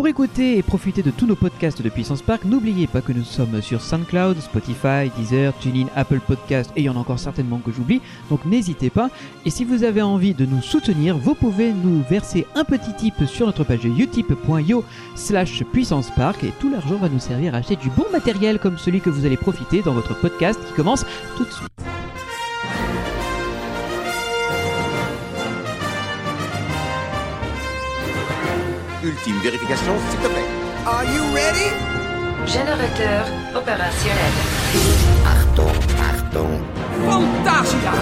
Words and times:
Pour 0.00 0.08
écouter 0.08 0.56
et 0.56 0.62
profiter 0.62 1.02
de 1.02 1.10
tous 1.10 1.26
nos 1.26 1.36
podcasts 1.36 1.82
de 1.82 1.88
Puissance 1.90 2.22
Park, 2.22 2.46
n'oubliez 2.46 2.86
pas 2.86 3.02
que 3.02 3.12
nous 3.12 3.22
sommes 3.22 3.60
sur 3.60 3.82
SoundCloud, 3.82 4.40
Spotify, 4.40 5.10
Deezer, 5.14 5.52
TuneIn, 5.58 5.88
Apple 5.94 6.20
Podcast 6.26 6.70
et 6.74 6.80
il 6.80 6.84
y 6.84 6.88
en 6.88 6.96
a 6.96 7.00
encore 7.00 7.18
certainement 7.18 7.58
que 7.58 7.70
j'oublie, 7.70 8.00
donc 8.30 8.46
n'hésitez 8.46 8.88
pas. 8.88 9.10
Et 9.44 9.50
si 9.50 9.62
vous 9.62 9.84
avez 9.84 10.00
envie 10.00 10.32
de 10.32 10.46
nous 10.46 10.62
soutenir, 10.62 11.18
vous 11.18 11.34
pouvez 11.34 11.74
nous 11.74 12.02
verser 12.08 12.46
un 12.54 12.64
petit 12.64 12.94
tip 12.96 13.26
sur 13.26 13.44
notre 13.44 13.62
page 13.62 13.84
utip.io 13.84 14.84
slash 15.16 15.64
puissance 15.64 16.10
park 16.16 16.44
et 16.44 16.52
tout 16.60 16.70
l'argent 16.70 16.96
va 16.96 17.10
nous 17.10 17.18
servir 17.18 17.54
à 17.54 17.58
acheter 17.58 17.76
du 17.76 17.90
bon 17.90 18.06
matériel 18.10 18.58
comme 18.58 18.78
celui 18.78 19.02
que 19.02 19.10
vous 19.10 19.26
allez 19.26 19.36
profiter 19.36 19.82
dans 19.82 19.92
votre 19.92 20.18
podcast 20.18 20.58
qui 20.66 20.72
commence 20.72 21.04
tout 21.36 21.44
de 21.44 21.50
suite. 21.50 21.69
Ultime 29.20 29.40
vérification, 29.42 29.92
s'il 30.08 30.18
te 30.20 30.28
plaît. 30.28 30.48
Are 30.86 31.04
you 31.04 31.22
ready? 31.34 31.70
Générateur 32.46 33.26
opérationnel. 33.54 34.32
Achtung, 35.26 35.76
Achtung. 36.08 36.62
Fantasia! 37.06 37.92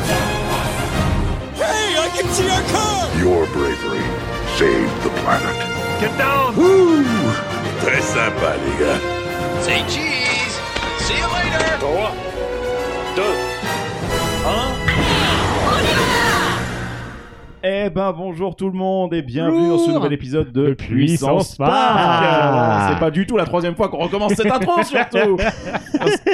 Hey, 1.56 1.98
I 1.98 2.08
can 2.14 2.28
see 2.32 2.48
our 2.48 2.62
car! 2.70 3.08
Your 3.18 3.46
bravery 3.48 4.06
saved 4.56 5.02
the 5.02 5.10
planet. 5.22 5.56
Get 6.00 6.16
down! 6.16 6.54
Woo! 6.56 7.02
Très 7.80 8.00
sympa, 8.00 8.54
les 8.62 8.76
gars. 8.78 9.00
Say 9.62 9.82
cheese! 9.88 10.54
See 11.00 11.18
you 11.18 11.26
later! 11.34 11.78
3, 11.80 12.12
2, 13.16 13.57
Eh 17.64 17.90
ben 17.90 18.12
bonjour 18.12 18.54
tout 18.54 18.68
le 18.70 18.78
monde 18.78 19.12
et 19.12 19.20
bienvenue 19.20 19.68
dans 19.68 19.78
ce 19.78 19.90
nouvel 19.90 20.12
épisode 20.12 20.52
de 20.52 20.74
Puissance 20.74 21.56
Puissance 21.56 21.56
Park. 21.56 22.92
C'est 22.92 23.00
pas 23.00 23.10
du 23.10 23.26
tout 23.26 23.36
la 23.36 23.46
troisième 23.46 23.74
fois 23.74 23.88
qu'on 23.88 23.98
recommence 23.98 24.34
cette 24.34 24.50
intro 24.50 24.80
surtout. 24.84 25.36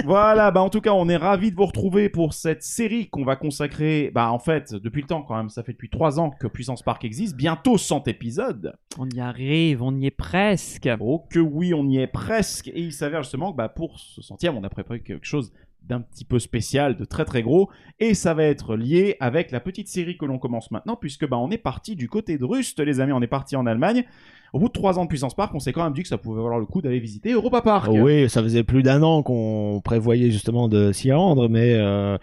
voilà, 0.04 0.50
bah 0.50 0.60
en 0.60 0.68
tout 0.68 0.82
cas 0.82 0.92
on 0.92 1.08
est 1.08 1.16
ravis 1.16 1.50
de 1.50 1.56
vous 1.56 1.64
retrouver 1.64 2.10
pour 2.10 2.34
cette 2.34 2.62
série 2.62 3.08
qu'on 3.08 3.24
va 3.24 3.36
consacrer, 3.36 4.10
bah 4.14 4.30
en 4.30 4.38
fait 4.38 4.74
depuis 4.74 5.00
le 5.00 5.08
temps 5.08 5.22
quand 5.22 5.34
même, 5.34 5.48
ça 5.48 5.62
fait 5.62 5.72
depuis 5.72 5.88
trois 5.88 6.20
ans 6.20 6.28
que 6.28 6.46
Puissance 6.46 6.82
Park 6.82 7.06
existe, 7.06 7.36
bientôt 7.36 7.78
100 7.78 8.06
épisodes. 8.06 8.74
On 8.98 9.08
y 9.08 9.20
arrive, 9.20 9.82
on 9.82 9.96
y 9.96 10.06
est 10.06 10.10
presque. 10.10 10.90
Oh 11.00 11.24
que 11.30 11.40
oui, 11.40 11.72
on 11.72 11.88
y 11.88 12.00
est 12.00 12.06
presque 12.06 12.68
et 12.68 12.80
il 12.80 12.92
s'avère 12.92 13.22
justement 13.22 13.52
que 13.52 13.56
bah 13.56 13.70
pour 13.70 13.98
ce 13.98 14.20
centième 14.20 14.58
on 14.58 14.64
a 14.64 14.68
préparé 14.68 15.00
quelque 15.00 15.26
chose 15.26 15.52
d'un 15.86 16.00
petit 16.00 16.24
peu 16.24 16.38
spécial, 16.38 16.96
de 16.96 17.04
très 17.04 17.24
très 17.24 17.42
gros, 17.42 17.70
et 17.98 18.14
ça 18.14 18.34
va 18.34 18.44
être 18.44 18.76
lié 18.76 19.16
avec 19.20 19.50
la 19.50 19.60
petite 19.60 19.88
série 19.88 20.16
que 20.16 20.24
l'on 20.24 20.38
commence 20.38 20.70
maintenant, 20.70 20.96
puisque 20.96 21.26
bah, 21.28 21.38
on 21.38 21.50
est 21.50 21.58
parti 21.58 21.96
du 21.96 22.08
côté 22.08 22.38
de 22.38 22.44
Rust, 22.44 22.80
les 22.80 23.00
amis, 23.00 23.12
on 23.12 23.22
est 23.22 23.26
parti 23.26 23.56
en 23.56 23.66
Allemagne. 23.66 24.04
Au 24.54 24.60
bout 24.60 24.68
de 24.68 24.72
trois 24.72 25.00
ans 25.00 25.02
de 25.02 25.08
Puissance 25.08 25.34
Park, 25.34 25.52
on 25.54 25.58
s'est 25.58 25.72
quand 25.72 25.82
même 25.82 25.92
dit 25.94 26.02
que 26.02 26.08
ça 26.08 26.16
pouvait 26.16 26.40
valoir 26.40 26.60
le 26.60 26.64
coup 26.66 26.80
d'aller 26.80 27.00
visiter 27.00 27.32
Europa 27.32 27.60
Park. 27.60 27.88
Oui, 27.90 28.30
ça 28.30 28.40
faisait 28.40 28.62
plus 28.62 28.84
d'un 28.84 29.02
an 29.02 29.24
qu'on 29.24 29.80
prévoyait 29.84 30.30
justement 30.30 30.68
de 30.68 30.92
s'y 30.92 31.10
rendre, 31.10 31.48
mais 31.48 31.72
euh, 31.74 32.16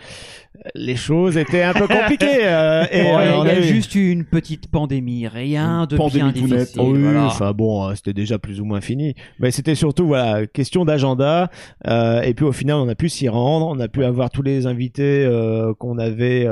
les 0.73 0.95
choses 0.95 1.35
étaient 1.35 1.61
un 1.63 1.73
peu 1.73 1.87
compliquées. 1.89 2.45
euh, 2.45 2.85
et 2.89 3.01
Ouais, 3.01 3.09
euh, 3.27 3.37
on 3.37 3.43
il 3.43 3.47
y 3.47 3.51
a 3.51 3.61
juste 3.61 3.93
eu 3.95 4.11
une 4.11 4.23
petite 4.23 4.71
pandémie, 4.71 5.27
rien 5.27 5.81
Une 5.81 5.85
de 5.87 5.97
pandémie 5.97 6.31
bien 6.31 6.57
difficile. 6.57 6.81
Oui, 6.81 7.01
voilà. 7.01 7.25
enfin 7.25 7.51
bon, 7.51 7.89
euh, 7.89 7.95
c'était 7.95 8.13
déjà 8.13 8.39
plus 8.39 8.61
ou 8.61 8.65
moins 8.65 8.79
fini. 8.79 9.13
Mais 9.39 9.51
c'était 9.51 9.75
surtout 9.75 10.07
voilà 10.07 10.47
question 10.47 10.85
d'agenda. 10.85 11.49
euh, 11.87 12.21
et 12.21 12.33
puis 12.33 12.45
au 12.45 12.53
final, 12.53 12.77
on 12.77 12.87
a 12.87 12.95
pu 12.95 13.09
s'y 13.09 13.27
rendre, 13.27 13.67
on 13.67 13.79
a 13.81 13.89
pu 13.89 14.05
avoir 14.05 14.29
tous 14.29 14.41
les 14.41 14.67
invités 14.67 15.25
euh, 15.25 15.73
qu'on 15.73 15.97
avait 15.97 16.47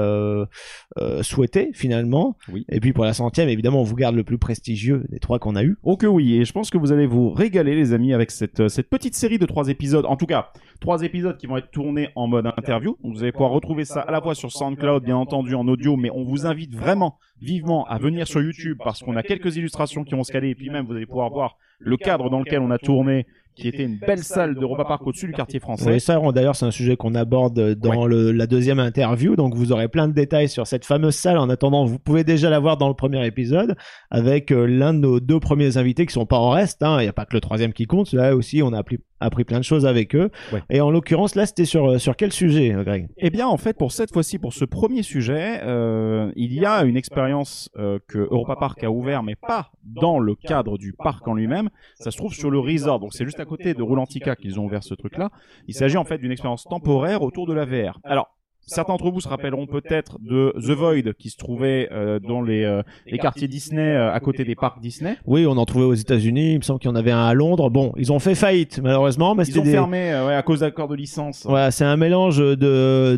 euh, 0.97 1.21
souhaités 1.21 1.69
finalement. 1.73 2.35
Oui. 2.51 2.65
Et 2.69 2.79
puis 2.79 2.93
pour 2.93 3.05
la 3.05 3.13
centième, 3.13 3.47
évidemment, 3.47 3.81
on 3.81 3.83
vous 3.83 3.95
garde 3.95 4.15
le 4.15 4.23
plus 4.23 4.39
prestigieux 4.39 5.05
des 5.09 5.19
trois 5.19 5.37
qu'on 5.37 5.55
a 5.55 5.63
eu. 5.63 5.77
Oh 5.83 5.97
que 5.97 6.07
oui, 6.07 6.35
et 6.35 6.45
je 6.45 6.51
pense 6.51 6.71
que 6.71 6.79
vous 6.79 6.91
allez 6.91 7.05
vous 7.05 7.29
régaler 7.29 7.75
les 7.75 7.93
amis 7.93 8.13
avec 8.13 8.31
cette, 8.31 8.61
euh, 8.61 8.69
cette 8.69 8.89
petite 8.89 9.15
série 9.15 9.37
de 9.37 9.45
trois 9.45 9.67
épisodes, 9.67 10.05
en 10.05 10.15
tout 10.15 10.25
cas 10.25 10.51
trois 10.79 11.03
épisodes 11.03 11.37
qui 11.37 11.45
vont 11.45 11.57
être 11.57 11.69
tournés 11.69 12.09
en 12.15 12.27
mode 12.27 12.47
interview. 12.57 12.97
Vous 13.03 13.21
allez 13.21 13.31
pouvoir 13.31 13.51
retrouver 13.51 13.85
ça 13.85 14.01
à 14.01 14.11
la 14.11 14.21
fois 14.21 14.33
sur 14.33 14.51
SoundCloud 14.51 15.03
bien 15.03 15.17
entendu 15.17 15.53
en 15.53 15.67
audio, 15.67 15.95
mais 15.95 16.09
on 16.09 16.23
vous 16.23 16.45
invite 16.45 16.73
vraiment 16.75 17.19
vivement 17.41 17.85
à 17.85 17.97
venir 17.97 18.27
sur 18.27 18.41
YouTube 18.41 18.77
parce 18.83 19.01
qu'on 19.01 19.15
a 19.15 19.23
quelques 19.23 19.57
illustrations 19.57 20.03
qui 20.03 20.15
vont 20.15 20.23
se 20.23 20.31
caler 20.31 20.49
et 20.49 20.55
puis 20.55 20.69
même 20.69 20.85
vous 20.85 20.93
allez 20.93 21.05
pouvoir 21.05 21.29
voir 21.29 21.57
le 21.79 21.97
cadre 21.97 22.29
dans 22.29 22.39
lequel 22.39 22.59
on 22.59 22.71
a 22.71 22.77
tourné 22.77 23.25
qui 23.59 23.67
était 23.67 23.83
une 23.83 23.97
belle 23.99 24.23
salle 24.23 24.55
d'Europa 24.55 24.85
Park 24.85 25.05
au-dessus 25.05 25.27
du 25.27 25.33
quartier 25.33 25.59
français. 25.59 25.91
Oui, 25.91 25.99
ça, 25.99 26.19
d'ailleurs, 26.33 26.55
c'est 26.55 26.65
un 26.65 26.71
sujet 26.71 26.95
qu'on 26.95 27.13
aborde 27.15 27.73
dans 27.75 28.05
le- 28.07 28.31
la 28.31 28.47
deuxième 28.47 28.79
interview. 28.79 29.35
Donc, 29.35 29.53
vous 29.55 29.71
aurez 29.71 29.87
plein 29.87 30.07
de 30.07 30.13
détails 30.13 30.49
sur 30.49 30.65
cette 30.67 30.85
fameuse 30.85 31.15
salle. 31.15 31.37
En 31.37 31.49
attendant, 31.49 31.85
vous 31.85 31.99
pouvez 31.99 32.23
déjà 32.23 32.49
la 32.49 32.59
voir 32.59 32.77
dans 32.77 32.87
le 32.87 32.93
premier 32.93 33.25
épisode 33.25 33.75
avec 34.09 34.51
euh, 34.51 34.65
l'un 34.65 34.93
de 34.93 34.99
nos 34.99 35.19
deux 35.19 35.39
premiers 35.39 35.77
invités 35.77 36.05
qui 36.05 36.13
sont 36.13 36.25
pas 36.25 36.37
en 36.39 36.49
reste. 36.51 36.81
hein. 36.83 36.97
Il 36.99 37.03
n'y 37.03 37.09
a 37.09 37.13
pas 37.13 37.25
que 37.25 37.35
le 37.35 37.41
troisième 37.41 37.73
qui 37.73 37.85
compte. 37.85 38.11
Là 38.13 38.35
aussi, 38.35 38.61
on 38.63 38.73
a 38.73 38.79
appris, 38.79 38.99
appris 39.19 39.43
plein 39.43 39.59
de 39.59 39.63
choses 39.63 39.85
avec 39.85 40.15
eux. 40.15 40.29
Ouais. 40.51 40.63
Et 40.69 40.81
en 40.81 40.91
l'occurrence, 40.91 41.35
là, 41.35 41.45
c'était 41.45 41.65
sur, 41.65 41.99
sur 41.99 42.15
quel 42.15 42.31
sujet, 42.31 42.73
euh, 42.73 42.83
Greg? 42.83 43.09
Eh 43.17 43.29
bien, 43.29 43.47
en 43.47 43.57
fait, 43.57 43.77
pour 43.77 43.91
cette 43.91 44.11
fois-ci, 44.11 44.39
pour 44.39 44.53
ce 44.53 44.65
premier 44.65 45.03
sujet, 45.03 45.61
euh, 45.63 46.31
il 46.35 46.53
y 46.53 46.65
a 46.65 46.83
une 46.83 46.97
expérience 46.97 47.69
euh, 47.77 47.99
que 48.07 48.19
Europa 48.19 48.55
Park 48.55 48.83
a 48.83 48.91
ouvert, 48.91 49.23
mais 49.23 49.35
pas 49.35 49.71
dans 49.83 50.19
le 50.19 50.35
cadre 50.35 50.77
du 50.77 50.93
parc 50.93 51.27
en 51.27 51.33
lui-même. 51.33 51.69
Ça 51.95 52.11
se 52.11 52.17
trouve 52.17 52.33
sur 52.33 52.49
le 52.49 52.59
resort, 52.59 52.99
donc 52.99 53.13
c'est 53.13 53.25
juste 53.25 53.39
à 53.39 53.45
côté 53.45 53.73
de 53.73 53.81
Roulantica 53.81 54.35
qu'ils 54.35 54.59
ont 54.59 54.65
ouvert 54.65 54.83
ce 54.83 54.93
truc-là. 54.93 55.29
Il 55.67 55.73
s'agit 55.73 55.97
en 55.97 56.05
fait 56.05 56.17
d'une 56.17 56.31
expérience 56.31 56.63
temporaire 56.63 57.21
autour 57.21 57.47
de 57.47 57.53
la 57.53 57.65
VR. 57.65 57.99
Alors. 58.03 58.35
Certains 58.69 58.93
d'entre 58.93 59.09
vous 59.11 59.19
se 59.21 59.27
rappelleront 59.27 59.65
peut-être 59.67 60.17
de 60.21 60.53
The 60.59 60.71
Void 60.71 61.13
qui 61.17 61.29
se 61.29 61.37
trouvait 61.37 61.89
euh, 61.91 62.19
dans 62.19 62.41
les, 62.41 62.63
euh, 62.63 62.83
les 63.07 63.17
quartiers 63.17 63.47
Disney 63.47 63.81
euh, 63.81 64.13
à 64.13 64.19
côté 64.19 64.45
des 64.45 64.55
parcs 64.55 64.79
Disney. 64.79 65.17
Oui, 65.25 65.45
on 65.47 65.57
en 65.57 65.65
trouvait 65.65 65.85
aux 65.85 65.93
États-Unis. 65.95 66.53
Il 66.53 66.57
me 66.59 66.63
semble 66.63 66.79
qu'il 66.79 66.89
y 66.89 66.93
en 66.93 66.95
avait 66.95 67.11
un 67.11 67.25
à 67.25 67.33
Londres. 67.33 67.69
Bon, 67.69 67.93
ils 67.97 68.11
ont 68.11 68.19
fait 68.19 68.35
faillite, 68.35 68.79
malheureusement. 68.83 69.33
Mais 69.35 69.43
Ils 69.45 69.59
ont 69.59 69.63
des... 69.63 69.71
fermé 69.71 70.11
euh, 70.11 70.27
ouais, 70.27 70.35
à 70.35 70.41
cause 70.43 70.59
d'accords 70.59 70.87
de 70.87 70.95
licence. 70.95 71.45
Voilà, 71.45 71.71
c'est 71.71 71.83
un 71.85 71.97
mélange 71.97 72.37
de, 72.37 72.55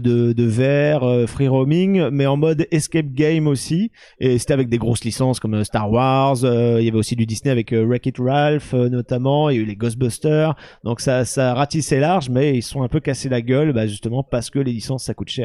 de, 0.02 0.34
de 0.34 0.44
VR, 0.46 1.04
euh, 1.04 1.28
free 1.28 1.48
roaming, 1.48 2.10
mais 2.12 2.26
en 2.26 2.38
mode 2.38 2.66
escape 2.72 3.08
game 3.14 3.48
aussi. 3.48 3.92
Et 4.20 4.38
c'était 4.40 4.54
avec 4.54 4.70
des 4.70 4.78
grosses 4.78 5.04
licences 5.04 5.40
comme 5.40 5.56
euh, 5.56 5.64
Star 5.64 5.92
Wars. 5.92 6.44
euh, 6.44 6.78
il 6.80 6.86
y 6.86 6.88
avait 6.90 6.98
aussi 6.98 7.16
du 7.16 7.26
Disney 7.26 7.52
avec 7.52 7.72
Wreck-It 7.74 8.16
Ralph 8.20 8.74
euh, 8.74 8.90
notamment. 8.90 9.50
Il 9.50 9.56
y 9.58 9.60
a 9.60 9.62
eu 9.64 9.66
les 9.66 9.76
Ghostbusters. 9.76 10.56
Donc 10.84 11.02
ça, 11.02 11.26
ça 11.26 11.54
ratissait 11.54 12.00
large, 12.00 12.30
mais 12.30 12.56
ils 12.58 12.62
sont 12.62 12.84
un 12.84 12.88
peu 12.88 13.00
cassés 13.00 13.30
la 13.30 13.42
gueule, 13.42 13.74
bah, 13.74 13.88
justement 13.88 14.24
parce 14.24 14.50
que 14.50 14.60
les 14.60 14.72
licences 14.72 15.04
ça 15.06 15.14
coûte 15.14 15.30
cher, 15.30 15.41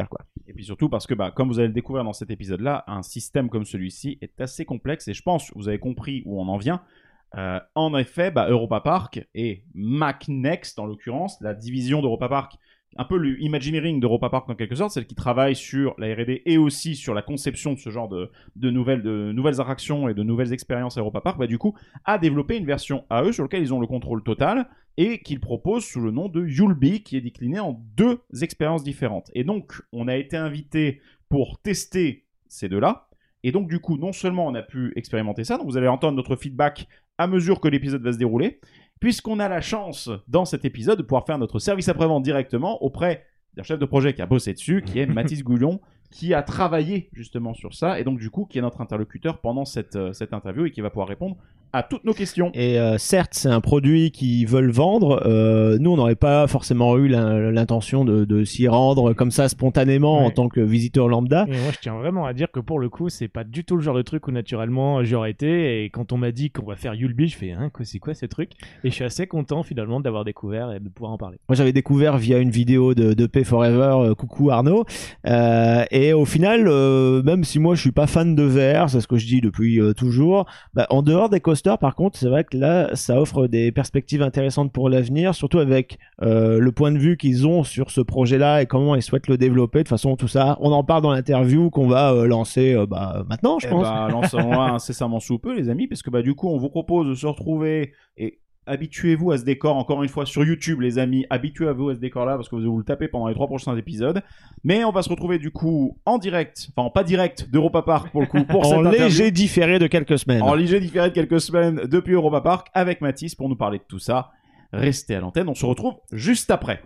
Et 0.46 0.52
puis 0.52 0.64
surtout 0.64 0.88
parce 0.88 1.06
que, 1.06 1.14
bah, 1.14 1.30
comme 1.30 1.48
vous 1.48 1.58
allez 1.58 1.68
le 1.68 1.74
découvrir 1.74 2.04
dans 2.04 2.12
cet 2.12 2.30
épisode-là, 2.30 2.84
un 2.86 3.02
système 3.02 3.48
comme 3.48 3.64
celui-ci 3.64 4.18
est 4.20 4.40
assez 4.40 4.64
complexe 4.64 5.08
et 5.08 5.14
je 5.14 5.22
pense 5.22 5.52
vous 5.54 5.68
avez 5.68 5.78
compris 5.78 6.22
où 6.26 6.40
on 6.40 6.48
en 6.48 6.56
vient. 6.56 6.82
Euh, 7.36 7.58
en 7.74 7.96
effet, 7.96 8.30
bah, 8.30 8.48
Europa 8.48 8.80
Park 8.80 9.26
et 9.34 9.64
MacNext, 9.74 10.78
en 10.78 10.86
l'occurrence, 10.86 11.40
la 11.40 11.54
division 11.54 12.00
d'Europa 12.00 12.28
Park, 12.28 12.58
un 12.98 13.04
peu 13.04 13.18
le 13.18 13.40
Imagineering 13.42 14.00
d'Europa 14.00 14.30
Park 14.30 14.48
en 14.48 14.54
quelque 14.54 14.74
sorte, 14.74 14.92
celle 14.92 15.06
qui 15.06 15.14
travaille 15.14 15.54
sur 15.54 15.94
la 15.98 16.14
R&D 16.14 16.42
et 16.46 16.56
aussi 16.56 16.94
sur 16.94 17.12
la 17.12 17.22
conception 17.22 17.74
de 17.74 17.78
ce 17.78 17.90
genre 17.90 18.08
de, 18.08 18.30
nouvelles, 18.70 19.02
de 19.02 19.32
nouvelles 19.32 19.60
attractions 19.60 20.08
et 20.08 20.14
de 20.14 20.22
nouvelles 20.22 20.52
expériences 20.52 20.96
à 20.96 21.00
Europa 21.00 21.20
Park, 21.20 21.38
bah, 21.38 21.46
du 21.46 21.58
coup, 21.58 21.74
a 22.04 22.16
développé 22.18 22.56
une 22.56 22.64
version 22.64 23.04
eux 23.12 23.32
sur 23.32 23.42
laquelle 23.42 23.62
ils 23.62 23.74
ont 23.74 23.80
le 23.80 23.86
contrôle 23.86 24.22
total 24.22 24.68
et 24.96 25.18
qu'ils 25.20 25.40
proposent 25.40 25.84
sous 25.84 26.00
le 26.00 26.10
nom 26.10 26.28
de 26.28 26.44
Yulby, 26.44 27.02
qui 27.02 27.16
est 27.16 27.20
décliné 27.20 27.60
en 27.60 27.80
deux 27.96 28.20
expériences 28.40 28.82
différentes. 28.82 29.30
Et 29.34 29.44
donc, 29.44 29.82
on 29.92 30.08
a 30.08 30.16
été 30.16 30.36
invité 30.36 31.00
pour 31.28 31.60
tester 31.60 32.24
ces 32.48 32.68
deux-là. 32.68 33.08
Et 33.42 33.52
donc, 33.52 33.68
du 33.68 33.78
coup, 33.78 33.98
non 33.98 34.12
seulement 34.12 34.46
on 34.46 34.54
a 34.54 34.62
pu 34.62 34.92
expérimenter 34.96 35.44
ça, 35.44 35.58
donc 35.58 35.66
vous 35.66 35.76
allez 35.76 35.88
entendre 35.88 36.16
notre 36.16 36.36
feedback 36.36 36.88
à 37.18 37.26
mesure 37.26 37.60
que 37.60 37.68
l'épisode 37.68 38.02
va 38.02 38.12
se 38.12 38.18
dérouler, 38.18 38.60
puisqu'on 39.00 39.38
a 39.38 39.48
la 39.48 39.60
chance, 39.60 40.10
dans 40.28 40.44
cet 40.44 40.64
épisode, 40.64 40.98
de 40.98 41.02
pouvoir 41.02 41.26
faire 41.26 41.38
notre 41.38 41.58
service 41.58 41.88
après-vente 41.88 42.22
directement 42.22 42.82
auprès 42.82 43.24
d'un 43.54 43.62
chef 43.62 43.78
de 43.78 43.86
projet 43.86 44.14
qui 44.14 44.22
a 44.22 44.26
bossé 44.26 44.52
dessus, 44.52 44.82
qui 44.82 44.98
est 44.98 45.06
Mathis 45.14 45.42
Gouillon, 45.42 45.80
qui 46.10 46.34
a 46.34 46.42
travaillé 46.42 47.10
justement 47.12 47.54
sur 47.54 47.74
ça, 47.74 47.98
et 48.00 48.04
donc 48.04 48.18
du 48.18 48.30
coup, 48.30 48.46
qui 48.46 48.58
est 48.58 48.62
notre 48.62 48.80
interlocuteur 48.80 49.40
pendant 49.40 49.64
cette, 49.64 49.96
euh, 49.96 50.12
cette 50.12 50.32
interview 50.32 50.66
et 50.66 50.70
qui 50.70 50.80
va 50.80 50.90
pouvoir 50.90 51.08
répondre 51.08 51.36
à 51.72 51.82
toutes 51.82 52.04
nos 52.04 52.14
questions. 52.14 52.50
Et 52.54 52.78
euh, 52.78 52.96
certes, 52.98 53.32
c'est 53.34 53.48
un 53.48 53.60
produit 53.60 54.10
qu'ils 54.10 54.46
veulent 54.46 54.70
vendre. 54.70 55.22
Euh, 55.26 55.76
nous, 55.80 55.90
on 55.92 55.96
n'aurait 55.96 56.14
pas 56.16 56.46
forcément 56.46 56.96
eu 56.96 57.08
l'in- 57.08 57.50
l'intention 57.50 58.04
de, 58.04 58.24
de 58.24 58.44
s'y 58.44 58.66
rendre 58.68 59.12
comme 59.12 59.30
ça 59.30 59.48
spontanément 59.48 60.24
en 60.24 60.30
tant 60.30 60.48
que 60.48 60.60
visiteur 60.60 61.08
lambda. 61.08 61.44
Et 61.48 61.52
moi, 61.52 61.72
je 61.72 61.78
tiens 61.80 61.94
vraiment 61.96 62.24
à 62.26 62.32
dire 62.32 62.50
que 62.50 62.60
pour 62.60 62.78
le 62.78 62.88
coup, 62.88 63.08
c'est 63.08 63.28
pas 63.28 63.44
du 63.44 63.64
tout 63.64 63.76
le 63.76 63.82
genre 63.82 63.96
de 63.96 64.02
truc 64.02 64.26
où 64.26 64.30
naturellement 64.30 65.04
j'aurais 65.04 65.30
été. 65.30 65.84
Et 65.84 65.90
quand 65.90 66.12
on 66.12 66.16
m'a 66.18 66.32
dit 66.32 66.50
qu'on 66.50 66.64
va 66.66 66.76
faire 66.76 66.94
Yulby, 66.94 67.28
je 67.28 67.36
fais 67.36 67.50
hein, 67.52 67.70
c'est 67.82 67.98
quoi 67.98 68.14
ce 68.14 68.26
truc? 68.26 68.52
Et 68.84 68.90
je 68.90 68.94
suis 68.94 69.04
assez 69.04 69.26
content 69.26 69.62
finalement 69.62 70.00
d'avoir 70.00 70.24
découvert 70.24 70.72
et 70.72 70.80
de 70.80 70.88
pouvoir 70.88 71.12
en 71.12 71.18
parler. 71.18 71.38
Moi, 71.48 71.56
j'avais 71.56 71.72
découvert 71.72 72.16
via 72.18 72.38
une 72.38 72.50
vidéo 72.50 72.94
de, 72.94 73.12
de 73.12 73.26
Pay 73.26 73.44
Forever, 73.44 73.96
euh, 74.10 74.14
coucou 74.14 74.50
Arnaud. 74.50 74.84
Et 75.90 76.12
au 76.12 76.24
final, 76.24 76.64
même 77.22 77.44
si 77.44 77.58
moi 77.58 77.74
je 77.74 77.80
suis 77.80 77.92
pas 77.92 78.06
fan 78.06 78.34
de 78.34 78.42
VR, 78.42 78.88
c'est 78.90 79.00
ce 79.00 79.06
que 79.06 79.16
je 79.16 79.26
dis 79.26 79.40
depuis 79.40 79.80
toujours, 79.96 80.46
bah, 80.74 80.86
en 80.90 81.02
dehors 81.02 81.28
des 81.28 81.40
par 81.62 81.94
contre, 81.94 82.18
c'est 82.18 82.28
vrai 82.28 82.44
que 82.44 82.56
là, 82.56 82.90
ça 82.94 83.20
offre 83.20 83.46
des 83.46 83.72
perspectives 83.72 84.22
intéressantes 84.22 84.72
pour 84.72 84.88
l'avenir, 84.88 85.34
surtout 85.34 85.58
avec 85.58 85.98
euh, 86.22 86.58
le 86.58 86.72
point 86.72 86.92
de 86.92 86.98
vue 86.98 87.16
qu'ils 87.16 87.46
ont 87.46 87.64
sur 87.64 87.90
ce 87.90 88.00
projet-là 88.00 88.62
et 88.62 88.66
comment 88.66 88.94
ils 88.94 89.02
souhaitent 89.02 89.28
le 89.28 89.36
développer. 89.38 89.78
De 89.78 89.82
toute 89.84 89.88
façon, 89.90 90.16
tout 90.16 90.28
ça, 90.28 90.56
on 90.60 90.72
en 90.72 90.84
parle 90.84 91.02
dans 91.02 91.12
l'interview 91.12 91.70
qu'on 91.70 91.88
va 91.88 92.12
euh, 92.12 92.26
lancer 92.26 92.74
euh, 92.74 92.86
bah, 92.86 93.24
maintenant, 93.28 93.58
je 93.58 93.66
Eh 93.66 93.70
pense. 93.70 93.82
bah, 93.82 94.08
lançons-la 94.12 94.74
incessamment 94.74 95.20
sous 95.20 95.38
peu, 95.38 95.54
les 95.56 95.68
amis, 95.68 95.86
parce 95.86 96.02
que 96.02 96.10
bah, 96.10 96.22
du 96.22 96.34
coup, 96.34 96.48
on 96.48 96.58
vous 96.58 96.70
propose 96.70 97.08
de 97.08 97.14
se 97.14 97.26
retrouver 97.26 97.92
et 98.16 98.40
habituez-vous 98.66 99.32
à 99.32 99.38
ce 99.38 99.44
décor, 99.44 99.76
encore 99.76 100.02
une 100.02 100.08
fois, 100.08 100.26
sur 100.26 100.44
YouTube, 100.44 100.80
les 100.80 100.98
amis. 100.98 101.24
Habituez-vous 101.30 101.90
à 101.90 101.94
ce 101.94 102.00
décor-là, 102.00 102.36
parce 102.36 102.48
que 102.48 102.56
vous 102.56 102.62
allez 102.62 102.70
vous 102.70 102.78
le 102.78 102.84
taper 102.84 103.08
pendant 103.08 103.28
les 103.28 103.34
trois 103.34 103.46
prochains 103.46 103.76
épisodes. 103.76 104.22
Mais 104.64 104.84
on 104.84 104.90
va 104.90 105.02
se 105.02 105.08
retrouver, 105.08 105.38
du 105.38 105.50
coup, 105.50 105.96
en 106.04 106.18
direct, 106.18 106.68
enfin, 106.76 106.90
pas 106.90 107.04
direct, 107.04 107.48
d'Europa 107.50 107.82
Park, 107.82 108.10
pour 108.10 108.20
le 108.20 108.26
coup, 108.26 108.44
pour 108.44 108.60
en 108.66 108.68
cette 108.68 108.78
interview. 108.78 109.04
léger 109.04 109.30
différé 109.30 109.78
de 109.78 109.86
quelques 109.86 110.18
semaines. 110.18 110.42
En 110.42 110.54
léger 110.54 110.80
différé 110.80 111.08
de 111.08 111.14
quelques 111.14 111.40
semaines 111.40 111.82
depuis 111.84 112.14
Europa 112.14 112.40
Park, 112.40 112.68
avec 112.74 113.00
Mathis, 113.00 113.34
pour 113.34 113.48
nous 113.48 113.56
parler 113.56 113.78
de 113.78 113.84
tout 113.88 113.98
ça. 113.98 114.32
Restez 114.72 115.14
à 115.14 115.20
l'antenne, 115.20 115.48
on 115.48 115.54
se 115.54 115.64
retrouve 115.64 115.94
juste 116.12 116.50
après. 116.50 116.82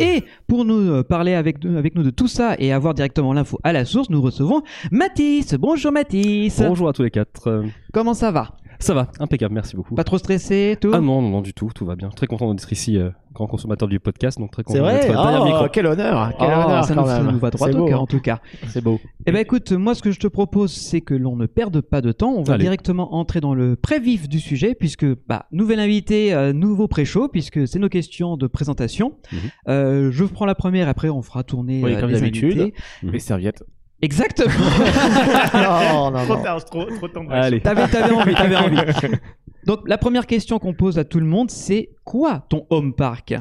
Et 0.00 0.22
pour 0.46 0.64
nous 0.64 0.90
euh, 0.90 1.02
parler 1.02 1.32
avec, 1.32 1.64
avec 1.64 1.94
nous 1.94 2.02
de 2.02 2.10
tout 2.10 2.28
ça 2.28 2.54
et 2.58 2.72
avoir 2.72 2.94
directement 2.94 3.32
l'info 3.32 3.58
à 3.64 3.72
la 3.72 3.84
source, 3.84 4.10
nous 4.10 4.20
recevons 4.20 4.62
Mathis. 4.92 5.54
Bonjour 5.54 5.92
Mathis. 5.92 6.60
Bonjour 6.60 6.88
à 6.88 6.92
tous 6.92 7.02
les 7.02 7.10
quatre. 7.10 7.64
Comment 7.92 8.14
ça 8.14 8.30
va? 8.30 8.56
Ça 8.78 8.94
va, 8.94 9.10
impeccable, 9.20 9.54
merci 9.54 9.74
beaucoup. 9.76 9.94
Pas 9.94 10.04
trop 10.04 10.18
stressé, 10.18 10.76
tout 10.80 10.90
Ah 10.92 11.00
non, 11.00 11.22
non, 11.22 11.28
non, 11.30 11.40
du 11.40 11.54
tout, 11.54 11.70
tout 11.74 11.84
va 11.86 11.96
bien. 11.96 12.08
Très 12.10 12.26
content 12.26 12.52
d'être 12.52 12.70
ici, 12.72 12.98
euh, 12.98 13.10
grand 13.32 13.46
consommateur 13.46 13.88
du 13.88 14.00
podcast, 14.00 14.38
donc 14.38 14.50
très 14.50 14.62
content 14.62 14.74
C'est 14.74 14.80
vrai 14.80 14.94
d'être 15.00 15.08
derrière 15.08 15.32
le 15.44 15.50
Oh, 15.50 15.52
micro. 15.52 15.66
quel 15.72 15.86
honneur 15.86 16.32
Quel 16.38 16.48
Oh, 16.50 16.64
honneur 16.66 16.84
ça, 16.84 16.94
quand 16.94 17.02
nous, 17.02 17.06
ça 17.08 17.22
même. 17.22 17.32
nous 17.32 17.38
va 17.38 17.50
droit 17.50 17.68
C'est 17.68 17.74
au 17.74 17.78
beau, 17.78 17.86
cœur 17.86 18.02
en 18.02 18.06
tout 18.06 18.20
cas. 18.20 18.40
C'est 18.68 18.82
beau. 18.82 19.00
Eh 19.26 19.32
ben 19.32 19.38
écoute, 19.40 19.72
moi 19.72 19.94
ce 19.94 20.02
que 20.02 20.10
je 20.10 20.18
te 20.20 20.26
propose, 20.26 20.72
c'est 20.72 21.00
que 21.00 21.14
l'on 21.14 21.36
ne 21.36 21.46
perde 21.46 21.80
pas 21.80 22.00
de 22.00 22.12
temps. 22.12 22.32
On 22.36 22.42
va 22.42 22.54
Allez. 22.54 22.64
directement 22.64 23.14
entrer 23.14 23.40
dans 23.40 23.54
le 23.54 23.76
pré-vif 23.76 24.28
du 24.28 24.40
sujet, 24.40 24.74
puisque 24.74 25.06
bah 25.28 25.46
nouvel 25.52 25.80
invité, 25.80 26.32
euh, 26.34 26.52
nouveau 26.52 26.86
pré-show, 26.88 27.28
puisque 27.28 27.66
c'est 27.66 27.78
nos 27.78 27.88
questions 27.88 28.36
de 28.36 28.46
présentation. 28.46 29.16
Mhm. 29.32 29.38
Euh, 29.68 30.10
je 30.12 30.24
prends 30.24 30.46
la 30.46 30.54
première, 30.54 30.88
après 30.88 31.08
on 31.08 31.22
fera 31.22 31.42
tourner 31.44 31.82
Oui, 31.82 31.94
euh, 31.94 32.00
comme 32.00 32.10
les 32.10 32.20
d'habitude. 32.20 32.60
invités. 32.60 32.74
Les 33.02 33.18
serviettes. 33.20 33.62
Exactement. 34.02 34.52
non, 35.54 36.10
non, 36.10 36.26
non. 36.26 36.42
tard, 36.42 36.64
trop, 36.64 36.84
trop 36.84 37.08
tendre. 37.08 37.32
Allez. 37.32 37.60
T'avais, 37.60 37.88
t'avais 37.88 38.12
envie, 38.12 38.34
t'avais 38.34 38.56
envie. 38.56 38.76
Donc 39.66 39.80
la 39.86 39.98
première 39.98 40.26
question 40.26 40.58
qu'on 40.58 40.74
pose 40.74 40.98
à 40.98 41.04
tout 41.04 41.18
le 41.18 41.26
monde, 41.26 41.50
c'est 41.50 41.90
quoi 42.04 42.44
ton 42.48 42.66
home 42.70 42.94
park? 42.94 43.34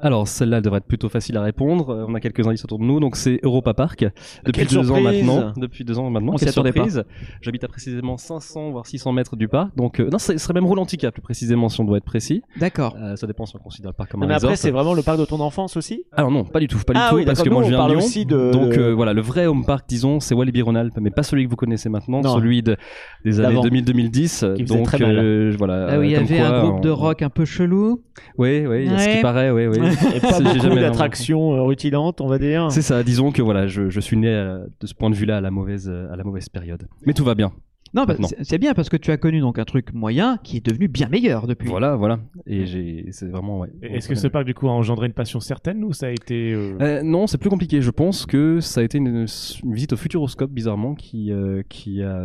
Alors, 0.00 0.28
celle-là 0.28 0.60
devrait 0.60 0.78
être 0.78 0.86
plutôt 0.86 1.08
facile 1.08 1.36
à 1.36 1.42
répondre. 1.42 1.90
Euh, 1.90 2.04
On 2.08 2.14
a 2.14 2.20
quelques 2.20 2.46
indices 2.46 2.64
autour 2.64 2.78
de 2.78 2.84
nous. 2.84 3.00
Donc, 3.00 3.16
c'est 3.16 3.40
Europa 3.42 3.74
Park. 3.74 4.04
Depuis 4.46 4.52
Quelle 4.52 4.68
deux 4.68 4.78
ans 4.78 4.94
surprise 4.96 5.24
maintenant. 5.26 5.52
Depuis 5.56 5.84
deux 5.84 5.98
ans 5.98 6.08
maintenant. 6.10 6.34
On 6.34 6.36
s'y 6.36 6.44
Quelle 6.44 6.50
attendait 6.50 6.70
pas. 6.72 6.84
surprise. 6.88 7.04
J'habite 7.42 7.64
à 7.64 7.68
précisément 7.68 8.16
500 8.16 8.70
voire 8.70 8.86
600 8.86 9.12
mètres 9.12 9.34
du 9.36 9.48
parc. 9.48 9.74
Donc, 9.76 9.98
euh, 10.00 10.08
non, 10.10 10.18
ce 10.18 10.36
serait 10.38 10.54
même 10.54 10.66
Rolantica 10.66 11.10
plus 11.10 11.20
précisément 11.22 11.68
si 11.68 11.80
on 11.80 11.84
doit 11.84 11.98
être 11.98 12.04
précis. 12.04 12.42
D'accord. 12.58 12.94
Euh, 13.00 13.16
ça 13.16 13.26
dépend 13.26 13.44
si 13.46 13.56
on 13.56 13.58
considère 13.58 13.90
le 13.90 13.94
parc 13.94 14.10
comme 14.12 14.22
un 14.22 14.26
mais 14.26 14.34
après, 14.34 14.46
resort. 14.48 14.58
c'est 14.58 14.70
vraiment 14.70 14.94
le 14.94 15.02
parc 15.02 15.18
de 15.18 15.24
ton 15.24 15.40
enfance 15.40 15.76
aussi? 15.76 16.04
Alors 16.12 16.30
non, 16.30 16.44
pas 16.44 16.60
du 16.60 16.68
tout, 16.68 16.78
pas 16.86 16.92
du 16.92 17.00
Ah 17.02 17.08
tout, 17.10 17.16
oui, 17.16 17.24
parce 17.24 17.38
d'accord. 17.38 17.50
que 17.50 17.54
moi 17.54 17.62
Nous, 17.62 17.68
je 17.70 17.74
on 17.74 17.76
viens 17.76 17.84
de 17.86 17.88
parle 17.88 17.98
Lyon. 17.98 18.06
aussi 18.06 18.24
de- 18.24 18.50
Donc 18.52 18.76
euh, 18.78 18.94
voilà, 18.94 19.12
le 19.12 19.20
vrai 19.20 19.46
home 19.46 19.64
park, 19.64 19.84
disons, 19.88 20.20
c'est 20.20 20.34
Walibi 20.34 20.62
Rhône-Alpes, 20.62 20.96
mais 21.00 21.10
pas 21.10 21.24
celui 21.24 21.44
que 21.44 21.50
vous 21.50 21.56
connaissez 21.56 21.88
maintenant, 21.88 22.20
Non. 22.20 22.34
celui 22.36 22.62
de, 22.62 22.76
des 23.24 23.40
années 23.40 23.54
D'avant. 23.56 23.62
2000-2010. 23.66 24.54
Qui 24.54 24.62
faisait 24.62 24.76
Donc 24.76 24.86
très 24.86 24.98
mal. 25.00 25.18
euh, 25.18 25.54
voilà. 25.58 25.86
Ah 25.90 25.98
oui, 25.98 26.08
il 26.08 26.10
y 26.12 26.14
comme 26.14 26.24
avait 26.24 26.38
quoi, 26.38 26.46
un 26.46 26.62
groupe 26.68 26.82
de 26.82 26.90
on- 26.90 26.94
rock 26.96 27.22
un 27.22 27.30
peu 27.30 27.44
chelou. 27.44 28.04
Oui, 28.36 28.64
oui, 28.66 28.84
il 28.84 28.90
y 28.92 28.94
a 28.94 28.98
ce 28.98 29.06
Ouais. 29.08 29.16
qui 29.16 29.22
paraît, 29.22 29.50
oui, 29.50 29.66
oui. 29.66 29.78
Et 30.14 30.20
pas 30.20 30.40
beaucoup 30.40 30.74
d'attractions 30.74 31.54
euh, 31.54 31.62
rutilantes, 31.62 32.20
on 32.20 32.26
va 32.26 32.38
dire. 32.38 32.70
C'est 32.70 32.82
ça, 32.82 33.02
disons 33.02 33.32
que 33.32 33.42
voilà, 33.42 33.66
je, 33.66 33.90
je 33.90 34.00
suis 34.00 34.16
né 34.16 34.28
euh, 34.28 34.66
de 34.80 34.86
ce 34.86 34.94
point 34.94 35.10
de 35.10 35.14
vue-là 35.14 35.38
à 35.38 35.40
la 35.40 35.50
mauvaise, 35.50 35.88
euh, 35.88 36.12
à 36.12 36.16
la 36.16 36.24
mauvaise 36.24 36.48
période. 36.48 36.86
Mais 37.06 37.14
tout 37.14 37.24
va 37.24 37.34
bien. 37.34 37.52
Non, 37.94 38.04
bah, 38.04 38.16
c'est 38.42 38.58
bien 38.58 38.74
parce 38.74 38.88
que 38.88 38.96
tu 38.96 39.10
as 39.10 39.16
connu 39.16 39.40
donc 39.40 39.58
un 39.58 39.64
truc 39.64 39.92
moyen 39.94 40.38
qui 40.44 40.58
est 40.58 40.64
devenu 40.66 40.88
bien 40.88 41.08
meilleur 41.08 41.46
depuis. 41.46 41.68
Voilà, 41.68 41.96
voilà. 41.96 42.20
Et 42.46 42.66
j'ai, 42.66 43.06
c'est 43.10 43.28
vraiment, 43.28 43.60
ouais. 43.60 43.68
Est-ce 43.82 44.08
que 44.08 44.14
ce 44.14 44.26
parc, 44.28 44.44
du 44.44 44.54
coup, 44.54 44.68
a 44.68 44.72
engendré 44.72 45.06
une 45.06 45.12
passion 45.12 45.40
certaine 45.40 45.82
ou 45.84 45.92
ça 45.92 46.06
a 46.06 46.10
été. 46.10 46.52
euh, 46.52 46.76
Euh, 46.80 47.02
non, 47.02 47.26
c'est 47.26 47.38
plus 47.38 47.50
compliqué. 47.50 47.80
Je 47.80 47.90
pense 47.90 48.26
que 48.26 48.60
ça 48.60 48.80
a 48.80 48.84
été 48.84 48.98
une, 48.98 49.26
une 49.64 49.74
visite 49.74 49.92
au 49.92 49.96
Futuroscope, 49.96 50.50
bizarrement, 50.50 50.94
qui, 50.94 51.32
euh, 51.32 51.62
qui 51.68 52.02
a 52.02 52.22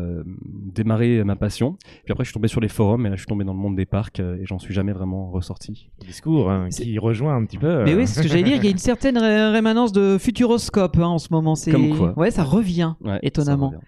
démarré 0.74 1.24
ma 1.24 1.36
passion. 1.36 1.78
Puis 2.04 2.12
après, 2.12 2.24
je 2.24 2.30
suis 2.30 2.34
tombé 2.34 2.48
sur 2.48 2.62
les 2.62 2.68
forums, 2.68 3.06
et 3.06 3.10
là, 3.10 3.16
je 3.16 3.22
suis 3.22 3.28
tombé 3.28 3.44
dans 3.46 3.54
le 3.54 3.60
monde 3.60 3.76
des 3.76 3.86
parcs, 3.86 4.20
euh, 4.20 4.38
et 4.42 4.46
j'en 4.46 4.60
suis 4.60 4.74
jamais 4.74 4.92
vraiment 4.94 5.30
ressorti. 5.32 5.90
discours 6.06 6.50
hein, 6.52 6.68
qui 6.70 6.98
rejoint 7.00 7.36
un 7.36 7.46
petit 7.46 7.58
peu. 7.58 7.68
euh, 7.68 7.84
Mais 7.86 7.96
oui, 7.96 8.08
c'est 8.08 8.20
ce 8.20 8.24
que 8.24 8.28
j'allais 8.28 8.44
dire. 8.44 8.58
Il 8.58 8.64
y 8.66 8.68
a 8.68 8.72
une 8.72 8.78
certaine 8.78 9.18
ré- 9.18 9.52
rémanence 9.52 9.92
de 9.92 10.18
futuroscope 10.18 10.98
hein, 10.98 11.06
en 11.08 11.18
ce 11.20 11.30
moment. 11.32 11.56
C'est... 11.56 11.72
Comme 11.72 11.98
quoi. 11.98 12.14
Ouais, 12.18 12.32
ça 12.32 12.44
revient. 12.44 12.94
Ouais, 13.02 13.20
Étonnamment. 13.24 13.72
ça 13.72 13.78
revient. 13.78 13.88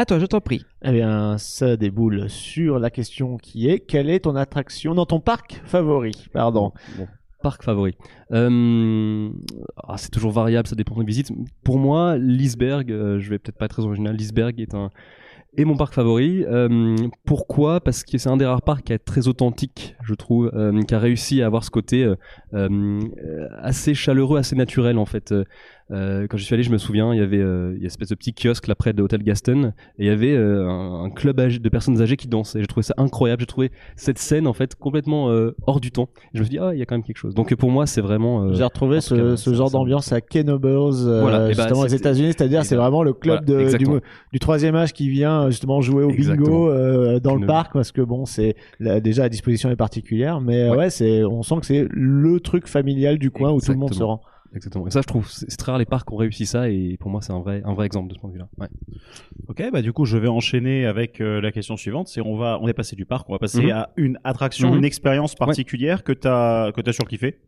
À 0.00 0.04
toi, 0.04 0.20
je 0.20 0.26
t'en 0.26 0.40
prie. 0.40 0.64
Eh 0.84 0.92
bien, 0.92 1.38
ça 1.38 1.76
déboule 1.76 2.30
sur 2.30 2.78
la 2.78 2.88
question 2.88 3.36
qui 3.36 3.68
est 3.68 3.80
quelle 3.80 4.10
est 4.10 4.20
ton 4.20 4.36
attraction 4.36 4.94
dans 4.94 5.06
ton 5.06 5.18
parc 5.18 5.60
favori? 5.64 6.12
Pardon. 6.32 6.72
Bon, 6.96 7.08
parc 7.42 7.64
favori. 7.64 7.96
Euh, 8.30 9.28
ah, 9.76 9.96
c'est 9.96 10.12
toujours 10.12 10.30
variable, 10.30 10.68
ça 10.68 10.76
dépend 10.76 10.94
des 11.00 11.04
visites. 11.04 11.32
Pour 11.64 11.80
moi, 11.80 12.16
Lisberg, 12.16 12.92
euh, 12.92 13.18
je 13.18 13.28
vais 13.28 13.40
peut-être 13.40 13.58
pas 13.58 13.64
être 13.64 13.72
très 13.72 13.84
original, 13.84 14.14
Lisberg 14.14 14.60
est 14.60 14.72
un 14.72 14.90
est 15.56 15.64
mon 15.64 15.76
parc 15.76 15.94
favori. 15.94 16.44
Euh, 16.44 16.96
pourquoi? 17.24 17.80
Parce 17.80 18.04
que 18.04 18.18
c'est 18.18 18.28
un 18.28 18.36
des 18.36 18.46
rares 18.46 18.62
parcs 18.62 18.84
qui 18.84 18.92
est 18.92 18.98
très 18.98 19.28
authentique, 19.28 19.96
je 20.02 20.14
trouve, 20.14 20.50
euh, 20.54 20.82
qui 20.82 20.94
a 20.94 20.98
réussi 20.98 21.42
à 21.42 21.46
avoir 21.46 21.64
ce 21.64 21.70
côté 21.70 22.04
euh, 22.04 22.14
euh, 22.54 23.00
assez 23.60 23.94
chaleureux, 23.94 24.38
assez 24.38 24.56
naturel 24.56 24.98
en 24.98 25.06
fait. 25.06 25.34
Euh, 25.90 26.26
quand 26.28 26.36
je 26.36 26.44
suis 26.44 26.52
allé, 26.54 26.62
je 26.62 26.70
me 26.70 26.76
souviens, 26.76 27.14
il 27.14 27.18
y 27.18 27.22
avait 27.22 27.38
euh, 27.38 27.70
il 27.72 27.76
y 27.76 27.78
a 27.78 27.80
une 27.80 27.86
espèce 27.86 28.08
de 28.08 28.14
petit 28.14 28.34
kiosque 28.34 28.66
là 28.66 28.74
près 28.74 28.92
de 28.92 28.98
l'hôtel 29.00 29.22
Gaston 29.22 29.72
et 29.98 30.04
il 30.04 30.06
y 30.06 30.10
avait 30.10 30.34
euh, 30.34 30.68
un, 30.68 31.04
un 31.04 31.10
club 31.10 31.38
âgé- 31.40 31.60
de 31.60 31.68
personnes 31.70 32.00
âgées 32.02 32.16
qui 32.18 32.28
dansaient. 32.28 32.60
J'ai 32.60 32.66
trouvé 32.66 32.82
ça 32.84 32.92
incroyable. 32.98 33.40
J'ai 33.40 33.46
trouvé 33.46 33.70
cette 33.96 34.18
scène 34.18 34.46
en 34.46 34.52
fait 34.52 34.74
complètement 34.74 35.30
euh, 35.30 35.56
hors 35.66 35.80
du 35.80 35.90
temps. 35.90 36.10
Et 36.24 36.28
je 36.34 36.40
me 36.40 36.44
suis 36.44 36.50
dit 36.50 36.58
ah 36.60 36.70
il 36.74 36.78
y 36.78 36.82
a 36.82 36.84
quand 36.86 36.94
même 36.94 37.04
quelque 37.04 37.16
chose. 37.16 37.34
Donc 37.34 37.54
pour 37.54 37.70
moi 37.70 37.86
c'est 37.86 38.00
vraiment. 38.02 38.42
euh, 38.44 38.52
J'ai 38.54 38.64
retrouvé 38.64 39.00
ce, 39.00 39.14
cas, 39.14 39.36
ce 39.36 39.50
ça- 39.50 39.56
genre 39.56 39.70
d'ambiance 39.70 40.12
à 40.12 40.20
Kenobles, 40.20 40.66
euh, 40.68 41.20
Voilà, 41.22 41.46
et 41.50 41.54
bah, 41.54 41.62
justement 41.62 41.80
aux 41.80 41.86
États-Unis, 41.86 42.28
c'est-à-dire 42.36 42.60
et 42.60 42.64
c'est 42.64 42.76
vraiment 42.76 43.02
le 43.02 43.12
club 43.14 43.44
voilà, 43.48 43.62
de- 43.78 44.00
du, 44.32 44.38
troisième 44.40 44.74
âge 44.76 44.92
qui 44.92 45.08
vient 45.08 45.48
justement 45.48 45.80
jouer 45.80 46.04
au 46.04 46.10
bingo 46.10 46.68
euh, 46.70 47.18
dans 47.18 47.34
le 47.34 47.46
parc 47.46 47.72
parce 47.72 47.92
que 47.92 48.02
bon 48.02 48.26
c'est 48.26 48.56
déjà 48.80 49.22
la 49.22 49.28
disposition 49.30 49.70
est 49.70 49.76
particulière, 49.76 50.40
mais 50.40 50.68
Ouais. 50.68 50.76
ouais, 50.76 50.90
c'est 50.90 51.24
on 51.24 51.42
sent 51.42 51.54
que 51.60 51.66
c'est 51.66 51.86
le 51.90 52.40
truc 52.40 52.66
familial 52.66 53.16
du 53.18 53.30
coin 53.30 53.52
où 53.52 53.60
tout 53.60 53.72
le 53.72 53.78
monde 53.78 53.94
se 53.94 54.02
rend. 54.02 54.20
Exactement. 54.54 54.86
Et 54.86 54.90
ça, 54.90 55.00
je 55.02 55.06
trouve, 55.06 55.28
c'est 55.30 55.46
très 55.56 55.72
rare 55.72 55.78
les 55.78 55.84
parcs 55.84 56.10
ont 56.10 56.16
réussi 56.16 56.46
ça, 56.46 56.68
et 56.70 56.96
pour 56.98 57.10
moi, 57.10 57.20
c'est 57.22 57.32
un 57.32 57.40
vrai, 57.40 57.62
un 57.64 57.74
vrai 57.74 57.86
exemple 57.86 58.08
de 58.08 58.14
ce 58.14 58.18
point 58.18 58.30
de 58.30 58.34
vue-là. 58.34 58.48
Ouais. 58.58 58.68
Ok, 59.48 59.62
bah 59.72 59.82
du 59.82 59.92
coup, 59.92 60.04
je 60.04 60.16
vais 60.18 60.28
enchaîner 60.28 60.86
avec 60.86 61.20
euh, 61.20 61.40
la 61.40 61.52
question 61.52 61.76
suivante. 61.76 62.08
C'est 62.08 62.20
on 62.22 62.36
va, 62.36 62.58
on 62.60 62.68
est 62.68 62.72
passé 62.72 62.96
du 62.96 63.04
parc, 63.04 63.28
on 63.28 63.32
va 63.32 63.38
passer 63.38 63.64
Mhm. 63.64 63.70
à 63.70 63.90
une 63.96 64.18
attraction, 64.24 64.70
Mhm. 64.70 64.78
une 64.78 64.84
expérience 64.84 65.34
particulière 65.34 66.02
que 66.02 66.12
t'as 66.12 66.72
que 66.72 66.80
t'as 66.80 66.92
surkiffé. 66.92 67.38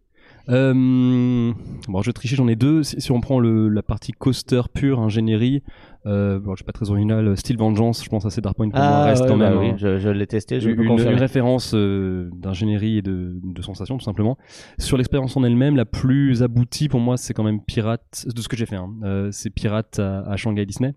Euh, 0.50 1.52
bon, 1.88 2.02
je 2.02 2.06
vais 2.08 2.12
tricher, 2.12 2.37
j'en 2.37 2.49
ai 2.49 2.56
deux. 2.56 2.82
Si, 2.82 3.00
si 3.00 3.12
on 3.12 3.20
prend 3.20 3.38
le, 3.38 3.69
la 3.69 3.82
partie 3.82 4.12
coaster 4.12 4.62
pure, 4.75 5.00
ingénierie, 5.00 5.62
euh, 6.06 6.38
bon, 6.41 6.52
je 6.52 6.56
suis 6.56 6.64
pas 6.64 6.73
très 6.73 6.91
original. 6.91 7.37
Style 7.37 7.56
Vengeance, 7.56 8.02
je 8.05 8.08
pense 8.08 8.25
à 8.26 8.31
Cedar 8.31 8.55
Point 8.55 8.69
moi 8.75 9.05
reste 9.05 9.23
ouais, 9.23 9.29
quand 9.29 9.37
bah 9.37 9.50
même 9.50 9.58
oui, 9.58 9.69
un- 9.70 9.76
je, 9.76 9.99
je 9.99 10.08
l'ai 10.08 10.26
testé, 10.26 10.58
je 10.61 10.70
une, 10.70 10.76
confirmer. 10.88 11.12
une 11.12 11.19
référence 11.19 11.73
euh, 11.75 12.29
d'ingénierie 12.35 12.99
et 12.99 13.02
de, 13.02 13.38
de 13.43 13.62
sensations 13.62 13.97
tout 13.99 14.05
simplement. 14.05 14.37
Sur 14.78 14.97
l'expérience 14.97 15.37
en 15.37 15.45
elle-même, 15.45 15.76
la 15.76 15.85
plus 15.85 16.42
aboutie 16.42 16.88
pour 16.88 17.00
moi, 17.00 17.16
c'est 17.16 17.33
quand 17.35 17.45
même 17.45 17.61
Pirate, 17.62 18.26
de 18.35 18.40
ce 18.40 18.49
que 18.49 18.57
j'ai 18.57 18.66
fait, 18.66 18.76
hein. 18.76 18.90
Euh, 19.04 19.28
c'est 19.30 19.50
Pirate 19.50 19.99
à, 19.99 20.21
à 20.23 20.37
Shanghai 20.37 20.66
Disney. 20.66 20.95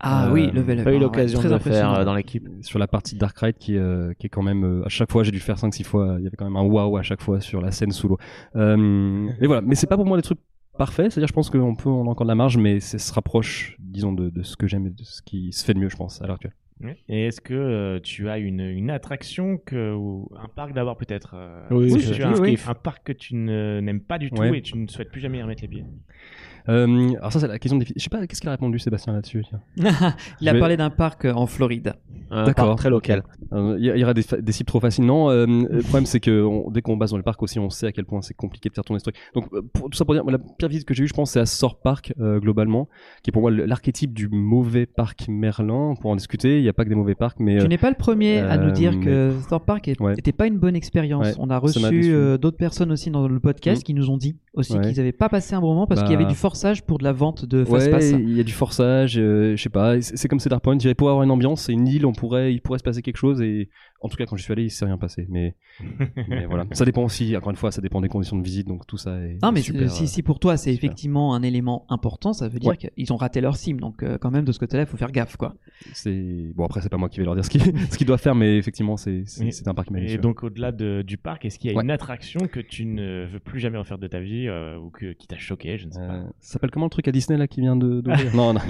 Ah 0.00 0.26
Euh, 0.28 0.32
oui, 0.32 0.50
level 0.52 0.78
up. 0.80 0.84
Pas 0.84 0.92
eu 0.92 0.96
hein, 0.96 1.00
l'occasion 1.00 1.38
ouais, 1.40 1.44
de 1.44 1.48
très 1.48 1.58
le 1.58 1.62
faire 1.62 1.72
impressionnant. 1.88 2.00
euh, 2.00 2.04
dans 2.04 2.14
l'équipe. 2.14 2.48
sur 2.60 2.78
la 2.78 2.86
partie 2.86 3.16
Dark 3.16 3.38
Ride 3.38 3.56
qui, 3.58 3.74
est, 3.76 3.78
euh, 3.78 4.12
qui 4.18 4.26
est 4.26 4.30
quand 4.30 4.42
même 4.42 4.64
euh, 4.64 4.84
à 4.84 4.88
chaque 4.88 5.10
fois 5.10 5.22
j'ai 5.24 5.30
dû 5.30 5.38
le 5.38 5.42
faire 5.42 5.56
5-6 5.56 5.84
fois 5.84 6.16
il 6.18 6.24
y 6.24 6.26
avait 6.26 6.36
quand 6.36 6.44
même 6.44 6.56
un 6.56 6.62
waouh 6.64 6.96
à 6.98 7.02
chaque 7.02 7.22
fois 7.22 7.40
sur 7.40 7.60
la 7.60 7.70
scène 7.70 7.92
sous 7.92 8.08
l'eau 8.08 8.18
euh, 8.56 9.28
et 9.40 9.46
voilà 9.46 9.62
mais 9.62 9.74
c'est 9.74 9.86
pas 9.86 9.96
pour 9.96 10.04
moi 10.06 10.16
des 10.18 10.22
trucs 10.22 10.38
parfaits 10.78 11.10
c'est 11.12 11.18
à 11.18 11.22
dire 11.22 11.28
je 11.28 11.32
pense 11.32 11.48
qu'on 11.50 11.74
peut 11.74 11.88
on 11.88 12.06
a 12.06 12.10
encore 12.10 12.26
de 12.26 12.30
la 12.30 12.34
marge 12.34 12.58
mais 12.58 12.80
ça 12.80 12.98
se 12.98 13.12
rapproche 13.12 13.76
disons 13.78 14.12
de, 14.12 14.28
de 14.28 14.42
ce 14.42 14.56
que 14.56 14.66
j'aime 14.66 14.86
et 14.86 14.90
de 14.90 15.02
ce 15.02 15.22
qui 15.22 15.52
se 15.52 15.64
fait 15.64 15.72
de 15.74 15.78
mieux 15.78 15.88
je 15.88 15.96
pense 15.96 16.20
à 16.20 16.26
l'heure 16.26 16.36
actuelle 16.36 16.52
Et 17.08 17.26
est-ce 17.28 17.40
que 17.40 17.54
euh, 17.54 17.98
tu 18.00 18.28
as 18.28 18.36
une, 18.36 18.60
une 18.60 18.90
attraction 18.90 19.56
que, 19.56 19.94
ou 19.94 20.28
un 20.38 20.48
parc 20.48 20.74
d'abord 20.74 20.98
peut-être 20.98 21.30
euh, 21.34 21.66
Oui, 21.70 21.90
oui, 21.90 22.22
un, 22.22 22.38
oui. 22.38 22.58
un 22.68 22.74
parc 22.74 23.02
que 23.06 23.12
tu 23.14 23.34
n'aimes 23.34 24.02
pas 24.02 24.18
du 24.18 24.30
tout 24.30 24.42
Ouais. 24.42 24.58
et 24.58 24.60
tu 24.62 24.76
ne 24.76 24.86
souhaites 24.86 25.10
plus 25.10 25.22
jamais 25.22 25.38
y 25.38 25.42
remettre 25.42 25.62
les 25.62 25.68
pieds? 25.68 25.84
Euh, 26.68 27.10
alors 27.18 27.32
ça 27.32 27.40
c'est 27.40 27.48
la 27.48 27.58
question 27.58 27.78
des 27.78 27.86
je 27.86 28.02
sais 28.02 28.08
pas 28.08 28.26
qu'est-ce 28.26 28.40
qu'il 28.40 28.48
a 28.48 28.52
répondu 28.52 28.78
Sébastien 28.78 29.12
là-dessus. 29.12 29.44
Il 30.40 30.48
a 30.48 30.52
vais- 30.52 30.58
parlé 30.60 30.76
d'un 30.76 30.90
parc 30.90 31.24
euh, 31.24 31.32
en 31.32 31.46
Floride. 31.46 31.94
D'accord. 32.30 32.74
très 32.76 32.90
local. 32.90 33.22
Euh, 33.52 33.76
Il 33.78 33.84
y, 33.86 34.02
aura 34.02 34.12
des, 34.12 34.24
des 34.40 34.52
cibles 34.52 34.66
trop 34.66 34.80
faciles. 34.80 35.04
Non, 35.06 35.30
euh, 35.30 35.46
le 35.46 35.82
problème 35.82 36.06
c'est 36.06 36.18
que 36.20 36.42
on- 36.42 36.70
dès 36.70 36.82
qu'on 36.82 36.96
base 36.96 37.10
dans 37.10 37.16
le 37.16 37.22
parc 37.22 37.40
aussi, 37.42 37.58
on 37.60 37.70
sait 37.70 37.86
à 37.86 37.92
quel 37.92 38.04
point 38.04 38.20
c'est 38.22 38.34
compliqué 38.34 38.68
de 38.68 38.74
faire 38.74 38.84
tourner 38.84 38.98
ce 38.98 39.04
truc. 39.04 39.16
Donc 39.34 39.48
pour, 39.72 39.90
tout 39.90 39.96
ça 39.96 40.04
pour 40.04 40.14
dire, 40.14 40.24
la 40.24 40.38
pire 40.38 40.68
visite 40.68 40.86
que 40.86 40.94
j'ai 40.94 41.04
eue, 41.04 41.08
je 41.08 41.14
pense, 41.14 41.30
c'est 41.32 41.40
à 41.40 41.46
Sort 41.46 41.78
Park 41.80 42.12
euh, 42.20 42.40
globalement, 42.40 42.88
qui 43.22 43.30
est 43.30 43.32
pour 43.32 43.42
moi 43.42 43.50
l'archétype 43.52 44.12
du 44.12 44.28
mauvais 44.28 44.86
parc 44.86 45.28
Merlin. 45.28 45.94
Pour 46.00 46.10
en 46.10 46.16
discuter, 46.16 46.58
il 46.58 46.62
n'y 46.62 46.68
a 46.68 46.72
pas 46.72 46.84
que 46.84 46.88
des 46.88 46.94
mauvais 46.96 47.14
parcs, 47.14 47.38
mais 47.38 47.58
Tu 47.58 47.64
euh, 47.64 47.68
n'es 47.68 47.78
pas 47.78 47.90
le 47.90 47.96
premier 47.96 48.38
à 48.40 48.56
nous 48.58 48.72
dire 48.72 48.98
que 48.98 49.32
Thor 49.48 49.60
Park 49.64 49.88
Ouais. 50.00 50.14
n'était 50.16 50.32
pas 50.32 50.46
une 50.48 50.58
bonne 50.58 50.74
expérience. 50.74 51.26
Ouais, 51.28 51.34
On 51.38 51.48
a 51.50 51.58
reçu 51.58 51.80
euh, 52.12 52.38
d'autres 52.38 52.56
personnes 52.56 52.90
aussi 52.90 53.10
dans 53.10 53.28
le 53.28 53.38
podcast 53.40 53.82
Mm. 53.82 53.84
qui 53.84 53.94
nous 53.94 54.10
ont 54.10 54.16
dit 54.16 54.36
aussi 54.54 54.72
Ouais. 54.76 54.80
qu'ils 54.88 54.96
n'avaient 54.96 55.12
pas 55.12 55.28
passé 55.28 55.54
un 55.54 55.60
bon 55.60 55.68
moment 55.74 55.86
parce 55.86 56.02
qu'il 56.02 56.10
y 56.10 56.14
avait 56.14 56.24
Bah. 56.24 56.30
du 56.30 56.36
forçage 56.56 56.82
pour 56.82 56.96
de 56.96 57.04
la 57.04 57.12
vente 57.12 57.44
de 57.44 57.64
fast 57.64 57.90
pass. 57.90 58.10
Il 58.10 58.34
y 58.34 58.40
a 58.40 58.42
du 58.42 58.52
forçage, 58.52 59.18
euh, 59.18 59.54
je 59.56 59.62
sais 59.62 59.68
pas. 59.68 60.00
C'est 60.00 60.26
comme 60.26 60.40
Cedar 60.40 60.62
Point. 60.62 60.78
Je 60.78 60.90
pour 60.94 61.10
avoir 61.10 61.22
une 61.22 61.30
ambiance, 61.30 61.62
c'est 61.62 61.72
une 61.72 61.86
île, 61.86 62.06
on 62.06 62.12
pourrait, 62.12 62.54
il 62.54 62.62
pourrait 62.62 62.78
se 62.78 62.84
passer 62.84 63.02
quelque 63.02 63.18
chose 63.18 63.42
et 63.42 63.68
En 64.02 64.08
tout 64.08 64.16
cas, 64.16 64.26
quand 64.26 64.36
je 64.36 64.42
suis 64.42 64.52
allé, 64.52 64.64
il 64.64 64.70
s'est 64.70 64.84
rien 64.84 64.98
passé. 64.98 65.26
Mais, 65.30 65.54
mais 66.28 66.44
voilà. 66.46 66.64
Ça 66.72 66.84
dépend 66.84 67.02
aussi, 67.02 67.36
encore 67.36 67.50
une 67.50 67.56
fois, 67.56 67.70
ça 67.72 67.80
dépend 67.80 68.00
des 68.00 68.08
conditions 68.08 68.36
de 68.36 68.42
visite, 68.44 68.66
donc 68.68 68.86
tout 68.86 68.98
ça 68.98 69.18
est. 69.20 69.38
Non, 69.42 69.52
mais 69.52 69.62
super, 69.62 69.90
si, 69.90 70.04
euh, 70.04 70.06
si 70.06 70.22
pour 70.22 70.38
toi 70.38 70.56
c'est 70.56 70.72
effectivement 70.72 71.34
un 71.34 71.42
élément 71.42 71.86
important, 71.88 72.32
ça 72.32 72.48
veut 72.48 72.58
dire 72.58 72.70
Ouais. 72.70 72.76
qu'ils 72.76 73.12
ont 73.12 73.16
raté 73.16 73.40
leur 73.40 73.56
sim. 73.56 73.74
Donc, 73.76 74.02
euh, 74.02 74.18
quand 74.18 74.30
même, 74.30 74.44
de 74.44 74.52
ce 74.52 74.58
côté-là, 74.58 74.82
il 74.82 74.86
faut 74.86 74.96
faire 74.96 75.10
gaffe, 75.12 75.36
quoi. 75.36 75.54
C'est 75.92 76.52
bon 76.54 76.64
après 76.64 76.80
c'est 76.80 76.88
pas 76.88 76.96
moi 76.96 77.08
qui 77.08 77.18
vais 77.18 77.24
leur 77.24 77.34
dire 77.34 77.44
ce 77.44 77.50
qu'ils 77.50 77.60
doivent 78.06 78.20
faire 78.20 78.34
mais 78.34 78.56
effectivement 78.56 78.96
c'est 78.96 79.24
un 79.66 79.74
parc 79.74 79.88
qui 79.88 79.92
m'a 79.92 80.00
Et 80.00 80.16
donc, 80.18 80.42
au-delà 80.42 80.72
de- 80.72 81.02
du 81.06 81.16
parc, 81.18 81.44
est-ce 81.44 81.58
qu'il 81.58 81.70
y 81.70 81.74
a 81.74 81.76
Ouais. 81.76 81.84
une 81.84 81.90
attraction 81.90 82.40
que 82.50 82.60
tu 82.60 82.84
ne 82.86 83.26
veux 83.26 83.40
plus 83.40 83.60
jamais 83.60 83.76
refaire 83.78 83.98
de 83.98 84.06
ta 84.06 84.20
vie 84.20 84.46
euh, 84.48 84.78
ou 84.78 84.90
que, 84.90 85.12
qui 85.12 85.26
t'a 85.26 85.36
choqué 85.36 85.76
Je 85.78 85.86
ne 85.86 85.92
sais 85.92 86.00
Euh, 86.00 86.08
pas. 86.08 86.28
ça 86.40 86.52
s'appelle 86.54 86.70
comment 86.70 86.86
le 86.86 86.90
truc 86.90 87.08
à 87.08 87.12
Disney 87.12 87.38
là 87.38 87.46
qui 87.46 87.60
vient 87.60 87.76
de 87.76 88.00
d'ouvrir? 88.00 88.30
Non 88.34 88.52
non. 88.54 88.60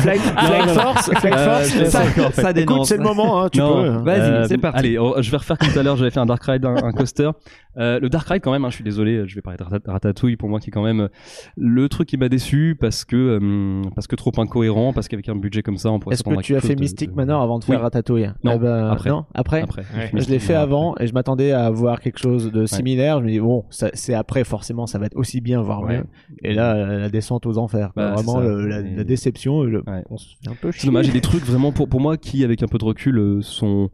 Flight, 0.00 0.20
Force, 0.20 1.10
Force, 1.10 2.34
ça, 2.34 2.52
dénonce. 2.52 2.76
Écoute, 2.76 2.84
c'est 2.86 2.96
le 2.96 3.02
moment, 3.02 3.42
hein, 3.42 3.48
tu 3.50 3.58
Non, 3.58 3.82
peux. 3.82 3.88
hein. 3.88 4.02
Vas-y, 4.04 4.20
Euh, 4.20 4.44
c'est 4.44 4.58
parti. 4.58 4.78
Allez, 4.78 4.98
oh, 4.98 5.14
je 5.20 5.30
vais 5.30 5.36
refaire 5.36 5.58
comme 5.58 5.68
tout 5.70 5.78
à 5.78 5.82
l'heure. 5.82 5.96
J'avais 5.96 6.10
fait 6.10 6.20
un 6.20 6.26
Dark 6.26 6.42
Ride, 6.44 6.64
un, 6.64 6.76
un 6.76 6.92
coaster. 6.92 7.30
Euh, 7.76 8.00
le 8.00 8.08
Dark 8.08 8.26
Ride, 8.28 8.42
quand 8.42 8.50
même, 8.52 8.64
hein, 8.64 8.70
je 8.70 8.74
suis 8.74 8.84
désolé, 8.84 9.26
je 9.26 9.34
vais 9.34 9.42
parler 9.42 9.56
de 9.58 9.62
Rat- 9.64 9.78
Ratatouille 9.86 10.36
pour 10.36 10.48
moi, 10.48 10.58
qui 10.60 10.70
est 10.70 10.72
quand 10.72 10.82
même 10.82 11.00
euh, 11.02 11.08
le 11.56 11.88
truc 11.88 12.08
qui 12.08 12.16
m'a 12.16 12.28
déçu 12.28 12.76
parce 12.80 13.04
que 13.04 13.16
euh, 13.40 13.82
parce 13.94 14.06
que 14.06 14.16
trop 14.16 14.32
incohérent, 14.38 14.92
parce 14.92 15.06
qu'avec 15.08 15.28
un 15.28 15.36
budget 15.36 15.62
comme 15.62 15.76
ça, 15.76 15.90
on 15.90 15.98
pourrait 16.00 16.14
Est-ce 16.14 16.24
que 16.24 16.40
tu 16.40 16.56
as 16.56 16.60
fait 16.60 16.74
Mystic 16.76 17.10
de- 17.10 17.16
Manor 17.16 17.42
avant 17.42 17.58
de 17.58 17.64
faire 17.64 17.76
Oui. 17.78 17.82
Ratatouille 17.82 18.30
Non, 18.42 18.52
Eh 18.56 18.58
ben, 18.58 18.88
après. 18.88 19.10
Non, 19.10 19.24
après. 19.34 19.62
Après. 19.62 19.82
Ouais. 19.96 20.10
Je 20.14 20.28
l'ai 20.28 20.38
fait 20.40 20.54
avant 20.54 20.94
et 20.98 21.06
je 21.06 21.12
m'attendais 21.14 21.52
à 21.52 21.70
voir 21.70 22.00
quelque 22.00 22.18
chose 22.18 22.50
de 22.50 22.66
similaire. 22.66 23.20
Je 23.20 23.24
me 23.24 23.30
dis 23.30 23.40
bon, 23.40 23.64
c'est 23.70 24.14
après 24.14 24.44
forcément, 24.44 24.86
ça 24.86 24.98
va 24.98 25.06
être 25.06 25.16
aussi 25.16 25.40
bien, 25.40 25.60
voire 25.62 25.82
Ouais. 25.82 25.98
mieux. 25.98 26.04
Et 26.42 26.52
là, 26.54 26.74
la, 26.98 27.08
descente 27.08 27.46
aux 27.46 27.56
enfers. 27.58 27.90
Bah, 27.94 28.14
vraiment 28.14 28.40
le- 28.40 28.66
la, 28.66 28.80
Et- 28.80 28.94
la 28.96 29.04
déception. 29.04 29.64
et 29.64 29.66
Le... 29.68 29.78
Ouais. 29.86 30.02
On 30.10 30.16
se 30.16 30.26
fait 30.42 30.50
un 30.50 30.54
peu 30.60 30.72
C'est 30.72 30.86
dommage, 30.86 31.06
il 31.06 31.08
y 31.08 31.10
a 31.10 31.14
des 31.14 31.20
trucs 31.20 31.44
vraiment 31.44 31.70
pour, 31.72 31.88
pour 31.88 32.00
moi 32.00 32.16
qui, 32.16 32.44
avec 32.44 32.62
un 32.62 32.66
peu 32.66 32.78
de 32.78 32.84
recul, 32.84 33.18
euh, 33.18 33.39
sont 33.42 33.90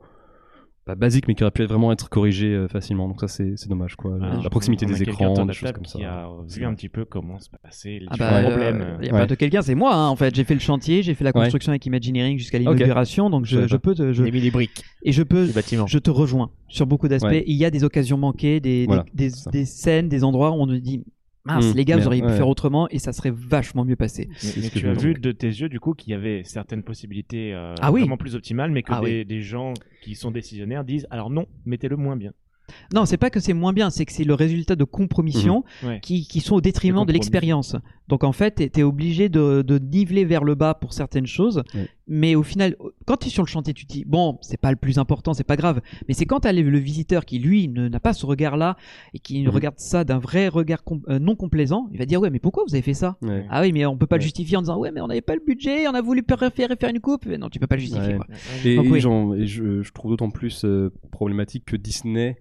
pas 0.84 0.94
basiques, 0.94 1.26
mais 1.26 1.34
qui 1.34 1.42
auraient 1.42 1.50
pu 1.50 1.64
vraiment 1.64 1.90
être 1.90 2.08
corrigés 2.08 2.54
euh, 2.54 2.68
facilement. 2.68 3.08
Donc 3.08 3.20
ça, 3.20 3.26
c'est 3.26 3.54
c'est 3.56 3.68
dommage, 3.68 3.96
quoi. 3.96 4.16
La- 4.20 4.26
Alors, 4.30 4.42
la 4.44 4.50
proximité 4.50 4.86
des 4.86 5.02
écrans, 5.02 5.32
de 5.34 5.48
des 5.48 5.52
choses 5.52 5.72
comme 5.72 5.84
ça. 5.84 5.98
qui 5.98 6.04
a 6.04 6.28
vu 6.48 6.64
un 6.64 6.74
petit 6.74 6.88
peu 6.88 7.04
comment 7.04 7.40
se 7.40 7.48
passaient 7.60 7.98
les 7.98 8.06
Ah 8.08 8.14
bah, 8.16 8.42
problèmes. 8.42 8.80
euh, 8.82 9.04
y 9.04 9.08
a 9.08 9.12
Ouais. 9.12 9.18
pas 9.18 9.26
de 9.26 9.34
quelqu'un, 9.34 9.62
c'est 9.62 9.74
moi, 9.74 9.92
hein, 9.94 10.06
en 10.06 10.14
fait. 10.14 10.32
J'ai 10.32 10.44
fait 10.44 10.54
le 10.54 10.60
chantier, 10.60 11.02
j'ai 11.02 11.14
fait 11.14 11.24
la 11.24 11.30
Ouais. 11.34 11.40
construction 11.42 11.70
avec 11.72 11.84
Imagineering 11.86 12.38
jusqu'à 12.38 12.58
l'inauguration, 12.60 13.30
donc 13.30 13.46
Je 13.46 13.66
je, 13.66 13.76
peux 13.76 13.96
te, 13.96 14.12
je, 14.12 14.22
J'ai 14.24 14.30
mis 14.30 14.40
les 14.40 14.52
briques 14.52 14.84
et 15.02 15.10
je 15.10 15.24
peux, 15.24 15.46
je 15.46 15.98
te 15.98 16.10
rejoins 16.10 16.50
sur 16.68 16.86
beaucoup 16.86 17.08
d'aspects. 17.08 17.26
Ouais. 17.30 17.42
Il 17.48 17.56
y 17.56 17.64
a 17.64 17.70
des 17.72 17.82
occasions 17.82 18.16
manquées, 18.16 18.60
des, 18.60 18.82
des- 18.82 18.86
Voilà, 18.86 19.04
des 19.16 19.64
scènes, 19.64 20.08
des 20.08 20.22
endroits 20.22 20.52
où 20.52 20.54
on 20.62 20.66
nous 20.66 20.78
dit, 20.78 21.02
mince, 21.46 21.72
Mmh, 21.72 21.76
les 21.76 21.84
gars, 21.84 21.96
vous 21.96 22.06
auriez 22.06 22.20
pu 22.22 22.28
ouais. 22.28 22.36
faire 22.36 22.48
autrement 22.48 22.88
et 22.90 22.98
ça 22.98 23.12
serait 23.12 23.32
vachement 23.34 23.84
mieux 23.84 23.96
passé. 23.96 24.28
Mais, 24.56 24.68
tu 24.70 24.86
as 24.88 24.92
vu 24.92 25.14
de 25.14 25.32
tes 25.32 25.46
yeux 25.48 25.68
du 25.68 25.80
coup 25.80 25.94
qu'il 25.94 26.10
y 26.10 26.14
avait 26.14 26.42
certaines 26.44 26.82
possibilités 26.82 27.54
euh, 27.54 27.74
Ah 27.80 27.92
oui. 27.92 28.00
vraiment 28.00 28.16
plus 28.16 28.34
optimales, 28.34 28.70
mais 28.70 28.82
que 28.82 28.92
Ah 28.92 29.00
des, 29.02 29.24
des 29.24 29.40
gens 29.42 29.72
qui 30.02 30.14
sont 30.14 30.30
décisionnaires 30.30 30.84
disent 30.84 31.06
alors 31.10 31.30
non, 31.30 31.46
mettez-le 31.64 31.96
moins 31.96 32.16
bien. 32.16 32.32
Non, 32.92 33.04
c'est 33.06 33.16
pas 33.16 33.30
que 33.30 33.38
c'est 33.38 33.52
moins 33.52 33.72
bien, 33.72 33.90
c'est 33.90 34.04
que 34.04 34.12
c'est 34.12 34.24
le 34.24 34.34
résultat 34.34 34.74
de 34.74 34.82
compromissions 34.82 35.62
Ouais. 35.84 36.00
qui, 36.02 36.26
qui 36.26 36.40
sont 36.40 36.56
au 36.56 36.60
détriment 36.60 37.04
De 37.06 37.12
l'expérience. 37.12 37.76
Donc 38.08 38.24
en 38.24 38.32
fait, 38.32 38.56
t'es 38.56 38.80
es 38.80 38.82
obligé 38.82 39.28
de, 39.28 39.62
de 39.62 39.78
niveler 39.78 40.24
vers 40.24 40.42
le 40.42 40.56
bas 40.56 40.74
pour 40.74 40.92
certaines 40.92 41.28
choses, 41.28 41.62
Ouais. 41.74 41.88
Mais 42.08 42.34
au 42.34 42.42
final, 42.42 42.76
quand 43.04 43.16
tu 43.16 43.26
es 43.26 43.30
sur 43.30 43.42
le 43.42 43.48
chantier, 43.48 43.74
tu 43.74 43.86
te 43.86 43.92
dis 43.92 44.04
bon, 44.06 44.38
c'est 44.42 44.60
pas 44.60 44.70
le 44.70 44.76
plus 44.76 44.98
important, 44.98 45.34
c'est 45.34 45.44
pas 45.44 45.56
grave. 45.56 45.80
Mais 46.08 46.14
c'est 46.14 46.24
quand 46.26 46.40
t'as 46.40 46.52
le, 46.52 46.62
le 46.62 46.78
visiteur 46.78 47.24
qui 47.24 47.38
lui 47.38 47.68
ne- 47.68 47.88
n'a 47.88 48.00
pas 48.00 48.12
ce 48.12 48.24
regard-là 48.26 48.76
et 49.14 49.18
qui 49.18 49.42
Mhm. 49.42 49.48
regarde 49.48 49.78
ça 49.78 50.04
d'un 50.04 50.18
vrai 50.18 50.48
regard 50.48 50.84
com- 50.84 51.02
euh, 51.08 51.18
non 51.18 51.34
complaisant, 51.36 51.88
il 51.92 51.98
va 51.98 52.06
dire 52.06 52.20
ouais, 52.20 52.30
mais 52.30 52.38
pourquoi 52.38 52.64
vous 52.66 52.74
avez 52.74 52.82
fait 52.82 52.94
ça? 52.94 53.16
Ouais. 53.22 53.44
Ah 53.50 53.60
oui, 53.62 53.72
mais 53.72 53.84
on 53.86 53.96
peut 53.96 54.06
pas 54.06 54.16
le 54.16 54.22
justifier 54.22 54.56
en 54.56 54.60
disant 54.62 54.78
ouais, 54.78 54.92
mais 54.92 55.00
on 55.00 55.08
n'avait 55.08 55.20
pas 55.20 55.34
le 55.34 55.42
budget, 55.44 55.88
on 55.88 55.94
a 55.94 56.00
voulu 56.02 56.22
faire 56.28 56.52
faire, 56.52 56.68
faire 56.78 56.90
une 56.90 57.00
coupe. 57.00 57.26
Non, 57.26 57.48
tu 57.48 57.58
peux 57.58 57.66
pas 57.66 57.76
le 57.76 57.80
justifier. 57.82 58.12
Ouais. 58.12 58.16
quoi. 58.16 58.26
Et, 58.64 58.76
Donc 58.76 58.86
et 58.86 58.90
oui. 58.90 59.00
j'en- 59.00 59.34
et 59.34 59.46
je, 59.46 59.82
je 59.82 59.92
trouve 59.92 60.12
d'autant 60.12 60.30
plus 60.30 60.64
euh, 60.64 60.92
problématique 61.10 61.64
que 61.64 61.76
Disney, 61.76 62.36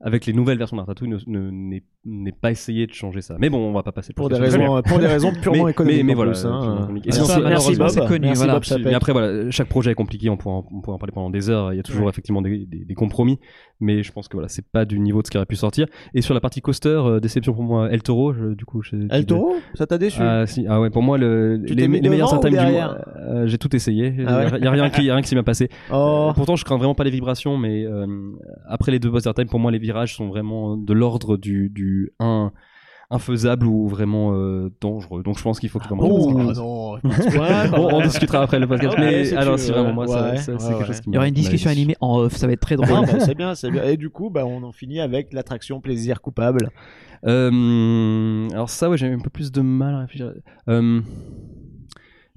avec 0.00 0.26
les 0.26 0.32
nouvelles 0.32 0.58
versions 0.58 0.76
de 0.76 0.82
Ratatouille, 0.82 1.08
ne- 1.08 1.50
ne- 1.50 1.80
n'est 2.04 2.32
pas 2.32 2.50
essayé 2.52 2.86
de 2.86 2.92
changer 2.92 3.20
ça. 3.20 3.36
Mais 3.40 3.50
bon, 3.50 3.58
on 3.58 3.72
va 3.72 3.82
pas 3.82 3.92
passer 3.92 4.12
Pour 4.12 4.28
des 4.28 4.36
raisons, 4.36 4.80
pour 4.82 4.98
des 4.98 5.06
raisons 5.06 5.32
purement 5.32 5.64
mais, 5.64 5.70
économiques. 5.72 5.96
Mais, 5.98 6.02
mais 6.04 6.14
voilà, 6.14 6.32
hein. 6.44 6.88
merci 6.92 7.74
Bob, 7.76 7.88
c'est 7.88 8.06
connu, 8.06 8.26
merci 8.26 8.44
voilà. 8.44 8.60
Bob. 8.60 8.80
Mais 8.84 8.94
après, 8.94 9.12
voilà, 9.12 9.50
chaque 9.50 9.68
projet 9.68 9.90
est 9.90 9.94
compliqué, 9.94 10.30
on 10.30 10.36
pourra 10.36 10.56
en, 10.56 10.66
on 10.72 10.80
pourra 10.80 10.94
en 10.96 10.98
parler 10.98 11.12
pendant 11.12 11.30
des 11.30 11.50
heures. 11.50 11.72
Il 11.72 11.76
y 11.76 11.80
a 11.80 11.82
toujours 11.82 12.04
Ouais. 12.04 12.10
effectivement 12.10 12.42
des, 12.42 12.64
des- 12.66 12.84
des 12.84 12.94
compromis, 12.94 13.38
mais 13.80 14.02
je 14.02 14.12
pense 14.12 14.28
que 14.28 14.36
voilà, 14.36 14.48
c'est 14.48 14.66
pas 14.66 14.84
du 14.84 14.98
niveau 14.98 15.22
de 15.22 15.26
ce 15.26 15.30
qui 15.30 15.36
aurait 15.36 15.46
pu 15.46 15.56
sortir. 15.56 15.86
Et 16.14 16.22
sur 16.22 16.34
la 16.34 16.40
partie 16.40 16.60
coaster, 16.60 16.88
euh, 16.88 17.20
déception 17.20 17.52
pour 17.54 17.62
moi, 17.62 17.90
El 17.90 18.02
Toro, 18.02 18.32
je- 18.32 18.54
du 18.54 18.64
coup. 18.64 18.82
je- 18.82 18.96
El 19.10 19.26
Toro, 19.26 19.56
ça 19.74 19.86
t'a 19.86 19.98
déçu 19.98 20.20
ah, 20.22 20.46
si, 20.46 20.66
ah 20.68 20.80
ouais, 20.80 20.90
pour 20.90 21.02
moi, 21.02 21.18
le, 21.18 21.62
Tu 21.66 21.74
les, 21.74 21.86
les 21.88 22.08
meilleurs 22.08 22.40
du 22.40 22.50
mois, 22.50 22.98
euh, 23.16 23.46
j'ai 23.46 23.58
tout 23.58 23.74
essayé. 23.74 24.14
Il 24.18 24.24
Ah 24.26 24.38
ouais 24.50 24.60
y 24.60 24.66
a 24.66 24.70
rien 24.70 24.90
qui, 24.90 25.04
y 25.04 25.10
a 25.10 25.14
rien 25.14 25.22
qui 25.22 25.34
m'a 25.34 25.42
passé. 25.42 25.68
Oh, 25.92 26.32
pourtant, 26.34 26.56
je 26.56 26.64
crains 26.64 26.76
vraiment 26.76 26.94
pas 26.94 27.04
les 27.04 27.10
vibrations, 27.10 27.56
mais 27.56 27.84
euh, 27.84 28.06
après 28.66 28.92
les 28.92 28.98
deux 28.98 29.10
boss 29.10 29.26
airtime, 29.26 29.48
pour 29.48 29.60
moi, 29.60 29.70
les 29.70 29.78
virages 29.78 30.14
sont 30.16 30.28
vraiment 30.28 30.76
de 30.76 30.92
l'ordre 30.92 31.36
du, 31.36 31.70
du 31.70 32.12
1 32.20 32.52
infaisable 33.10 33.66
ou 33.66 33.88
vraiment 33.88 34.34
euh, 34.34 34.70
dangereux. 34.80 35.22
Donc, 35.22 35.38
je 35.38 35.42
pense 35.42 35.60
qu'il 35.60 35.68
faut 35.68 35.78
que 35.78 35.88
vraiment. 35.88 36.08
oh 36.08 36.32
non, 36.32 36.98
Bon, 37.70 37.88
on 37.92 38.00
discutera 38.02 38.42
après 38.42 38.58
le 38.58 38.66
podcast. 38.66 38.98
Ouais, 38.98 39.22
mais 39.22 39.32
alors, 39.34 39.58
si 39.58 39.70
vraiment 39.70 39.92
moi, 39.92 40.06
ça, 40.06 40.30
ouais, 40.30 40.36
ça, 40.36 40.58
c'est 40.58 40.66
ouais, 40.66 40.74
quelque 40.74 40.86
chose 40.86 40.96
ouais. 40.96 41.02
qui 41.02 41.10
Il 41.10 41.14
y 41.14 41.16
aura 41.16 41.28
une 41.28 41.34
discussion 41.34 41.70
animée 41.70 41.96
en 42.00 42.18
off, 42.18 42.36
ça 42.36 42.46
va 42.46 42.52
être 42.52 42.60
très 42.60 42.76
drôle. 42.76 42.88
Ah, 42.90 43.02
bah, 43.10 43.20
c'est 43.20 43.34
bien, 43.34 43.54
c'est 43.54 43.70
bien. 43.70 43.84
Et 43.84 43.96
du 43.96 44.10
coup, 44.10 44.30
bah, 44.30 44.44
on 44.44 44.62
en 44.62 44.72
finit 44.72 45.00
avec 45.00 45.32
l'attraction 45.32 45.80
plaisir 45.80 46.20
coupable. 46.20 46.70
Euh, 47.26 48.48
alors 48.50 48.70
ça, 48.70 48.88
ouais, 48.90 48.96
j'ai 48.96 49.10
un 49.10 49.18
peu 49.18 49.30
plus 49.30 49.50
de 49.52 49.60
mal 49.60 49.94
à 49.94 49.98
réfléchir. 50.00 50.32
Euh, 50.68 51.00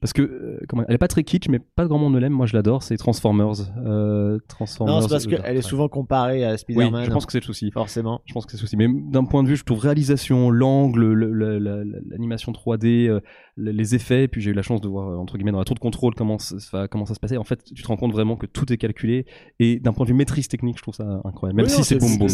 parce 0.02 0.14
que, 0.14 0.22
euh, 0.24 0.60
comment, 0.68 0.84
elle 0.88 0.96
est 0.96 0.98
pas 0.98 1.08
très 1.08 1.24
kitsch, 1.24 1.48
mais 1.48 1.60
pas 1.60 1.86
grand 1.86 2.00
monde 2.00 2.14
ne 2.14 2.20
l'aime. 2.20 2.34
Moi, 2.34 2.48
je 2.48 2.56
l'adore. 2.56 2.82
C'est 2.84 2.98
Transformers. 2.98 3.54
Euh, 3.86 4.40
Transformers. 4.48 4.96
Non, 4.96 5.02
c'est 5.02 5.10
parce 5.10 5.28
euh, 5.28 5.30
qu'elle 5.30 5.54
est 5.54 5.56
ouais. 5.58 5.62
souvent 5.62 5.88
comparée 5.88 6.44
à 6.44 6.52
Oui, 6.54 6.58
Spider-Man. 6.58 7.06
je 7.06 7.12
pense 7.12 7.26
que 7.26 7.32
c'est 7.32 7.40
le 7.40 7.46
souci. 7.46 7.70
Forcément. 7.72 8.22
Je 8.26 8.34
pense 8.34 8.46
que 8.46 8.52
c'est 8.52 8.58
le 8.58 8.62
souci. 8.62 8.76
Mais 8.78 8.88
d'un 8.90 9.24
point 9.24 9.44
de 9.44 9.48
vue, 9.48 9.56
je 9.56 9.64
trouve 9.64 9.80
réalisation, 9.80 10.50
l'angle, 10.50 11.06
le- 11.14 11.32
le- 11.32 11.60
la- 11.60 11.84
la- 11.84 12.00
l'animation 12.10 12.52
3D, 12.52 13.08
euh, 13.08 13.20
le- 13.56 13.72
les 13.72 13.94
effets. 13.96 14.28
Puis 14.28 14.42
j'ai 14.42 14.52
eu 14.52 14.54
la 14.54 14.64
chance 14.64 14.82
de 14.82 14.88
voir, 14.88 15.08
euh, 15.10 15.18
entre 15.18 15.38
guillemets, 15.38 15.52
dans 15.52 15.60
la 15.60 15.66
tour 15.66 15.76
de 15.76 15.80
contrôle, 15.80 16.16
comment 16.16 16.40
ça, 16.40 16.60
ça- 16.60 16.88
comment 16.88 17.06
ça 17.06 17.14
se 17.14 17.20
passait. 17.20 17.38
En 17.38 17.44
fait, 17.44 17.64
tu 17.64 17.82
te 17.84 17.88
rends 17.88 17.98
compte 17.98 18.12
vraiment 18.12 18.36
que 18.38 18.48
tout 18.48 18.74
est 18.74 18.78
calculé. 18.78 19.26
Et 19.60 19.80
d'un 19.80 19.94
point 19.94 20.06
de 20.06 20.10
vue 20.12 20.16
maîtrise 20.18 20.48
technique, 20.48 20.78
je 20.78 20.82
trouve 20.82 20.96
ça 20.96 21.22
incroyable. 21.26 21.58
Même 21.58 21.66
Oui, 21.68 21.72
si 21.72 21.84
c'est 21.84 21.98
boom 22.00 22.18
boom. 22.18 22.28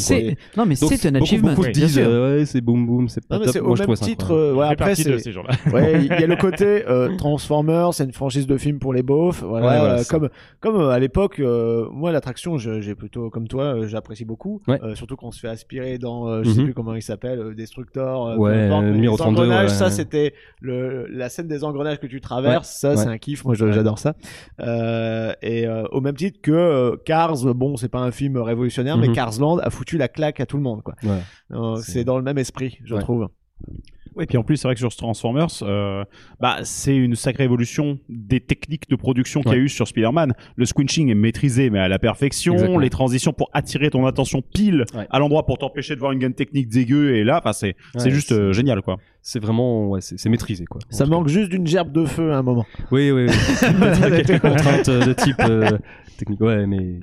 Non, 0.56 0.66
mais 0.66 0.76
c'est 0.76 1.06
un 1.06 1.12
beaucoup- 1.12 1.24
achievement. 1.24 1.50
Beaucoup 1.50 1.64
Oui, 1.64 1.72
disent, 1.74 2.00
euh, 2.00 2.38
ouais, 2.40 2.46
c'est 2.46 2.62
boom 2.62 2.88
boom, 2.88 3.10
c'est 3.10 3.28
pas 3.28 3.40
top. 3.40 3.62
Moi, 3.62 3.76
je 3.76 3.82
trouvais 3.84 3.96
ça 3.98 4.06
euh, 4.32 4.60
après, 4.62 4.94
il 4.94 6.06
y 6.08 6.24
a 6.24 6.28
le 6.28 6.36
côté 6.38 6.88
euh, 6.88 7.16
Transformers, 7.64 7.94
c'est 7.94 8.04
une 8.04 8.14
franchise 8.14 8.46
de 8.48 8.58
films 8.58 8.80
pour 8.80 8.94
les 8.94 9.02
beaufs. 9.04 9.42
Voilà, 9.44 9.68
Ouais, 9.68 9.80
voilà, 9.80 10.00
euh, 10.00 10.04
comme 10.10 10.30
comme 10.60 10.76
euh, 10.76 10.90
à 10.90 11.00
l'époque, 11.00 11.40
euh, 11.40 11.88
moi 11.92 12.12
l'attraction, 12.12 12.58
j'ai 12.58 12.96
plutôt 12.96 13.30
comme 13.30 13.48
toi, 13.48 13.86
j'apprécie 13.88 14.26
beaucoup. 14.26 14.62
Ouais. 14.68 14.80
Euh, 14.84 14.96
surtout 14.96 15.16
quand 15.16 15.28
on 15.28 15.32
se 15.32 15.40
fait 15.40 15.48
aspirer 15.48 15.98
dans, 15.98 16.44
je 16.44 16.50
sais 16.50 16.60
Mhm. 16.60 16.66
plus 16.66 16.74
comment 16.74 16.94
il 16.94 17.02
s'appelle, 17.02 17.56
Destructor. 17.56 18.38
Ouais, 18.38 18.70
les 18.70 19.08
32, 19.08 19.24
engrenages, 19.24 19.70
ça 19.72 19.90
c'était 19.90 20.34
le 20.62 21.08
la 21.08 21.30
scène 21.30 21.48
des 21.48 21.64
engrenages 21.64 22.00
que 22.00 22.08
tu 22.08 22.22
traverses. 22.22 22.70
ça, 22.80 22.96
c'est 22.96 23.08
un 23.08 23.18
kiff. 23.18 23.44
Moi, 23.46 23.56
j'adore 23.56 23.98
ça. 24.00 24.14
Et 25.42 25.68
au 25.92 26.02
même 26.02 26.16
titre 26.16 26.40
que 26.42 26.96
Cars, 27.06 27.38
bon, 27.56 27.76
c'est 27.78 27.90
pas 27.90 28.00
un 28.00 28.12
film 28.12 28.38
révolutionnaire, 28.38 28.98
mais 28.98 29.08
Mhm. 29.08 29.14
Cars 29.16 29.40
Land 29.40 29.58
a 29.60 29.70
foutu 29.70 29.98
la 29.98 30.08
claque 30.08 30.40
à 30.40 30.46
tout 30.46 30.58
le 30.58 30.64
monde, 30.64 30.82
quoi. 30.84 30.96
C'est- 31.82 32.04
dans 32.04 32.18
le 32.18 32.24
même 32.24 32.38
esprit, 32.38 32.78
je 32.84 32.96
trouve. 32.96 33.28
Oui, 34.18 34.26
puis 34.26 34.38
en 34.38 34.44
plus, 34.44 34.58
c'est 34.58 34.68
vrai 34.68 34.74
que 34.74 34.80
sur 34.80 34.94
Transformers, 34.96 35.48
euh, 35.62 36.04
bah, 36.40 36.58
c'est 36.64 36.96
une 36.96 37.16
sacrée 37.16 37.44
évolution 37.44 38.00
des 38.10 38.40
techniques 38.40 38.90
de 38.90 38.96
production 38.96 39.42
qu'il 39.42 39.52
y 39.52 39.54
a 39.56 39.58
Ouais. 39.58 39.64
eu 39.64 39.70
sur 39.70 39.88
Spider-Man. 39.88 40.34
Le 40.56 40.66
squinching 40.66 41.10
est 41.10 41.16
maîtrisé, 41.16 41.70
mais 41.70 41.80
à 41.80 41.88
la 41.88 42.00
perfection. 42.00 42.54
Exactement. 42.54 42.80
Les 42.80 42.90
transitions 42.90 43.32
pour 43.34 43.50
attirer 43.54 43.90
ton 43.92 44.06
attention 44.08 44.42
pile 44.42 44.86
Ouais. 44.96 45.06
à 45.10 45.20
l'endroit 45.20 45.46
pour 45.46 45.58
t'empêcher 45.60 45.94
de 45.96 46.00
voir 46.00 46.12
une 46.14 46.20
gamme 46.20 46.34
technique 46.34 46.68
dégueu. 46.68 47.16
Et 47.16 47.24
là, 47.24 47.38
enfin, 47.38 47.54
c'est 47.54 47.76
c'est 47.96 48.06
Ouais, 48.06 48.10
juste 48.12 48.32
euh, 48.32 48.54
génial, 48.54 48.82
quoi. 48.82 48.98
C'est 49.22 49.40
vraiment, 49.40 49.90
ouais, 49.90 50.00
c'est 50.02 50.30
maîtrisé, 50.30 50.66
quoi. 50.66 50.80
Ça 50.90 51.06
manque 51.06 51.28
juste 51.28 51.50
d'une 51.50 51.68
gerbe 51.68 51.92
de 51.92 52.06
feu 52.06 52.32
à 52.32 52.38
un 52.38 52.44
moment. 52.44 52.66
Oui, 52.92 53.12
oui, 53.12 53.28
oui. 53.28 53.34
Quelques 54.26 54.40
contraintes 54.40 54.88
euh, 54.90 55.06
de 55.06 55.14
type 55.14 55.36
euh, 55.42 55.78
technique. 56.18 56.40
Ouais, 56.40 56.66
mais. 56.66 56.78
ouais. 56.78 57.00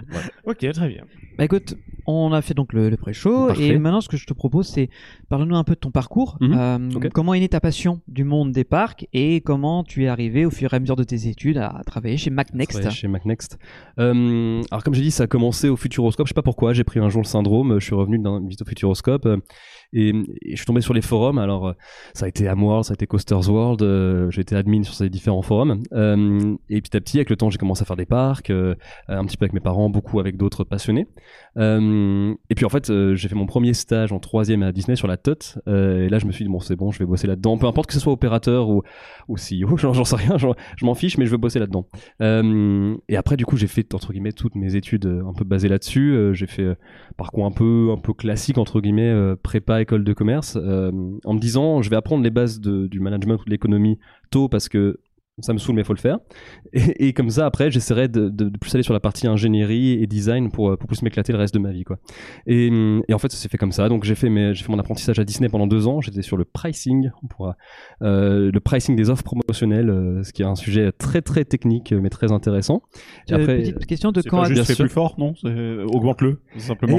Ok, 0.47 0.73
très 0.73 0.89
bien. 0.89 1.05
Bah 1.37 1.45
écoute, 1.45 1.75
on 2.07 2.33
a 2.33 2.41
fait 2.43 2.55
donc 2.55 2.73
le, 2.73 2.89
le 2.91 2.97
pré-show 2.97 3.53
et 3.55 3.77
maintenant 3.79 4.01
ce 4.01 4.09
que 4.09 4.17
je 4.17 4.25
te 4.25 4.33
propose 4.33 4.69
c'est 4.69 4.89
parle-nous 5.29 5.57
un 5.57 5.65
peu 5.65 5.75
de 5.75 5.81
ton 5.81 5.91
parcours. 5.91 6.37
Mhm. 6.41 6.55
Euh. 6.57 7.09
Comment 7.13 7.35
est 7.35 7.41
née 7.41 7.49
ta 7.49 7.61
passion 7.61 8.01
du 8.07 8.23
monde 8.23 8.53
des 8.53 8.63
parcs 8.63 9.09
et 9.13 9.41
comment 9.41 9.83
tu 9.83 10.05
es 10.05 10.09
arrivé 10.09 10.47
au 10.47 10.51
fur 10.51 10.73
et 10.73 10.77
à 10.77 10.81
mesure 10.81 10.95
de 10.95 11.03
tes 11.03 11.27
études 11.29 11.59
à 11.59 11.81
travailler 11.87 12.17
chez 12.17 12.31
MacNext. 12.31 12.89
chez 12.91 13.09
MacNext. 13.09 13.59
Euh, 13.99 14.63
alors 14.71 14.85
comme 14.85 14.95
j'ai 14.95 15.03
dit, 15.03 15.11
ça 15.11 15.25
a 15.25 15.27
commencé 15.27 15.69
au 15.69 15.77
Futuroscope. 15.77 16.27
Je 16.27 16.31
sais 16.31 16.35
pas 16.35 16.43
pourquoi. 16.43 16.73
J'ai 16.73 16.85
pris 16.85 17.01
un 17.01 17.09
jour 17.09 17.23
le 17.23 17.27
syndrome. 17.27 17.81
Je 17.81 17.85
suis 17.85 17.95
revenu 17.95 18.19
d'une 18.19 18.47
visite 18.47 18.63
au 18.63 18.67
Futuroscope. 18.67 19.27
Et, 19.95 20.13
je 20.51 20.57
suis 20.57 20.67
tombé 20.67 20.81
sur 20.81 20.93
les 20.93 21.03
forums. 21.03 21.39
Alors, 21.39 21.69
euh, 21.69 21.73
ça 22.13 22.27
a 22.27 22.29
été 22.29 22.49
Amworld, 22.49 22.85
ça 22.85 22.93
a 22.93 22.95
été 22.95 23.07
Coasters 23.07 23.49
World. 23.49 23.83
euh, 23.83 24.31
j'ai 24.31 24.41
été 24.43 24.57
admin 24.57 24.83
sur 24.83 24.95
ces 24.95 25.09
différents 25.09 25.43
forums. 25.43 25.83
Euh, 25.93 26.57
et 26.69 26.81
petit 26.81 26.97
à 26.97 27.01
petit, 27.01 27.19
avec 27.19 27.31
le 27.31 27.37
temps, 27.37 27.51
j'ai 27.51 27.59
commencé 27.59 27.83
à 27.83 27.85
faire 27.85 27.97
des 27.97 28.07
parcs, 28.07 28.51
euh, 28.51 28.75
un 29.09 29.25
petit 29.25 29.37
peu 29.37 29.45
avec 29.45 29.53
mes 29.53 29.61
parents, 29.61 29.89
beaucoup 29.89 30.21
avec 30.21 30.37
d'autres 30.37 30.65
passionnés. 30.65 31.07
Euh, 31.57 32.35
et 32.51 32.55
puis 32.55 32.65
en 32.65 32.69
fait, 32.69 32.93
j'ai 33.15 33.29
fait 33.29 33.35
mon 33.35 33.47
premier 33.47 33.73
stage 33.75 34.13
en 34.13 34.19
troisième 34.19 34.63
à 34.63 34.73
Disney 34.73 34.97
sur 34.97 35.09
la 35.09 35.17
TOT. 35.17 35.59
Et 35.67 36.09
là, 36.09 36.19
je 36.19 36.27
me 36.27 36.33
suis 36.33 36.45
dit 36.45 36.51
bon, 36.51 36.61
c'est 36.61 36.77
bon, 36.77 36.91
je 36.91 36.99
vais 36.99 37.07
bosser 37.07 37.27
là-dedans. 37.27 37.57
Peu 37.59 37.67
importe 37.67 37.87
que 37.87 37.95
ce 37.95 38.01
soit 38.01 38.13
opérateur 38.13 38.69
ou 38.69 38.83
ou 39.29 39.37
CEO, 39.37 39.77
j'en 39.77 40.05
sais 40.05 40.17
rien, 40.17 40.37
je 40.37 40.85
m'en 40.85 40.95
fiche, 40.95 41.17
mais 41.17 41.27
je 41.27 41.31
veux 41.31 41.37
bosser 41.37 41.59
là-dedans. 41.59 41.87
Et 43.09 43.17
après, 43.17 43.37
du 43.37 43.47
coup, 43.47 43.57
j'ai 43.57 43.67
fait 43.67 43.95
entre 43.95 44.13
guillemets 44.13 44.33
toutes 44.33 44.55
mes 44.57 44.75
études 44.75 45.07
un 45.07 45.33
peu 45.33 45.45
basées 45.45 45.69
là-dessus. 45.69 46.31
J'ai 46.33 46.47
fait 46.47 46.63
euh, 46.63 46.75
parcours 47.17 47.47
un 47.47 47.51
peu 47.51 47.91
un 47.93 47.99
peu 47.99 48.13
classique 48.13 48.59
entre 48.59 48.81
guillemets, 48.81 49.35
prépa 49.43 49.81
école 49.85 50.05
de 50.05 50.13
commerce, 50.13 50.59
euh, 50.61 50.91
en 51.25 51.35
me 51.35 51.39
disant 51.39 51.81
je 51.81 51.91
vais 51.91 51.97
apprendre 51.97 52.25
les 52.25 52.31
bases 52.31 52.61
du 52.61 53.01
management 53.01 53.41
ou 53.41 53.45
de 53.45 53.51
l'économie 53.51 53.99
tôt 54.31 54.49
parce 54.49 54.69
que 54.69 54.99
ça 55.41 55.53
me 55.53 55.59
saoule 55.59 55.75
mais 55.75 55.83
faut 55.85 55.93
le 55.95 55.99
faire. 55.99 56.19
Et, 56.73 57.09
et 57.09 57.13
comme 57.13 57.29
ça 57.31 57.47
après 57.47 57.71
j'essaierai 57.71 58.07
de, 58.09 58.29
de- 58.29 58.49
de 58.49 58.59
plus 58.59 58.73
aller 58.75 58.85
sur 58.85 58.95
la 58.95 59.01
partie 59.01 59.27
ingénierie 59.27 59.93
et 60.03 60.07
design 60.07 60.51
pour, 60.51 60.71
euh, 60.71 60.77
pour 60.77 60.87
plus 60.87 61.03
m'éclater 61.03 61.33
le 61.33 61.39
reste 61.39 61.53
de 61.55 61.59
ma 61.59 61.73
vie 61.73 61.83
quoi. 61.83 61.99
Et, 62.47 62.69
et 63.09 63.15
en 63.15 63.19
fait 63.19 63.33
ça 63.33 63.37
s'est 63.39 63.49
fait 63.49 63.59
comme 63.59 63.73
ça. 63.73 63.89
Donc 63.89 64.05
j'ai 64.05 64.15
fait 64.15 64.29
mes, 64.29 64.55
fait 64.55 64.69
mon 64.71 64.79
apprentissage 64.79 65.19
à 65.19 65.25
Disney 65.25 65.49
pendant 65.49 65.67
deux 65.67 65.89
ans. 65.89 66.01
J'étais 66.01 66.23
sur 66.23 66.37
le 66.37 66.45
pricing. 66.45 67.11
On 67.23 67.27
pourra 67.27 67.57
euh, 68.03 68.51
le 68.53 68.61
pricing 68.61 68.95
des 68.95 69.11
offres 69.11 69.25
promotionnelles 69.25 69.91
euh, 69.91 70.23
ce 70.23 70.33
qui 70.33 70.43
est 70.43 70.47
un 70.47 70.55
sujet 70.55 70.93
très 70.93 71.21
très 71.23 71.45
technique 71.45 71.93
mais 71.93 72.11
très 72.11 72.31
intéressant. 72.31 72.83
Et 73.29 73.35
Euh, 73.35 73.45
petite 73.47 73.87
question 73.87 74.13
de 74.13 74.23
quand 74.23 74.37
pas 74.39 74.45
à- 74.45 74.49
juste 74.49 74.55
bien 74.61 74.65
fait 74.65 74.83
plus 74.83 74.89
fort, 74.89 75.17
non? 75.19 75.35
Augmente-le, 75.93 76.41
simplement. 76.59 76.97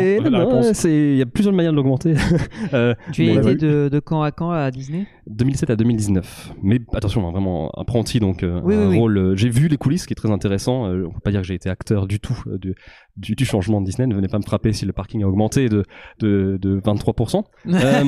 C'est- 0.73 1.11
il 1.13 1.17
y 1.17 1.21
a 1.21 1.25
plusieurs 1.25 1.53
manières 1.53 1.71
de 1.71 1.77
l'augmenter. 1.77 2.13
Euh, 2.73 2.93
Tu 3.13 3.29
as 3.29 3.33
été 3.41 3.55
de, 3.55 3.89
de 3.89 3.99
quand 3.99 4.21
à 4.23 4.31
quand 4.31 4.51
à 4.51 4.69
Disney? 4.71 5.05
2007 5.27 5.69
à 5.69 5.75
2019. 5.75 6.53
Mais 6.63 6.79
attention, 6.93 7.27
hein, 7.27 7.31
vraiment 7.31 7.69
apprenti, 7.71 8.19
donc 8.25 8.43
euh, 8.43 8.59
Oui, 8.63 8.75
un 8.75 8.89
oui, 8.89 8.97
rôle. 8.97 9.17
euh, 9.17 9.35
j'ai 9.35 9.49
vu 9.49 9.67
les 9.67 9.77
coulisses, 9.77 10.03
ce 10.03 10.07
qui 10.07 10.13
est 10.13 10.15
très 10.15 10.31
intéressant. 10.31 10.87
Euh, 10.87 11.05
on 11.07 11.11
peut 11.11 11.19
pas 11.19 11.31
dire 11.31 11.41
que 11.41 11.47
j'ai 11.47 11.53
été 11.53 11.69
acteur 11.69 12.07
du 12.07 12.19
tout 12.19 12.37
du, 12.59 12.75
du, 13.17 13.35
du 13.35 13.45
changement 13.45 13.81
de 13.81 13.85
Disney. 13.85 14.07
Ne 14.07 14.15
venez 14.15 14.27
pas 14.27 14.37
me 14.39 14.43
frapper 14.43 14.73
si 14.73 14.85
le 14.85 14.93
parking 14.93 15.23
a 15.23 15.27
augmenté 15.27 15.69
de 15.69 15.83
de, 16.19 16.57
de 16.61 16.79
23%. 16.79 17.43
Euh, 17.67 18.03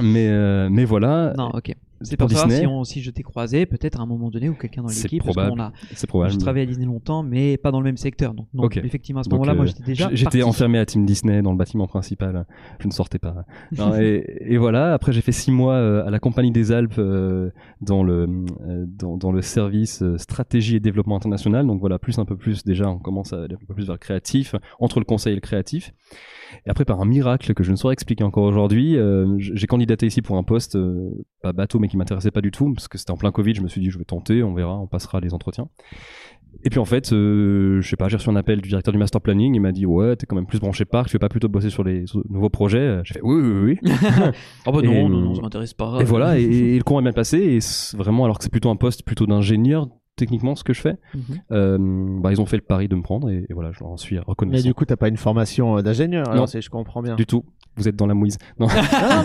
mais 0.00 0.68
mais 0.70 0.84
voilà. 0.84 1.34
Non, 1.36 1.50
ok. 1.54 1.74
C'est 2.02 2.16
Pour 2.16 2.28
pour 2.28 2.36
savoir 2.38 2.58
si, 2.58 2.66
on, 2.66 2.84
si 2.84 3.00
je 3.02 3.10
t'ai 3.10 3.22
croisé, 3.22 3.64
peut-être 3.66 3.98
à 3.98 4.02
un 4.02 4.06
moment 4.06 4.30
donné, 4.30 4.48
ou 4.48 4.54
quelqu'un 4.54 4.82
dans 4.82 4.88
C'est 4.88 5.04
l'équipe. 5.04 5.22
parce 5.24 5.34
probable. 5.34 5.60
a- 5.60 5.72
C'est 5.94 6.06
probable. 6.06 6.32
J'ai 6.32 6.38
travaillé 6.38 6.64
à 6.64 6.66
Disney 6.66 6.86
longtemps, 6.86 7.22
mais 7.22 7.56
pas 7.56 7.70
dans 7.70 7.80
le 7.80 7.84
même 7.84 7.96
secteur. 7.96 8.34
Donc, 8.34 8.48
non, 8.52 8.68
effectivement, 8.68 9.20
à 9.20 9.24
ce 9.24 9.30
moment-là, 9.30 9.54
moi, 9.54 9.64
euh, 9.64 9.68
j'étais 9.68 9.82
déjà. 9.82 10.10
J'étais 10.12 10.42
enfermé 10.42 10.78
à 10.78 10.84
Team 10.86 11.06
Disney 11.06 11.40
dans 11.42 11.52
le 11.52 11.56
bâtiment 11.56 11.86
principal. 11.86 12.46
Je 12.80 12.86
ne 12.86 12.92
sortais 12.92 13.18
pas. 13.18 13.44
Non, 13.76 13.94
et, 14.00 14.24
et 14.40 14.58
voilà. 14.58 14.92
Après, 14.94 15.12
j'ai 15.12 15.20
fait 15.22 15.32
six 15.32 15.50
mois 15.50 15.74
euh, 15.74 16.06
à 16.06 16.10
la 16.10 16.18
Compagnie 16.18 16.50
des 16.52 16.70
Alpes 16.72 16.94
euh, 16.98 17.50
dans 17.80 18.02
le 18.02 18.26
dans, 18.86 19.16
dans 19.16 19.32
le 19.32 19.40
service 19.42 20.02
stratégie 20.18 20.76
et 20.76 20.80
développement 20.80 21.16
international. 21.16 21.66
Donc 21.66 21.80
voilà, 21.80 21.98
plus 21.98 22.18
un 22.18 22.24
peu 22.24 22.36
plus 22.36 22.64
déjà, 22.64 22.88
on 22.90 22.98
commence 22.98 23.32
à 23.32 23.42
aller 23.44 23.54
un 23.54 23.66
peu 23.66 23.74
plus 23.74 23.84
vers 23.86 23.94
le 23.94 23.98
créatif, 23.98 24.54
entre 24.80 24.98
le 24.98 25.04
conseil 25.04 25.32
et 25.32 25.36
le 25.36 25.40
créatif. 25.40 25.92
Et 26.66 26.70
après, 26.70 26.84
par 26.84 27.00
un 27.00 27.04
miracle 27.06 27.54
que 27.54 27.64
je 27.64 27.70
ne 27.72 27.76
saurais 27.76 27.94
expliquer 27.94 28.22
encore 28.24 28.44
aujourd'hui, 28.44 28.96
j'ai 29.38 29.66
candidaté 29.66 30.06
ici 30.06 30.22
pour 30.22 30.36
un 30.36 30.42
poste 30.44 30.78
pas 31.42 31.52
bateau, 31.52 31.78
mais 31.86 31.90
qui 31.90 31.96
m'intéressait 31.96 32.30
pas 32.30 32.40
du 32.40 32.50
tout, 32.50 32.72
parce 32.74 32.88
que 32.88 32.98
c'était 32.98 33.12
en 33.12 33.16
plein 33.16 33.30
Covid. 33.32 33.54
Je 33.54 33.62
me 33.62 33.68
suis 33.68 33.80
dit, 33.80 33.90
je 33.90 33.98
vais 33.98 34.04
tenter, 34.04 34.42
on 34.42 34.52
verra, 34.54 34.78
on 34.78 34.86
passera 34.86 35.20
les 35.20 35.32
entretiens. 35.34 35.68
Et 36.64 36.70
puis 36.70 36.78
en 36.78 36.84
fait, 36.86 37.12
euh, 37.12 37.80
je 37.82 37.88
sais 37.88 37.96
pas, 37.96 38.08
j'ai 38.08 38.16
reçu 38.16 38.30
un 38.30 38.36
appel 38.36 38.60
du 38.62 38.68
directeur 38.70 38.90
du 38.92 38.98
master 38.98 39.20
planning. 39.20 39.54
Il 39.54 39.60
m'a 39.60 39.72
dit 39.72 39.84
ouais, 39.84 40.16
t'es 40.16 40.24
quand 40.26 40.36
même 40.36 40.46
plus 40.46 40.58
branché 40.58 40.84
parc, 40.86 41.08
tu 41.08 41.12
veux 41.12 41.18
pas 41.18 41.28
plutôt 41.28 41.48
bosser 41.48 41.68
sur 41.70 41.84
les 41.84 42.06
sur 42.06 42.22
nouveaux 42.30 42.48
projets 42.48 43.00
J'ai 43.04 43.14
fait 43.14 43.20
oui, 43.22 43.40
oui, 43.42 43.78
oui. 43.82 43.90
Ah 44.66 44.72
bah 44.72 44.78
Et, 44.82 44.86
non, 44.86 45.08
non, 45.10 45.18
euh, 45.18 45.22
non, 45.22 45.34
ça 45.34 45.42
m'intéresse 45.42 45.74
pas. 45.74 45.98
Et 46.00 46.04
voilà, 46.04 46.38
et, 46.38 46.42
et 46.44 46.76
le 46.78 46.82
courant 46.82 47.00
est 47.00 47.02
bien 47.04 47.12
passé. 47.12 47.38
Et 47.38 47.58
vraiment, 47.96 48.24
alors 48.24 48.38
que 48.38 48.44
c'est 48.44 48.50
plutôt 48.50 48.70
un 48.70 48.76
poste 48.76 49.02
plutôt 49.04 49.26
d'ingénieur 49.26 49.88
techniquement 50.16 50.56
ce 50.56 50.64
que 50.64 50.72
je 50.72 50.80
fais, 50.80 50.96
Mhm. 51.14 51.20
euh, 51.52 52.20
bah, 52.22 52.32
ils 52.32 52.40
ont 52.40 52.46
fait 52.46 52.56
le 52.56 52.62
pari 52.62 52.88
de 52.88 52.94
me 52.94 53.02
prendre 53.02 53.28
et, 53.28 53.44
et 53.50 53.52
voilà, 53.52 53.70
je 53.72 53.80
leur 53.80 53.90
en 53.90 53.98
suis 53.98 54.16
Mais 54.16 54.22
reconnaissant. 54.26 54.66
du 54.66 54.72
coup, 54.72 54.86
t'as 54.86 54.96
pas 54.96 55.08
une 55.08 55.18
formation 55.18 55.76
euh, 55.76 55.82
d'ingénieur, 55.82 56.26
alors 56.30 56.44
Non. 56.44 56.46
si 56.46 56.62
je 56.62 56.70
comprends 56.70 57.02
bien. 57.02 57.16
Du 57.16 57.26
tout, 57.26 57.44
vous 57.76 57.88
êtes 57.88 57.96
dans 57.96 58.06
la 58.06 58.14
mouise. 58.14 58.38
Non. 58.58 58.66
Non, 58.68 58.72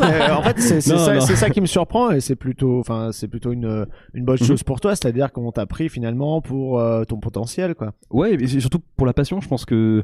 mais 0.01 0.22
euh, 0.29 0.36
en 0.36 0.41
fait, 0.43 0.60
c'est 0.60 0.81
ça, 0.81 1.50
qui 1.50 1.62
me 1.62 1.65
surprend 1.65 2.12
et 2.12 2.20
c'est 2.20 2.36
plutôt, 2.36 2.79
enfin, 2.79 3.10
c'est 3.12 3.27
plutôt 3.27 3.51
une, 3.51 3.86
une 4.13 4.25
bonne 4.25 4.38
Mhm. 4.41 4.48
chose 4.48 4.63
pour 4.63 4.79
toi, 4.79 4.96
c'est-à-dire 4.96 5.31
qu'on 5.31 5.51
t'a 5.51 5.65
pris 5.65 5.89
finalement 5.89 6.41
pour 6.41 6.79
euh, 6.79 7.03
ton 7.03 7.17
potentiel, 7.17 7.75
quoi. 7.75 7.93
Ouais, 8.10 8.34
et 8.36 8.48
surtout 8.48 8.79
pour 8.98 9.05
la 9.08 9.13
passion, 9.13 9.39
je 9.41 9.48
pense 9.48 9.65
que 9.65 10.03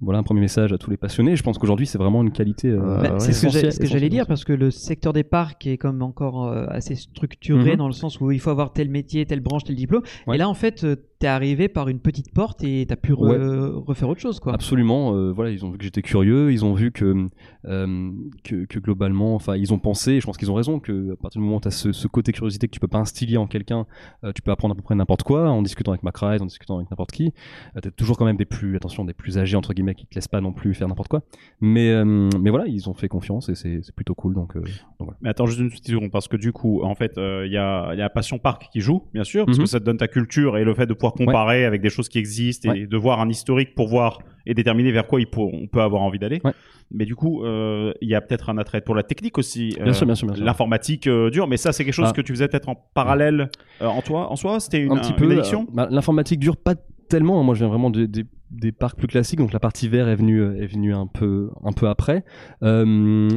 voilà 0.00 0.20
un 0.20 0.22
premier 0.22 0.40
message 0.42 0.72
à 0.72 0.78
tous 0.78 0.90
les 0.90 0.96
passionnés. 0.96 1.34
Je 1.34 1.42
pense 1.42 1.58
qu'aujourd'hui 1.58 1.84
c'est 1.86 1.98
vraiment 1.98 2.22
une 2.22 2.30
qualité. 2.30 2.68
euh, 2.68 2.78
Bah, 3.02 3.12
ouais. 3.14 3.18
c'est 3.20 3.32
ce 3.32 3.80
que 3.80 3.86
j'allais 3.86 4.08
dire 4.08 4.28
parce 4.28 4.44
que 4.44 4.52
le 4.52 4.70
secteur 4.70 5.12
des 5.12 5.24
parcs 5.24 5.66
est 5.66 5.76
comme 5.76 6.02
encore 6.02 6.46
euh, 6.46 6.66
assez 6.68 6.94
structuré 6.94 7.72
Mhm. 7.72 7.76
dans 7.78 7.86
le 7.88 7.92
sens 7.92 8.20
où 8.20 8.30
il 8.30 8.38
faut 8.38 8.50
avoir 8.50 8.72
tel 8.72 8.88
métier, 8.90 9.26
telle 9.26 9.40
branche, 9.40 9.64
tel 9.64 9.74
diplôme. 9.74 10.02
Ouais. 10.28 10.36
Et 10.36 10.38
là, 10.38 10.48
en 10.48 10.54
fait, 10.54 10.84
euh, 10.84 10.94
t'es 11.18 11.26
arrivé 11.26 11.68
par 11.68 11.88
une 11.88 11.98
petite 11.98 12.32
porte 12.32 12.62
et 12.62 12.86
t'as 12.86 12.94
pu 12.96 13.12
re- 13.12 13.28
Ouais. 13.28 13.82
refaire 13.86 14.08
autre 14.08 14.20
chose, 14.20 14.38
quoi. 14.38 14.54
Absolument, 14.54 15.14
euh, 15.16 15.32
voilà, 15.32 15.50
ils 15.50 15.64
ont 15.64 15.70
vu 15.70 15.78
que 15.78 15.84
j'étais 15.84 16.02
curieux, 16.02 16.52
ils 16.52 16.64
ont 16.64 16.74
vu 16.74 16.92
que, 16.92 17.28
euh, 17.66 18.10
que, 18.44 18.64
que 18.66 18.78
globalement, 18.78 19.34
enfin, 19.34 19.56
ils 19.56 19.72
ont 19.72 19.78
pensé, 19.78 20.12
et 20.12 20.20
je 20.20 20.26
pense 20.26 20.36
qu'ils 20.36 20.50
ont 20.50 20.54
raison, 20.54 20.78
que 20.78 21.12
à 21.12 21.16
partir 21.16 21.40
du 21.40 21.44
moment 21.44 21.56
où 21.56 21.60
tu 21.60 21.68
as 21.68 21.72
ce, 21.72 21.90
ce 21.92 22.06
côté 22.06 22.32
curiosité 22.32 22.68
que 22.68 22.72
tu 22.72 22.80
peux 22.80 22.86
pas 22.88 22.98
instiller 22.98 23.36
en 23.36 23.46
quelqu'un, 23.46 23.86
euh, 24.24 24.32
tu 24.32 24.42
peux 24.42 24.50
apprendre 24.52 24.72
à 24.72 24.76
peu 24.76 24.82
près 24.82 24.94
n'importe 24.94 25.24
quoi, 25.24 25.48
en 25.50 25.62
discutant 25.62 25.90
avec 25.92 26.02
McRae, 26.04 26.40
en 26.40 26.46
discutant 26.46 26.76
avec 26.76 26.90
n'importe 26.90 27.10
qui. 27.10 27.32
Euh, 27.76 27.80
t'as 27.80 27.90
toujours 27.90 28.16
quand 28.16 28.24
même 28.24 28.36
des 28.36 28.44
plus, 28.44 28.76
attention, 28.76 29.04
des 29.04 29.12
plus 29.14 29.38
âgés, 29.38 29.56
entre 29.56 29.74
guillemets, 29.74 29.94
qui 29.96 30.06
te 30.06 30.14
laissent 30.14 30.28
pas 30.28 30.40
non 30.40 30.52
plus 30.52 30.72
faire 30.74 30.86
n'importe 30.88 31.08
quoi. 31.08 31.22
Mais, 31.60 31.90
euh, 31.90 32.28
mais 32.40 32.50
voilà, 32.50 32.66
ils 32.68 32.88
ont 32.88 32.94
fait 32.94 33.08
confiance 33.08 33.48
et 33.48 33.54
c'est 33.56 33.94
plutôt 33.94 34.14
cool, 34.14 34.34
donc, 34.34 34.56
euh, 34.56 34.60
donc 34.60 34.68
voilà. 35.08 35.16
Mais 35.20 35.30
attends 35.30 35.46
juste 35.46 35.58
une 35.58 35.70
petite 35.70 35.88
seconde, 35.88 36.10
parce 36.12 36.28
que 36.28 36.36
du 36.36 36.52
coup, 36.52 36.82
en 36.84 36.94
fait, 36.94 37.18
euh, 37.18 37.44
il 37.44 37.52
y, 37.52 37.56
a, 37.56 37.92
il 37.92 37.98
y 37.98 38.02
a 38.02 38.08
Passion 38.08 38.38
Park 38.38 38.68
qui 38.72 38.80
joue, 38.80 39.02
bien 39.12 39.24
sûr, 39.24 39.46
parce 39.46 39.58
Mhm. 39.58 39.64
que 39.64 39.68
ça 39.70 39.80
te 39.80 39.84
donne 39.84 39.96
ta 39.96 40.06
culture 40.08 40.56
et 40.58 40.64
le 40.64 40.74
fait 40.74 40.86
de 40.86 40.92
pouvoir 40.94 41.07
comparer 41.12 41.64
avec 41.64 41.80
des 41.82 41.90
choses 41.90 42.08
qui 42.08 42.18
existent 42.18 42.72
et 42.72 42.80
Ouais. 42.82 42.86
de 42.86 42.96
voir 42.96 43.20
un 43.20 43.28
historique 43.28 43.74
pour 43.74 43.88
voir 43.88 44.18
et 44.46 44.54
déterminer 44.54 44.92
vers 44.92 45.06
quoi 45.06 45.20
il 45.20 45.26
peut, 45.26 45.40
on 45.40 45.66
peut 45.66 45.80
avoir 45.82 46.02
envie 46.02 46.18
d'aller. 46.18 46.40
Ouais. 46.44 46.52
Mais 46.90 47.04
du 47.04 47.14
coup, 47.14 47.44
euh, 47.44 47.92
il 48.00 48.08
y 48.08 48.14
a 48.14 48.20
peut-être 48.22 48.48
un 48.48 48.56
attrait 48.56 48.80
pour 48.80 48.94
la 48.94 49.02
technique 49.02 49.36
aussi. 49.36 49.76
Bien 49.82 49.92
sûr, 49.92 50.06
bien 50.06 50.14
sûr, 50.14 50.26
bien 50.26 50.36
sûr. 50.36 50.44
L'informatique 50.44 51.06
euh, 51.06 51.28
dure, 51.30 51.46
mais 51.46 51.58
ça, 51.58 51.72
c'est 51.72 51.84
quelque 51.84 51.92
chose 51.92 52.08
Ah. 52.08 52.12
que 52.16 52.22
tu 52.22 52.32
faisais 52.32 52.48
peut-être 52.48 52.68
en 52.70 52.74
parallèle 52.94 53.50
euh, 53.82 53.86
en 53.86 54.00
toi, 54.00 54.32
en 54.32 54.36
soi. 54.36 54.58
C'était 54.60 54.80
une, 54.80 54.92
un 54.92 54.96
petit 54.96 55.12
peu. 55.12 55.30
euh, 55.30 55.42
bah, 55.72 55.86
L'informatique 55.90 56.40
dure 56.40 56.56
pas 56.56 56.74
tellement. 57.10 57.42
Moi, 57.44 57.54
je 57.54 57.60
viens 57.60 57.68
vraiment 57.68 57.90
de- 57.90 58.06
des- 58.06 58.24
des 58.50 58.72
parcs 58.72 58.96
plus 58.96 59.08
classiques, 59.08 59.38
donc 59.38 59.52
la 59.52 59.60
partie 59.60 59.88
vert 59.88 60.08
est 60.08 60.16
venue 60.16 60.40
euh, 60.40 60.62
est 60.62 60.66
venue 60.66 60.94
un 60.94 61.06
peu 61.06 61.50
un 61.64 61.72
peu 61.72 61.88
après. 61.88 62.24
Euh, 62.62 62.84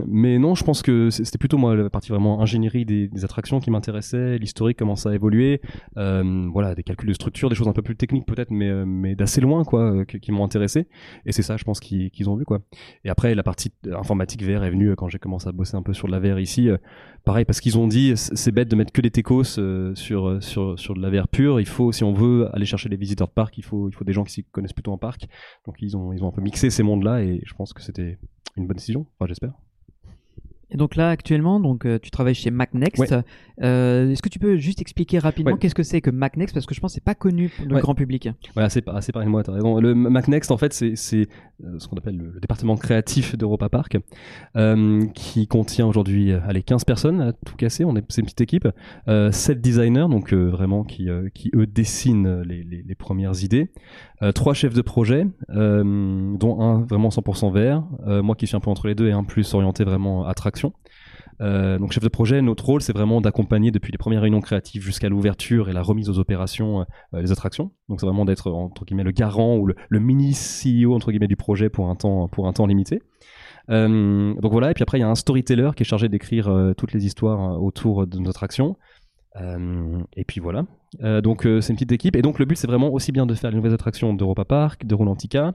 mais 0.08 0.39
non, 0.39 0.56
je 0.56 0.63
pense 0.63 0.82
que 0.82 1.10
c'était 1.10 1.38
plutôt 1.38 1.58
moi 1.58 1.76
la 1.76 1.89
partie 1.89 2.10
vraiment 2.10 2.41
ingénierie 2.41 2.86
des, 2.86 3.08
des 3.08 3.26
attractions 3.26 3.60
qui 3.60 3.71
m'intéressait, 3.71 4.38
l'historique 4.38 4.78
comment 4.78 4.95
ça 4.95 5.10
a 5.10 5.13
évolué, 5.13 5.62
euh, 5.97 6.47
voilà 6.52 6.76
des 6.76 6.84
calculs 6.84 7.10
de 7.10 7.13
structure, 7.13 7.50
des 7.50 7.56
choses 7.56 7.67
un 7.67 7.74
peu 7.74 7.82
plus 7.82 7.95
techniques 7.95 8.26
peut-être, 8.26 8.52
mais 8.52 8.86
mais 8.86 9.15
d'assez 9.15 9.41
loin 9.41 9.63
quoi, 9.63 10.06
qui 10.06 10.32
m'ont 10.32 10.45
intéressé. 10.45 10.88
Et 11.26 11.32
c'est 11.32 11.41
ça, 11.41 11.58
je 11.58 11.63
pense 11.63 11.80
qu'ils 11.80 12.30
ont 12.30 12.36
vu 12.36 12.45
quoi. 12.45 12.62
Et 13.04 13.10
après 13.10 13.36
la 13.36 13.43
partie 13.43 13.71
informatique 13.91 14.43
vert 14.43 14.63
est 14.63 14.71
venue 14.71 14.95
quand 14.95 15.10
j'ai 15.10 15.19
commencé 15.19 15.47
à 15.47 15.52
bosser 15.52 15.76
un 15.76 15.84
peu 15.84 15.93
sur 15.93 16.08
de 16.08 16.13
la 16.13 16.19
VR 16.19 16.39
ici. 16.39 16.69
pareil 17.26 17.45
parce 17.45 17.60
qu'ils 17.60 17.78
ont 17.78 17.88
dit 17.88 18.13
c'est 18.15 18.52
bête 18.52 18.69
de 18.69 18.76
mettre 18.76 18.93
que 18.93 19.02
des 19.02 19.12
techos 19.12 19.43
sur 19.43 20.41
sur 20.41 20.80
sur 20.80 20.93
de 20.93 21.02
la 21.02 21.10
VR 21.10 21.28
pure 21.28 21.60
il 21.60 21.67
faut 21.67 21.91
si 21.91 22.04
on 22.04 22.13
veut 22.13 22.50
aller 22.54 22.65
chercher 22.65 22.89
les 22.89 22.97
visiteurs 22.97 23.28
de 23.28 23.34
parc 23.34 23.58
il 23.58 23.63
faut 23.63 23.89
il 23.89 23.95
faut 23.95 24.06
des 24.06 24.13
gens 24.13 24.24
qui 24.24 24.34
s'y 24.34 24.43
connaissent 24.43 24.74
plutôt 24.74 24.91
en 24.91 24.97
parc 25.02 25.28
donc 25.66 25.76
ils 25.82 25.98
ont 25.98 26.14
ils 26.14 26.24
ont 26.24 26.30
un 26.30 26.32
peu 26.32 26.42
mixé 26.42 26.70
ces 26.70 26.84
mondes 26.84 27.04
là 27.04 27.22
et 27.22 27.42
je 27.46 27.54
pense 27.54 27.74
que 27.74 27.82
c'était 27.82 28.18
une 28.58 28.68
bonne 28.68 28.78
décision. 28.78 29.06
Enfin 29.16 29.28
j'espère 29.28 29.54
Et 30.72 30.78
donc 30.78 30.96
là, 30.96 31.10
actuellement, 31.10 31.60
donc 31.60 31.86
euh, 31.86 32.00
tu 32.02 32.12
travailles 32.12 32.34
chez 32.36 32.50
MacNext. 32.52 33.00
Ouais. 33.00 33.22
Euh, 33.62 34.12
Est-ce 34.12 34.22
que 34.22 34.30
tu 34.30 34.40
peux 34.40 34.56
juste 34.58 34.82
expliquer 34.82 35.20
rapidement 35.20 35.52
Ouais. 35.52 35.58
qu'est-ce 35.60 35.76
que 35.76 35.84
c'est 35.84 36.02
que 36.02 36.10
MacNext? 36.10 36.54
Parce 36.54 36.66
que 36.66 36.74
je 36.74 36.80
pense 36.80 36.92
que 36.92 36.96
c'est 36.96 37.04
pas 37.04 37.14
connu 37.16 37.50
pour 37.50 37.66
le 37.68 37.76
Ouais. 37.76 37.82
grand 37.82 37.94
public. 37.96 38.30
Assez, 38.56 38.82
assez 38.88 39.12
pareil 39.12 39.28
moi, 39.28 39.44
raison. 39.48 39.80
Le 39.80 39.94
MacNext, 39.94 40.50
en 40.52 40.58
fait, 40.58 40.74
c'est 40.74 40.96
c'est, 40.96 41.28
euh, 41.64 41.78
ce 41.78 41.88
qu'on 41.88 41.98
appelle 41.98 42.18
le, 42.18 42.32
le 42.32 42.40
département 42.40 42.76
créatif 42.78 43.38
d'Europa 43.38 43.70
Park, 43.70 43.98
euh, 44.56 45.06
qui 45.14 45.48
contient 45.48 45.86
aujourd'hui, 45.88 46.32
euh, 46.32 46.40
allez, 46.48 46.64
15 46.64 46.86
personnes 46.86 47.22
à 47.22 47.34
tout 47.34 47.56
casser. 47.58 47.84
On 47.86 47.96
est, 47.96 48.04
c'est 48.10 48.22
une 48.22 48.26
petite 48.26 48.42
équipe. 48.42 48.68
Euh, 49.08 49.32
7 49.32 49.62
designers, 49.62 50.08
donc 50.10 50.34
vraiment 50.34 50.84
qui, 50.84 51.08
qui 51.34 51.52
eux 51.56 51.68
dessinent 51.68 52.42
les, 52.44 52.64
les, 52.64 52.84
les 52.88 52.96
premières 52.96 53.44
idées. 53.44 53.72
Trois 54.36 54.54
chefs 54.54 54.76
de 54.76 54.82
projet, 54.84 55.26
dont 55.50 56.62
un 56.62 56.82
vraiment 56.82 57.10
100% 57.10 57.52
vert, 57.52 57.84
moi 58.24 58.36
qui 58.36 58.46
suis 58.48 58.56
un 58.56 58.60
peu 58.60 58.70
entre 58.70 58.88
les 58.88 58.94
deux 58.96 59.08
et 59.08 59.12
un 59.12 59.24
plus 59.24 59.54
orienté 59.56 59.84
vraiment 59.84 60.26
attraction. 60.26 60.61
Euh, 61.42 61.80
donc 61.80 61.92
chef 61.92 62.04
de 62.04 62.10
projet, 62.10 62.42
notre 62.42 62.66
rôle 62.66 62.82
c'est 62.82 62.94
vraiment 62.94 63.20
d'accompagner 63.20 63.72
depuis 63.72 63.92
les 63.92 63.98
premières 63.98 64.22
réunions 64.22 64.42
créatives 64.42 64.84
jusqu'à 64.84 65.10
l'ouverture 65.10 65.70
et 65.70 65.74
la 65.74 65.82
remise 65.82 66.10
aux 66.10 66.20
opérations 66.20 66.86
euh, 67.14 67.22
les 67.22 67.32
attractions. 67.32 67.72
Donc 67.90 68.00
c'est 68.00 68.06
vraiment 68.06 68.26
d'être 68.26 68.52
entre 68.52 68.86
guillemets 68.86 69.04
le 69.04 69.12
garant 69.12 69.58
ou 69.58 69.66
le, 69.66 70.00
mini 70.00 70.34
CEO 70.34 70.94
entre 70.94 71.12
guillemets 71.12 71.28
du 71.28 71.36
projet 71.36 71.70
pour 71.70 71.90
un 71.90 71.96
temps 71.96 72.28
pour 72.28 72.48
un 72.48 72.54
temps 72.54 72.68
limité. 72.68 73.02
Euh, 73.70 74.34
donc 74.36 74.52
voilà 74.52 74.72
et 74.72 74.74
puis 74.74 74.84
après 74.84 74.98
il 74.98 75.02
y 75.02 75.04
a 75.04 75.10
un 75.10 75.16
storyteller 75.16 75.72
qui 75.76 75.84
est 75.84 75.86
chargé 75.86 76.10
d'écrire 76.10 76.48
euh, 76.48 76.74
toutes 76.74 76.94
les 76.94 77.06
histoires 77.06 77.62
autour 77.62 78.08
de 78.08 78.20
nos 78.20 78.30
attractions. 78.30 78.76
Euh, 79.38 80.02
et 80.16 80.26
puis 80.26 80.42
voilà. 80.42 80.66
Donc 81.24 81.44
c'est 81.44 81.70
une 81.70 81.76
petite 81.76 81.94
équipe 81.94 82.18
et 82.18 82.22
donc 82.22 82.38
le 82.38 82.44
but 82.44 82.58
c'est 82.58 82.68
vraiment 82.68 82.92
aussi 82.92 83.14
bien 83.14 83.26
de 83.26 83.34
faire 83.34 83.50
les 83.50 83.56
nouvelles 83.56 83.74
attractions 83.74 84.14
d'Europa 84.14 84.44
Park, 84.44 84.86
de 84.86 84.94
Rolantica, 84.94 85.54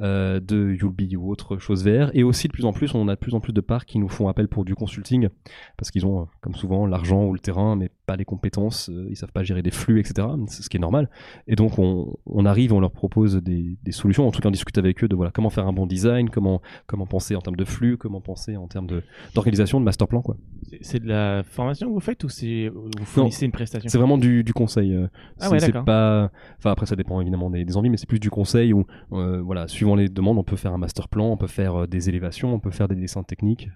euh, 0.00 0.40
de 0.40 0.72
Yulby 0.80 1.16
ou 1.16 1.30
autre 1.30 1.58
chose 1.58 1.86
VR. 1.86 2.10
Et 2.14 2.22
aussi, 2.22 2.48
de 2.48 2.52
plus 2.52 2.64
en 2.64 2.72
plus, 2.72 2.94
on 2.94 3.08
a 3.08 3.14
de 3.14 3.20
plus 3.20 3.34
en 3.34 3.40
plus 3.40 3.52
de 3.52 3.60
parcs 3.60 3.86
qui 3.88 3.98
nous 3.98 4.08
font 4.08 4.28
appel 4.28 4.48
pour 4.48 4.64
du 4.64 4.74
consulting, 4.74 5.28
parce 5.76 5.90
qu'ils 5.90 6.06
ont, 6.06 6.22
euh, 6.22 6.24
comme 6.40 6.54
souvent, 6.54 6.86
l'argent 6.86 7.24
ou 7.26 7.32
le 7.32 7.38
terrain, 7.38 7.76
mais 7.76 7.90
pas 8.06 8.16
les 8.16 8.24
compétences, 8.24 8.88
euh, 8.90 9.06
ils 9.10 9.16
savent 9.16 9.32
pas 9.32 9.42
gérer 9.42 9.62
des 9.62 9.70
flux, 9.70 10.00
etc. 10.00 10.26
C'est 10.48 10.62
ce 10.62 10.68
qui 10.70 10.76
est 10.76 10.80
normal. 10.80 11.10
Et 11.46 11.56
donc, 11.56 11.78
on, 11.78 12.16
on 12.26 12.44
arrive, 12.46 12.72
on 12.72 12.80
leur 12.80 12.92
propose 12.92 13.36
des, 13.36 13.76
des 13.82 13.92
solutions, 13.92 14.26
en 14.26 14.30
tout 14.30 14.40
cas, 14.40 14.48
on 14.48 14.52
discute 14.52 14.78
avec 14.78 15.02
eux 15.04 15.08
de 15.08 15.14
voilà, 15.16 15.30
comment 15.32 15.50
faire 15.50 15.66
un 15.66 15.72
bon 15.72 15.86
design, 15.86 16.30
comment, 16.30 16.60
comment 16.86 17.06
penser 17.06 17.36
en 17.36 17.40
termes 17.40 17.56
de 17.56 17.64
flux, 17.64 17.96
comment 17.96 18.20
penser 18.20 18.56
en 18.56 18.66
termes 18.68 18.86
de- 18.86 19.02
d'organisation, 19.34 19.80
de, 19.80 19.84
master 19.84 20.08
plan, 20.08 20.22
quoi. 20.22 20.36
C'est- 20.82 21.00
de 21.00 21.08
la 21.08 21.42
formation 21.44 21.88
que 21.88 21.92
vous 21.94 22.00
faites 22.00 22.22
ou 22.24 22.28
c'est 22.28 22.68
vous 22.68 22.90
fournissez 23.04 23.44
une 23.46 23.52
prestation? 23.52 23.88
C'est 23.88 23.98
vraiment 23.98 24.18
du, 24.18 24.44
du 24.44 24.52
conseil. 24.52 24.96
Ah 25.40 25.50
ouais, 25.50 25.58
pas. 25.84 26.30
Enfin 26.58 26.70
après 26.70 26.86
ça 26.86 26.96
dépend 26.96 27.20
évidemment 27.20 27.48
des, 27.50 27.64
des 27.64 27.76
envies, 27.76 27.90
mais 27.90 27.96
c'est 27.96 28.08
plus 28.08 28.20
du 28.20 28.30
conseil 28.30 28.72
où 28.72 28.84
euh, 29.12 29.40
voilà, 29.40 29.66
suivant 29.68 29.89
les 29.94 30.08
demandes, 30.08 30.38
on 30.38 30.44
peut 30.44 30.56
faire 30.56 30.72
un 30.72 30.78
master 30.78 31.08
plan, 31.08 31.26
on 31.26 31.36
peut 31.36 31.46
faire 31.46 31.82
euh, 31.82 31.86
des 31.86 32.08
élévations, 32.08 32.52
on 32.54 32.60
peut 32.60 32.70
faire 32.70 32.88
des 32.88 32.94
dessins 32.94 33.22
techniques 33.22 33.68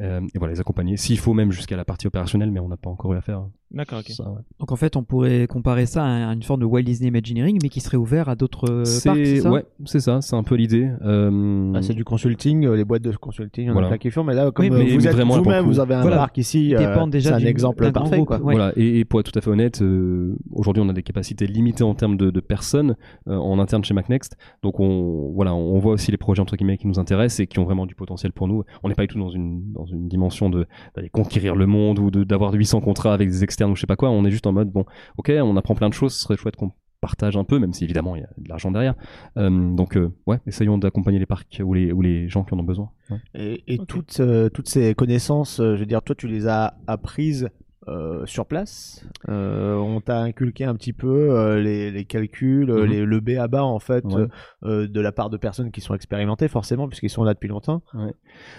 euh, 0.00 0.20
et 0.34 0.38
voilà 0.38 0.54
les 0.54 0.60
accompagner. 0.60 0.96
S'il 0.96 1.18
faut 1.18 1.32
même 1.34 1.52
jusqu'à 1.52 1.76
la 1.76 1.84
partie 1.84 2.06
opérationnelle, 2.06 2.50
mais 2.50 2.60
on 2.60 2.68
n'a 2.68 2.76
pas 2.76 2.90
encore 2.90 3.12
eu 3.14 3.16
à 3.16 3.20
faire. 3.20 3.42
D'accord, 3.72 4.00
ok. 4.00 4.08
ça, 4.08 4.28
ouais. 4.28 4.40
Donc 4.58 4.72
en 4.72 4.76
fait, 4.76 4.96
on 4.96 5.04
pourrait 5.04 5.46
comparer 5.46 5.86
ça 5.86 6.04
à 6.04 6.32
une 6.32 6.42
forme 6.42 6.60
de 6.60 6.64
Walt 6.66 6.82
Disney 6.82 7.08
Imagineering, 7.08 7.60
mais 7.62 7.68
qui 7.68 7.78
serait 7.78 7.96
ouvert 7.96 8.28
à 8.28 8.34
d'autres 8.34 8.68
euh, 8.68 8.82
parcs, 9.04 9.16
c'est 9.24 9.40
ça? 9.42 9.50
ouais, 9.52 9.64
c'est 9.84 10.00
ça, 10.00 10.20
c'est 10.22 10.34
un 10.34 10.42
peu 10.42 10.56
l'idée. 10.56 10.90
Euh, 11.02 11.72
Ah, 11.76 11.80
c'est 11.82 11.94
du 11.94 12.02
consulting, 12.04 12.68
les 12.68 12.84
boîtes 12.84 13.02
de 13.02 13.12
consulting, 13.12 13.68
on 13.68 13.72
Voilà. 13.74 13.86
a 13.86 13.90
plein 13.90 13.98
qui 13.98 14.10
font, 14.10 14.24
mais 14.24 14.34
là, 14.34 14.50
comme 14.50 14.64
Oui, 14.64 14.70
mais 14.72 14.96
vous 14.96 15.06
êtes 15.06 15.12
vraiment, 15.14 15.36
là, 15.36 15.42
pour 15.42 15.52
le 15.52 15.58
vous-même, 15.58 15.72
vous 15.72 15.78
avez 15.78 15.94
un 15.94 16.00
voilà. 16.02 16.16
parc 16.16 16.38
ici, 16.38 16.74
euh, 16.74 17.06
déjà 17.06 17.38
c'est 17.38 17.44
un 17.44 17.46
exemple 17.46 17.92
parfait. 17.92 18.16
groupe, 18.16 18.26
Quoi. 18.26 18.38
ouais. 18.38 18.54
Voilà, 18.56 18.72
et, 18.76 18.98
et 18.98 19.04
pour 19.04 19.20
être 19.20 19.30
tout 19.30 19.38
à 19.38 19.40
fait 19.42 19.50
honnête, 19.50 19.82
euh, 19.82 20.34
aujourd'hui 20.50 20.82
on 20.84 20.88
a 20.88 20.92
des 20.92 21.04
capacités 21.04 21.46
limitées 21.46 21.84
en 21.84 21.94
termes 21.94 22.16
de, 22.16 22.30
de 22.30 22.40
personnes 22.40 22.96
euh, 23.28 23.36
en 23.36 23.60
interne 23.60 23.84
chez 23.84 23.94
MacNext. 23.94 24.36
Donc 24.64 24.80
on, 24.80 25.30
voilà, 25.32 25.54
on 25.54 25.78
voit 25.78 25.92
aussi 25.92 26.10
les 26.10 26.16
projets 26.16 26.42
entre 26.42 26.56
guillemets 26.56 26.76
qui 26.76 26.88
nous 26.88 26.98
intéressent 26.98 27.38
et 27.38 27.46
qui 27.46 27.60
ont 27.60 27.64
vraiment 27.64 27.86
du 27.86 27.94
potentiel 27.94 28.32
pour 28.32 28.48
nous. 28.48 28.64
On 28.82 28.88
n'est 28.88 28.96
pas 28.96 29.02
du 29.02 29.08
tout 29.08 29.18
dans 29.20 29.30
une, 29.30 29.62
dans 29.72 29.86
une 29.90 30.08
dimension 30.08 30.50
de 30.50 30.66
d'aller 30.94 31.08
conquérir 31.10 31.54
le 31.56 31.66
monde 31.66 31.98
ou 31.98 32.10
de- 32.10 32.24
d'avoir 32.24 32.52
800 32.52 32.80
contrats 32.80 33.14
avec 33.14 33.28
des 33.28 33.44
externes 33.44 33.70
ou 33.72 33.76
je 33.76 33.80
sais 33.80 33.86
pas 33.86 33.96
quoi. 33.96 34.10
On 34.10 34.24
est 34.24 34.30
juste 34.30 34.46
en 34.46 34.52
mode 34.52 34.70
bon, 34.70 34.84
ok, 35.18 35.30
on 35.42 35.56
apprend 35.56 35.74
plein 35.74 35.88
de 35.88 35.94
choses, 35.94 36.14
ce 36.14 36.20
serait 36.22 36.36
chouette 36.36 36.56
qu'on 36.56 36.72
partage 37.00 37.36
un 37.38 37.44
peu, 37.44 37.58
même 37.58 37.72
si 37.72 37.84
évidemment 37.84 38.14
il 38.14 38.20
y 38.20 38.24
a 38.24 38.28
de 38.36 38.48
l'argent 38.48 38.70
derrière. 38.70 38.94
Euh, 39.38 39.74
donc 39.74 39.96
euh, 39.96 40.12
ouais, 40.26 40.38
essayons 40.46 40.76
d'accompagner 40.76 41.18
les 41.18 41.24
parcs 41.26 41.62
ou 41.64 41.72
les, 41.72 41.92
ou 41.92 42.02
les 42.02 42.28
gens 42.28 42.44
qui 42.44 42.54
en 42.54 42.58
ont 42.58 42.62
besoin. 42.62 42.90
Ouais. 43.10 43.16
Et, 43.34 43.74
et 43.74 43.78
toutes, 43.78 44.20
euh, 44.20 44.50
toutes 44.50 44.68
ces 44.68 44.94
connaissances, 44.94 45.60
euh, 45.60 45.76
je 45.76 45.80
veux 45.80 45.86
dire, 45.86 46.02
toi, 46.02 46.14
tu 46.14 46.28
les 46.28 46.46
as 46.46 46.74
apprises 46.86 47.48
euh, 47.90 48.24
sur 48.24 48.46
place. 48.46 49.04
Euh, 49.28 49.74
on 49.76 50.00
t'a 50.00 50.20
inculqué 50.20 50.64
un 50.64 50.74
petit 50.74 50.92
peu 50.92 51.08
euh, 51.36 51.60
les, 51.60 51.90
les 51.90 52.04
calculs, 52.04 52.70
Mhm. 52.72 52.84
les, 52.84 53.04
le 53.04 53.20
B 53.20 53.30
à 53.38 53.48
bas, 53.48 53.64
en 53.64 53.78
fait, 53.80 54.04
Ouais. 54.04 54.86
de 54.88 55.00
la 55.00 55.12
part 55.12 55.28
de 55.28 55.36
personnes 55.36 55.70
qui 55.72 55.80
sont 55.80 55.94
expérimentées, 55.94 56.48
forcément, 56.48 56.86
puisqu'ils 56.88 57.10
sont 57.10 57.24
là 57.24 57.34
depuis 57.34 57.48
longtemps. 57.48 57.82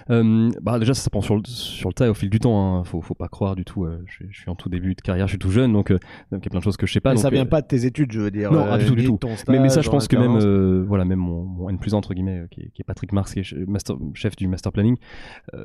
Bah 0.09 0.79
déjà 0.79 0.93
ça 0.93 1.01
s'apprend 1.03 1.21
sur 1.21 1.35
le, 1.35 1.41
sur 1.45 1.89
le 1.89 1.93
tas 1.93 2.05
et 2.07 2.09
au 2.09 2.13
fil 2.13 2.29
du 2.29 2.39
temps. 2.39 2.75
Hein. 2.79 2.83
Faut, 2.83 3.01
faut 3.01 3.13
pas 3.15 3.27
croire 3.27 3.55
du 3.55 3.63
tout. 3.65 3.87
je, 4.05 4.25
je 4.29 4.39
suis 4.39 4.49
en 4.49 4.55
tout 4.55 4.69
début 4.69 4.95
de 4.95 5.01
carrière, 5.01 5.27
je 5.27 5.31
suis 5.33 5.39
tout 5.39 5.51
jeune, 5.51 5.73
donc 5.73 5.89
il 5.89 5.97
y 6.33 6.35
a 6.35 6.39
plein 6.39 6.59
de 6.59 6.63
choses 6.63 6.77
que 6.77 6.85
je 6.85 6.93
sais 6.93 6.99
pas. 6.99 7.09
Mais 7.11 7.15
donc, 7.15 7.21
ça 7.23 7.29
vient 7.29 7.45
pas 7.45 7.61
de 7.61 7.67
tes 7.67 7.85
études, 7.85 8.11
je 8.11 8.19
veux 8.19 8.31
dire. 8.31 8.51
Non, 8.51 8.65
ah, 8.69 8.77
du 8.77 8.85
tout, 8.85 8.95
du 8.95 9.07
mais, 9.47 9.59
mais 9.59 9.69
ça, 9.69 9.81
je 9.81 9.89
en 9.89 9.91
pense 9.93 10.07
que 10.07 10.15
même, 10.17 10.83
voilà, 10.83 11.05
même 11.05 11.19
mon, 11.19 11.43
mon 11.43 11.69
N 11.69 11.77
plus 11.79 11.93
1, 11.93 11.97
entre 11.97 12.13
guillemets, 12.13 12.45
qui, 12.51 12.61
est, 12.61 12.69
qui 12.73 12.81
est 12.81 12.85
Patrick 12.85 13.11
Mars, 13.13 13.33
qui 13.33 13.39
est 13.39 13.67
master, 13.67 13.95
chef 14.13 14.35
du 14.35 14.47
master 14.47 14.71
planning, 14.71 14.97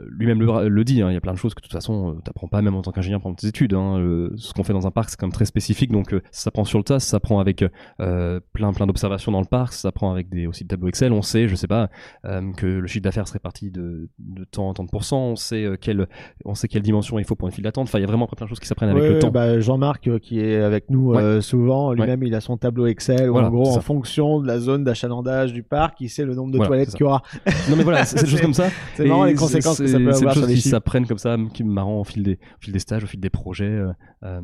lui-même 0.08 0.40
le, 0.40 0.68
le 0.68 0.84
dit. 0.84 1.02
hein, 1.02 1.10
Il 1.10 1.14
y 1.14 1.16
a 1.16 1.20
plein 1.20 1.32
de 1.32 1.38
choses 1.38 1.54
que 1.54 1.60
de 1.60 1.64
toute 1.64 1.72
façon, 1.72 2.16
t'apprends 2.24 2.48
pas 2.48 2.62
même 2.62 2.74
en 2.74 2.82
tant 2.82 2.92
qu'ingénieur 2.92 3.20
pendant 3.20 3.34
tes 3.34 3.46
études. 3.48 3.55
Hein, 3.60 3.98
euh, 3.98 4.30
ce 4.36 4.52
qu'on 4.52 4.62
fait 4.64 4.72
dans 4.72 4.86
un 4.86 4.90
parc, 4.90 5.10
c'est 5.10 5.16
quand 5.16 5.26
même 5.26 5.32
très 5.32 5.44
spécifique, 5.46 5.90
donc 5.90 6.12
euh, 6.12 6.20
ça 6.30 6.44
s'apprend 6.44 6.64
sur 6.64 6.78
le 6.78 6.84
tas, 6.84 6.98
ça 7.00 7.10
s'apprend 7.12 7.38
avec 7.40 7.64
euh, 8.00 8.40
plein, 8.52 8.72
plein 8.72 8.86
d'observations 8.86 9.32
dans 9.32 9.40
le 9.40 9.46
parc, 9.46 9.72
ça 9.72 9.80
s'apprend 9.82 10.10
avec 10.12 10.28
des 10.28 10.46
aussi 10.46 10.64
des 10.64 10.68
tableaux 10.68 10.88
Excel. 10.88 11.12
On 11.12 11.22
sait, 11.22 11.48
je 11.48 11.54
sais 11.54 11.66
pas, 11.66 11.88
euh, 12.24 12.52
que 12.52 12.66
le 12.66 12.86
chiffre 12.86 13.02
d'affaires 13.02 13.26
serait 13.28 13.38
parti 13.38 13.70
de, 13.70 14.08
de 14.18 14.44
tant, 14.44 14.72
tant 14.74 14.84
de 14.84 14.90
pourcents. 14.90 15.22
On 15.28 15.36
sait 15.36 15.64
euh, 15.64 15.76
quelle, 15.80 16.06
on 16.44 16.54
sait 16.54 16.68
quelle 16.68 16.82
dimension 16.82 17.18
il 17.18 17.24
faut 17.24 17.34
pour 17.34 17.48
une 17.48 17.54
file 17.54 17.64
d'attente. 17.64 17.88
Enfin, 17.88 17.98
il 17.98 18.02
y 18.02 18.04
a 18.04 18.08
vraiment 18.08 18.26
plein 18.26 18.44
de 18.44 18.48
choses 18.48 18.60
qui 18.60 18.66
s'apprennent 18.66 18.90
avec 18.90 19.02
Ouais, 19.02 19.08
le 19.14 19.18
temps. 19.18 19.30
bah, 19.30 19.58
Jean-Marc 19.60 20.10
qui 20.20 20.40
est 20.40 20.56
avec 20.60 20.90
nous 20.90 21.14
Ouais. 21.14 21.40
souvent, 21.40 21.92
lui-même 21.92 22.22
il 22.22 22.34
a 22.34 22.40
son 22.40 22.56
tableau 22.56 22.86
Excel 22.86 23.28
où 23.28 23.32
Voilà, 23.32 23.48
en 23.48 23.50
gros 23.50 23.64
c'est 23.72 23.78
en 23.78 23.80
fonction 23.80 24.40
de 24.40 24.46
la 24.46 24.58
zone 24.58 24.84
d'achalandage 24.84 25.52
du 25.52 25.62
parc, 25.62 26.00
il 26.00 26.08
sait 26.10 26.24
le 26.24 26.34
nombre 26.34 26.50
de 26.52 26.56
Voilà, 26.56 26.68
toilettes 26.68 26.90
c'est 26.90 26.96
qu'il 26.96 27.06
y 27.06 27.08
aura. 27.08 27.22
Non 27.70 27.76
mais 27.76 27.82
voilà, 27.84 28.04
c'est 28.04 28.18
c'est 28.18 28.24
des 28.24 28.30
choses 28.30 28.40
comme 28.40 28.54
ça. 28.54 28.68
C'est 28.94 29.04
marrant 29.06 29.24
les 29.24 29.32
c'est- 29.32 29.36
conséquences 29.38 29.78
que 29.78 29.86
ça 29.86 29.98
c'est- 29.98 30.04
peut 30.04 30.12
C'est 30.12 30.18
avoir 30.18 30.34
des 30.34 30.40
sur 30.40 30.48
choses 30.48 30.54
qui 30.62 30.68
s'apprennent 30.68 31.06
comme 31.06 31.18
ça, 31.18 31.36
qui 31.54 31.64
me 31.64 31.72
marrant 31.72 32.00
au 32.00 32.04
fil 32.04 32.22
des, 32.22 32.34
au 32.34 32.60
fil 32.60 32.72
des 32.72 32.78
stages, 32.78 33.04
au 33.04 33.06
fil 33.06 33.20
des 33.20 33.30
projets. 33.36 33.64
euh, 33.64 33.92
euh, 34.24 34.40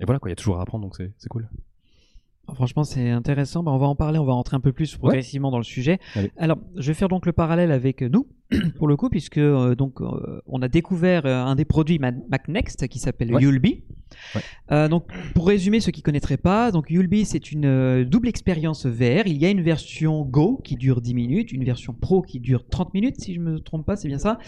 et 0.00 0.04
voilà 0.04 0.18
quoi, 0.18 0.28
il 0.30 0.32
y 0.32 0.34
a 0.34 0.36
toujours 0.36 0.58
à 0.58 0.62
apprendre, 0.62 0.84
donc 0.84 0.96
c'est 0.96 1.28
cool. 1.28 1.48
Franchement, 2.54 2.84
c'est 2.84 3.08
intéressant. 3.08 3.62
Bah, 3.62 3.72
on 3.72 3.78
va 3.78 3.86
en 3.86 3.94
parler, 3.96 4.18
on 4.18 4.24
va 4.26 4.34
rentrer 4.34 4.54
un 4.54 4.60
peu 4.60 4.72
plus 4.72 4.96
progressivement 4.98 5.50
dans 5.50 5.56
le 5.56 5.64
sujet. 5.64 5.98
Allez. 6.14 6.30
Alors, 6.36 6.58
je 6.76 6.88
vais 6.88 6.94
faire 6.94 7.08
donc 7.08 7.24
le 7.24 7.32
parallèle 7.32 7.72
avec 7.72 8.02
nous, 8.02 8.26
pour 8.76 8.86
le 8.86 8.96
coup, 8.96 9.08
puisque 9.08 9.38
euh, 9.38 9.74
donc 9.74 10.02
euh, 10.02 10.42
on 10.46 10.60
a 10.60 10.68
découvert 10.68 11.24
euh, 11.24 11.42
un 11.42 11.54
des 11.54 11.64
produits 11.64 11.98
Ma- 11.98 12.12
MacNext 12.12 12.86
qui 12.88 12.98
s'appelle 12.98 13.32
Ouais. 13.34 13.40
Yulby. 13.42 13.84
Euh, 14.72 14.88
donc, 14.88 15.06
pour 15.34 15.46
résumer 15.46 15.80
ceux 15.80 15.92
qui 15.92 16.02
connaîtraient 16.02 16.36
pas, 16.36 16.72
donc 16.72 16.90
Yulby 16.90 17.24
c'est 17.24 17.52
une 17.52 17.66
euh, 17.66 18.04
double 18.04 18.28
expérience 18.28 18.86
VR. 18.86 19.26
Il 19.26 19.36
y 19.36 19.46
a 19.46 19.50
une 19.50 19.62
version 19.62 20.22
Go 20.22 20.60
qui 20.64 20.76
dure 20.76 21.00
10 21.00 21.14
minutes, 21.14 21.52
une 21.52 21.64
version 21.64 21.92
Pro 21.92 22.22
qui 22.22 22.40
dure 22.40 22.66
30 22.68 22.94
minutes, 22.94 23.20
si 23.20 23.34
je 23.34 23.40
me 23.40 23.60
trompe 23.60 23.86
pas, 23.86 23.96
c'est 23.96 24.08
bien 24.08 24.18
ça, 24.18 24.38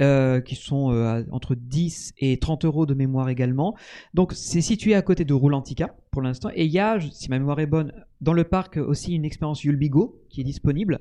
euh, 0.00 0.40
qui 0.40 0.54
sont 0.54 0.88
entre 1.30 1.54
10 1.54 2.14
et 2.18 2.38
30 2.38 2.64
euros 2.64 2.86
de 2.86 2.94
mémoire 2.94 3.28
également. 3.28 3.76
Donc, 4.14 4.32
c'est 4.32 4.60
situé 4.60 4.94
à 4.94 5.02
côté 5.02 5.24
de 5.24 5.34
Roulantica 5.34 5.94
pour 6.10 6.22
l'instant. 6.22 6.50
Et 6.54 6.64
il 6.64 6.70
y 6.70 6.78
a, 6.78 6.98
si 7.12 7.30
ma 7.30 7.38
mémoire 7.38 7.60
est 7.60 7.66
bonne, 7.66 7.92
dans 8.20 8.32
le 8.32 8.44
parc 8.44 8.76
aussi 8.78 9.14
une 9.14 9.24
expérience 9.24 9.62
Yulbigo 9.64 10.20
qui 10.28 10.40
est 10.40 10.44
disponible. 10.44 11.00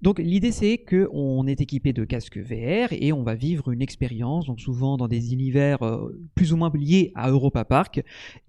Donc 0.00 0.20
l'idée 0.20 0.52
c'est 0.52 0.78
que 0.78 1.08
on 1.12 1.46
est 1.46 1.60
équipé 1.60 1.92
de 1.92 2.04
casques 2.04 2.38
VR 2.38 2.92
et 2.92 3.12
on 3.12 3.22
va 3.24 3.34
vivre 3.34 3.70
une 3.72 3.82
expérience, 3.82 4.46
donc 4.46 4.60
souvent 4.60 4.96
dans 4.96 5.08
des 5.08 5.32
univers 5.32 5.82
euh, 5.82 6.16
plus 6.36 6.52
ou 6.52 6.56
moins 6.56 6.70
liés 6.74 7.10
à 7.16 7.30
Europa 7.30 7.64
Park. 7.64 8.02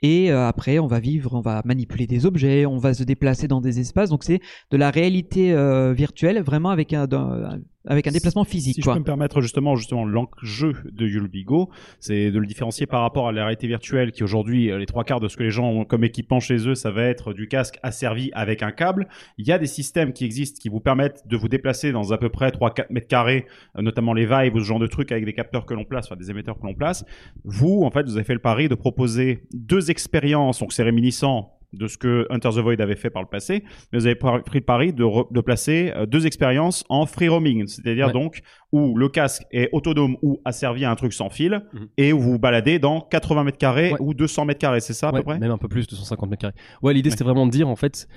Et 0.04 0.32
euh, 0.32 0.48
après 0.48 0.78
on 0.80 0.88
va 0.88 1.00
vivre, 1.00 1.34
on 1.34 1.42
va 1.42 1.62
manipuler 1.66 2.06
des 2.06 2.26
objets, 2.28 2.66
on 2.68 2.78
va 2.78 2.94
se 2.94 3.04
déplacer 3.04 3.48
dans 3.48 3.62
des 3.62 3.80
espaces. 3.80 4.10
Donc 4.10 4.24
c'est 4.24 4.42
de 4.70 4.78
la 4.78 4.92
réalité 4.92 5.52
euh, 5.54 5.92
virtuelle, 5.94 6.42
vraiment 6.44 6.70
avec 6.70 6.94
un, 6.94 7.08
d'un- 7.08 7.60
avec 7.88 8.08
un 8.08 8.12
déplacement 8.12 8.44
physique. 8.44 8.76
Si 8.76 8.82
je 8.82 8.86
quoi. 8.86 8.94
peux 8.94 9.00
me 9.00 9.06
permettre 9.06 9.42
justement, 9.42 9.76
justement 9.76 10.06
l'enjeu 10.06 10.74
de 10.92 11.08
Yulbigo, 11.08 11.70
c'est 12.00 12.32
de 12.32 12.39
le 12.39 12.46
différencier 12.46 12.86
par 12.86 13.02
rapport 13.02 13.28
à 13.28 13.32
la 13.32 13.44
réalité 13.44 13.68
virtuelle 13.68 14.12
qui 14.12 14.24
aujourd'hui, 14.24 14.70
euh, 14.70 14.78
les 14.78 14.86
trois 14.86 15.04
quarts 15.04 15.20
de 15.20 15.28
ce 15.28 15.38
que 15.38 15.44
les 15.44 15.52
gens 15.52 15.70
ont 15.70 15.86
comme 15.86 16.04
équipement 16.04 16.39
chez 16.39 16.68
eux, 16.68 16.76
ça 16.76 16.92
va 16.92 17.04
être 17.04 17.34
du 17.34 17.48
casque 17.48 17.80
asservi 17.82 18.32
avec 18.34 18.63
un 18.63 18.72
câble. 18.72 19.08
Il 19.38 19.48
y 19.48 19.52
a 19.52 19.58
des 19.58 19.68
systèmes 19.68 20.13
qui 20.13 20.26
existent 20.26 20.60
qui 20.62 20.70
vous 20.70 20.82
permettent 20.82 21.28
de 21.28 21.38
vous 21.38 21.48
déplacer 21.48 21.92
dans 21.92 22.12
à 22.12 22.18
peu 22.18 22.30
près 22.30 22.50
3-4 22.50 22.88
mètres 22.89 23.08
carrés, 23.08 23.46
euh, 23.78 23.82
notamment 23.82 24.13
les 24.13 24.26
Vive 24.26 24.56
ou 24.56 24.60
ce 24.60 24.65
genre 24.65 24.80
de 24.80 24.88
trucs 24.88 25.12
avec 25.12 25.26
des 25.26 25.34
capteurs 25.34 25.65
que 25.65 25.74
l'on 25.74 25.86
place, 25.86 26.06
enfin 26.06 26.18
des 26.18 26.30
émetteurs 26.30 26.60
que 26.60 26.65
l'on 26.65 26.74
place. 26.74 27.06
Vous, 27.46 27.84
en 27.84 27.92
fait, 27.92 28.04
vous 28.04 28.15
avez 28.15 28.26
fait 28.26 28.34
le 28.34 28.39
pari 28.39 28.68
de 28.68 28.76
proposer 28.76 29.44
deux 29.54 29.89
expériences, 29.89 30.60
donc 30.60 30.74
c'est 30.74 30.84
réminiscent 30.84 31.59
de 31.74 31.88
ce 31.88 31.98
que 31.98 32.26
Hunter 32.30 32.50
the 32.50 32.58
Void 32.60 32.82
avait 32.82 32.96
fait 32.96 33.10
par 33.10 33.22
le 33.22 33.28
passé, 33.28 33.64
mais 33.92 34.00
vous 34.00 34.06
avez 34.08 34.16
pris 34.16 34.60
le 34.60 34.62
pari 34.66 34.94
de, 34.94 35.04
re- 35.04 35.32
de 35.32 35.42
placer 35.42 35.92
euh, 35.96 36.06
deux 36.06 36.26
expériences 36.26 36.84
en 36.90 37.06
free 37.06 37.28
roaming, 37.30 37.68
c'est-à-dire 37.68 38.08
Ouais. 38.08 38.14
donc 38.14 38.42
où 38.72 38.96
le 38.98 39.10
casque 39.10 39.44
est 39.52 39.70
autonome 39.72 40.16
ou 40.22 40.40
asservi 40.46 40.86
à 40.86 40.92
un 40.92 40.96
truc 40.96 41.14
sans 41.14 41.30
fil 41.30 41.62
Mhm. 41.74 41.88
et 41.98 42.14
où 42.14 42.20
vous 42.20 42.32
vous 42.34 42.40
baladez 42.40 42.80
dans 42.80 43.02
80 43.02 43.44
mètres 43.44 43.58
carrés 43.58 43.94
ou 44.00 44.14
200 44.14 44.46
mètres 44.46 44.60
carrés, 44.60 44.80
c'est 44.80 44.94
ça 44.94 45.10
à 45.10 45.12
Ouais, 45.14 45.20
peu 45.20 45.24
près? 45.26 45.40
Même 45.40 45.52
un 45.52 45.58
peu 45.58 45.68
plus, 45.68 45.88
250 45.88 46.30
mètres 46.30 46.42
carrés. 46.42 46.54
Ouais, 46.82 46.94
l'idée 46.94 47.10
Ouais. 47.10 47.12
c'était 47.12 47.24
vraiment 47.24 47.46
de 47.46 47.52
dire 47.52 47.68
en 47.68 47.76
fait, 47.76 48.08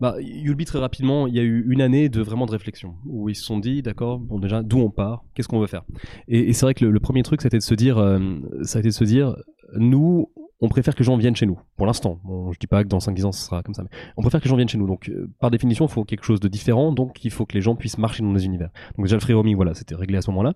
bah, 0.00 0.16
Yulby 0.20 0.64
très 0.64 0.78
rapidement, 0.78 1.26
il 1.26 1.34
y 1.34 1.38
a 1.38 1.42
eu 1.42 1.64
une 1.70 1.80
année 1.80 2.08
de 2.08 2.20
vraiment 2.22 2.46
de 2.46 2.50
réflexion 2.52 2.94
où 3.06 3.28
ils 3.28 3.34
se 3.36 3.44
sont 3.44 3.58
dit, 3.58 3.82
d'accord, 3.82 4.18
bon 4.18 4.38
déjà, 4.38 4.62
d'où 4.62 4.78
on 4.80 4.90
part, 4.90 5.24
qu'est-ce 5.34 5.48
qu'on 5.48 5.60
veut 5.60 5.66
faire? 5.66 5.82
Et, 6.28 6.48
et 6.48 6.52
c'est 6.54 6.66
vrai 6.66 6.74
que 6.74 6.84
le, 6.84 6.90
le 6.90 7.00
premier 7.00 7.22
truc, 7.22 7.40
c'était 7.42 7.58
de 7.58 7.62
se 7.62 7.74
dire, 7.74 7.98
euh, 7.98 8.18
ça 8.62 8.78
a 8.78 8.80
été 8.80 8.88
de 8.88 8.94
se 8.94 9.04
dire, 9.04 9.36
nous, 9.76 10.30
on 10.62 10.68
préfère 10.68 10.94
que 10.94 11.00
les 11.00 11.04
gens 11.04 11.16
viennent 11.16 11.34
chez 11.34 11.44
nous. 11.44 11.58
Pour 11.76 11.86
l'instant, 11.86 12.20
bon, 12.22 12.52
je 12.52 12.58
dis 12.58 12.68
pas 12.68 12.84
que 12.84 12.88
dans 12.88 12.98
5-10 12.98 13.24
ans 13.24 13.32
ce 13.32 13.44
sera 13.44 13.64
comme 13.64 13.74
ça, 13.74 13.82
mais 13.82 13.88
on 14.16 14.22
préfère 14.22 14.40
que 14.40 14.44
les 14.44 14.48
gens 14.48 14.54
viennent 14.54 14.68
chez 14.68 14.78
nous. 14.78 14.86
Donc, 14.86 15.08
euh, 15.08 15.28
par 15.40 15.50
définition, 15.50 15.86
il 15.86 15.90
faut 15.90 16.04
quelque 16.04 16.24
chose 16.24 16.38
de 16.38 16.46
différent. 16.46 16.92
Donc, 16.92 17.24
il 17.24 17.32
faut 17.32 17.44
que 17.46 17.54
les 17.54 17.60
gens 17.60 17.74
puissent 17.74 17.98
marcher 17.98 18.22
dans 18.22 18.32
des 18.32 18.46
univers. 18.46 18.70
Donc 18.96 19.06
déjà 19.06 19.16
le 19.16 19.20
free 19.20 19.32
roaming, 19.32 19.56
voilà, 19.56 19.74
c'était 19.74 19.96
réglé 19.96 20.18
à 20.18 20.22
ce 20.22 20.30
moment-là. 20.30 20.52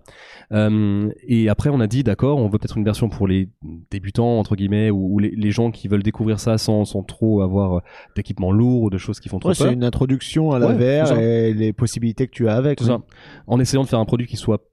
Euh, 0.53 1.11
et 1.27 1.49
après, 1.49 1.69
on 1.69 1.81
a 1.81 1.87
dit, 1.87 2.03
d'accord, 2.03 2.37
on 2.37 2.47
veut 2.47 2.57
peut-être 2.57 2.77
une 2.77 2.85
version 2.85 3.09
pour 3.09 3.27
les 3.27 3.49
débutants 3.91 4.39
entre 4.39 4.55
guillemets 4.55 4.89
ou, 4.91 5.15
ou 5.15 5.19
les, 5.19 5.31
les 5.31 5.51
gens 5.51 5.71
qui 5.71 5.89
veulent 5.89 6.03
découvrir 6.03 6.39
ça 6.39 6.57
sans, 6.57 6.85
sans 6.85 7.03
trop 7.03 7.41
avoir 7.41 7.73
euh, 7.73 7.79
d'équipement 8.15 8.53
lourd 8.53 8.83
ou 8.83 8.89
de 8.89 8.97
choses 8.97 9.19
qui 9.19 9.27
font 9.27 9.39
trop 9.39 9.49
Ouais, 9.49 9.55
c'est 9.55 9.73
une 9.73 9.83
introduction 9.83 10.51
à 10.51 10.59
la 10.59 10.67
Ouais, 10.67 11.03
VR 11.03 11.19
et 11.19 11.53
les 11.53 11.73
possibilités 11.73 12.27
que 12.27 12.33
tu 12.33 12.47
as 12.47 12.55
avec. 12.55 12.77
Tout 12.77 12.85
oui. 12.85 12.91
ça. 12.91 13.01
En 13.45 13.59
essayant 13.59 13.83
de 13.83 13.89
faire 13.89 13.99
un 13.99 14.05
produit 14.05 14.27
qui 14.27 14.37
soit 14.37 14.63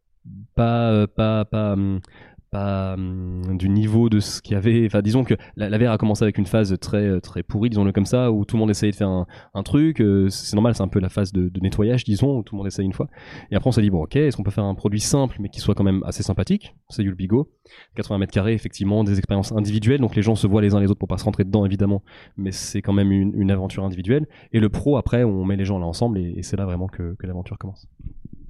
pas 0.55 0.91
euh, 0.91 1.07
pas 1.07 1.45
pas 1.45 1.73
hum, 1.73 2.01
pas 2.55 2.95
hum, 2.95 3.59
du 3.59 3.69
niveau 3.69 4.09
de 4.09 4.21
ce 4.21 4.41
qu'il 4.41 4.55
y 4.55 4.57
avait. 4.57 4.89
Disons 5.03 5.25
que 5.25 5.35
la, 5.57 5.69
la 5.69 5.77
VR 5.77 5.91
a 5.91 5.99
commencé 5.99 6.23
avec 6.23 6.39
une 6.39 6.47
phase 6.47 6.77
très 6.79 7.21
très 7.21 7.43
pourrie, 7.43 7.69
disons-le 7.69 7.91
comme 7.91 8.07
ça, 8.07 8.31
où 8.31 8.45
tout 8.45 8.55
le 8.55 8.61
monde 8.61 8.71
essayait 8.71 8.93
de 8.93 8.97
faire 8.97 9.09
un, 9.09 9.63
truc. 9.65 10.01
euh, 10.01 10.29
c'est 10.29 10.55
normal, 10.55 10.75
c'est 10.77 10.83
un 10.83 10.89
peu 10.89 11.01
la 11.01 11.09
phase 11.09 11.33
de, 11.33 11.51
nettoyage, 11.61 12.05
disons, 12.05 12.39
où 12.39 12.43
tout 12.45 12.55
le 12.55 12.59
monde 12.59 12.69
essaye 12.69 12.85
une 12.85 12.93
fois. 12.93 13.09
Et 13.51 13.57
après, 13.57 13.69
on 13.69 13.73
s'est 13.73 13.83
dit 13.83 13.91
bon, 13.91 14.05
ok, 14.05 14.15
est-ce 14.15 14.37
qu'on 14.37 14.45
peut 14.45 14.53
faire 14.53 14.65
un 14.65 14.77
produit 14.77 15.01
simple 15.01 15.37
mais 15.41 15.49
qui 15.49 15.59
soit 15.59 15.75
quand 15.75 15.83
même 15.83 16.03
assez 16.05 16.23
sympathique? 16.23 16.77
C'est 16.91 17.03
Yulbigo, 17.03 17.51
80 17.97 18.19
mètres 18.19 18.33
carrés, 18.33 18.55
effectivement, 18.55 19.03
des 19.03 19.19
expériences 19.19 19.51
individuelles, 19.51 20.01
donc 20.01 20.15
les 20.15 20.23
gens 20.23 20.37
se 20.37 20.47
voient 20.47 20.63
les 20.63 20.75
uns 20.75 20.81
les 20.81 20.87
autres 20.87 21.01
pour 21.01 21.09
pas 21.09 21.19
se 21.19 21.25
rentrer 21.25 21.43
dedans, 21.43 21.67
évidemment, 21.67 22.03
mais 22.37 22.53
c'est 22.53 22.83
quand 22.83 22.93
même 22.93 23.11
une, 23.11 23.51
aventure 23.51 23.85
individuelle. 23.85 24.27
Et 24.53 24.61
le 24.61 24.69
pro, 24.69 24.97
après, 24.97 25.25
on 25.25 25.45
met 25.45 25.57
les 25.57 25.65
gens 25.65 25.79
là 25.79 25.87
ensemble 25.87 26.19
et, 26.19 26.43
c'est 26.43 26.57
là 26.57 26.67
vraiment 26.67 26.87
que 26.87 27.17
l'aventure 27.23 27.59
commence. 27.59 27.89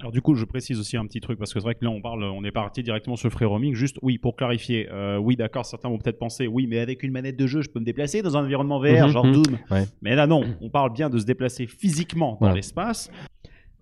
Alors 0.04 0.12
du 0.12 0.20
coup, 0.20 0.34
je 0.34 0.44
précise 0.44 0.78
aussi 0.78 0.98
un 0.98 1.06
petit 1.06 1.20
truc 1.22 1.38
parce 1.38 1.54
que 1.54 1.60
c'est 1.60 1.64
vrai 1.64 1.74
que 1.76 1.82
là 1.82 1.90
on 1.90 2.02
parle, 2.02 2.24
on 2.24 2.44
est 2.44 2.50
parti 2.50 2.82
directement 2.82 3.16
sur 3.16 3.26
le 3.28 3.32
free 3.32 3.46
roaming. 3.46 3.74
Juste, 3.74 3.96
oui, 4.02 4.18
pour 4.18 4.36
clarifier, 4.36 4.86
euh, 4.92 5.16
oui, 5.16 5.34
d'accord, 5.34 5.64
certains 5.64 5.88
vont 5.88 5.96
peut-être 5.96 6.18
penser, 6.18 6.46
oui, 6.46 6.66
mais 6.66 6.78
avec 6.78 7.02
une 7.02 7.10
manette 7.10 7.38
de 7.38 7.46
jeu, 7.46 7.62
je 7.62 7.70
peux 7.70 7.80
me 7.80 7.86
déplacer 7.86 8.20
dans 8.20 8.36
un 8.36 8.44
environnement 8.44 8.78
VR, 8.78 9.06
Mhm, 9.06 9.08
genre 9.08 9.24
mhm. 9.24 9.32
Doom. 9.32 9.58
Ouais. 9.70 9.84
Mais 10.02 10.14
là, 10.14 10.26
non, 10.26 10.44
on 10.60 10.68
parle 10.68 10.92
bien 10.92 11.08
de 11.08 11.18
se 11.18 11.24
déplacer 11.24 11.66
physiquement 11.66 12.32
dans 12.32 12.36
Voilà. 12.40 12.56
l'espace. 12.56 13.10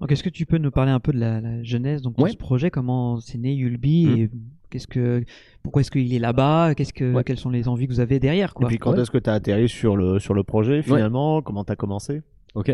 Donc, 0.01 0.13
est-ce 0.13 0.23
que 0.23 0.29
tu 0.29 0.47
peux 0.47 0.59
nous 0.59 0.71
parler 0.71 0.93
un 0.93 1.01
peu 1.01 1.11
de 1.13 1.19
la, 1.19 1.41
la 1.41 1.61
genèse 1.65 2.03
donc, 2.03 2.17
de 2.17 2.23
Ouais. 2.23 2.31
ce 2.31 2.37
projet 2.37 2.71
Comment 2.71 3.19
c'est 3.19 3.39
né 3.39 3.53
Yulby 3.55 4.07
Mm. 4.07 4.17
et 4.19 4.31
qu'est-ce 4.71 4.87
que, 4.87 5.25
pourquoi 5.65 5.81
est-ce 5.81 5.91
qu'il 5.91 6.15
est 6.15 6.21
là-bas 6.21 6.77
Qu'est-ce 6.77 6.93
que, 6.93 7.15
Ouais. 7.15 7.25
quelles 7.25 7.39
sont 7.41 7.51
les 7.51 7.67
envies 7.67 7.89
que 7.89 7.93
vous 7.95 7.99
avez 8.01 8.21
derrière 8.21 8.51
Et 8.51 8.55
quoi 8.55 8.69
puis 8.69 8.79
quand 8.79 8.93
Ouais. 8.93 9.01
est-ce 9.01 9.11
que 9.11 9.19
tu 9.19 9.29
as 9.29 9.33
atterri 9.35 9.69
sur 9.69 9.97
le, 9.97 10.21
sur 10.21 10.35
le 10.35 10.45
projet 10.45 10.83
finalement? 10.83 11.43
Comment 11.43 11.65
tu 11.65 11.73
as 11.73 11.77
commencé? 11.77 12.23
Ok. 12.55 12.71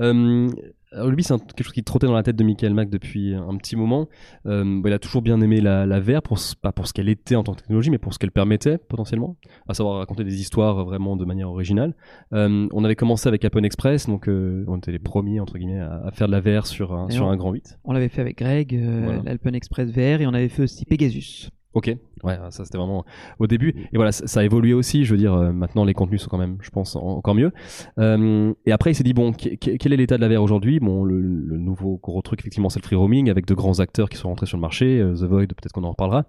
Euh, 0.00 0.48
alors 0.92 1.08
lui, 1.10 1.22
c'est 1.22 1.36
quelque 1.38 1.64
chose 1.64 1.72
qui 1.72 1.82
trottait 1.84 2.06
dans 2.06 2.14
la 2.14 2.22
tête 2.22 2.36
de 2.36 2.44
Michael 2.44 2.72
Mack 2.74 2.88
depuis 2.90 3.34
un 3.34 3.56
petit 3.56 3.76
moment. 3.76 4.08
Euh, 4.46 4.80
il 4.84 4.92
a 4.92 4.98
toujours 4.98 5.22
bien 5.22 5.40
aimé 5.40 5.60
la, 5.60 5.84
la 5.86 6.00
VR, 6.00 6.22
pour, 6.22 6.38
pas 6.62 6.72
pour 6.72 6.86
ce 6.86 6.92
qu'elle 6.92 7.08
était 7.08 7.34
en 7.36 7.42
tant 7.42 7.52
que 7.54 7.60
technologie, 7.60 7.90
mais 7.90 7.98
pour 7.98 8.14
ce 8.14 8.18
qu'elle 8.18 8.30
permettait 8.30 8.78
potentiellement, 8.78 9.36
à 9.68 9.74
savoir 9.74 9.98
raconter 9.98 10.24
des 10.24 10.40
histoires 10.40 10.84
vraiment 10.84 11.16
de 11.16 11.24
manière 11.24 11.50
originale. 11.50 11.94
Euh, 12.32 12.66
on 12.72 12.84
avait 12.84 12.96
commencé 12.96 13.28
avec 13.28 13.44
Apple 13.44 13.64
Express, 13.64 14.06
donc 14.06 14.28
euh, 14.28 14.64
on 14.68 14.78
était 14.78 14.92
les 14.92 14.98
premiers 14.98 15.40
entre 15.40 15.58
guillemets 15.58 15.80
à, 15.80 16.02
à 16.06 16.10
faire 16.10 16.26
de 16.28 16.32
la 16.32 16.40
VR 16.40 16.66
sur 16.66 16.94
un, 16.94 17.08
Et 17.08 17.12
sur 17.12 17.26
on- 17.26 17.30
un 17.30 17.36
grand 17.36 17.52
8. 17.52 17.78
On 17.84 17.92
l'avait 17.92 18.08
fait 18.08 18.20
avec 18.20 18.38
Greg, 18.38 18.74
euh, 18.74 19.02
Voilà. 19.04 19.22
l'Alpen 19.24 19.54
Express 19.54 19.90
VR, 19.90 20.20
et 20.22 20.26
on 20.26 20.34
avait 20.34 20.48
fait 20.48 20.62
aussi 20.62 20.84
Pegasus. 20.84 21.50
Ok, 21.78 21.94
ouais, 22.24 22.36
ça 22.50 22.64
c'était 22.64 22.76
vraiment 22.76 23.04
au 23.38 23.46
début. 23.46 23.72
Et 23.92 23.96
voilà, 23.96 24.10
ça, 24.10 24.40
a 24.40 24.42
évolué 24.42 24.74
aussi. 24.74 25.04
Je 25.04 25.12
veux 25.12 25.16
dire, 25.16 25.32
euh, 25.32 25.52
maintenant 25.52 25.84
les 25.84 25.94
contenus 25.94 26.20
sont 26.22 26.28
quand 26.28 26.36
même, 26.36 26.58
je 26.60 26.70
pense, 26.70 26.96
en- 26.96 27.02
encore 27.02 27.36
mieux. 27.36 27.52
Euh, 28.00 28.52
et 28.66 28.72
après, 28.72 28.90
il 28.90 28.96
s'est 28.96 29.04
dit 29.04 29.14
bon, 29.14 29.30
que- 29.30 29.54
que- 29.54 29.76
quel 29.76 29.92
est 29.92 29.96
l'état 29.96 30.16
de 30.16 30.20
la 30.22 30.28
VR 30.28 30.42
aujourd'hui? 30.42 30.80
Bon, 30.80 31.04
le, 31.04 31.20
nouveau 31.20 31.96
gros 32.02 32.20
truc, 32.20 32.40
effectivement, 32.40 32.68
c'est 32.68 32.80
le 32.82 32.84
free 32.84 32.96
roaming 32.96 33.30
avec 33.30 33.46
de 33.46 33.54
grands 33.54 33.78
acteurs 33.78 34.08
qui 34.08 34.16
sont 34.16 34.28
rentrés 34.28 34.46
sur 34.46 34.56
le 34.56 34.60
marché. 34.60 34.98
euh, 34.98 35.14
The 35.14 35.22
Void, 35.22 35.46
peut-être 35.46 35.70
qu'on 35.70 35.84
en 35.84 35.90
reparlera. 35.90 36.24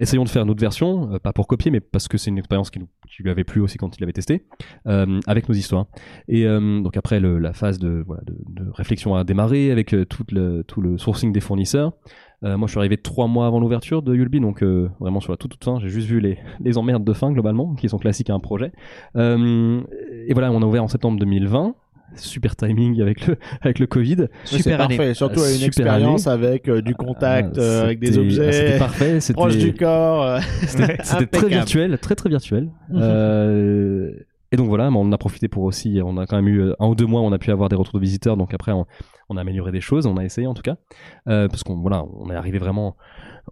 Essayons 0.00 0.24
de 0.24 0.28
faire 0.28 0.42
une 0.42 0.50
autre 0.50 0.60
version, 0.60 1.16
pas 1.22 1.32
pour 1.32 1.46
copier, 1.46 1.70
mais 1.70 1.78
parce 1.78 2.08
que 2.08 2.18
c'est 2.18 2.30
une 2.30 2.38
expérience 2.38 2.70
qui, 2.70 2.80
lui 3.20 3.30
avait 3.30 3.44
plu 3.44 3.60
aussi 3.60 3.78
quand 3.78 3.96
il 3.96 4.00
l'avait 4.00 4.12
testé, 4.12 4.46
avec 4.84 5.48
nos 5.48 5.54
histoires. 5.54 5.86
Et 6.28 6.44
donc 6.44 6.96
après, 6.96 7.20
la 7.20 7.52
phase 7.52 7.78
de, 7.78 8.04
voilà, 8.06 8.22
de, 8.26 8.70
réflexion 8.72 9.14
a 9.16 9.24
démarré 9.24 9.70
avec 9.70 9.94
tout 10.08 10.24
le 10.80 10.98
sourcing 10.98 11.32
des 11.32 11.40
fournisseurs. 11.40 11.92
Euh, 12.44 12.56
moi, 12.56 12.68
je 12.68 12.72
suis 12.72 12.78
arrivé 12.78 12.96
trois 12.96 13.26
mois 13.26 13.46
avant 13.46 13.58
l'ouverture 13.58 14.00
de 14.02 14.14
Yulby, 14.14 14.38
donc 14.40 14.62
euh, 14.62 14.88
vraiment 15.00 15.18
sur 15.20 15.32
la 15.32 15.36
toute, 15.36 15.50
toute 15.52 15.64
fin. 15.64 15.78
J'ai 15.80 15.88
juste 15.88 16.06
vu 16.06 16.20
les, 16.20 16.38
les 16.64 16.78
emmerdes 16.78 17.04
de 17.04 17.12
fin 17.12 17.32
globalement, 17.32 17.74
qui 17.74 17.88
sont 17.88 17.98
classiques 17.98 18.30
à 18.30 18.34
un 18.34 18.38
projet. 18.40 18.70
Euh, 19.16 19.80
et 20.26 20.32
voilà, 20.34 20.52
on 20.52 20.62
a 20.62 20.64
ouvert 20.66 20.84
en 20.84 20.88
septembre 20.88 21.18
2020. 21.18 21.74
Super 22.16 22.56
timing 22.56 23.02
avec 23.02 23.26
le 23.26 23.36
avec 23.60 23.78
le 23.78 23.86
Covid. 23.86 24.28
Super 24.44 24.80
année. 24.80 24.96
parfait, 24.96 25.12
surtout 25.14 25.40
une 25.40 25.46
super 25.46 25.66
expérience 25.66 26.26
année. 26.26 26.46
avec 26.46 26.68
euh, 26.68 26.80
du 26.80 26.94
contact, 26.94 27.56
Ah, 27.58 27.60
euh, 27.60 27.84
avec 27.84 27.98
des 28.00 28.06
c'était- 28.06 28.18
ah, 28.18 28.22
objets 28.22 28.52
C'était 28.52 28.78
parfait. 28.78 29.20
C'était 29.20 29.34
proches 29.34 29.56
du 29.58 29.74
corps. 29.74 30.38
c'était 30.66 31.26
très 31.26 31.48
virtuel, 31.48 31.98
très 31.98 32.14
très 32.14 32.30
virtuel. 32.30 32.70
Mhm. 32.88 32.98
Euh, 33.02 34.12
et 34.50 34.56
donc 34.56 34.68
voilà, 34.68 34.88
on 34.90 35.12
a 35.12 35.18
profité 35.18 35.48
pour 35.48 35.64
aussi, 35.64 36.00
on 36.02 36.16
a 36.16 36.26
quand 36.26 36.36
même 36.36 36.48
eu 36.48 36.60
euh, 36.60 36.74
un 36.80 36.88
ou 36.88 36.94
deux 36.94 37.06
mois, 37.06 37.20
on 37.20 37.32
a 37.32 37.38
pu 37.38 37.50
avoir 37.50 37.68
des 37.68 37.76
retours 37.76 37.94
de 37.94 38.00
visiteurs, 38.00 38.36
donc 38.36 38.54
après 38.54 38.72
on, 38.72 38.86
a 39.36 39.40
amélioré 39.40 39.72
des 39.72 39.80
choses, 39.80 40.06
on 40.06 40.16
a 40.16 40.24
essayé 40.24 40.46
en 40.46 40.54
tout 40.54 40.62
cas, 40.62 40.76
Euh, 41.28 41.48
parce 41.48 41.62
qu'on 41.62 41.76
voilà, 41.76 42.04
on 42.04 42.30
est 42.30 42.34
arrivé 42.34 42.58
vraiment, 42.58 42.96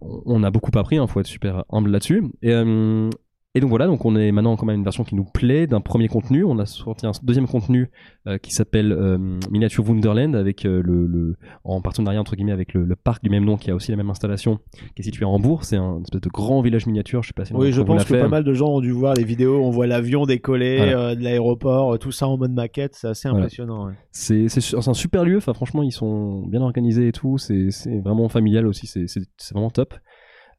on, 0.01 0.43
a 0.43 0.49
beaucoup 0.49 0.71
appris, 0.77 0.95
il 0.95 1.07
faut 1.07 1.19
être 1.19 1.27
super 1.27 1.63
humble 1.69 1.91
là-dessus. 1.91 2.23
Euh, 2.45 3.09
et 3.57 3.59
donc 3.59 3.69
voilà, 3.69 3.87
donc 3.87 4.05
on 4.05 4.15
est 4.15 4.31
maintenant 4.31 4.55
quand 4.55 4.65
même 4.65 4.77
une 4.77 4.83
version 4.83 5.03
qui 5.03 5.15
nous 5.15 5.23
plaît 5.25 5.67
d'un 5.67 5.81
premier 5.81 6.07
contenu. 6.07 6.43
On 6.43 6.59
a 6.59 6.65
sorti 6.65 7.05
un 7.07 7.11
deuxième 7.23 7.47
contenu 7.47 7.89
euh, 8.27 8.37
qui 8.37 8.51
s'appelle 8.53 8.91
euh, 8.91 9.17
Miniature 9.51 9.87
Wonderland 9.87 10.35
avec 10.35 10.65
euh, 10.65 10.81
le, 10.83 11.07
le 11.07 11.35
en 11.63 11.81
partenariat 11.81 12.19
entre 12.21 12.35
guillemets 12.35 12.51
avec 12.51 12.73
le, 12.73 12.85
le 12.85 12.95
parc 12.95 13.23
du 13.23 13.29
même 13.29 13.43
nom 13.45 13.57
qui 13.57 13.71
a 13.71 13.75
aussi 13.75 13.91
la 13.91 13.97
même 13.97 14.09
installation 14.09 14.59
qui 14.95 15.01
est 15.01 15.03
situé 15.03 15.25
à 15.25 15.27
Hambourg. 15.27 15.63
C'est 15.63 15.77
un 15.77 16.01
espèce 16.03 16.21
de 16.21 16.29
grand 16.29 16.61
village 16.61 16.85
miniature. 16.85 17.23
Je 17.23 17.27
sais 17.29 17.33
pas 17.33 17.45
si 17.45 17.53
Oui, 17.53 17.71
je 17.71 17.81
pense 17.81 18.03
que 18.05 18.13
fait. 18.15 18.21
pas 18.21 18.27
mal 18.27 18.43
de 18.43 18.53
gens 18.53 18.67
ont 18.69 18.79
dû 18.81 18.91
voir 18.91 19.15
les 19.15 19.23
vidéos. 19.23 19.59
On 19.63 19.71
voit 19.71 19.87
l'avion 19.87 20.25
décoller 20.25 20.77
Voilà. 20.77 20.99
euh, 20.99 21.15
de 21.15 21.23
l'aéroport, 21.23 21.97
tout 21.99 22.11
ça 22.11 22.27
en 22.27 22.37
mode 22.37 22.51
maquette. 22.53 22.93
C'est 22.95 23.07
assez 23.07 23.27
Voilà. 23.29 23.45
impressionnant. 23.45 23.87
ouais. 23.87 23.93
C'est 24.11 24.47
c'est 24.49 24.61
su- 24.61 24.75
c'est 24.79 24.89
un 24.89 24.93
super 24.93 25.25
lieu. 25.25 25.37
Enfin, 25.37 25.53
franchement, 25.53 25.81
ils 25.83 25.91
sont 25.91 26.45
bien 26.47 26.61
organisés 26.61 27.07
et 27.07 27.11
tout. 27.11 27.37
C'est 27.37 27.71
c'est 27.71 27.99
vraiment 27.99 28.29
familial 28.29 28.67
aussi. 28.67 28.87
C'est 28.87 29.07
vraiment 29.53 29.69
top. 29.71 29.93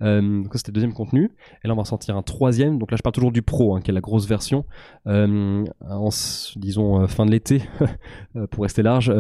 Euh, 0.03 0.21
donc 0.43 0.51
c'était 0.55 0.71
le 0.71 0.75
deuxième 0.75 0.93
contenu. 0.93 1.31
Et 1.65 1.69
là, 1.69 1.75
on 1.75 1.77
va 1.77 1.85
sortir 1.85 2.17
un 2.17 2.23
troisième. 2.23 2.79
Donc 2.79 2.91
là, 2.91 2.97
je 2.97 3.03
parle 3.03 3.15
toujours 3.15 3.33
du 3.33 3.43
Pro, 3.43 3.75
hein, 3.75 3.81
qui 3.81 3.91
est 3.91 3.95
la 3.95 4.01
grosse 4.01 4.27
version. 4.27 4.65
Euh, 5.07 5.65
en, 5.81 6.09
disons, 6.57 7.03
euh, 7.03 7.07
fin 7.07 7.27
de 7.27 7.31
l'été, 7.31 7.63
pour 8.51 8.63
rester 8.63 8.83
large. 8.83 9.11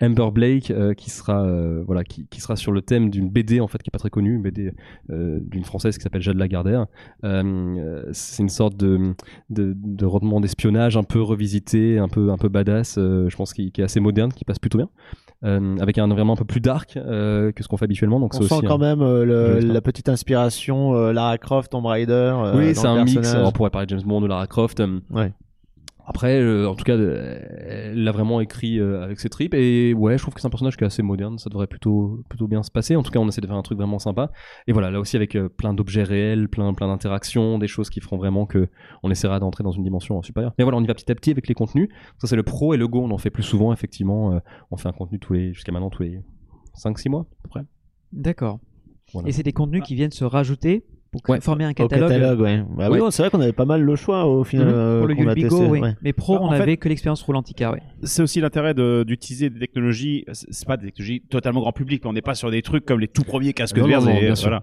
Amber 0.00 0.30
Blake, 0.32 0.72
qui 0.96 1.10
sera, 1.10 1.46
voilà, 1.82 2.04
qui, 2.04 2.26
qui 2.28 2.40
sera 2.40 2.56
sur 2.56 2.72
le 2.72 2.82
thème 2.82 3.10
d'une 3.10 3.28
BD, 3.28 3.60
en 3.60 3.68
fait, 3.68 3.82
qui 3.82 3.88
est 3.88 3.92
pas 3.92 3.98
très 3.98 4.10
connue, 4.10 4.34
une 4.34 4.42
BD 4.42 4.72
d'une 5.08 5.64
française 5.64 5.96
qui 5.96 6.02
s'appelle 6.02 6.22
Jade 6.22 6.36
Lagardère. 6.36 6.86
C'est 7.22 8.42
une 8.42 8.48
sorte 8.48 8.76
de, 8.76 9.14
de, 9.50 9.74
de 9.76 10.04
roman 10.04 10.40
d'espionnage 10.40 10.96
un 10.96 11.02
peu 11.02 11.20
revisité, 11.20 11.98
un 11.98 12.08
peu, 12.08 12.30
un 12.30 12.36
peu 12.36 12.48
badass, 12.48 12.96
je 12.96 13.36
pense, 13.36 13.52
qui 13.52 13.72
est 13.76 13.82
assez 13.82 14.00
moderne, 14.00 14.32
qui 14.32 14.44
passe 14.44 14.58
plutôt 14.58 14.78
bien. 14.78 14.88
Euh, 15.44 15.76
avec 15.80 15.98
un 15.98 16.04
environnement 16.10 16.32
un 16.32 16.36
peu 16.36 16.46
plus 16.46 16.60
dark 16.62 16.96
euh, 16.96 17.52
que 17.52 17.62
ce 17.62 17.68
qu'on 17.68 17.76
fait 17.76 17.84
habituellement. 17.84 18.18
Donc 18.20 18.34
On 18.34 18.40
sent 18.40 18.54
aussi 18.54 18.66
quand 18.66 18.76
un- 18.76 18.78
même 18.78 19.02
euh, 19.02 19.24
le- 19.24 19.58
la 19.60 19.80
petite 19.82 20.08
inspiration 20.08 20.94
euh, 20.94 21.12
Lara 21.12 21.36
Croft, 21.36 21.70
Tomb 21.72 21.84
Raider. 21.84 22.12
euh, 22.12 22.56
oui, 22.56 22.74
c'est 22.74 22.86
un 22.86 23.04
mix. 23.04 23.14
personnage. 23.14 23.46
On 23.46 23.52
pourrait 23.52 23.68
parler 23.70 23.86
de 23.86 23.90
James 23.90 24.06
Bond 24.08 24.22
ou 24.22 24.26
Lara 24.26 24.46
Croft. 24.46 24.82
Ouais. 25.10 25.32
Après, 26.08 26.40
euh, 26.40 26.68
en 26.68 26.76
tout 26.76 26.84
cas, 26.84 26.96
euh, 26.96 27.36
elle 27.66 28.04
l'a 28.04 28.12
vraiment 28.12 28.40
écrit 28.40 28.78
euh, 28.78 29.02
avec 29.02 29.18
ses 29.18 29.28
tripes. 29.28 29.54
Et 29.54 29.92
ouais, 29.92 30.16
je 30.16 30.22
trouve 30.22 30.34
que 30.34 30.40
c'est 30.40 30.46
un 30.46 30.50
personnage 30.50 30.76
qui 30.76 30.84
est 30.84 30.86
assez 30.86 31.02
moderne. 31.02 31.36
Ça 31.38 31.50
devrait 31.50 31.66
plutôt, 31.66 32.22
plutôt 32.28 32.46
bien 32.46 32.62
se 32.62 32.70
passer. 32.70 32.94
En 32.94 33.02
tout 33.02 33.10
cas, 33.10 33.18
on 33.18 33.26
essaie 33.26 33.40
de 33.40 33.46
faire 33.48 33.56
un 33.56 33.62
truc 33.62 33.76
vraiment 33.76 33.98
sympa. 33.98 34.30
Et 34.68 34.72
voilà, 34.72 34.92
là 34.92 35.00
aussi 35.00 35.16
avec 35.16 35.34
euh, 35.34 35.48
plein 35.48 35.74
d'objets 35.74 36.04
réels, 36.04 36.48
plein, 36.48 36.72
plein 36.74 36.86
d'interactions, 36.86 37.58
des 37.58 37.66
choses 37.66 37.90
qui 37.90 38.00
feront 38.00 38.18
vraiment 38.18 38.46
que 38.46 38.68
on 39.02 39.10
essaiera 39.10 39.40
d'entrer 39.40 39.64
dans 39.64 39.72
une 39.72 39.82
dimension 39.82 40.22
supérieure. 40.22 40.54
Mais 40.58 40.64
voilà, 40.64 40.78
on 40.78 40.84
y 40.84 40.86
va 40.86 40.94
petit 40.94 41.10
à 41.10 41.14
petit 41.16 41.32
avec 41.32 41.48
les 41.48 41.54
contenus. 41.54 41.88
Ça, 42.18 42.28
c'est 42.28 42.36
le 42.36 42.44
pro 42.44 42.72
et 42.72 42.76
le 42.76 42.86
go. 42.86 43.02
On 43.02 43.10
en 43.10 43.18
fait 43.18 43.30
plus 43.30 43.42
souvent, 43.42 43.72
effectivement. 43.72 44.40
On 44.70 44.76
fait 44.76 44.88
un 44.88 44.92
contenu 44.92 45.18
tous 45.18 45.32
les, 45.32 45.52
jusqu'à 45.54 45.72
maintenant 45.72 45.90
tous 45.90 46.04
les 46.04 46.20
5-6 46.78 47.08
mois, 47.08 47.22
à 47.22 47.42
peu 47.42 47.48
près. 47.48 47.62
D'accord. 48.12 48.60
Voilà. 49.12 49.28
Et 49.28 49.32
c'est 49.32 49.42
des 49.42 49.52
contenus 49.52 49.82
qui 49.82 49.96
viennent 49.96 50.12
se 50.12 50.24
rajouter 50.24 50.84
pour 51.10 51.22
Ouais. 51.28 51.40
former 51.40 51.64
un 51.64 51.70
Au 51.70 51.74
catalogue. 51.74 52.08
catalogue, 52.10 52.40
ouais. 52.40 52.62
Bah 52.76 52.86
oui, 52.88 52.94
Ouais. 52.94 52.98
non, 52.98 53.10
c'est 53.10 53.22
vrai 53.22 53.30
qu'on 53.30 53.40
avait 53.40 53.52
pas 53.52 53.64
mal 53.64 53.82
le 53.82 53.96
choix 53.96 54.26
au 54.26 54.44
final. 54.44 54.66
Mhm. 54.66 54.72
euh, 54.74 54.98
pour 55.00 55.08
le 55.24 55.34
testé, 55.34 55.54
oui. 55.66 55.80
ouais. 55.80 55.94
Mais 56.02 56.12
pro, 56.12 56.34
Bah, 56.34 56.40
on 56.42 56.46
en 56.48 56.50
fait- 56.52 56.62
avait 56.62 56.76
que 56.76 56.88
l'expérience 56.88 57.22
Roulantica, 57.22 57.72
ouais. 57.72 57.82
C'est 58.02 58.22
aussi 58.22 58.40
l'intérêt 58.40 58.74
de- 58.74 59.04
d'utiliser 59.06 59.48
des 59.50 59.58
technologies. 59.58 60.24
C'est 60.32 60.66
pas 60.66 60.76
des 60.76 60.86
technologies 60.86 61.22
totalement 61.22 61.60
grand 61.60 61.72
public, 61.72 62.02
mais 62.04 62.10
on 62.10 62.12
n'est 62.12 62.22
pas 62.22 62.34
sur 62.34 62.50
des 62.50 62.62
trucs 62.62 62.84
comme 62.84 63.00
les 63.00 63.08
tout 63.08 63.24
premiers 63.24 63.52
casques 63.52 63.78
Non, 63.78 63.86
et, 64.08 64.32
voilà. 64.42 64.62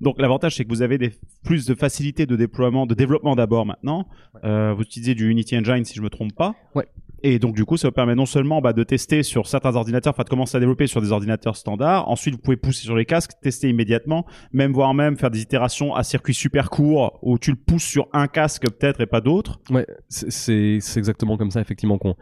Donc 0.00 0.20
l'avantage 0.20 0.56
c'est 0.56 0.64
que 0.64 0.68
vous 0.70 0.82
avez 0.82 0.98
des, 0.98 1.12
plus 1.44 1.66
de 1.66 1.74
facilité 1.74 2.26
de 2.26 2.34
déploiement, 2.36 2.84
de 2.84 2.94
développement 2.94 3.36
d'abord 3.36 3.64
maintenant. 3.64 4.08
Euh, 4.44 4.74
vous 4.76 4.82
utilisez 4.82 5.14
du 5.14 5.30
Unity 5.30 5.56
Engine 5.56 5.84
si 5.84 5.94
je 5.94 6.02
me 6.02 6.10
trompe 6.10 6.34
pas. 6.34 6.54
Ouais. 6.74 6.86
Et 7.26 7.38
donc 7.38 7.54
du 7.56 7.64
coup 7.64 7.78
ça 7.78 7.88
vous 7.88 7.92
permet 7.92 8.14
non 8.14 8.26
seulement 8.26 8.60
bah, 8.60 8.74
de 8.74 8.82
tester 8.84 9.22
sur 9.22 9.46
certains 9.46 9.74
ordinateurs, 9.76 10.12
enfin 10.14 10.24
de 10.24 10.28
commencer 10.28 10.58
à 10.58 10.60
développer 10.60 10.86
sur 10.86 11.00
des 11.00 11.10
ordinateurs 11.10 11.56
standards. 11.56 12.06
Ensuite 12.08 12.34
vous 12.34 12.40
pouvez 12.40 12.58
pousser 12.58 12.82
sur 12.82 12.94
les 12.96 13.06
casques, 13.06 13.32
tester 13.40 13.70
immédiatement, 13.70 14.26
même 14.52 14.72
voire 14.72 14.92
même 14.92 15.16
faire 15.16 15.30
des 15.30 15.40
itérations 15.40 15.94
à 15.94 16.02
circuit 16.02 16.34
super 16.34 16.68
court 16.68 17.18
où 17.22 17.38
tu 17.38 17.50
le 17.50 17.56
pousses 17.56 17.82
sur 17.84 18.08
un 18.12 18.26
casque 18.26 18.64
peut-être 18.70 19.00
et 19.00 19.06
pas 19.06 19.22
d'autres. 19.22 19.58
Ouais, 19.70 19.86
c'est- 20.10 20.78
exactement 20.98 21.38
comme 21.38 21.50
ça 21.50 21.62
effectivement 21.62 21.96
qu'on 21.96 22.14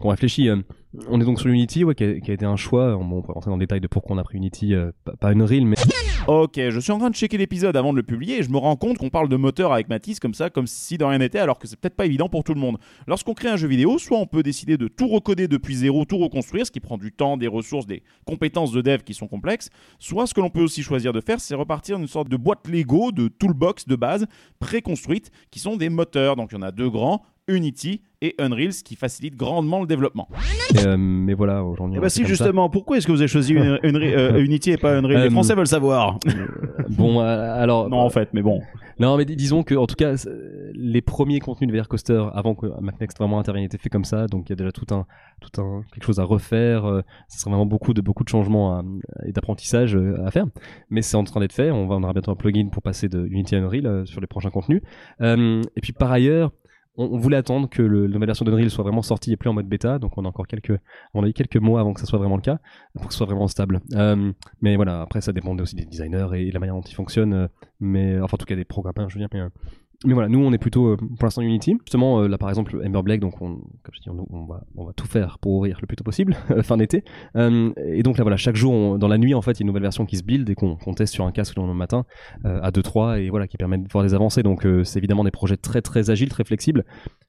qu'on 0.00 0.08
réfléchit. 0.08 0.48
Euh, 0.48 0.56
On 1.08 1.20
est 1.20 1.24
donc 1.24 1.38
sur 1.38 1.48
Unity, 1.48 1.84
qui, 1.96 2.04
a, 2.04 2.32
été 2.32 2.44
un 2.44 2.56
choix. 2.56 2.96
On 2.96 3.22
peut 3.22 3.32
rentrer 3.32 3.50
dans 3.50 3.56
le 3.56 3.60
détail 3.60 3.80
de 3.80 3.86
pourquoi 3.86 4.16
on 4.16 4.18
a 4.18 4.24
pris 4.24 4.38
Unity, 4.38 4.74
euh, 4.74 4.90
pas, 5.20 5.28
reel, 5.28 5.66
mais 5.66 5.76
Ok, 6.26 6.56
je 6.56 6.80
suis 6.80 6.92
en 6.92 6.98
train 6.98 7.10
de 7.10 7.14
checker 7.14 7.38
l'épisode 7.38 7.76
avant 7.76 7.92
de 7.92 7.96
le 7.96 8.02
publier 8.02 8.38
et 8.38 8.42
je 8.42 8.50
me 8.50 8.58
rends 8.58 8.76
compte 8.76 8.98
qu'on 8.98 9.08
parle 9.08 9.28
de 9.28 9.36
moteur 9.36 9.72
avec 9.72 9.88
Mathis 9.88 10.20
comme 10.20 10.34
ça, 10.34 10.50
comme 10.50 10.66
si 10.66 10.98
de 10.98 11.04
rien 11.04 11.18
n'était, 11.18 11.38
alors 11.38 11.58
que 11.58 11.66
c'est 11.66 11.78
peut-être 11.78 11.96
pas 11.96 12.06
évident 12.06 12.28
pour 12.28 12.44
tout 12.44 12.54
le 12.54 12.60
monde. 12.60 12.78
Lorsqu'on 13.06 13.34
crée 13.34 13.48
un 13.48 13.56
jeu 13.56 13.68
vidéo, 13.68 13.98
soit 13.98 14.18
on 14.18 14.26
peut 14.26 14.42
décider 14.42 14.76
de 14.76 14.88
tout 14.88 15.08
recoder 15.08 15.48
depuis 15.48 15.76
zéro, 15.76 16.04
tout 16.04 16.18
reconstruire, 16.18 16.66
ce 16.66 16.70
qui 16.70 16.80
prend 16.80 16.98
du 16.98 17.12
temps, 17.12 17.36
des 17.36 17.46
ressources, 17.46 17.86
des 17.86 18.02
compétences 18.26 18.72
de 18.72 18.80
dev 18.80 19.02
qui 19.02 19.14
sont 19.14 19.28
complexes, 19.28 19.70
soit 19.98 20.26
ce 20.26 20.34
que 20.34 20.40
l'on 20.40 20.50
peut 20.50 20.62
aussi 20.62 20.82
choisir 20.82 21.12
de 21.12 21.20
faire, 21.20 21.40
c'est 21.40 21.54
repartir 21.54 21.98
d'une 21.98 22.08
sorte 22.08 22.28
de 22.28 22.36
boîte 22.36 22.68
Lego, 22.68 23.12
de 23.12 23.28
toolbox 23.28 23.86
de 23.86 23.96
base 23.96 24.26
préconstruite, 24.58 25.30
qui 25.50 25.58
sont 25.58 25.76
des 25.76 25.88
moteurs. 25.88 26.36
Donc 26.36 26.50
il 26.52 26.56
y 26.56 26.58
en 26.58 26.62
a 26.62 26.72
deux 26.72 26.90
grands. 26.90 27.22
Unity 27.54 28.02
et 28.22 28.34
Unreal, 28.38 28.72
ce 28.72 28.84
qui 28.84 28.96
facilite 28.96 29.34
grandement 29.34 29.80
le 29.80 29.86
développement. 29.86 30.28
Et, 30.74 30.86
euh, 30.86 30.96
mais 30.98 31.32
voilà, 31.34 31.64
aujourd'hui. 31.64 31.96
Eh 31.96 31.98
on 31.98 32.02
bah 32.02 32.10
si 32.10 32.20
ça. 32.22 32.28
justement, 32.28 32.68
pourquoi 32.68 32.98
est-ce 32.98 33.06
que 33.06 33.12
vous 33.12 33.20
avez 33.20 33.28
choisi 33.28 33.54
une- 33.54 33.78
une- 33.82 33.96
euh, 33.96 34.42
Unity 34.44 34.72
et 34.72 34.76
pas 34.76 34.96
Unreal? 34.98 35.20
Les 35.22 35.26
Euh, 35.28 35.30
Français 35.30 35.54
veulent 35.54 35.66
savoir. 35.66 36.18
Bon, 36.90 37.20
alors. 37.20 37.88
Non, 37.88 37.98
en 37.98 38.10
fait, 38.10 38.28
mais 38.32 38.42
bon. 38.42 38.60
Non, 38.98 39.16
mais 39.16 39.24
dis- 39.24 39.36
disons 39.36 39.62
que, 39.62 39.74
en 39.74 39.86
tout 39.86 39.94
cas, 39.94 40.12
les 40.74 41.00
premiers 41.00 41.40
contenus 41.40 41.72
de 41.72 41.78
VR 41.78 41.88
Coaster, 41.88 42.22
avant 42.34 42.54
que 42.54 42.66
MacNext 42.82 43.16
vraiment 43.16 43.38
intervienne, 43.38 43.64
étaient 43.64 43.78
faits 43.78 43.90
comme 43.90 44.04
ça. 44.04 44.26
Donc, 44.26 44.48
il 44.48 44.50
y 44.50 44.52
a 44.52 44.56
déjà 44.56 44.72
tout 44.72 44.94
un, 44.94 45.06
tout 45.40 45.62
un, 45.62 45.82
quelque 45.94 46.04
chose 46.04 46.20
à 46.20 46.24
refaire. 46.24 46.84
euh, 46.84 47.00
Ce 47.28 47.40
serait 47.40 47.50
vraiment 47.50 47.64
beaucoup 47.64 47.94
de, 47.94 48.02
beaucoup 48.02 48.24
de 48.24 48.28
changements 48.28 48.74
à- 48.78 48.84
et 49.26 49.32
d'apprentissage 49.32 49.96
à 49.96 50.30
faire. 50.30 50.44
Mais 50.90 51.00
c'est 51.00 51.16
en 51.16 51.24
train 51.24 51.40
d'être 51.40 51.54
fait. 51.54 51.70
On 51.70 51.86
va, 51.86 51.94
on 51.96 52.02
aura 52.02 52.12
bientôt 52.12 52.32
un 52.32 52.36
plugin 52.36 52.68
pour 52.70 52.82
passer 52.82 53.08
de 53.08 53.26
Unity 53.26 53.56
à 53.56 53.60
Unreal 53.60 53.86
euh, 53.86 54.04
sur 54.04 54.20
les 54.20 54.26
prochains 54.26 54.50
contenus. 54.50 54.82
Euh, 55.22 55.62
et 55.76 55.80
puis, 55.80 55.92
par 55.94 56.12
ailleurs, 56.12 56.50
on, 56.96 57.18
voulait 57.18 57.36
attendre 57.36 57.68
que 57.68 57.82
le, 57.82 58.06
la 58.06 58.14
nouvelle 58.14 58.26
version 58.26 58.44
d'Unreal 58.44 58.70
soit 58.70 58.84
vraiment 58.84 59.02
sortie 59.02 59.32
et 59.32 59.36
plus 59.36 59.48
en 59.48 59.54
mode 59.54 59.66
bêta. 59.66 59.98
Donc, 59.98 60.18
on 60.18 60.24
a 60.24 60.28
encore 60.28 60.46
quelques, 60.46 60.78
on 61.14 61.22
a 61.24 61.28
eu 61.28 61.32
quelques 61.32 61.56
mois 61.56 61.80
avant 61.80 61.92
que 61.92 62.00
ça 62.00 62.06
soit 62.06 62.18
vraiment 62.18 62.36
le 62.36 62.42
cas, 62.42 62.58
pour 62.94 63.06
que 63.06 63.12
ce 63.12 63.18
soit 63.18 63.26
vraiment 63.26 63.48
stable. 63.48 63.80
Euh, 63.94 64.32
mais 64.60 64.76
voilà, 64.76 65.00
après, 65.00 65.20
ça 65.20 65.32
dépendait 65.32 65.62
aussi 65.62 65.76
des 65.76 65.84
designers 65.84 66.28
et 66.34 66.50
la 66.50 66.58
manière 66.58 66.74
dont 66.74 66.82
ils 66.82 66.94
fonctionnent. 66.94 67.32
euh, 67.32 67.48
mais 67.80 68.20
enfin, 68.20 68.34
en 68.34 68.38
tout 68.38 68.46
cas, 68.46 68.56
des 68.56 68.64
programmeurs, 68.64 69.08
je 69.08 69.18
veux 69.18 69.26
dire. 69.26 69.40
Euh, 69.40 69.48
mais 70.06 70.14
voilà, 70.14 70.28
nous, 70.28 70.38
on 70.38 70.52
est 70.52 70.58
plutôt 70.58 70.88
euh, 70.88 70.96
pour 70.96 71.24
l'instant 71.24 71.42
Unity. 71.42 71.76
Justement, 71.84 72.20
euh, 72.20 72.28
là, 72.28 72.38
par 72.38 72.48
exemple, 72.48 72.80
Ember 72.86 73.02
Black, 73.02 73.20
donc 73.20 73.40
on, 73.42 73.56
comme 73.56 73.94
je 73.94 74.00
dis, 74.00 74.08
on, 74.08 74.26
on 74.30 74.46
va, 74.46 74.62
on 74.76 74.84
va 74.86 74.92
tout 74.94 75.06
faire 75.06 75.38
pour 75.38 75.52
ouvrir 75.52 75.78
le 75.80 75.86
plus 75.86 75.96
tôt 75.96 76.04
possible, 76.04 76.36
fin 76.62 76.78
d'été. 76.78 77.04
Euh, 77.36 77.70
et 77.76 78.02
donc 78.02 78.16
là, 78.16 78.24
voilà, 78.24 78.38
chaque 78.38 78.56
jour, 78.56 78.98
dans 78.98 79.08
la 79.08 79.18
nuit, 79.18 79.34
en 79.34 79.42
fait, 79.42 79.52
il 79.52 79.60
y 79.60 79.62
a 79.62 79.64
une 79.64 79.66
nouvelle 79.66 79.82
version 79.82 80.06
qui 80.06 80.16
se 80.16 80.22
build 80.22 80.48
et 80.48 80.54
qu'on 80.54 80.76
teste 80.94 81.12
sur 81.12 81.26
un 81.26 81.32
casque 81.32 81.56
le 81.56 81.74
matin 81.74 82.04
euh, 82.44 82.60
à 82.62 82.70
2-3 82.70 83.20
et 83.20 83.30
voilà, 83.30 83.46
qui 83.46 83.56
permet 83.56 83.78
de 83.78 83.86
voir 83.90 84.04
des 84.04 84.14
avancées. 84.14 84.42
Donc, 84.42 84.64
euh, 84.64 84.84
c'est 84.84 84.98
évidemment 84.98 85.24
des 85.24 85.30
projets 85.30 85.56
très, 85.56 85.82
très 85.82 86.10
agiles, 86.10 86.28
très 86.28 86.44
flexibles. 86.44 86.84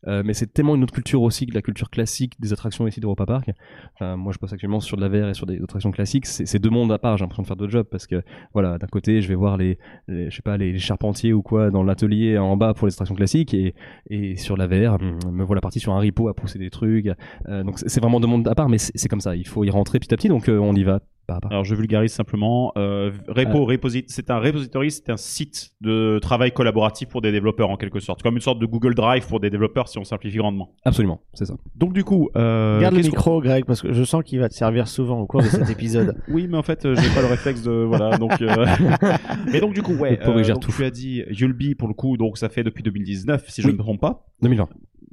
Euh, 0.07 0.23
mais 0.25 0.33
c'est 0.33 0.51
tellement 0.51 0.75
une 0.75 0.83
autre 0.83 0.93
culture 0.93 1.21
aussi 1.21 1.45
que 1.45 1.53
la 1.53 1.61
culture 1.61 1.89
classique 1.89 2.33
des 2.39 2.53
attractions 2.53 2.87
ici 2.87 2.99
d'Europa 2.99 3.25
Park. 3.25 3.51
Moi, 3.99 4.31
je 4.33 4.37
passe 4.37 4.53
actuellement 4.53 4.79
sur 4.79 4.97
de 4.97 5.01
la 5.01 5.09
VR 5.09 5.29
et 5.29 5.33
sur 5.33 5.45
des 5.45 5.61
attractions 5.61 5.91
classiques. 5.91 6.25
C'est 6.25 6.59
deux 6.59 6.69
mondes 6.69 6.91
à 6.91 6.97
part. 6.97 7.17
J'ai 7.17 7.23
l'impression 7.23 7.43
de 7.43 7.47
faire 7.47 7.57
deux 7.57 7.69
jobs 7.69 7.85
parce 7.85 8.07
que, 8.07 8.23
voilà, 8.53 8.77
d'un 8.77 8.87
côté, 8.87 9.21
je 9.21 9.27
vais 9.27 9.35
voir 9.35 9.57
les, 9.57 9.77
je 10.07 10.29
sais 10.29 10.41
pas, 10.41 10.57
les, 10.57 10.71
les 10.71 10.79
charpentiers 10.79 11.33
ou 11.33 11.41
quoi 11.41 11.69
dans 11.69 11.83
l'atelier 11.83 12.37
en 12.37 12.57
pour 12.75 12.87
les 12.87 12.93
attractions 12.93 13.15
classiques 13.15 13.53
et, 13.53 13.73
et 14.09 14.35
sur 14.37 14.57
la 14.57 14.67
VR, 14.67 14.95
hum, 15.01 15.19
me 15.31 15.43
voilà 15.43 15.61
parti 15.61 15.79
sur 15.79 15.93
un 15.93 15.99
repo 15.99 16.27
à 16.27 16.33
pousser 16.33 16.59
des 16.59 16.69
trucs. 16.69 17.09
Euh, 17.49 17.63
donc, 17.63 17.79
c'est 17.79 17.99
vraiment 17.99 18.19
deux 18.19 18.27
mondes 18.27 18.47
à 18.47 18.55
part, 18.55 18.69
mais 18.69 18.77
c'est 18.77 19.07
comme 19.07 19.21
ça. 19.21 19.35
Il 19.35 19.47
faut 19.47 19.63
y 19.63 19.69
rentrer 19.69 19.99
petit 19.99 20.13
à 20.13 20.17
petit. 20.17 20.27
Donc, 20.29 20.49
euh, 20.49 20.57
on 20.57 20.73
y 20.73 20.83
va. 20.83 20.99
Alors 21.49 21.63
je 21.63 21.75
vulgarise 21.75 22.11
simplement. 22.11 22.73
Euh, 22.77 23.11
repo, 23.27 23.65
reposi- 23.65 24.03
c'est 24.07 24.29
un 24.29 24.39
repository, 24.39 24.91
c'est 24.91 25.09
un 25.09 25.17
site 25.17 25.71
de 25.79 26.19
travail 26.21 26.51
collaboratif 26.51 27.07
pour 27.07 27.21
des 27.21 27.31
développeurs 27.31 27.69
en 27.69 27.77
quelque 27.77 27.99
sorte, 28.01 28.21
comme 28.21 28.35
une 28.35 28.41
sorte 28.41 28.59
de 28.59 28.65
Google 28.65 28.95
Drive 28.95 29.25
pour 29.27 29.39
des 29.39 29.49
développeurs 29.49 29.87
si 29.87 29.97
on 29.97 30.03
simplifie 30.03 30.37
grandement. 30.37 30.73
Absolument, 30.83 31.21
c'est 31.33 31.45
ça. 31.45 31.55
Donc 31.75 31.93
du 31.93 32.03
coup, 32.03 32.29
euh, 32.35 32.79
Garde 32.81 32.95
le 32.95 33.01
qu'on- 33.01 33.07
micro, 33.07 33.41
Greg, 33.41 33.65
parce 33.65 33.81
que 33.81 33.93
je 33.93 34.03
sens 34.03 34.23
qu'il 34.23 34.39
va 34.39 34.49
te 34.49 34.53
servir 34.53 34.87
souvent 34.89 35.19
au 35.21 35.25
cours 35.25 35.41
de 35.41 35.47
cet 35.47 35.69
épisode. 35.69 36.17
Oui, 36.27 36.47
mais 36.49 36.57
en 36.57 36.63
fait, 36.63 36.85
euh, 36.85 36.95
j'ai 36.95 37.09
pas 37.15 37.21
le 37.21 37.27
réflexe 37.27 37.61
de 37.63 37.71
voilà. 37.71 38.17
Donc, 38.17 38.41
euh, 38.41 38.65
mais 39.51 39.59
donc 39.61 39.73
du 39.73 39.81
coup, 39.81 39.93
ouais. 39.93 40.19
Gère 40.43 40.55
donc, 40.55 40.63
tout. 40.63 40.71
tu 40.71 40.83
as 40.83 40.91
dit 40.91 41.23
Yulby 41.29 41.75
pour 41.75 41.87
le 41.87 41.93
coup, 41.93 42.17
donc 42.17 42.37
ça 42.37 42.49
fait 42.49 42.63
depuis 42.63 42.83
2019, 42.83 43.45
si 43.49 43.61
je 43.61 43.67
ne 43.67 43.73
me 43.73 43.77
trompe 43.77 44.01
pas. 44.01 44.25
2020. 44.41 44.67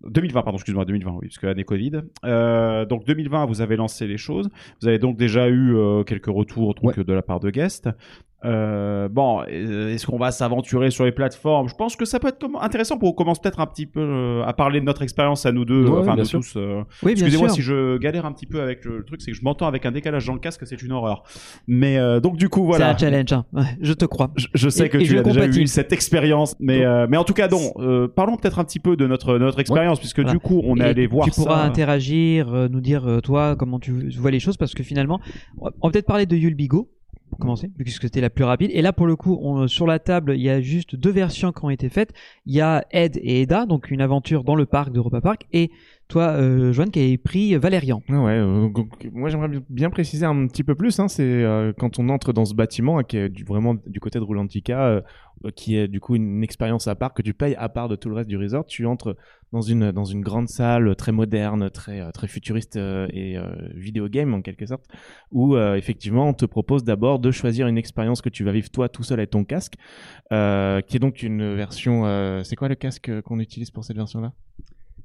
2020, 0.04 0.42
pardon, 0.42 0.56
excuse-moi, 0.56 0.84
2020, 0.84 1.12
oui, 1.12 1.26
parce 1.28 1.38
que 1.38 1.46
l'année 1.46 1.64
Covid. 1.64 1.92
Euh, 2.24 2.84
donc 2.84 3.04
2020, 3.04 3.46
vous 3.46 3.60
avez 3.60 3.76
lancé 3.76 4.06
les 4.06 4.18
choses. 4.18 4.48
Vous 4.80 4.88
avez 4.88 4.98
donc 4.98 5.16
déjà 5.16 5.48
eu 5.48 5.76
euh, 5.76 6.04
quelques 6.04 6.26
retours 6.26 6.74
donc, 6.74 6.96
Ouais. 6.96 7.04
de 7.04 7.12
la 7.12 7.22
part 7.22 7.40
de 7.40 7.50
guests. 7.50 7.88
Euh, 8.44 9.08
bon, 9.08 9.40
euh, 9.50 9.92
est-ce 9.92 10.06
qu'on 10.06 10.16
va 10.18 10.30
s'aventurer 10.30 10.90
sur 10.90 11.04
les 11.04 11.10
plateformes? 11.10 11.68
Je 11.68 11.74
pense 11.74 11.96
que 11.96 12.04
ça 12.04 12.20
peut 12.20 12.28
être 12.28 12.46
intéressant 12.60 12.96
pour 12.96 13.08
qu'on 13.14 13.24
commence 13.24 13.40
peut-être 13.40 13.58
un 13.58 13.66
petit 13.66 13.86
peu 13.86 14.00
euh, 14.00 14.44
à 14.44 14.52
parler 14.52 14.78
de 14.78 14.84
notre 14.84 15.02
expérience 15.02 15.44
à 15.44 15.50
nous 15.50 15.64
deux, 15.64 15.88
Ouais, 15.88 15.98
enfin 16.08 16.22
sûr. 16.24 16.38
tous. 16.40 16.54
euh, 16.56 16.82
Oui, 17.02 17.12
Excusez-moi 17.12 17.48
si 17.48 17.62
je 17.62 17.96
galère 17.98 18.26
un 18.26 18.32
petit 18.32 18.46
peu 18.46 18.60
avec 18.60 18.84
le, 18.84 19.04
truc, 19.04 19.20
c'est 19.22 19.32
que 19.32 19.36
je 19.36 19.42
m'entends 19.42 19.66
avec 19.66 19.86
un 19.86 19.90
décalage 19.90 20.24
dans 20.26 20.34
le 20.34 20.38
casque, 20.38 20.64
c'est 20.66 20.80
une 20.82 20.92
horreur. 20.92 21.24
Mais 21.66 21.98
euh, 21.98 22.20
donc 22.20 22.36
du 22.36 22.48
coup, 22.48 22.64
voilà. 22.64 22.96
C'est 22.96 23.04
un 23.06 23.10
challenge, 23.10 23.32
hein. 23.32 23.44
Ouais, 23.52 23.64
je 23.80 23.92
te 23.92 24.04
crois. 24.04 24.30
Je, 24.36 24.46
je 24.54 24.68
sais 24.68 24.86
Et- 24.86 24.88
que 24.88 24.98
et 24.98 25.02
tu 25.04 25.18
as 25.18 25.22
déjà 25.24 25.40
compatis. 25.40 25.62
eu 25.62 25.66
cette 25.66 25.92
expérience, 25.92 26.54
mais 26.60 26.84
euh, 26.84 27.06
mais 27.10 27.16
en 27.16 27.24
tout 27.24 27.34
cas, 27.34 27.48
euh, 27.78 28.06
parlons 28.06 28.36
peut-être 28.36 28.60
un 28.60 28.64
petit 28.64 28.78
peu 28.80 28.96
de 28.96 29.06
notre 29.08 29.36
notre 29.38 29.58
expérience, 29.58 29.98
puisque 29.98 30.20
Voilà. 30.20 30.32
du 30.32 30.38
coup, 30.38 30.60
on 30.64 30.76
est 30.76 30.84
allé 30.84 31.08
voir 31.08 31.24
Tu 31.26 31.32
pourras 31.32 31.56
ça. 31.58 31.64
interagir, 31.64 32.54
euh, 32.54 32.68
nous 32.68 32.80
dire 32.80 33.18
toi 33.24 33.56
comment 33.56 33.80
tu 33.80 34.10
vois 34.16 34.30
les 34.30 34.38
choses, 34.40 34.56
parce 34.56 34.74
que 34.74 34.84
finalement, 34.84 35.18
on 35.58 35.64
va 35.64 35.72
on 35.80 35.88
va 35.88 35.92
peut-être 35.92 36.06
parler 36.06 36.26
de 36.26 36.36
Yulbigo 36.36 36.88
pour 37.38 37.44
commencer, 37.44 37.70
puisque 37.78 38.02
c'était 38.02 38.20
la 38.20 38.30
plus 38.30 38.44
rapide. 38.44 38.70
Et 38.74 38.82
là, 38.82 38.92
pour 38.92 39.06
le 39.06 39.16
coup, 39.16 39.38
on- 39.40 39.68
sur 39.68 39.86
la 39.86 39.98
table, 39.98 40.34
il 40.34 40.42
y 40.42 40.50
a 40.50 40.60
juste 40.60 40.96
deux 40.96 41.10
versions 41.10 41.52
qui 41.52 41.64
ont 41.64 41.70
été 41.70 41.88
faites. 41.88 42.12
Il 42.46 42.54
y 42.54 42.60
a 42.60 42.84
Ed 42.90 43.18
et 43.22 43.42
Eda, 43.42 43.64
donc 43.64 43.90
une 43.90 44.00
aventure 44.00 44.42
dans 44.44 44.56
le 44.56 44.66
parc 44.66 44.92
d'Europa 44.92 45.20
Park, 45.20 45.46
et 45.52 45.70
toi, 46.08 46.28
euh, 46.30 46.72
Joanne, 46.72 46.90
qui 46.90 47.00
avait 47.00 47.18
pris 47.18 47.54
Valérian. 47.56 48.02
Ah 48.08 48.22
ouais, 48.22 48.32
euh, 48.32 48.68
moi 49.12 49.28
j'aimerais 49.28 49.48
bi- 49.48 49.64
bien 49.68 49.90
préciser 49.90 50.24
un 50.24 50.46
petit 50.46 50.64
peu 50.64 50.74
plus. 50.74 50.98
Hein, 50.98 51.08
c'est 51.08 51.22
euh, 51.22 51.72
quand 51.76 51.98
on 51.98 52.08
entre 52.08 52.32
dans 52.32 52.46
ce 52.46 52.54
bâtiment, 52.54 52.98
hein, 52.98 53.04
qui 53.04 53.18
est 53.18 53.46
vraiment 53.46 53.74
du 53.86 54.00
côté 54.00 54.18
de 54.18 54.24
Roulantica, 54.24 55.02
qui 55.54 55.76
est 55.76 55.86
du 55.86 56.00
coup 56.00 56.16
une 56.16 56.42
expérience 56.42 56.88
à 56.88 56.94
part 56.94 57.12
que 57.14 57.22
tu 57.22 57.34
payes 57.34 57.54
à 57.56 57.68
part 57.68 57.88
de 57.88 57.94
tout 57.94 58.08
le 58.08 58.14
reste 58.14 58.28
du 58.28 58.38
resort. 58.38 58.64
Tu 58.66 58.86
entres 58.86 59.16
dans 59.52 59.60
une 59.60 59.92
dans 59.92 60.04
une 60.04 60.22
grande 60.22 60.48
salle 60.48 60.96
très 60.96 61.12
moderne, 61.12 61.70
très 61.70 62.10
très 62.12 62.26
futuriste 62.26 62.76
et 62.76 63.36
vidéo 63.74 64.08
game 64.08 64.32
en 64.34 64.40
quelque 64.42 64.66
sorte, 64.66 64.84
où 65.30 65.56
effectivement 65.56 66.28
on 66.28 66.34
te 66.34 66.44
propose 66.46 66.84
d'abord 66.84 67.18
de 67.18 67.30
choisir 67.30 67.68
une 67.68 67.78
expérience 67.78 68.20
que 68.22 68.30
tu 68.30 68.44
vas 68.44 68.52
vivre 68.52 68.70
toi 68.70 68.88
tout 68.88 69.02
seul 69.02 69.20
avec 69.20 69.30
ton 69.30 69.44
casque, 69.44 69.74
qui 70.30 70.36
est 70.96 71.00
donc 71.00 71.22
une 71.22 71.54
version. 71.54 72.42
c'est 72.42 72.56
quoi 72.56 72.68
le 72.68 72.74
casque 72.74 73.20
qu'on 73.22 73.38
utilise 73.38 73.70
pour 73.70 73.84
cette 73.84 73.96
version-là? 73.96 74.32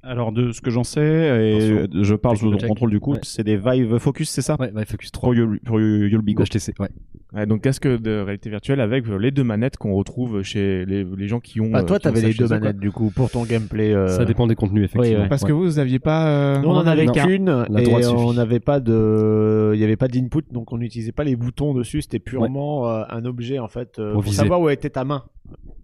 Alors 0.05 0.33
de 0.33 0.51
ce 0.51 0.59
que 0.59 0.69
j'en 0.69 0.83
sais, 0.83 1.01
et 1.01 1.77
Attention. 1.83 2.03
je 2.03 2.15
parle 2.15 2.35
sous 2.37 2.51
le 2.51 2.57
contrôle 2.57 2.89
du 2.89 2.99
coup, 2.99 3.13
Ouais. 3.13 3.19
c'est 3.23 3.43
des 3.45 3.55
Vive 3.55 3.97
Focus, 3.99 4.29
c'est 4.29 4.41
ça? 4.41 4.57
Ouais, 4.59 4.69
ouais, 4.73 4.83
Focus 4.85 5.11
3. 5.13 5.33
Pour, 5.33 5.45
pour 5.65 5.79
Yul- 5.79 6.11
Yulbigo. 6.11 6.43
HTC, 6.43 6.73
ouais. 6.79 6.89
Ouais, 7.33 7.45
donc 7.45 7.61
casque 7.61 7.87
de 7.87 8.19
réalité 8.19 8.49
virtuelle 8.49 8.81
avec 8.81 9.07
euh, 9.07 9.15
les 9.17 9.31
deux 9.31 9.43
manettes 9.45 9.77
qu'on 9.77 9.93
retrouve 9.93 10.43
chez 10.43 10.85
les, 10.85 11.03
les 11.05 11.27
gens 11.27 11.39
qui 11.39 11.61
ont. 11.61 11.69
Bah, 11.71 11.79
euh, 11.79 11.83
toi, 11.83 11.95
ont 11.95 11.99
t'avais 11.99 12.21
les 12.21 12.33
deux 12.33 12.47
manettes, 12.47 12.77
du 12.79 12.91
coup, 12.91 13.11
pour 13.15 13.31
ton 13.31 13.43
gameplay. 13.43 13.93
euh, 13.93 14.07
Ça 14.09 14.25
dépend 14.25 14.45
des 14.45 14.55
contenus, 14.55 14.83
effectivement. 14.83 15.21
ouais. 15.23 15.29
Parce 15.29 15.43
que 15.45 15.51
vous, 15.53 15.63
vous 15.63 15.79
aviez 15.79 15.99
pas. 15.99 16.27
euh, 16.27 16.61
Nous, 16.61 16.67
on 16.69 16.73
en 16.75 16.85
avait 16.85 17.05
qu'une 17.07 17.65
La 17.69 17.81
et 17.81 17.85
suffit. 17.85 18.05
on 18.15 18.33
n'avait 18.33 18.59
pas 18.59 18.79
de, 18.81 19.71
il 19.73 19.79
y 19.79 19.83
avait 19.85 19.95
pas 19.95 20.09
d'input, 20.09 20.43
donc 20.51 20.73
on 20.73 20.77
n'utilisait 20.77 21.11
pas 21.13 21.23
les 21.23 21.35
boutons 21.37 21.73
dessus. 21.73 22.01
C'était 22.01 22.19
purement 22.19 22.89
euh, 22.89 23.03
un 23.09 23.23
objet 23.25 23.57
en 23.57 23.67
fait 23.69 23.99
euh, 23.99 24.11
Pour 24.13 24.23
pour, 24.23 24.33
savoir 24.33 24.59
où 24.59 24.69
était 24.69 24.89
ta 24.89 25.05
main. 25.05 25.23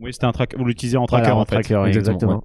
Oui, 0.01 0.11
c'était 0.13 0.25
un 0.25 0.31
tracker. 0.33 0.57
Vous 0.57 0.65
l'utilisez 0.65 0.97
en 0.97 1.05
Voilà, 1.09 1.23
tracker 1.25 1.37
en 1.39 1.45
fait. 1.45 1.61
tracker, 1.63 1.87
Exactement, 1.87 2.41
exactement. 2.41 2.43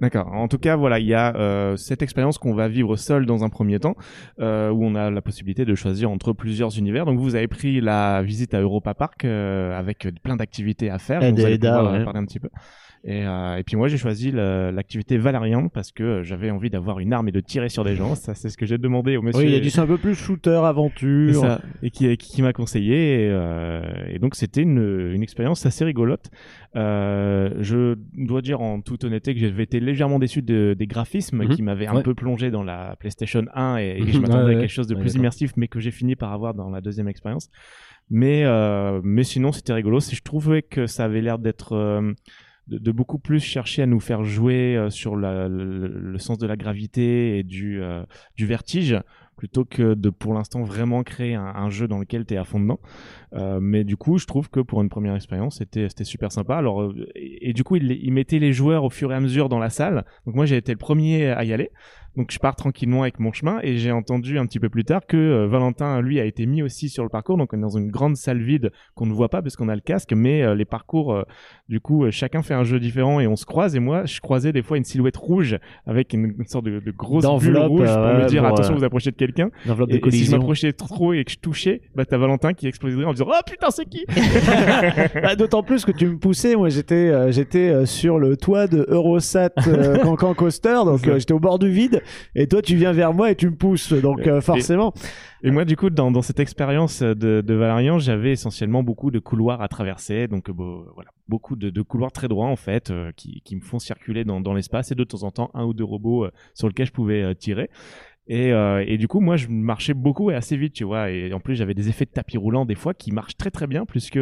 D'accord. 0.00 0.30
En 0.32 0.46
tout 0.46 0.58
cas, 0.58 0.76
voilà, 0.76 0.98
il 0.98 1.06
y 1.06 1.14
a 1.14 1.34
euh, 1.36 1.76
cette 1.76 2.02
expérience 2.02 2.36
qu'on 2.36 2.54
va 2.54 2.68
vivre 2.68 2.96
seul 2.96 3.24
dans 3.24 3.44
un 3.44 3.48
premier 3.48 3.78
temps, 3.78 3.96
euh, 4.40 4.70
où 4.70 4.84
on 4.84 4.94
a 4.94 5.10
la 5.10 5.22
possibilité 5.22 5.64
de 5.64 5.74
choisir 5.74 6.10
entre 6.10 6.32
plusieurs 6.32 6.78
univers. 6.78 7.06
Donc, 7.06 7.18
vous 7.18 7.34
avez 7.34 7.48
pris 7.48 7.80
la 7.80 8.22
visite 8.22 8.52
à 8.52 8.60
Europa 8.60 8.92
Park 8.94 9.24
euh, 9.24 9.78
avec 9.78 10.08
plein 10.22 10.36
d'activités 10.36 10.90
à 10.90 10.98
faire. 10.98 11.22
Ed 11.22 11.34
dont 11.34 11.36
vous 11.36 11.42
et 11.42 11.46
allez 11.46 11.54
Eda, 11.54 11.76
pouvoir, 11.76 11.94
euh, 11.94 11.98
ouais. 11.98 12.04
parler 12.04 12.18
un 12.18 12.26
petit 12.26 12.40
peu. 12.40 12.50
Et, 13.08 13.24
euh, 13.24 13.56
et 13.56 13.62
puis 13.62 13.76
moi, 13.76 13.86
j'ai 13.86 13.98
choisi 13.98 14.32
l'activité 14.32 15.16
Valérian 15.16 15.68
parce 15.68 15.92
que 15.92 16.02
euh, 16.02 16.22
j'avais 16.24 16.50
envie 16.50 16.70
d'avoir 16.70 16.98
une 16.98 17.12
arme 17.12 17.28
et 17.28 17.32
de 17.32 17.38
tirer 17.38 17.68
sur 17.68 17.84
des 17.84 17.94
gens. 17.94 18.16
Ça, 18.16 18.34
c'est 18.34 18.48
ce 18.48 18.56
que 18.56 18.66
j'ai 18.66 18.78
demandé 18.78 19.16
au 19.16 19.22
monsieur. 19.22 19.42
Oui, 19.44 19.48
il 19.48 19.52
y 19.52 19.56
a 19.56 19.60
du 19.60 19.70
c'est 19.70 19.78
un 19.80 19.86
peu 19.86 19.96
plus 19.96 20.16
shooter, 20.16 20.60
aventure. 20.64 21.40
ça, 21.40 21.60
et 21.82 21.90
qui, 21.90 22.08
qui, 22.16 22.32
qui 22.32 22.42
m'a 22.42 22.52
conseillé. 22.52 23.26
Et, 23.26 23.28
euh, 23.30 23.80
et 24.08 24.18
donc, 24.18 24.34
c'était 24.34 24.62
une, 24.62 25.12
une 25.14 25.22
expérience 25.22 25.64
assez 25.66 25.84
rigolote. 25.84 26.30
Euh, 26.74 27.50
je 27.60 27.94
dois 28.14 28.42
dire 28.42 28.60
en 28.60 28.80
toute 28.80 29.04
honnêteté 29.04 29.34
que 29.34 29.40
j'avais 29.40 29.62
été 29.62 29.78
légèrement 29.78 30.18
déçu 30.18 30.42
de, 30.42 30.74
des 30.76 30.86
graphismes 30.88 31.44
Mhm. 31.44 31.48
qui 31.50 31.62
m'avaient 31.62 31.86
un 31.86 31.94
Ouais. 31.96 32.02
peu 32.02 32.14
plongé 32.14 32.50
dans 32.50 32.64
la 32.64 32.96
PlayStation 32.98 33.44
1 33.54 33.76
et, 33.78 33.98
et 33.98 34.00
Mhm. 34.00 34.08
je 34.10 34.18
m'attendais 34.18 34.38
Ouais, 34.38 34.50
à 34.50 34.54
ouais. 34.56 34.60
quelque 34.62 34.70
chose 34.72 34.88
de 34.88 34.94
plus 34.96 35.14
immersif, 35.14 35.52
mais 35.56 35.68
que 35.68 35.78
j'ai 35.78 35.92
fini 35.92 36.16
par 36.16 36.32
avoir 36.32 36.54
dans 36.54 36.70
la 36.70 36.80
deuxième 36.80 37.08
expérience. 37.08 37.50
Mais, 38.10 38.42
euh, 38.44 39.00
mais 39.04 39.22
sinon, 39.24 39.52
c'était 39.52 39.72
rigolo. 39.74 40.00
Je 40.00 40.20
trouvais 40.22 40.62
que 40.62 40.86
ça 40.86 41.04
avait 41.04 41.20
l'air 41.20 41.38
d'être. 41.38 41.72
euh, 41.72 42.12
de, 42.68 42.78
de 42.78 42.92
beaucoup 42.92 43.18
plus 43.18 43.40
chercher 43.40 43.82
à 43.82 43.86
nous 43.86 44.00
faire 44.00 44.24
jouer 44.24 44.76
euh, 44.76 44.90
sur 44.90 45.16
la- 45.16 45.48
le, 45.48 45.88
le 45.88 46.18
sens 46.18 46.38
de 46.38 46.46
la 46.46 46.56
gravité 46.56 47.38
et 47.38 47.42
du, 47.42 47.82
euh, 47.82 48.02
du 48.36 48.46
vertige 48.46 48.96
plutôt 49.36 49.66
que 49.66 49.92
de 49.92 50.08
pour 50.08 50.32
l'instant 50.32 50.62
vraiment 50.62 51.02
créer 51.02 51.34
un, 51.34 51.44
un 51.44 51.68
jeu 51.68 51.86
dans 51.86 51.98
lequel 51.98 52.24
tu 52.24 52.32
es 52.34 52.36
à 52.38 52.44
fond 52.44 52.58
dedans. 52.58 52.80
Euh, 53.34 53.58
mais 53.60 53.84
du 53.84 53.96
coup, 53.98 54.16
je 54.16 54.24
trouve 54.26 54.48
que 54.48 54.60
pour 54.60 54.80
une 54.80 54.88
première 54.88 55.14
expérience, 55.14 55.58
c'était 55.58 56.04
super 56.04 56.32
sympa. 56.32 56.56
Alors 56.56 56.80
euh, 56.82 57.06
et, 57.14 57.50
et 57.50 57.52
du 57.52 57.62
coup, 57.62 57.76
il, 57.76 57.92
il 57.92 58.12
mettait 58.12 58.38
les 58.38 58.54
joueurs 58.54 58.84
au 58.84 58.90
fur 58.90 59.12
et 59.12 59.14
à 59.14 59.20
mesure 59.20 59.48
dans 59.50 59.58
la 59.58 59.68
salle. 59.68 60.04
Donc 60.24 60.36
moi, 60.36 60.46
j'ai 60.46 60.56
été 60.56 60.72
le 60.72 60.78
premier 60.78 61.26
à 61.26 61.44
y 61.44 61.52
aller. 61.52 61.70
Donc 62.16 62.30
je 62.30 62.38
pars 62.38 62.56
tranquillement 62.56 63.02
avec 63.02 63.20
mon 63.20 63.32
chemin 63.32 63.58
et 63.62 63.76
j'ai 63.76 63.92
entendu 63.92 64.38
un 64.38 64.46
petit 64.46 64.58
peu 64.58 64.68
plus 64.68 64.84
tard 64.84 65.02
que 65.06 65.16
euh, 65.16 65.46
Valentin, 65.46 66.00
lui, 66.00 66.18
a 66.18 66.24
été 66.24 66.46
mis 66.46 66.62
aussi 66.62 66.88
sur 66.88 67.02
le 67.02 67.10
parcours. 67.10 67.36
Donc 67.36 67.52
on 67.52 67.58
est 67.58 67.60
dans 67.60 67.76
une 67.76 67.90
grande 67.90 68.16
salle 68.16 68.42
vide 68.42 68.70
qu'on 68.94 69.06
ne 69.06 69.12
voit 69.12 69.28
pas 69.28 69.42
parce 69.42 69.56
qu'on 69.56 69.68
a 69.68 69.74
le 69.74 69.80
casque, 69.82 70.12
mais 70.14 70.42
euh, 70.42 70.54
les 70.54 70.64
parcours, 70.64 71.12
euh, 71.12 71.22
du 71.68 71.80
coup, 71.80 72.10
chacun 72.10 72.42
fait 72.42 72.54
un 72.54 72.64
jeu 72.64 72.80
différent 72.80 73.20
et 73.20 73.26
on 73.26 73.36
se 73.36 73.44
croise. 73.44 73.76
Et 73.76 73.80
moi, 73.80 74.06
je 74.06 74.20
croisais 74.20 74.52
des 74.52 74.62
fois 74.62 74.78
une 74.78 74.84
silhouette 74.84 75.16
rouge 75.16 75.58
avec 75.86 76.14
une, 76.14 76.34
une 76.38 76.46
sorte 76.46 76.64
de, 76.64 76.80
de 76.80 76.90
grosse 76.90 77.24
bulle 77.40 77.58
rouge 77.58 77.86
pour 77.86 77.96
me 77.98 78.26
dire 78.28 78.44
attention, 78.44 78.74
vous 78.74 78.84
approchez 78.84 79.10
de 79.10 79.16
quelqu'un. 79.16 79.50
Et, 79.88 79.96
et 79.96 80.10
si 80.10 80.24
je 80.24 80.30
m'approchais 80.30 80.72
trop 80.72 81.12
et 81.12 81.24
que 81.24 81.32
je 81.32 81.38
touchais, 81.38 81.82
bah 81.94 82.04
t'as 82.04 82.16
Valentin 82.16 82.54
qui 82.54 82.66
exploserait 82.66 83.04
en 83.04 83.12
disant 83.12 83.26
oh 83.28 83.40
putain 83.46 83.70
c'est 83.70 83.86
qui? 83.86 84.04
Bah, 85.22 85.36
D'autant 85.36 85.62
plus 85.62 85.84
que 85.84 85.92
tu 85.92 86.06
me 86.06 86.18
poussais, 86.18 86.56
moi 86.56 86.68
j'étais 86.68 87.32
j'étais 87.32 87.84
sur 87.86 88.18
le 88.18 88.36
toit 88.36 88.66
de 88.66 88.86
Eurosat 88.88 89.50
Cancan 90.02 90.34
Coaster, 90.34 90.78
donc 90.84 91.00
j'étais 91.18 91.32
au 91.32 91.40
bord 91.40 91.58
du 91.58 91.68
vide, 91.68 92.02
et 92.34 92.46
toi 92.46 92.62
tu 92.62 92.76
viens 92.76 92.92
vers 92.92 93.12
moi 93.12 93.30
et 93.30 93.36
tu 93.36 93.48
me 93.48 93.56
pousses, 93.56 93.92
donc 93.92 94.26
euh, 94.26 94.40
forcément. 94.40 94.92
Et 95.42 95.50
moi, 95.50 95.64
du 95.64 95.76
coup, 95.76 95.90
dans, 95.90 96.10
dans 96.10 96.22
cette 96.22 96.40
expérience 96.40 97.02
de, 97.02 97.40
de 97.40 97.54
Valérian, 97.54 97.98
j'avais 97.98 98.32
essentiellement 98.32 98.82
beaucoup 98.82 99.10
de 99.10 99.18
couloirs 99.20 99.60
à 99.60 99.68
traverser. 99.68 100.26
Donc, 100.26 100.48
euh, 100.48 100.52
bon, 100.52 100.84
voilà, 100.94 101.10
beaucoup 101.28 101.54
de, 101.54 101.70
de 101.70 101.82
couloirs 101.82 102.10
très 102.10 102.26
droits, 102.26 102.48
en 102.48 102.56
fait, 102.56 102.90
euh, 102.90 103.12
qui, 103.16 103.42
qui 103.44 103.54
me 103.54 103.60
font 103.60 103.78
circuler 103.78 104.24
dans, 104.24 104.40
dans 104.40 104.54
l'espace 104.54 104.90
et 104.90 104.94
de 104.94 105.04
temps 105.04 105.22
en 105.22 105.30
temps, 105.30 105.50
un 105.54 105.64
ou 105.64 105.74
deux 105.74 105.84
robots 105.84 106.24
euh, 106.24 106.30
sur 106.54 106.66
lesquels 106.66 106.86
je 106.86 106.92
pouvais 106.92 107.34
tirer. 107.36 107.70
Et, 108.28 108.52
euh, 108.52 108.82
et 108.86 108.98
du 108.98 109.06
coup, 109.08 109.20
moi, 109.20 109.36
je 109.36 109.46
marchais 109.48 109.94
beaucoup 109.94 110.30
et 110.30 110.34
assez 110.34 110.56
vite, 110.56 110.72
tu 110.72 110.82
vois. 110.84 111.10
Et 111.10 111.32
en 111.32 111.38
plus, 111.40 111.54
j'avais 111.54 111.74
des 111.74 111.88
effets 111.88 112.06
de 112.06 112.10
tapis 112.10 112.36
roulant 112.36 112.64
des 112.64 112.74
fois 112.74 112.92
qui 112.92 113.12
marchent 113.12 113.36
très 113.36 113.50
très 113.52 113.66
bien, 113.68 113.84
puisque 113.86 114.18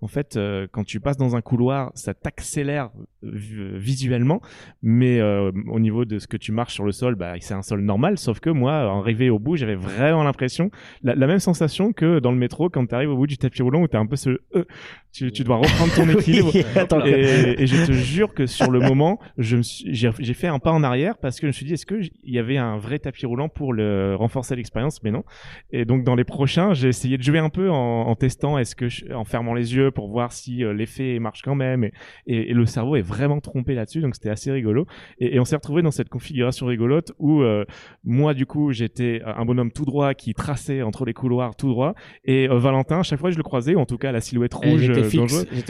en 0.00 0.06
fait, 0.06 0.36
euh, 0.36 0.66
quand 0.70 0.84
tu 0.84 1.00
passes 1.00 1.16
dans 1.16 1.34
un 1.34 1.40
couloir, 1.40 1.90
ça 1.94 2.14
t'accélère 2.14 2.90
vi- 3.24 3.76
visuellement, 3.76 4.40
mais 4.82 5.18
euh, 5.20 5.50
au 5.66 5.80
niveau 5.80 6.04
de 6.04 6.18
ce 6.20 6.28
que 6.28 6.36
tu 6.36 6.52
marches 6.52 6.74
sur 6.74 6.84
le 6.84 6.92
sol, 6.92 7.16
bah, 7.16 7.34
c'est 7.40 7.54
un 7.54 7.62
sol 7.62 7.80
normal. 7.80 8.16
Sauf 8.18 8.38
que 8.40 8.50
moi, 8.50 8.92
en 8.92 9.00
arrivé 9.00 9.28
au 9.30 9.38
bout, 9.40 9.56
j'avais 9.56 9.74
vraiment 9.74 10.22
l'impression, 10.22 10.70
la, 11.02 11.14
la 11.16 11.26
même 11.26 11.40
sensation 11.40 11.92
que 11.92 12.20
dans 12.20 12.30
le 12.30 12.38
métro 12.38 12.68
quand 12.70 12.86
tu 12.86 12.94
arrives 12.94 13.10
au 13.10 13.16
bout 13.16 13.26
du 13.26 13.38
tapis 13.38 13.62
roulant 13.62 13.82
où 13.82 13.88
t'as 13.88 13.98
un 13.98 14.06
peu 14.06 14.16
ce, 14.16 14.38
euh, 14.54 14.64
tu, 15.12 15.32
tu 15.32 15.42
dois 15.42 15.56
reprendre 15.56 15.92
ton 15.94 16.08
équilibre. 16.18 16.50
Oui, 16.54 16.62
attends, 16.76 17.04
et, 17.04 17.56
et 17.58 17.66
je 17.66 17.84
te 17.86 17.92
jure 17.92 18.34
que 18.34 18.46
sur 18.46 18.70
le 18.70 18.78
moment, 18.78 19.18
j'ai 19.36 19.58
j'ai 19.62 20.34
fait 20.34 20.46
un 20.46 20.58
pas 20.60 20.70
en 20.72 20.84
arrière 20.84 21.18
parce 21.18 21.36
que 21.40 21.42
je 21.42 21.48
me 21.48 21.52
suis 21.52 21.66
dit, 21.66 21.72
est-ce 21.74 21.86
qu'il 21.86 22.10
y 22.24 22.38
avait 22.38 22.56
un 22.58 22.76
vrai 22.78 22.98
tapis 23.00 23.26
roulant 23.26 23.47
pour 23.48 23.72
le 23.72 24.14
renforcer 24.16 24.56
l'expérience 24.56 25.02
Mais 25.02 25.10
non. 25.10 25.24
Et 25.70 25.84
donc 25.84 26.04
dans 26.04 26.14
les 26.14 26.24
prochains, 26.24 26.72
j'ai 26.74 26.88
essayé 26.88 27.16
de 27.18 27.22
jouer 27.22 27.38
un 27.38 27.48
peu 27.50 27.70
en, 27.70 28.02
en 28.02 28.14
testant, 28.14 28.58
est-ce 28.58 28.74
que 28.76 28.88
je- 28.88 29.12
en 29.12 29.24
fermant 29.24 29.54
les 29.54 29.74
yeux 29.74 29.90
pour 29.90 30.08
voir 30.08 30.32
si 30.32 30.64
euh, 30.64 30.72
l'effet 30.72 31.18
marche 31.18 31.42
quand 31.42 31.54
même. 31.54 31.84
Et, 31.84 31.92
et- 32.26 32.50
et 32.50 32.54
le 32.54 32.66
cerveau 32.66 32.96
est 32.96 33.02
vraiment 33.02 33.40
trompé 33.40 33.74
là-dessus, 33.74 34.00
donc 34.00 34.14
c'était 34.14 34.30
assez 34.30 34.50
rigolo. 34.50 34.86
Et, 35.18 35.34
et 35.36 35.40
on 35.40 35.44
s'est 35.44 35.56
retrouvé 35.56 35.82
dans 35.82 35.90
cette 35.90 36.08
configuration 36.08 36.66
rigolote 36.66 37.12
où 37.18 37.42
euh, 37.42 37.64
moi 38.04 38.34
du 38.34 38.46
coup 38.46 38.72
j'étais 38.72 39.20
un 39.24 39.44
bonhomme 39.44 39.72
tout 39.72 39.84
droit 39.84 40.14
qui 40.14 40.34
traçait 40.34 40.82
entre 40.82 41.04
les 41.04 41.12
couloirs 41.14 41.56
tout 41.56 41.68
droit, 41.68 41.94
et 42.24 42.48
euh, 42.48 42.58
Valentin, 42.58 43.00
à 43.00 43.02
chaque 43.02 43.18
fois 43.20 43.28
que 43.30 43.34
je 43.34 43.38
le 43.38 43.42
croisais, 43.44 43.74
ou 43.74 43.80
en 43.80 43.86
tout 43.86 43.98
cas 43.98 44.12
la 44.12 44.20
silhouette 44.20 44.54
Eh, 44.62 44.70
rouge 44.70 44.80
J'étais 44.82 45.00
euh, 45.00 45.02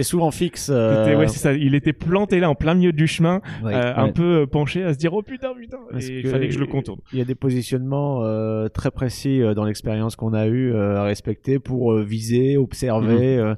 souvent 0.03 0.31
fixe. 0.31 0.69
ouais, 0.69 1.29
ça. 1.29 1.53
Il 1.55 1.75
était 1.75 1.93
planté 1.93 2.41
là 2.41 2.49
en 2.51 2.55
plein 2.55 2.75
milieu 2.75 2.93
du 2.93 3.07
chemin, 3.07 3.41
Ouais. 3.63 3.75
un 3.75 4.11
peu 4.11 4.47
penché 4.47 4.83
à 4.83 4.93
se 4.93 4.99
dire 4.99 5.13
oh 5.15 5.23
putain 5.23 5.53
putain. 5.59 5.79
Parce 5.91 6.09
Et 6.09 6.21
il 6.21 6.27
fallait 6.29 6.49
que 6.49 6.55
je 6.55 6.59
le 6.59 6.67
contourne. 6.67 7.01
Il 7.13 7.19
y 7.19 7.23
a 7.23 7.25
des 7.25 7.35
euh, 7.77 8.69
très 8.69 8.91
précis 8.91 9.43
euh, 9.43 9.55
dans 9.55 9.65
l'expérience 9.65 10.17
qu'on 10.17 10.33
a 10.33 10.47
eu 10.47 10.73
euh, 10.73 10.99
à 10.99 11.05
respecter 11.05 11.59
pour 11.59 11.95
viser, 11.99 12.57
observer. 12.57 13.39
Mhm. 13.39 13.57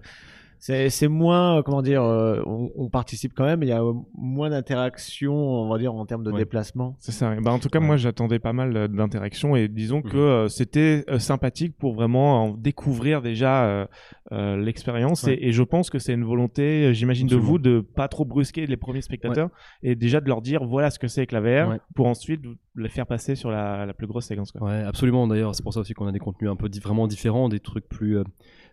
C'est 0.63 0.91
c'est 0.91 1.09
moins, 1.09 1.59
euh, 1.59 1.63
comment 1.63 1.83
dire, 1.83 2.03
euh, 2.05 2.41
on, 2.47 2.71
on 2.77 2.89
participe 2.91 3.33
quand 3.35 3.45
même, 3.45 3.61
mais 3.61 3.67
il 3.67 3.71
y 3.71 3.73
a 3.73 3.83
euh, 3.83 3.95
moins 4.15 4.51
d'interaction, 4.51 5.35
on 5.35 5.69
va 5.69 5.79
dire, 5.79 5.95
en 5.95 6.05
termes 6.07 6.23
de 6.23 6.31
Ouais. 6.31 6.39
déplacement. 6.39 6.97
C'est 7.01 7.13
ça. 7.13 7.35
Bah, 7.41 7.51
en 7.51 7.59
tout 7.59 7.69
cas, 7.71 7.81
moi, 7.81 7.97
j'attendais 7.97 8.39
pas 8.39 8.53
mal 8.53 8.89
d'interactions 8.89 9.57
et 9.57 9.69
disons 9.69 10.03
que 10.03 10.17
Mhm. 10.17 10.23
euh, 10.23 10.49
c'était 10.49 11.05
euh, 11.09 11.19
sympathique 11.19 11.77
pour 11.79 11.95
vraiment 11.95 12.45
en 12.45 12.51
découvrir 12.55 13.23
déjà 13.23 13.65
euh, 13.65 13.87
euh, 14.33 14.57
l'expérience. 14.57 15.25
Ouais. 15.25 15.35
Et, 15.35 15.49
et 15.49 15.53
je 15.53 15.63
pense 15.63 15.91
que 15.91 15.99
c'est 15.99 16.13
une 16.13 16.25
volonté, 16.25 16.93
j'imagine, 16.95 17.27
de 17.27 17.37
vous 17.37 17.59
de 17.59 17.81
pas 17.81 18.09
trop 18.09 18.25
brusquer 18.25 18.67
les 18.67 18.77
premiers 18.77 19.01
spectateurs 19.03 19.49
et 19.83 19.95
déjà 19.97 20.21
de 20.21 20.29
leur 20.29 20.43
dire 20.43 20.63
voilà 20.65 20.91
ce 20.91 20.99
que 20.99 21.09
c'est 21.09 21.27
que 21.27 21.35
la 21.35 21.41
VR 21.41 21.71
Ouais. 21.71 21.81
pour 21.95 22.07
ensuite 22.07 22.43
les 22.77 22.89
faire 22.89 23.07
passer 23.07 23.35
sur 23.35 23.51
la, 23.51 23.87
la 23.87 23.95
plus 23.95 24.07
grosse 24.07 24.27
séquence. 24.27 24.53
Quoi. 24.53 24.69
Ouais, 24.69 24.83
absolument. 24.83 25.27
D'ailleurs, 25.27 25.55
c'est 25.55 25.63
pour 25.63 25.73
ça 25.75 25.81
aussi 25.81 25.95
qu'on 25.95 26.07
a 26.07 26.13
des 26.13 26.19
contenus 26.19 26.51
un 26.51 26.57
peu 26.57 26.69
di- 26.69 26.81
vraiment 26.81 27.07
différents, 27.07 27.49
des 27.49 27.61
trucs 27.61 27.89
plus 27.89 28.19
euh, 28.19 28.25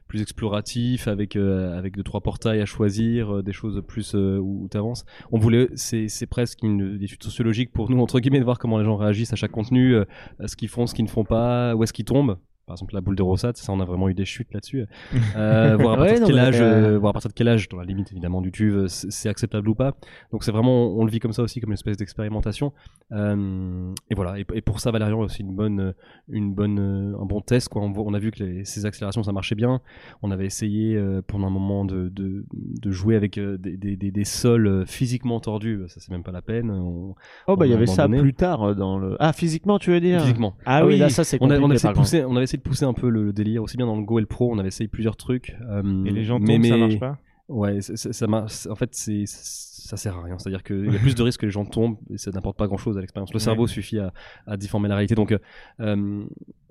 plus 0.08 0.22
exploratifs 0.22 1.08
avec 1.08 1.36
euh, 1.36 1.78
avec 1.78 1.96
deux 1.96 2.04
trois 2.04 2.22
portails 2.22 2.62
à 2.62 2.66
choisir, 2.66 3.38
euh, 3.38 3.44
des 3.44 3.54
choses 3.54 3.82
plus 3.88 4.16
euh, 4.16 4.38
où, 4.38 4.64
où 4.64 4.68
t'avances. 4.68 5.06
On 5.32 5.38
voulait, 5.38 5.70
c'est 5.76 6.08
c'est 6.08 6.28
presque 6.28 6.64
une 6.64 7.00
étude 7.02 7.24
sociologique 7.24 7.72
pour 7.72 7.90
nous 7.90 8.00
entre 8.00 8.20
guillemets 8.20 8.40
de 8.40 8.46
voir 8.46 8.60
comment 8.60 8.78
les 8.78 8.86
gens 8.86 8.96
réagissent 8.98 9.34
à 9.34 9.36
chaque 9.36 9.52
contenu, 9.52 9.96
euh, 9.96 10.06
à 10.40 10.48
ce 10.48 10.56
qu'ils 10.56 10.70
font, 10.70 10.88
ce 10.88 10.96
qu'ils 10.96 11.06
ne 11.06 11.10
font 11.10 11.26
pas, 11.26 11.76
où 11.76 11.84
est-ce 11.84 11.94
qu'ils 11.94 12.06
tombent. 12.06 12.38
Par 12.68 12.74
exemple, 12.74 12.94
la 12.94 13.02
boule 13.02 13.16
de 13.16 13.24
Rossat, 13.24 13.54
ça, 13.56 13.72
on 13.72 13.80
a 13.80 13.86
vraiment 13.86 14.10
eu 14.10 14.14
des 14.14 14.26
chutes 14.26 14.54
là-dessus. 14.54 14.86
Euh, 15.38 15.78
voir 15.78 15.94
à 15.94 15.98
partir 15.98 16.14
Ouais, 16.16 16.20
de 16.22 16.26
quel 16.26 16.40
âge, 16.40 16.62
euh, 16.62 16.96
euh, 16.96 16.98
voir 17.00 17.12
à 17.12 17.14
partir 17.14 17.30
de 17.30 17.34
quel 17.34 17.48
âge, 17.48 17.70
dans 17.70 17.78
la 17.78 17.84
limite 17.86 18.12
évidemment 18.12 18.42
du 18.42 18.52
tube, 18.52 18.88
c'est 18.88 19.30
acceptable 19.30 19.70
ou 19.70 19.76
pas. 19.76 19.94
Donc 20.32 20.44
c'est 20.44 20.52
vraiment, 20.52 20.88
on 20.98 21.06
le 21.06 21.12
vit 21.12 21.20
comme 21.20 21.32
ça 21.34 21.44
aussi, 21.44 21.60
comme 21.62 21.70
une 21.70 21.76
espèce 21.76 21.96
d'expérimentation. 21.98 22.74
Euh, 23.12 23.94
et 24.10 24.16
voilà. 24.16 24.40
Et, 24.40 24.46
et 24.54 24.62
pour 24.62 24.80
ça, 24.80 24.92
Valérian 24.92 25.22
a 25.22 25.26
aussi 25.26 25.44
une 25.44 25.56
bonne, 25.56 25.94
une 26.30 26.54
bonne, 26.54 26.80
un 26.80 27.26
bon 27.26 27.42
test. 27.42 27.70
Quoi. 27.70 27.82
On, 27.84 27.94
on 27.96 28.14
a 28.14 28.20
vu 28.20 28.32
que 28.32 28.44
les, 28.44 28.66
ces 28.66 28.86
accélérations, 28.86 29.24
ça 29.24 29.32
marchait 29.32 29.56
bien. 29.56 29.80
On 30.22 30.32
avait 30.32 30.46
essayé 30.46 31.00
pendant 31.28 31.48
un 31.48 31.52
moment 31.52 31.86
de, 31.86 32.10
de, 32.10 32.46
de 32.54 32.92
jouer 32.92 33.16
avec 33.16 33.40
des, 33.40 33.78
des, 33.78 33.96
des, 33.96 34.12
des 34.12 34.24
sols 34.26 34.84
physiquement 34.88 35.40
tordus. 35.40 35.84
Ça, 35.88 36.00
c'est 36.00 36.12
même 36.12 36.24
pas 36.24 36.32
la 36.32 36.42
peine. 36.42 36.70
On- 36.72 37.16
Oh 37.48 37.56
bah 37.56 37.66
il 37.66 37.72
y 37.72 37.74
avait 37.76 37.86
ça 37.88 38.08
plus 38.10 38.34
tard 38.34 38.76
dans 38.76 38.98
le. 38.98 39.16
Ah 39.20 39.32
physiquement 39.34 39.80
tu 39.80 39.92
veux 39.92 40.02
dire? 40.02 40.22
Physiquement. 40.22 40.56
Ah, 40.66 40.86
oui, 40.86 40.98
là 40.98 41.10
ça 41.10 41.24
c'est 41.24 41.38
On, 41.42 41.50
a- 41.50 41.60
on 41.60 41.72
essayé 41.72 41.94
de 41.94 41.98
pousser, 41.98 42.26
on 42.26 42.36
avait 42.36 42.44
essayé 42.44 42.57
de 42.58 42.62
pousser 42.62 42.86
un 42.86 42.94
peu 42.94 43.10
le, 43.10 43.24
le 43.24 43.34
délire 43.34 43.64
aussi 43.64 43.78
bien 43.78 43.86
dans 43.86 43.96
le 43.98 44.04
Go 44.04 44.18
et 44.20 44.22
le 44.22 44.28
Pro. 44.28 44.52
On 44.52 44.58
avait 44.60 44.68
essayé 44.68 44.88
plusieurs 44.88 45.16
trucs. 45.18 45.56
euh, 45.70 46.06
Et 46.06 46.12
les 46.12 46.24
gens 46.24 46.40
tombent, 46.40 46.48
mais, 46.60 46.70
ça 46.70 46.78
marche 46.78 47.00
pas? 47.00 47.18
Ouais, 47.50 47.80
ça 47.82 48.28
marche. 48.28 48.68
En 48.68 48.76
fait, 48.76 48.90
c'est 48.94 49.24
ça 49.26 49.96
sert 49.96 50.18
à 50.18 50.24
rien. 50.24 50.38
C'est-à-dire 50.38 50.64
qu'il 50.64 50.92
y 50.92 50.96
a 50.96 51.00
plus 51.00 51.16
de 51.16 51.24
risques 51.24 51.40
que 51.40 51.46
les 51.46 51.52
gens 51.52 51.64
tombent 51.64 51.96
et 52.10 52.18
ça 52.18 52.30
n'apporte 52.32 52.58
pas 52.58 52.68
grand-chose 52.68 52.98
à 52.98 53.02
l'expérience. 53.02 53.32
Le 53.32 53.38
Ouais. 53.38 53.44
cerveau 53.44 53.68
suffit 53.68 54.00
à, 54.00 54.12
à 54.46 54.58
déformer 54.58 54.90
la 54.90 54.96
réalité. 54.96 55.16
Donc 55.16 55.32
euh, 55.32 55.38
euh, 55.80 56.26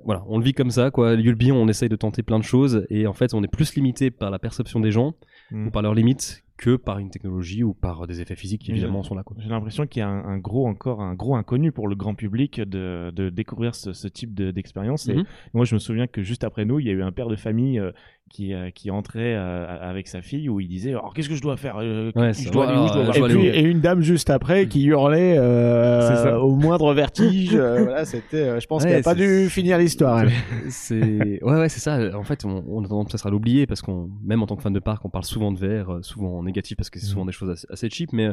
voilà, 0.05 0.23
on 0.29 0.37
le 0.37 0.45
vit 0.45 0.53
comme 0.53 0.71
ça. 0.71 0.91
Quoi. 0.91 1.15
Yulby, 1.15 1.51
on 1.51 1.67
essaye 1.69 1.89
de 1.89 1.97
tenter 1.97 2.23
plein 2.23 2.39
de 2.39 2.45
choses 2.45 2.87
et 2.91 3.07
en 3.07 3.15
fait, 3.15 3.33
on 3.33 3.43
est 3.43 3.49
plus 3.51 3.75
limité 3.75 4.11
par 4.11 4.31
la 4.31 4.39
perception 4.39 4.81
des 4.81 4.91
gens 4.91 5.15
Mm. 5.53 5.69
ou 5.69 5.71
par 5.71 5.81
leurs 5.81 5.95
limites 5.95 6.43
que 6.57 6.77
par 6.77 6.99
une 6.99 7.11
technologie 7.11 7.63
ou 7.63 7.75
par 7.75 8.07
des 8.07 8.21
effets 8.21 8.35
physiques 8.37 8.63
qui 8.63 8.71
évidemment 8.71 9.03
sont 9.03 9.15
là. 9.15 9.23
J'ai 9.39 9.49
l'impression 9.49 9.87
qu'il 9.87 10.01
y 10.01 10.03
a 10.03 10.09
un, 10.09 10.25
un 10.25 10.39
gros 10.39 10.67
encore 10.67 11.03
un 11.03 11.15
gros 11.15 11.37
inconnu 11.37 11.71
pour 11.73 11.87
le 11.87 11.97
grand 11.97 12.15
public 12.15 12.61
de, 12.61 13.11
de 13.15 13.29
découvrir 13.29 13.75
ce, 13.75 13.93
ce 13.93 14.09
type 14.09 14.33
de- 14.35 14.51
d'expérience. 14.51 15.09
Et 15.09 15.15
Mhm. 15.17 15.25
moi, 15.53 15.65
je 15.67 15.75
me 15.75 15.79
souviens 15.79 16.07
que 16.07 16.23
juste 16.23 16.45
après 16.45 16.65
nous, 16.65 16.81
il 16.81 16.87
y 16.87 16.91
a 16.91 16.93
eu 16.93 17.03
un 17.03 17.13
père 17.13 17.29
de 17.29 17.37
famille 17.37 17.79
euh, 17.79 17.93
qui 18.29 18.53
euh, 18.53 18.71
qui 18.71 18.91
entrait 18.91 19.35
euh, 19.37 19.67
avec 19.81 20.09
sa 20.09 20.21
fille 20.21 20.49
où 20.49 20.59
il 20.61 20.67
disait 20.69 20.91
alors 20.91 21.15
qu'est-ce 21.15 21.29
que 21.29 21.37
je 21.37 21.41
dois 21.43 21.57
faire 21.57 21.77
Euh, 21.79 22.11
Ouais, 22.17 22.33
je 22.35 22.43
ça- 22.45 22.51
dois 22.51 22.67
aller 22.69 22.77
où 22.79 22.89
Je 22.89 22.93
dois 22.93 23.03
alors, 23.05 23.17
voir 23.19 23.31
Et 23.31 23.35
puis 23.53 23.71
une 23.71 23.81
dame 23.81 24.01
juste 24.01 24.31
après 24.31 24.67
qui 24.67 24.85
hurlait 24.85 25.37
euh, 25.39 26.37
au 26.39 26.57
moindre 26.57 26.93
vertige. 26.93 27.55
euh, 27.55 27.83
voilà, 27.85 28.05
c'était. 28.05 28.37
euh, 28.39 28.61
je 28.61 28.67
pense 28.67 28.83
Ouais, 28.83 28.89
qu'elle 28.91 28.99
a 29.01 29.03
pas 29.03 29.15
dû 29.15 29.49
finir 29.49 29.79
l'histoire. 29.79 30.21
elle. 30.23 30.33
c'est 30.71 31.43
ouais 31.43 31.59
ouais 31.61 31.69
c'est 31.69 31.81
ça 31.81 31.99
en 32.19 32.25
fait 32.25 32.45
on, 32.45 32.65
on 32.69 32.85
a 32.85 32.89
tendance 32.89 33.25
à 33.25 33.31
l'oublier 33.31 33.67
parce 33.67 33.81
qu'on 33.81 34.11
même 34.25 34.43
en 34.43 34.47
tant 34.47 34.57
que 34.57 34.63
fan 34.63 34.73
de 34.73 34.81
parc 34.81 35.05
on 35.05 35.09
parle 35.09 35.25
souvent 35.25 35.53
de 35.53 35.59
VR 35.59 35.91
euh, 35.91 36.03
souvent 36.03 36.39
en 36.39 36.43
négatif 36.43 36.77
parce 36.77 36.91
que 36.91 36.99
c'est 36.99 37.07
souvent 37.07 37.25
des 37.27 37.33
choses 37.33 37.51
assez, 37.51 37.67
assez 37.71 37.89
cheap 37.91 38.13
mais 38.13 38.27
euh, 38.27 38.33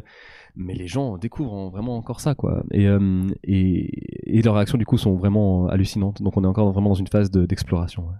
mais 0.55 0.73
les 0.73 0.87
gens 0.87 1.17
découvrent 1.17 1.53
en- 1.53 1.69
vraiment 1.69 1.95
encore 1.97 2.19
ça 2.19 2.33
quoi 2.35 2.63
et 2.71 2.87
euh, 2.87 3.27
et, 3.43 4.37
et 4.37 4.41
leurs 4.41 4.55
réactions 4.55 4.77
du 4.77 4.85
coup 4.85 4.97
sont 4.97 5.13
vraiment 5.15 5.67
hallucinantes 5.67 6.21
donc 6.21 6.35
on 6.35 6.43
est 6.43 6.47
encore 6.47 6.71
vraiment 6.71 6.89
dans 6.89 6.95
une 6.95 7.07
phase 7.07 7.29
de- 7.31 7.45
d'exploration 7.45 8.03
ouais. 8.07 8.15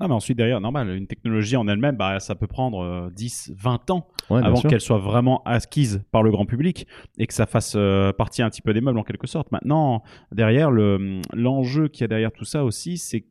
Non, 0.00 0.08
mais 0.08 0.14
ensuite, 0.14 0.36
derrière, 0.36 0.60
normal, 0.60 0.90
une 0.90 1.06
technologie 1.06 1.56
en 1.56 1.66
elle-même, 1.68 1.96
bah, 1.96 2.20
ça 2.20 2.34
peut 2.34 2.46
prendre 2.46 2.80
euh, 2.82 3.10
10, 3.14 3.52
20 3.56 3.90
ans 3.90 4.08
Ouais, 4.30 4.40
avant 4.44 4.56
qu'elle 4.68 4.80
soit 4.80 4.98
vraiment 4.98 5.42
acquise 5.44 6.02
par 6.10 6.22
le 6.22 6.30
grand 6.30 6.46
public 6.46 6.86
et 7.18 7.26
que 7.26 7.34
ça 7.34 7.46
fasse 7.46 7.74
euh, 7.76 8.12
partie 8.12 8.42
un 8.42 8.50
petit 8.50 8.62
peu 8.62 8.72
des 8.74 8.80
meubles 8.80 8.98
en 8.98 9.04
quelque 9.04 9.26
sorte. 9.26 9.50
Maintenant, 9.52 10.02
derrière, 10.32 10.70
le- 10.70 11.20
l'enjeu 11.32 11.88
qu'il 11.88 12.02
y 12.02 12.04
a 12.04 12.08
derrière 12.08 12.32
tout 12.32 12.44
ça 12.44 12.64
aussi, 12.64 12.98
c'est 12.98 13.24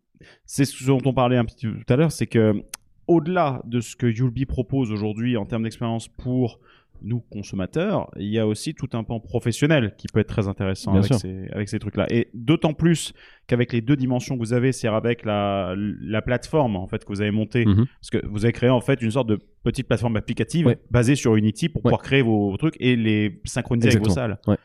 c'est 0.46 0.66
ce 0.66 0.86
dont 0.88 1.02
on 1.06 1.14
parlait 1.14 1.38
un 1.38 1.46
petit 1.46 1.68
peu 1.68 1.74
tout 1.84 1.94
à 1.94 1.98
l'heure, 1.98 2.12
c'est 2.12 2.26
que 2.28 2.64
au-delà 3.08 3.62
de 3.66 3.82
ce 3.82 3.96
que 3.96 4.08
Yulby 4.08 4.46
propose 4.46 4.92
aujourd'hui 4.92 5.38
en 5.38 5.46
termes 5.46 5.64
d'expérience 5.64 6.08
pour 6.08 6.60
nous 7.02 7.20
consommateurs, 7.20 8.10
il 8.18 8.28
y 8.30 8.40
a 8.40 8.48
aussi 8.48 8.74
tout 8.74 8.90
un 8.94 9.04
pan 9.04 9.20
professionnel 9.20 9.94
qui 9.98 10.08
peut 10.12 10.20
être 10.20 10.28
très 10.30 10.48
intéressant 10.48 10.92
Bien 10.92 11.02
avec 11.02 11.12
sûr. 11.14 11.20
ces, 11.20 11.48
avec 11.54 11.70
ces 11.70 11.80
trucs-là. 11.80 12.08
Et 12.10 12.28
d'autant 12.34 12.74
plus 12.74 13.14
qu'avec 13.48 13.74
les 13.74 13.82
deux 13.82 13.96
dimensions 13.96 14.36
que 14.36 14.40
vous 14.40 14.54
avez, 14.54 14.72
c'est 14.72 14.88
avec 14.88 15.24
la, 15.26 15.74
la 15.78 16.22
plateforme 16.22 16.76
en 16.76 16.88
fait 16.88 17.04
que 17.04 17.10
vous 17.10 17.22
avez 17.22 17.32
montée, 17.32 17.66
Mhm. 17.66 17.86
parce 18.02 18.10
que 18.10 18.26
vous 18.28 18.46
avez 18.46 18.54
créé 18.54 18.70
en 18.70 18.82
fait 18.82 19.02
une 19.02 19.12
sorte 19.12 19.28
de 19.30 19.40
petite 19.64 19.88
plateforme 19.88 20.16
applicative 20.18 20.66
Ouais. 20.68 20.78
basée 20.92 21.16
sur 21.16 21.36
Unity 21.36 21.70
pour 21.70 21.80
Ouais. 21.80 21.90
pouvoir 21.92 22.02
créer 22.02 22.22
vos, 22.22 22.50
vos 22.52 22.58
trucs 22.58 22.76
et 22.80 22.96
les 22.96 23.40
synchroniser 23.46 23.90
avec 23.90 24.04
vos 24.04 24.10
salles. 24.10 24.40
Ouais. 24.48 24.58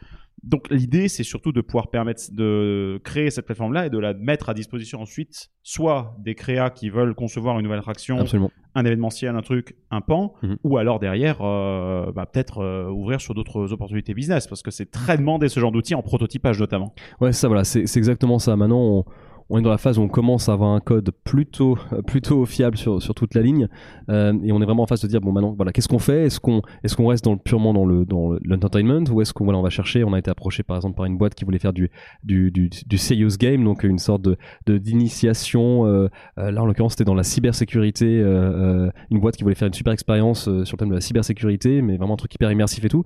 Donc 0.42 0.68
l'idée, 0.70 1.08
c'est 1.08 1.22
surtout 1.22 1.52
de 1.52 1.60
pouvoir 1.60 1.90
permettre 1.90 2.22
de 2.32 2.98
créer 3.04 3.30
cette 3.30 3.44
plateforme-là 3.46 3.86
et 3.86 3.90
de 3.90 3.98
la 3.98 4.14
mettre 4.14 4.48
à 4.48 4.54
disposition 4.54 5.00
ensuite, 5.02 5.50
soit 5.62 6.16
des 6.18 6.34
créas 6.34 6.70
qui 6.70 6.88
veulent 6.88 7.14
concevoir 7.14 7.58
une 7.58 7.64
nouvelle 7.64 7.80
attraction, 7.80 8.18
Absolument. 8.20 8.50
un 8.74 8.84
événementiel, 8.84 9.36
un 9.36 9.42
truc, 9.42 9.76
un 9.90 10.00
pan, 10.00 10.32
Mhm. 10.42 10.56
ou 10.64 10.78
alors 10.78 10.98
derrière, 10.98 11.38
euh, 11.42 12.10
bah, 12.12 12.24
peut-être 12.26 12.58
euh, 12.58 12.88
ouvrir 12.90 13.20
sur 13.20 13.34
d'autres 13.34 13.72
opportunités 13.72 14.14
business, 14.14 14.46
parce 14.46 14.62
que 14.62 14.70
c'est 14.70 14.90
très 14.90 15.18
demandé 15.18 15.48
ce 15.48 15.60
genre 15.60 15.72
d'outils 15.72 15.94
en 15.94 16.02
prototypage 16.02 16.58
notamment. 16.58 16.94
Ouais, 17.20 17.32
ça, 17.32 17.46
voilà, 17.48 17.64
c'est 17.64 17.86
c'est 17.86 17.98
exactement 17.98 18.38
ça. 18.38 18.56
Maintenant, 18.56 18.80
on, 18.80 19.04
on 19.50 19.58
est 19.58 19.62
dans 19.62 19.70
la 19.70 19.78
phase 19.78 19.98
où 19.98 20.02
on 20.02 20.08
commence 20.08 20.48
à 20.48 20.52
avoir 20.52 20.70
un 20.70 20.80
code 20.80 21.10
plutôt, 21.24 21.76
plutôt 22.06 22.46
fiable 22.46 22.76
sur, 22.76 23.02
sur 23.02 23.14
toute 23.14 23.34
la 23.34 23.42
ligne, 23.42 23.68
euh, 24.08 24.32
et 24.44 24.52
on 24.52 24.60
est 24.62 24.64
vraiment 24.64 24.84
en 24.84 24.86
phase 24.86 25.00
de 25.02 25.08
dire 25.08 25.20
bon, 25.20 25.32
maintenant, 25.32 25.52
voilà, 25.56 25.72
qu'est-ce 25.72 25.88
qu'on 25.88 25.98
fait? 25.98 26.24
Est-ce 26.26 26.40
qu'on 26.40 26.62
est 26.84 26.94
qu'on 26.94 27.06
reste 27.08 27.24
dans 27.24 27.32
le, 27.32 27.38
purement 27.38 27.72
dans 27.74 27.84
le 27.84 28.04
dans 28.04 28.30
le- 28.30 28.40
l'entertainment, 28.44 29.04
ou 29.12 29.20
est-ce 29.22 29.32
qu'on 29.32 29.44
voilà, 29.44 29.58
on 29.58 29.62
va 29.62 29.70
chercher? 29.70 30.04
On 30.04 30.12
a 30.12 30.18
été 30.18 30.30
approché 30.30 30.62
par 30.62 30.76
exemple 30.76 30.96
par 30.96 31.04
une 31.06 31.18
boîte 31.18 31.34
qui 31.34 31.44
voulait 31.44 31.58
faire 31.58 31.72
du 31.72 31.90
du, 32.24 32.50
du, 32.50 32.68
du 32.86 32.98
serious 32.98 33.36
game, 33.38 33.64
donc 33.64 33.82
une 33.84 33.98
sorte 33.98 34.22
de 34.22 34.36
d'initiation. 34.78 35.86
euh, 35.86 36.08
euh, 36.38 36.50
là, 36.50 36.62
en 36.62 36.66
l'occurrence, 36.66 36.92
c'était 36.92 37.04
dans 37.04 37.14
la 37.14 37.22
cybersécurité, 37.22 38.06
euh, 38.20 38.86
euh, 38.86 38.90
une 39.10 39.20
boîte 39.20 39.36
qui 39.36 39.42
voulait 39.42 39.54
faire 39.54 39.68
une 39.68 39.74
super 39.74 39.92
expérience 39.92 40.48
euh, 40.48 40.64
sur 40.64 40.76
le 40.76 40.78
thème 40.80 40.88
de 40.90 40.94
la 40.94 41.00
cybersécurité, 41.00 41.82
mais 41.82 41.96
vraiment 41.96 42.14
un 42.14 42.16
truc 42.16 42.34
hyper 42.34 42.50
immersif 42.50 42.84
et 42.84 42.88
tout. 42.88 43.04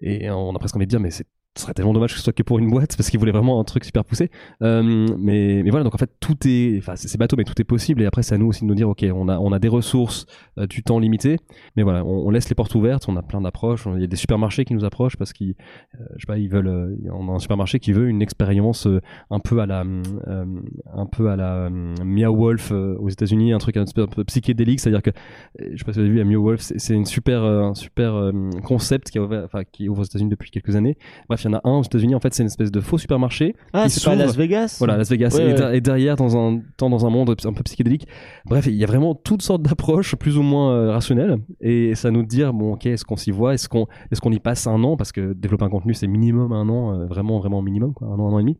Et 0.00 0.30
on 0.30 0.54
a 0.54 0.58
presque 0.58 0.76
envie 0.76 0.86
de 0.86 0.90
dire, 0.90 1.00
mais 1.00 1.10
c'est 1.10 1.26
ce 1.56 1.62
serait 1.62 1.74
tellement 1.74 1.92
dommage 1.92 2.12
que 2.12 2.18
ce 2.18 2.24
soit 2.24 2.32
que 2.32 2.42
pour 2.42 2.58
une 2.58 2.70
boîte 2.70 2.96
parce 2.96 3.10
qu'ils 3.10 3.18
voulaient 3.18 3.32
vraiment 3.32 3.58
un 3.58 3.64
truc 3.64 3.84
super 3.84 4.04
poussé. 4.04 4.30
Euh, 4.62 5.06
mais, 5.18 5.62
voilà, 5.70 5.84
donc 5.84 5.94
en 5.94 5.98
fait, 5.98 6.10
tout 6.20 6.36
est, 6.46 6.78
enfin, 6.78 6.96
c'est 6.96 7.18
bateau, 7.18 7.36
mais 7.36 7.44
tout 7.44 7.60
est 7.60 7.64
possible. 7.64 8.02
Et 8.02 8.06
après, 8.06 8.22
c'est 8.22 8.34
à 8.34 8.38
nous 8.38 8.46
aussi 8.46 8.62
de 8.62 8.66
nous 8.66 8.74
dire, 8.74 8.88
ok, 8.88 9.04
on 9.14 9.28
a, 9.28 9.38
on 9.38 9.52
a 9.52 9.58
des 9.58 9.68
ressources, 9.68 10.26
euh, 10.58 10.66
du 10.66 10.82
temps 10.82 10.98
limité, 10.98 11.38
mais 11.76 11.82
voilà, 11.82 12.04
on, 12.04 12.30
laisse 12.30 12.48
les 12.48 12.54
portes 12.54 12.74
ouvertes. 12.74 13.06
On 13.08 13.16
a 13.16 13.22
plein 13.22 13.40
d'approches. 13.40 13.88
Il 13.94 14.00
y 14.00 14.04
a 14.04 14.06
des 14.06 14.16
supermarchés 14.16 14.64
qui 14.64 14.74
nous 14.74 14.84
approchent 14.84 15.16
parce 15.16 15.32
qu'ils, 15.32 15.54
euh, 15.94 16.04
je 16.16 16.20
sais 16.20 16.26
pas, 16.26 16.38
ils 16.38 16.48
veulent, 16.48 16.98
on 17.12 17.28
a 17.30 17.32
un 17.32 17.38
supermarché 17.38 17.78
qui 17.78 17.92
veut 17.92 18.08
une 18.08 18.20
expérience 18.20 18.86
un 19.30 19.40
peu 19.40 19.60
à 19.60 19.66
la, 19.66 19.80
un 19.80 21.06
peu 21.06 21.30
à 21.30 21.36
la 21.36 21.70
Meow 21.70 22.36
Wolf 22.36 22.72
aux 22.72 23.08
États-Unis, 23.08 23.52
un 23.52 23.58
truc 23.58 23.76
un 23.76 23.84
peu, 23.84 24.06
psychédélique, 24.24 24.80
c'est-à-dire 24.80 25.02
que, 25.02 25.10
je 25.58 25.76
sais 25.76 25.84
pas 25.84 25.92
si 25.92 26.00
vous 26.00 26.06
avez 26.06 26.08
vu, 26.10 26.24
Meow 26.24 26.42
Wolf, 26.42 26.60
c'est 26.60 26.94
une 26.94 27.06
super, 27.06 27.42
un 27.42 27.74
super 27.74 28.30
concept 28.64 29.10
qui, 29.10 29.18
a 29.18 29.64
qui 29.72 29.88
ouvre 29.88 30.00
aux 30.00 30.04
États-Unis 30.04 30.30
depuis 30.30 30.50
quelques 30.50 30.76
années. 30.76 30.98
Bref, 31.28 31.45
il 31.46 31.52
y 31.52 31.54
en 31.54 31.58
a 31.58 31.60
un 31.68 31.78
aux 31.78 31.82
États-Unis. 31.82 32.14
En 32.14 32.20
fait, 32.20 32.34
c'est 32.34 32.42
une 32.42 32.48
espèce 32.48 32.70
de 32.70 32.80
faux 32.80 32.98
supermarché. 32.98 33.54
Ah, 33.72 33.88
c'est 33.88 34.04
pas 34.04 34.14
Las 34.14 34.36
Vegas 34.36 34.76
Voilà, 34.78 34.96
Las 34.96 35.10
Vegas. 35.10 35.34
Ouais, 35.36 35.42
et, 35.44 35.46
ouais. 35.46 35.54
der- 35.54 35.72
et 35.74 35.80
derrière, 35.80 36.16
dans 36.16 36.36
un 36.36 36.60
temps, 36.76 36.90
dans 36.90 37.06
un 37.06 37.10
monde 37.10 37.34
un 37.44 37.52
peu 37.52 37.62
psychédélique. 37.62 38.06
Bref, 38.46 38.66
il 38.66 38.74
y 38.74 38.84
a 38.84 38.86
vraiment 38.86 39.14
toutes 39.14 39.42
sortes 39.42 39.62
d'approches, 39.62 40.16
plus 40.16 40.36
ou 40.38 40.42
moins 40.42 40.72
euh, 40.72 40.90
rationnelles. 40.92 41.38
Et 41.60 41.94
ça 41.94 42.10
nous 42.10 42.22
dire, 42.24 42.52
bon, 42.52 42.74
ok, 42.74 42.86
est-ce 42.86 43.04
qu'on 43.04 43.16
s'y 43.16 43.30
voit? 43.30 43.54
Est-ce 43.54 43.68
qu'on 43.68 43.86
est 44.12 44.20
qu'on 44.20 44.32
y 44.32 44.38
passe 44.40 44.66
un 44.66 44.82
an? 44.84 44.96
Parce 44.96 45.12
que 45.12 45.32
développer 45.32 45.64
un 45.64 45.70
contenu, 45.70 45.94
c'est 45.94 46.06
minimum 46.06 46.52
un 46.52 46.68
an, 46.68 46.92
euh, 47.00 47.06
vraiment, 47.06 47.38
vraiment 47.38 47.62
minimum, 47.62 47.92
quoi, 47.94 48.08
un 48.08 48.18
an, 48.18 48.28
un 48.28 48.32
an 48.32 48.38
et 48.38 48.42
demi. 48.42 48.58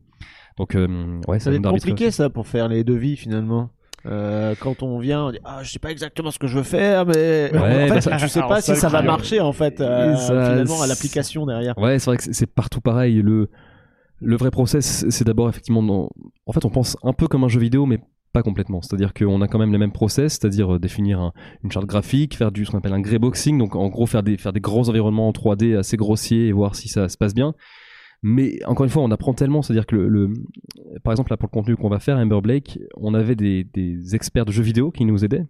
Donc, 0.57 0.73
euh, 0.75 1.19
ouais, 1.27 1.39
Ça 1.39 1.51
va 1.51 1.57
nous 1.59 1.63
être 1.63 1.69
compliqué 1.71 2.09
ça 2.09 2.29
pour 2.31 2.47
faire 2.47 2.67
les 2.67 2.83
devis 2.83 3.15
finalement. 3.15 3.69
Euh, 4.07 4.55
quand 4.59 4.83
on 4.83 4.99
vient, 4.99 5.25
on 5.25 5.31
dit 5.31 5.39
ah 5.43 5.59
je 5.63 5.69
sais 5.71 5.79
pas 5.79 5.91
exactement 5.91 6.31
ce 6.31 6.39
que 6.39 6.47
je 6.47 6.55
veux 6.57 6.63
faire, 6.63 7.05
mais 7.05 7.49
Ouais, 7.53 7.91
en 7.91 7.95
fait 7.99 8.09
bah 8.09 8.17
tu 8.17 8.29
sais 8.29 8.41
pas 8.47 8.61
si 8.61 8.75
ça 8.75 8.87
va 8.89 9.01
marcher 9.01 9.39
en 9.41 9.51
fait 9.53 9.81
euh, 9.81 10.15
ça, 10.15 10.49
finalement 10.51 10.81
à 10.81 10.87
l'application 10.87 11.45
derrière. 11.45 11.77
Ouais, 11.77 11.99
c'est 11.99 12.05
vrai 12.11 12.17
que 12.17 12.23
c'est- 12.23 12.45
partout 12.45 12.79
pareil. 12.81 13.21
Le, 13.21 13.49
le 14.21 14.35
vrai 14.37 14.49
process, 14.51 15.05
c'est 15.09 15.25
d'abord 15.25 15.49
effectivement. 15.49 15.83
dans- 15.83 16.09
En 16.45 16.53
fait, 16.53 16.63
on 16.65 16.69
pense 16.69 16.97
un 17.03 17.13
peu 17.13 17.27
comme 17.27 17.43
un 17.43 17.49
jeu 17.49 17.59
vidéo, 17.59 17.85
mais 17.85 17.99
pas 18.33 18.43
complètement. 18.43 18.81
C'est-à-dire 18.81 19.13
qu'on 19.13 19.41
a 19.41 19.47
quand 19.47 19.59
même 19.59 19.71
les 19.71 19.77
mêmes 19.77 19.91
process, 19.91 20.33
c'est-à-dire 20.33 20.75
euh, 20.75 20.79
définir 20.79 21.19
un- 21.19 21.33
une 21.63 21.71
charte 21.71 21.85
graphique, 21.85 22.35
faire 22.37 22.51
du 22.51 22.65
ce 22.65 22.71
qu'on 22.71 22.77
appelle 22.77 22.93
un 22.93 22.99
greyboxing, 23.01 23.57
donc 23.57 23.75
en 23.75 23.87
gros 23.89 24.05
faire 24.05 24.23
des, 24.23 24.37
faire 24.37 24.53
des 24.53 24.59
gros 24.61 24.89
environnements 24.89 25.27
en 25.27 25.31
3D 25.33 25.75
assez 25.77 25.97
grossiers 25.97 26.47
et 26.47 26.51
voir 26.51 26.75
si 26.75 26.87
ça 26.87 27.09
se 27.09 27.17
passe 27.17 27.33
bien. 27.33 27.53
Mais 28.23 28.59
encore 28.65 28.83
une 28.83 28.89
fois, 28.89 29.03
on 29.03 29.11
apprend 29.11 29.33
tellement, 29.33 29.61
c'est-à-dire 29.61 29.85
que 29.85 29.95
le, 29.95 30.07
le- 30.07 30.33
par 31.03 31.13
exemple 31.13 31.31
là 31.31 31.37
pour 31.37 31.47
le 31.51 31.53
contenu 31.53 31.75
qu'on 31.75 31.89
va 31.89 31.99
faire, 31.99 32.17
Amber 32.17 32.41
Blake, 32.41 32.79
on 32.97 33.13
avait 33.13 33.35
des, 33.35 33.63
des 33.63 34.15
experts 34.15 34.45
de 34.45 34.51
jeux 34.51 34.63
vidéo 34.63 34.91
qui 34.91 35.05
nous 35.05 35.23
aidaient. 35.23 35.45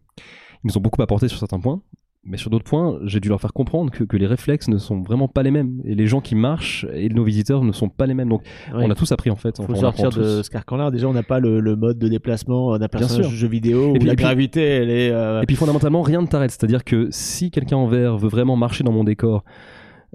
Ils 0.64 0.68
nous 0.68 0.78
ont 0.78 0.82
beaucoup 0.82 1.02
apporté 1.02 1.28
sur 1.28 1.38
certains 1.40 1.60
points. 1.60 1.82
Mais 2.30 2.36
sur 2.36 2.50
d'autres 2.50 2.66
points, 2.66 3.00
j'ai 3.06 3.22
dû 3.22 3.30
leur 3.30 3.40
faire 3.40 3.54
comprendre 3.54 3.90
que, 3.90 4.04
que 4.04 4.18
les 4.18 4.28
réflexes 4.28 4.68
ne 4.68 4.78
sont 4.78 5.02
vraiment 5.02 5.30
pas 5.30 5.44
les 5.44 5.52
mêmes. 5.52 5.82
Et 5.86 5.96
les 5.96 6.08
gens 6.08 6.20
qui 6.20 6.36
marchent 6.36 6.86
et 6.94 7.08
nos 7.08 7.24
visiteurs 7.24 7.64
ne 7.64 7.72
sont 7.72 7.88
pas 7.88 8.06
les 8.06 8.14
mêmes. 8.14 8.28
Donc, 8.28 8.42
Ouais. 8.76 8.84
on 8.86 8.92
a 8.92 8.96
tous 8.96 9.10
appris 9.14 9.30
en 9.30 9.38
fait. 9.38 9.56
Faut 9.56 9.64
Enfin, 9.72 9.76
sortir 9.94 10.10
de 10.10 10.42
ce 10.44 10.50
carcan-là. 10.50 10.92
Déjà, 10.92 11.08
on 11.08 11.14
n'a 11.14 11.24
pas 11.24 11.40
le, 11.40 11.62
le 11.62 11.78
mode 11.78 11.98
de 12.00 12.10
déplacement 12.10 12.78
d'un 12.78 12.88
personnage 12.90 13.32
de 13.32 13.36
jeu 13.36 13.48
vidéo 13.48 13.92
où 13.92 13.96
Et 13.96 14.00
puis- 14.00 14.08
la 14.08 14.14
et 14.14 14.16
puis- 14.18 14.24
gravité, 14.26 14.62
elle 14.62 14.90
est. 14.90 15.10
euh, 15.12 15.42
Et 15.42 15.46
puis 15.46 15.56
fondamentalement, 15.56 16.02
rien 16.02 16.22
ne 16.22 16.28
t'arrête. 16.28 16.52
C'est-à-dire 16.52 16.84
que 16.84 17.08
si 17.12 17.50
quelqu'un 17.50 17.78
en 17.78 17.88
vert 17.88 18.18
veut 18.18 18.28
vraiment 18.28 18.58
marcher 18.58 18.84
dans 18.84 18.92
mon 18.92 19.06
décor, 19.06 19.46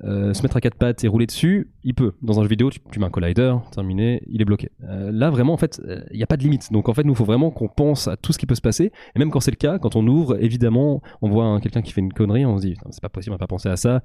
euh, 0.05 0.32
se 0.32 0.43
mettre 0.43 0.57
à 0.57 0.61
quatre 0.61 0.76
pattes 0.76 1.05
et 1.05 1.09
rouler 1.09 1.26
dessus, 1.26 1.70
il 1.84 1.95
peut. 1.95 2.12
Dans 2.22 2.38
un 2.40 2.43
jeu 2.43 2.49
vidéo, 2.49 2.70
tu, 2.70 2.80
tu 2.90 2.99
mets 2.99 3.07
un 3.07 3.11
collider, 3.11 3.55
terminé, 3.72 4.22
il 4.26 4.40
est 4.40 4.45
bloqué. 4.45 4.70
Euh, 4.88 5.11
là, 5.12 5.30
vraiment, 5.30 5.53
en 5.53 5.57
fait, 5.59 5.80
euh, 5.86 6.01
il 6.11 6.16
n'y 6.16 6.22
a 6.22 6.26
pas 6.26 6.36
de 6.36 6.43
limite. 6.43 6.72
Donc, 6.72 6.88
en 6.88 6.95
fait, 6.95 7.05
nous, 7.05 7.12
il 7.12 7.16
faut 7.16 7.24
vraiment 7.24 7.51
qu'on 7.51 7.68
pense 7.68 8.09
à 8.09 8.16
tout 8.16 8.32
ce 8.32 8.38
qui 8.38 8.47
peut 8.47 8.55
se 8.55 8.61
passer. 8.62 8.90
Et 9.14 9.18
même 9.18 9.30
quand 9.30 9.40
c'est 9.40 9.51
le 9.51 9.57
cas, 9.57 9.78
quand 9.78 9.95
on 9.97 10.07
ouvre, 10.07 10.38
évidemment, 10.43 11.03
on 11.20 11.28
voit 11.28 11.45
un- 11.45 11.61
quelqu'un 11.61 11.82
qui 11.82 11.93
fait 11.93 12.01
une 12.01 12.12
connerie, 12.12 12.47
on 12.47 12.57
se 12.57 12.62
dit, 12.66 12.74
c'est 12.90 13.03
pas 13.03 13.09
possible, 13.11 13.32
on 13.32 13.36
va 13.36 13.38
pas 13.38 13.47
penser 13.47 13.68
à 13.68 13.76
ça. 13.76 14.03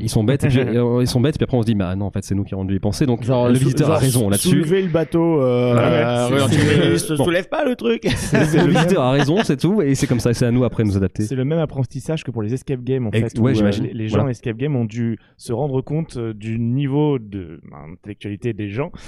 Ils 0.00 0.08
sont 0.10 0.24
bêtes, 0.24 0.44
et 0.44 0.48
puis, 0.48 0.58
euh, 0.60 1.00
ils 1.02 1.06
sont 1.08 1.20
bêtes, 1.20 1.36
puis 1.36 1.44
après, 1.44 1.56
on 1.56 1.62
se 1.62 1.66
dit, 1.66 1.74
bah 1.74 1.94
non, 1.94 2.06
en 2.06 2.10
fait, 2.10 2.24
c'est 2.24 2.34
nous 2.34 2.44
qui 2.44 2.54
avons 2.54 2.64
dû 2.64 2.74
y 2.74 2.80
penser. 2.80 3.06
Donc, 3.06 3.22
genre, 3.22 3.48
le 3.48 3.54
visiteur 3.58 3.90
a 3.90 3.98
raison 3.98 4.28
là-dessus. 4.28 4.48
Soulever 4.48 4.82
le 4.82 4.88
bateau. 4.88 5.40
Euh, 5.40 5.72
Voilà, 5.72 6.26
euh, 6.26 6.90
ouais, 6.92 6.98
se 6.98 7.16
soulève 7.16 7.48
pas 7.48 7.64
le 7.64 7.76
truc. 7.76 8.02
le 8.32 8.70
visiteur 8.70 9.02
a 9.02 9.12
raison, 9.12 9.38
c'est 9.44 9.56
tout, 9.56 9.82
et 9.82 9.94
c'est 9.94 10.06
comme 10.06 10.20
ça, 10.20 10.34
c'est 10.34 10.46
à 10.46 10.50
nous 10.50 10.64
après 10.64 10.82
de 10.82 10.88
nous 10.88 10.96
adapter. 10.96 11.22
C'est 11.24 11.36
le 11.36 11.44
même 11.44 11.58
apprentissage 11.58 12.24
que 12.24 12.30
pour 12.30 12.42
les 12.42 12.54
escape 12.54 12.82
games 12.82 13.06
en 13.06 13.12
fait. 13.12 13.38
ouais, 13.38 13.40
où, 13.40 13.48
euh, 13.48 13.54
j'imagine. 13.54 13.88
les, 13.92 14.08
gens 14.08 14.26
escape 14.28 14.56
game 14.56 14.74
ont 14.76 14.84
dû 14.84 15.18
se 15.38 15.52
rendre 15.52 15.80
compte 15.80 16.16
euh, 16.16 16.34
du 16.34 16.58
niveau 16.58 17.18
de 17.18 17.60
ben, 17.70 17.92
intellectualité 17.94 18.52
des 18.52 18.68
gens. 18.68 18.92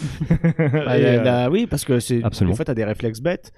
Bah, 0.58 0.94
euh, 0.94 1.50
oui, 1.50 1.66
parce 1.66 1.84
que 1.84 2.00
c'est 2.00 2.24
en 2.24 2.54
fait, 2.54 2.64
t'as 2.64 2.74
des 2.74 2.84
réflexes 2.84 3.20
bêtes. 3.20 3.52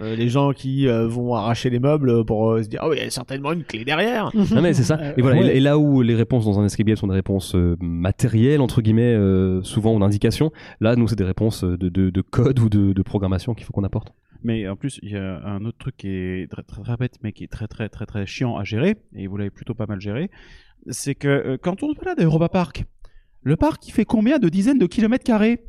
Euh, 0.00 0.16
les 0.16 0.28
gens 0.28 0.52
qui 0.52 0.88
euh, 0.88 1.06
vont 1.06 1.34
arracher 1.34 1.70
les 1.70 1.78
meubles 1.78 2.24
pour 2.24 2.50
euh, 2.50 2.62
se 2.64 2.68
dire 2.68 2.80
ah 2.82 2.88
oui, 2.88 2.96
il 2.98 3.04
y 3.04 3.06
a 3.06 3.10
certainement 3.10 3.52
une 3.52 3.62
clé 3.62 3.84
derrière. 3.84 4.30
Non 4.34 4.60
mais 4.60 4.74
c'est 4.74 4.82
ça. 4.82 4.98
Et 5.16 5.22
voilà. 5.22 5.40
Ouais. 5.40 5.54
Et, 5.54 5.58
et 5.58 5.60
là 5.60 5.78
où 5.78 6.02
les 6.02 6.16
réponses 6.16 6.44
dans 6.44 6.58
un 6.58 6.64
escape 6.64 6.86
game 6.86 6.96
sont 6.96 7.06
des 7.06 7.14
réponses 7.14 7.54
euh, 7.54 7.76
matérielles 7.80 8.60
entre 8.60 8.82
guillemets, 8.82 9.14
euh, 9.14 9.62
souvent 9.62 9.94
ou 9.94 10.00
d'indications, 10.00 10.50
là 10.80 10.96
nous 10.96 11.06
c'est 11.06 11.16
des 11.16 11.24
réponses 11.24 11.62
de, 11.62 11.76
de, 11.76 12.10
de 12.10 12.20
code 12.22 12.58
ou 12.58 12.68
de, 12.68 12.92
de 12.92 13.02
programmation 13.02 13.54
qu'il 13.54 13.64
faut 13.66 13.72
qu'on 13.72 13.84
apporte. 13.84 14.12
Mais 14.42 14.68
en 14.68 14.76
plus, 14.76 15.00
il 15.02 15.10
y 15.10 15.16
a 15.16 15.42
un 15.46 15.64
autre 15.64 15.78
truc 15.78 15.96
qui 15.96 16.08
est 16.08 16.50
très, 16.50 16.62
très, 16.62 16.82
très 16.82 16.96
bête, 16.98 17.14
mais 17.22 17.32
qui 17.32 17.44
est 17.44 17.50
très 17.50 17.66
très 17.66 17.88
très 17.88 18.04
très 18.04 18.26
chiant 18.26 18.58
à 18.58 18.64
gérer, 18.64 18.96
et 19.16 19.26
vous 19.26 19.38
l'avez 19.38 19.50
plutôt 19.50 19.72
pas 19.72 19.86
mal 19.86 20.00
géré, 20.00 20.30
c'est 20.88 21.14
que 21.14 21.28
euh, 21.28 21.56
quand 21.60 21.82
on 21.82 21.92
se 21.92 21.98
balade 21.98 22.50
Park, 22.50 22.84
le 23.42 23.56
parc 23.56 23.86
il 23.88 23.92
fait 23.92 24.04
combien 24.04 24.38
de 24.38 24.48
dizaines 24.48 24.78
de 24.78 24.86
kilomètres 24.86 25.24
carrés? 25.24 25.64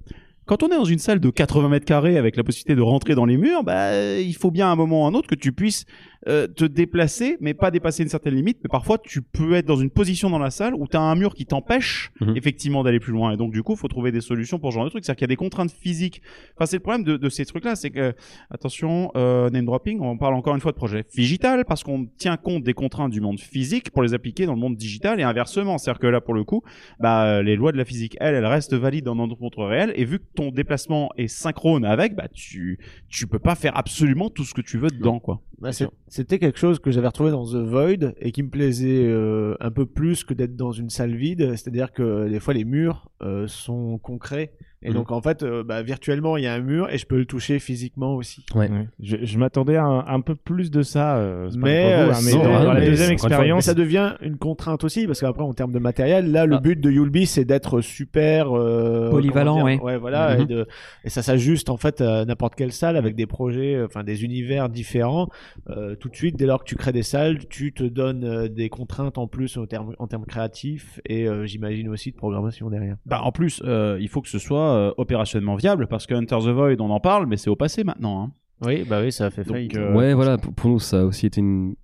Quand 0.45 0.61
on 0.61 0.67
est 0.67 0.75
dans 0.75 0.85
une 0.85 0.99
salle 0.99 1.19
de 1.19 1.29
80 1.31 1.69
mètres 1.69 1.85
carrés 1.85 2.17
avec 2.17 2.35
la 2.35 2.43
possibilité 2.43 2.75
de 2.75 2.81
rentrer 2.81 3.15
dans 3.15 3.25
les 3.25 3.35
murs, 3.35 3.63
bah, 3.63 4.19
il 4.19 4.35
faut 4.35 4.51
bien 4.51 4.67
à 4.67 4.71
un 4.71 4.75
moment 4.75 5.01
ou 5.01 5.05
à 5.05 5.07
un 5.07 5.13
autre 5.15 5.27
que 5.27 5.35
tu 5.35 5.51
puisses 5.51 5.85
euh, 6.27 6.47
te 6.47 6.65
déplacer, 6.65 7.37
mais 7.39 7.53
pas 7.53 7.69
dépasser 7.71 8.03
une 8.03 8.09
certaine 8.09 8.33
limite. 8.35 8.57
Mais 8.63 8.69
parfois, 8.69 8.97
tu 8.97 9.21
peux 9.21 9.53
être 9.53 9.65
dans 9.65 9.75
une 9.75 9.89
position 9.91 10.29
dans 10.29 10.39
la 10.39 10.49
salle 10.49 10.73
où 10.73 10.87
tu 10.87 10.97
as 10.97 11.01
un 11.01 11.15
mur 11.15 11.35
qui 11.35 11.45
t'empêche 11.45 12.11
Mhm. 12.21 12.35
effectivement 12.35 12.83
d'aller 12.83 12.99
plus 12.99 13.11
loin. 13.13 13.31
Et 13.31 13.37
donc, 13.37 13.51
du 13.53 13.61
coup, 13.63 13.73
il 13.73 13.77
faut 13.77 13.87
trouver 13.87 14.11
des 14.11 14.21
solutions 14.21 14.57
pour 14.59 14.71
ce 14.71 14.75
genre 14.75 14.85
de 14.85 14.89
truc. 14.89 15.03
C'est-à-dire 15.05 15.17
qu'il 15.17 15.23
y 15.23 15.31
a 15.31 15.33
des 15.33 15.35
contraintes 15.35 15.71
physiques. 15.71 16.21
Enfin, 16.55 16.65
c'est 16.65 16.77
le 16.77 16.81
problème 16.81 17.03
de, 17.03 17.17
de 17.17 17.29
ces 17.29 17.45
trucs-là, 17.45 17.75
c'est 17.75 17.89
que, 17.91 18.13
attention, 18.49 19.11
euh, 19.15 19.49
name 19.49 19.65
dropping, 19.65 19.99
on 20.01 20.17
parle 20.17 20.33
encore 20.35 20.55
une 20.55 20.61
fois 20.61 20.71
de 20.71 20.77
projet 20.77 21.03
digital 21.13 21.65
parce 21.65 21.83
qu'on 21.83 22.07
tient 22.17 22.37
compte 22.37 22.63
des 22.63 22.73
contraintes 22.73 23.11
du 23.11 23.21
monde 23.21 23.39
physique 23.39 23.91
pour 23.91 24.03
les 24.03 24.13
appliquer 24.13 24.45
dans 24.45 24.53
le 24.53 24.59
monde 24.59 24.75
digital 24.75 25.19
et 25.19 25.23
inversement. 25.23 25.77
C'est-à-dire 25.77 25.99
que 25.99 26.07
là, 26.07 26.21
pour 26.21 26.33
le 26.33 26.43
coup, 26.43 26.61
bah, 26.99 27.41
les 27.43 27.55
lois 27.55 27.71
de 27.71 27.77
la 27.77 27.85
physique, 27.85 28.17
elles, 28.19 28.35
elles 28.35 28.45
restent 28.45 28.73
valides 28.73 29.05
dans 29.05 29.15
notre 29.15 29.41
monde 29.41 29.53
réel. 29.57 29.93
Et 29.95 30.05
vu 30.05 30.19
que 30.19 30.25
ton 30.35 30.51
déplacement 30.51 31.09
est 31.17 31.27
synchrone 31.27 31.85
avec, 31.85 32.15
bah, 32.15 32.27
tu, 32.33 32.79
tu 33.09 33.27
peux 33.27 33.39
pas 33.39 33.55
faire 33.55 33.77
absolument 33.77 34.29
tout 34.29 34.43
ce 34.43 34.53
que 34.53 34.61
tu 34.61 34.77
veux 34.77 34.89
dedans, 34.89 35.19
quoi. 35.19 35.41
Bah, 35.59 35.71
c'est- 35.71 35.85
C'était 36.15 36.39
quelque 36.39 36.57
chose 36.57 36.79
que 36.79 36.91
j'avais 36.91 37.07
retrouvé 37.07 37.31
dans 37.31 37.45
The 37.45 37.55
Void 37.55 38.13
et 38.21 38.31
qui 38.31 38.41
me 38.41 38.49
plaisait 38.49 39.03
euh, 39.05 39.57
un 39.59 39.69
peu 39.69 39.85
plus 39.85 40.23
que 40.23 40.33
d'être 40.33 40.55
dans 40.55 40.71
une 40.71 40.89
salle 40.89 41.13
vide. 41.13 41.57
C'est-à-dire 41.57 41.91
que 41.91 42.29
des 42.29 42.39
fois 42.39 42.53
les 42.53 42.63
murs 42.63 43.11
euh, 43.21 43.47
sont 43.47 43.97
concrets 43.97 44.53
et 44.85 44.89
Mhm. 44.89 44.93
donc 44.95 45.11
en 45.11 45.21
fait 45.21 45.43
euh, 45.43 45.63
bah, 45.63 45.81
virtuellement 45.81 46.37
il 46.37 46.43
y 46.43 46.47
a 46.47 46.53
un 46.53 46.61
mur 46.61 46.87
et 46.91 46.97
je 46.97 47.05
peux 47.05 47.17
le 47.17 47.25
toucher 47.25 47.59
physiquement 47.59 48.15
aussi. 48.15 48.45
Ouais. 48.55 48.69
Ouais. 48.69 48.87
Je, 49.01 49.17
je 49.23 49.37
m'attendais 49.37 49.75
à 49.75 49.83
un, 49.83 50.05
un 50.07 50.21
peu 50.21 50.35
plus 50.35 50.71
de 50.71 50.81
ça. 50.83 51.17
euh, 51.17 51.49
Mais, 51.57 51.83
vous, 51.83 51.89
euh, 51.89 52.13
hein, 52.13 52.19
mais 52.23 52.31
sans- 52.31 52.43
dans, 52.43 52.63
dans 52.63 52.73
la 52.73 52.85
deuxième 52.85 53.11
expérience, 53.11 53.65
ça 53.65 53.73
devient 53.73 54.15
une 54.21 54.37
contrainte 54.37 54.83
aussi 54.83 55.05
parce 55.07 55.19
qu'après 55.19 55.43
en 55.43 55.53
termes 55.53 55.71
de 55.71 55.79
matériel, 55.79 56.31
là 56.31 56.45
le 56.45 56.55
Ah. 56.55 56.59
but 56.59 56.79
de 56.79 56.89
Yulby 56.91 57.25
c'est 57.25 57.45
d'être 57.45 57.81
super 57.81 58.55
euh, 58.55 59.09
Polyvalent, 59.09 59.65
dire, 59.67 59.83
ouais. 59.83 59.97
voilà, 59.97 60.37
et, 60.39 60.45
de- 60.45 60.67
et 61.03 61.09
ça 61.09 61.21
s'ajuste 61.21 61.69
en 61.69 61.77
fait 61.77 62.01
à 62.01 62.25
n'importe 62.25 62.55
quelle 62.55 62.71
salle 62.71 62.95
avec 62.97 63.15
des 63.15 63.25
projets, 63.25 63.75
euh, 63.75 63.85
enfin 63.85 64.03
des 64.03 64.23
univers 64.23 64.69
différents. 64.69 65.27
Euh, 65.69 65.95
tout 65.95 66.09
de 66.09 66.15
suite, 66.15 66.35
dès 66.37 66.45
lors 66.45 66.59
que 66.63 66.69
tu 66.69 66.75
crées 66.75 66.91
des 66.91 67.03
salles, 67.03 67.39
tu 67.49 67.73
te 67.73 67.83
donnes 67.83 68.23
euh, 68.23 68.47
des 68.47 68.69
contraintes 68.69 69.17
en 69.17 69.27
plus 69.27 69.57
en 69.57 69.65
termes 69.65 69.93
en 69.99 70.07
termes 70.07 70.25
créatifs 70.25 70.99
et 71.07 71.27
euh, 71.27 71.45
j'imagine 71.45 71.89
aussi 71.89 72.11
de 72.11 72.15
programmation 72.15 72.69
derrière. 72.69 72.97
Bah, 73.05 73.21
en 73.23 73.31
plus, 73.31 73.61
euh, 73.65 73.97
il 73.99 74.09
faut 74.09 74.21
que 74.21 74.29
ce 74.29 74.39
soit 74.39 74.74
euh, 74.75 74.91
opérationnellement 74.97 75.55
viable 75.55 75.87
parce 75.87 76.05
que 76.05 76.13
Hunter 76.13 76.37
the 76.39 76.49
Void, 76.49 76.77
on 76.81 76.89
en 76.89 76.99
parle, 76.99 77.25
mais 77.25 77.37
c'est 77.37 77.49
au 77.49 77.55
passé 77.55 77.83
maintenant. 77.83 78.21
Hein. 78.23 78.31
Oui, 78.65 78.83
bah 78.87 78.99
oui, 79.01 79.11
ça 79.11 79.25
a 79.25 79.29
fait 79.31 79.43
Donc, 79.43 79.53
faillite. 79.55 79.75
euh, 79.75 79.93
ouais, 79.95 80.13
voilà. 80.13 80.37
Pour, 80.37 80.53
pour 80.53 80.69
nous, 80.69 80.79
ça 80.79 81.01
a 81.01 81.03
aussi 81.03 81.25
été 81.25 81.41
une, 81.41 81.75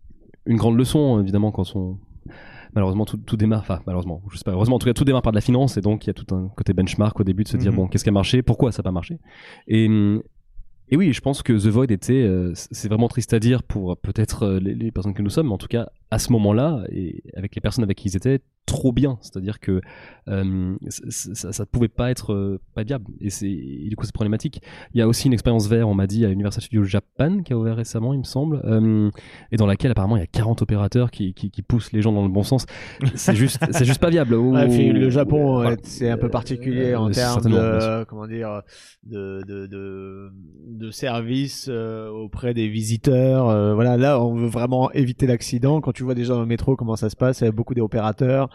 une 0.45 0.57
grande 0.57 0.77
leçon 0.77 1.19
évidemment 1.21 1.51
quand 1.51 1.75
on 1.75 1.97
malheureusement 2.73 3.03
tout, 3.05 3.17
tout 3.17 3.35
démarre, 3.35 3.59
enfin 3.59 3.81
malheureusement, 3.85 4.21
je 4.31 4.37
sais 4.37 4.43
pas, 4.45 4.51
heureusement 4.51 4.77
en 4.77 4.79
tout 4.79 4.87
cas 4.87 4.93
tout 4.93 5.03
démarre 5.03 5.21
par 5.21 5.33
de 5.33 5.37
la 5.37 5.41
finance 5.41 5.75
et 5.75 5.81
donc 5.81 6.05
il 6.05 6.07
y 6.07 6.09
a 6.11 6.13
tout 6.13 6.33
un 6.33 6.47
côté 6.55 6.71
benchmark 6.73 7.19
au 7.19 7.23
début 7.25 7.43
de 7.43 7.49
se 7.49 7.57
dire 7.57 7.71
Mhm. 7.71 7.75
bon 7.77 7.87
qu'est-ce 7.87 8.03
qui 8.05 8.09
a 8.09 8.13
marché, 8.13 8.41
pourquoi 8.43 8.71
ça 8.71 8.79
n'a 8.79 8.83
pas 8.83 8.91
marché? 8.93 9.19
Et 9.67 9.87
hum, 9.87 10.21
et 10.87 10.95
oui, 10.97 11.11
je 11.13 11.19
pense 11.21 11.41
que 11.43 11.51
The 11.53 11.67
Void 11.67 11.91
était, 11.91 12.23
euh, 12.23 12.51
c'est 12.53 12.87
vraiment 12.89 13.07
triste 13.09 13.33
à 13.33 13.39
dire 13.39 13.63
pour 13.63 13.91
euh, 13.91 13.95
peut-être 13.95 14.43
euh, 14.43 14.59
les, 14.59 14.73
les 14.73 14.91
personnes 14.91 15.13
que 15.13 15.21
nous 15.21 15.29
sommes, 15.29 15.47
mais 15.47 15.53
en 15.53 15.57
tout 15.57 15.67
cas 15.67 15.89
à 16.11 16.19
ce 16.19 16.31
moment-là 16.33 16.83
et 16.91 17.23
avec 17.35 17.55
les 17.55 17.61
personnes 17.61 17.83
avec 17.83 17.97
qui 17.97 18.09
ils 18.09 18.17
étaient, 18.17 18.41
trop 18.65 18.91
bien. 18.91 19.17
C'est-à-dire 19.21 19.59
que 19.59 19.81
euh, 20.29 20.75
ça, 20.87 21.63
ne 21.63 21.65
pouvait 21.65 21.87
pas 21.87 22.11
être 22.11 22.33
euh, 22.33 22.59
pas 22.73 22.83
viable 22.83 23.05
et 23.19 23.29
et 23.43 23.89
du 23.89 23.95
coup 23.95 24.05
c'est 24.05 24.13
problématique. 24.13 24.61
Il 24.93 24.99
y 24.99 25.01
a 25.01 25.07
aussi 25.07 25.27
une 25.27 25.33
expérience 25.33 25.67
VR, 25.67 25.87
on 25.87 25.93
m'a 25.93 26.07
dit, 26.07 26.25
à 26.25 26.29
Universal 26.29 26.61
Studios 26.63 26.83
Japan 26.83 27.41
qui 27.43 27.53
a 27.53 27.57
ouvert 27.57 27.75
récemment, 27.75 28.13
il 28.13 28.19
me 28.19 28.23
semble, 28.23 28.61
euh, 28.65 29.09
et 29.51 29.57
dans 29.57 29.65
laquelle 29.65 29.91
apparemment 29.91 30.15
il 30.15 30.19
y 30.19 30.23
a 30.23 30.27
40 30.27 30.61
opérateurs 30.61 31.11
qui, 31.11 31.33
qui, 31.33 31.49
qui 31.49 31.61
poussent 31.61 31.91
les 31.91 32.01
gens 32.01 32.11
dans 32.11 32.23
le 32.23 32.29
bon 32.29 32.43
sens. 32.43 32.65
C'est 33.15 33.35
juste, 33.35 33.59
c'est 33.71 33.85
juste 33.85 33.99
pas 33.99 34.09
viable. 34.09 34.35
Ouais, 34.35 34.67
puis 34.67 34.91
le 34.91 35.09
Japon, 35.09 35.55
Voilà. 35.61 35.77
c'est 35.83 36.09
un 36.09 36.17
peu 36.17 36.29
particulier 36.29 36.95
en 36.95 37.09
termes 37.09 37.43
de, 37.43 38.03
comment 38.05 38.27
dire, 38.27 38.61
de, 39.03 39.41
de, 39.47 39.67
de, 39.67 40.31
de 40.67 40.91
service 40.91 41.67
auprès 41.67 42.53
des 42.53 42.67
visiteurs. 42.67 43.75
voilà, 43.75 43.97
là, 43.97 44.21
on 44.23 44.35
veut 44.35 44.47
vraiment 44.47 44.91
éviter 44.91 45.27
l'accident. 45.27 45.81
Quand 45.81 45.91
tu 45.91 46.00
vois 46.03 46.15
déjà 46.15 46.33
dans 46.33 46.39
le 46.41 46.45
métro 46.45 46.75
comment 46.75 46.95
ça 46.95 47.09
se 47.09 47.15
passe, 47.15 47.41
il 47.41 47.45
y 47.45 47.47
a 47.47 47.51
beaucoup 47.51 47.73
d'opérateurs. 47.73 48.49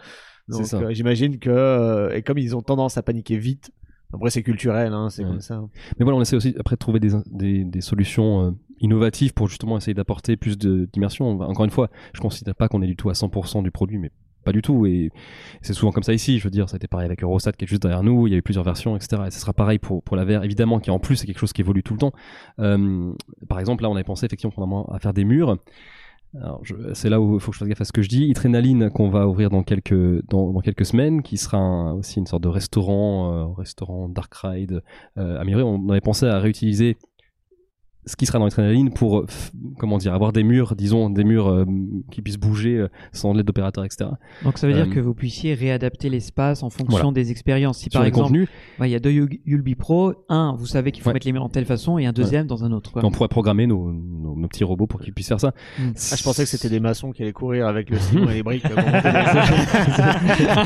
C'est 0.49 0.71
Donc, 0.75 0.83
euh, 0.83 0.93
j'imagine 0.93 1.39
que, 1.39 1.49
euh, 1.49 2.15
et 2.15 2.21
comme 2.21 2.37
ils 2.37 2.55
ont 2.55 2.61
tendance 2.61 2.97
à 2.97 3.03
paniquer 3.03 3.37
vite, 3.37 3.71
après 4.13 4.29
c'est 4.29 4.43
culturel, 4.43 4.93
hein, 4.93 5.09
c'est 5.09 5.23
Ouais. 5.23 5.29
comme 5.29 5.41
ça. 5.41 5.61
Mais 5.99 6.03
voilà, 6.05 6.17
on 6.17 6.21
essaie 6.21 6.37
aussi 6.37 6.55
après 6.57 6.75
de 6.75 6.79
trouver 6.79 6.99
des, 7.01 7.11
des, 7.25 7.65
des 7.65 7.81
solutions 7.81 8.47
euh, 8.47 8.51
innovatives 8.79 9.33
pour 9.33 9.49
justement 9.49 9.75
essayer 9.77 9.93
d'apporter 9.93 10.37
plus 10.37 10.57
d'immersion. 10.57 11.39
Encore 11.41 11.65
une 11.65 11.71
fois, 11.71 11.89
je 12.13 12.21
considère 12.21 12.55
pas 12.55 12.69
qu'on 12.69 12.81
est 12.81 12.87
du 12.87 12.95
tout 12.95 13.09
à 13.09 13.13
100% 13.13 13.61
du 13.63 13.71
produit, 13.71 13.97
mais 13.97 14.11
pas 14.45 14.53
du 14.53 14.61
tout. 14.61 14.85
Et 14.85 15.11
c'est 15.61 15.73
souvent 15.73 15.91
comme 15.91 16.03
ça 16.03 16.13
ici. 16.13 16.39
Je 16.39 16.45
veux 16.45 16.49
dire, 16.49 16.69
ça 16.69 16.75
a 16.75 16.77
été 16.77 16.87
pareil 16.87 17.05
avec 17.07 17.21
Eurostat 17.21 17.51
qui 17.51 17.65
est 17.65 17.67
juste 17.67 17.81
derrière 17.81 18.01
nous. 18.03 18.27
Il 18.27 18.31
y 18.31 18.33
a 18.33 18.37
eu 18.37 18.41
plusieurs 18.41 18.63
versions, 18.63 18.95
etc. 18.95 19.23
Et 19.27 19.31
ce 19.31 19.41
sera 19.41 19.51
pareil 19.51 19.77
pour, 19.79 20.01
pour 20.03 20.15
la 20.15 20.23
VR, 20.23 20.45
évidemment, 20.45 20.79
qui 20.79 20.89
en 20.89 20.99
plus 20.99 21.21
est 21.21 21.27
quelque 21.27 21.39
chose 21.39 21.51
qui 21.51 21.59
évolue 21.59 21.83
tout 21.83 21.93
le 21.93 21.99
temps. 21.99 22.13
Euh, 22.59 23.11
par 23.49 23.59
exemple, 23.59 23.83
là, 23.83 23.89
on 23.89 23.95
avait 23.95 24.05
pensé 24.05 24.25
effectivement 24.25 24.89
à 24.89 24.99
faire 24.99 25.13
des 25.13 25.25
murs. 25.25 25.57
C'est 26.93 27.09
là 27.09 27.19
où 27.19 27.35
il 27.35 27.39
faut 27.39 27.51
que 27.51 27.55
je 27.55 27.59
fasse 27.59 27.69
gaffe 27.69 27.81
à 27.81 27.85
ce 27.85 27.91
que 27.91 28.01
je 28.01 28.09
dis. 28.09 28.25
Itrenaline 28.25 28.89
qu'on 28.89 29.09
va 29.09 29.27
ouvrir 29.27 29.49
dans 29.49 29.63
quelques 29.63 30.85
semaines, 30.85 31.21
qui 31.21 31.37
sera 31.37 31.93
aussi 31.93 32.19
une 32.19 32.27
sorte 32.27 32.43
de 32.43 32.49
restaurant, 32.49 33.31
euh, 33.31 33.53
restaurant 33.53 34.09
Dark 34.09 34.33
Ride 34.35 34.83
euh, 35.17 35.39
amélioré. 35.39 35.63
On 35.63 35.89
avait 35.89 36.01
pensé 36.01 36.25
à 36.25 36.39
réutiliser 36.39 36.97
ce 38.07 38.15
qui 38.15 38.25
sera 38.25 38.39
dans 38.39 38.47
Itrenaline 38.47 38.91
pour 38.91 39.19
euh, 39.19 39.25
comment 39.77 39.99
dire 39.99 40.13
avoir 40.13 40.33
des 40.33 40.43
murs, 40.43 40.75
disons 40.75 41.09
des 41.11 41.23
murs 41.23 41.47
euh, 41.49 41.65
qui 42.11 42.21
puissent 42.23 42.39
bouger 42.39 42.77
euh, 42.77 42.87
sans 43.11 43.33
l'aide 43.33 43.45
d'opérateurs, 43.45 43.85
etc. 43.85 44.09
Donc 44.43 44.57
ça 44.57 44.67
veut 44.67 44.73
dire 44.73 44.87
Euh, 44.89 44.93
que 44.93 44.99
vous 44.99 45.13
puissiez 45.13 45.53
réadapter 45.53 46.09
l'espace 46.09 46.63
en 46.63 46.69
fonction 46.71 46.97
Voilà. 47.11 47.13
des 47.13 47.29
expériences. 47.31 47.77
Si 47.77 47.89
Sur 47.91 47.99
par 47.99 48.07
exemple, 48.07 48.45
il 48.81 48.87
y 48.89 48.95
a 48.95 48.99
deux 48.99 49.11
Yulby 49.11 49.75
Pro, 49.75 50.13
un, 50.29 50.55
vous 50.57 50.65
savez 50.65 50.91
qu'il 50.91 51.03
faut 51.03 51.09
Ouais. 51.09 51.13
mettre 51.13 51.27
les 51.27 51.33
murs 51.33 51.43
en 51.43 51.49
telle 51.49 51.65
façon, 51.65 51.97
et 51.99 52.05
un 52.05 52.13
deuxième 52.13 52.47
dans 52.47 52.63
un 52.63 52.71
autre. 52.71 52.91
quoi. 52.91 53.03
on 53.05 53.11
pourrait 53.11 53.27
programmer 53.27 53.67
nos, 53.67 53.91
nos, 53.91 54.35
nos 54.35 54.47
petits 54.47 54.63
robots 54.63 54.87
pour 54.87 54.99
qu'ils 55.01 55.13
puissent 55.13 55.27
faire 55.27 55.39
ça. 55.39 55.53
Mm. 55.79 55.89
Ah, 56.11 56.15
je 56.17 56.23
pensais 56.23 56.43
que 56.43 56.49
c'était 56.49 56.69
des 56.69 56.79
maçons 56.79 57.11
qui 57.11 57.21
allaient 57.23 57.33
courir 57.33 57.67
avec 57.67 57.89
le 57.89 57.97
ciment 57.99 58.29
et 58.29 58.35
les 58.35 58.43
briques. 58.43 58.63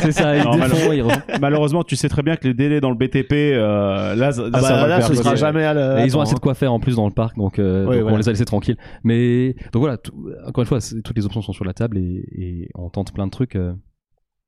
c'est 0.02 0.12
ça, 0.12 0.38
ils 0.38 0.44
Non, 0.44 0.52
défont, 0.56 0.92
ils 0.92 1.04
malheure- 1.04 1.22
Malheureusement, 1.42 1.84
tu 1.84 1.96
sais 1.96 2.10
très 2.10 2.22
bien 2.24 2.36
que 2.36 2.48
les 2.48 2.54
délais 2.54 2.82
dans 2.82 2.90
le 2.90 2.96
BTP, 2.96 3.32
euh, 3.34 4.16
là, 4.16 4.32
ça- 4.32 4.42
là, 4.44 4.50
Ah 4.54 4.62
ça 4.62 4.70
bah, 4.70 4.82
va 4.82 4.88
là, 4.88 5.02
ce 5.02 5.16
sera 5.16 5.36
jamais 5.36 5.64
à 5.64 5.74
la- 5.74 6.06
ils 6.06 6.18
ont 6.18 6.22
assez 6.22 6.36
de 6.36 6.40
quoi 6.40 6.54
faire 6.54 6.74
en 6.74 6.80
plus 6.80 6.96
dans 6.96 7.06
le 7.08 7.14
parc, 7.14 7.31
donc, 7.38 7.60
euh, 7.60 7.86
Ouais, 7.88 7.96
donc 7.96 8.02
voilà. 8.04 8.16
on 8.16 8.18
les 8.18 8.28
a 8.30 8.32
laissés 8.32 8.46
tranquilles. 8.46 8.78
Mais 9.04 9.54
donc 9.74 9.80
voilà, 9.82 9.98
tout- 9.98 10.14
encore 10.46 10.62
une 10.64 10.68
fois, 10.68 10.80
toutes 11.04 11.16
les 11.18 11.26
options 11.26 11.42
sont 11.42 11.54
sur 11.54 11.66
la 11.66 11.74
table 11.74 11.98
et, 11.98 12.26
et 12.32 12.70
on 12.76 12.90
tente 12.90 13.14
plein 13.14 13.26
de 13.28 13.32
trucs 13.32 13.56
euh, 13.56 13.74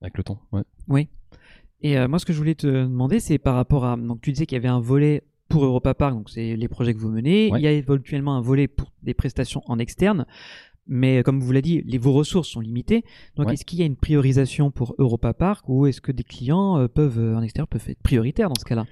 avec 0.02 0.18
le 0.18 0.24
temps. 0.24 0.42
Ouais. 0.52 0.64
Oui. 0.88 1.08
Et 1.82 1.98
euh, 1.98 2.08
moi, 2.08 2.20
ce 2.20 2.26
que 2.26 2.34
je 2.34 2.38
voulais 2.38 2.56
te 2.56 2.68
demander, 2.68 3.20
c'est 3.20 3.38
par 3.38 3.56
rapport 3.56 3.86
à. 3.86 3.98
Donc, 3.98 4.22
tu 4.22 4.32
disais 4.32 4.46
qu'il 4.46 4.56
y 4.56 4.60
avait 4.60 4.68
un 4.70 4.80
volet 4.80 5.24
pour 5.50 5.66
Europa 5.66 5.94
Park, 5.94 6.14
donc 6.16 6.30
c'est 6.30 6.56
les 6.56 6.68
projets 6.68 6.94
que 6.94 7.00
vous 7.00 7.10
menez. 7.10 7.52
Ouais. 7.52 7.60
Il 7.60 7.64
y 7.64 7.68
a 7.68 7.72
éventuellement 7.72 8.36
un 8.38 8.42
volet 8.42 8.68
pour 8.68 8.92
des 9.04 9.14
prestations 9.14 9.62
en 9.68 9.80
externe. 9.80 10.26
Mais 10.86 11.24
comme 11.24 11.40
vous 11.40 11.52
l'avez 11.54 11.62
dit, 11.62 11.82
les, 11.86 11.98
vos 11.98 12.12
ressources 12.12 12.50
sont 12.50 12.60
limitées. 12.60 13.04
Donc, 13.38 13.48
Ouais. 13.48 13.54
est-ce 13.54 13.64
qu'il 13.64 13.80
y 13.80 13.84
a 13.84 13.86
une 13.86 13.96
priorisation 13.96 14.70
pour 14.72 14.96
Europa 14.98 15.34
Park 15.34 15.64
ou 15.70 15.86
est-ce 15.88 16.02
que 16.02 16.12
des 16.12 16.24
clients 16.26 16.78
euh, 16.78 16.88
peuvent, 16.90 17.20
en 17.20 17.42
extérieur 17.42 17.70
peuvent 17.70 17.86
être 17.88 18.02
prioritaires 18.02 18.50
dans 18.50 18.60
ce 18.60 18.66
cas-là? 18.66 18.86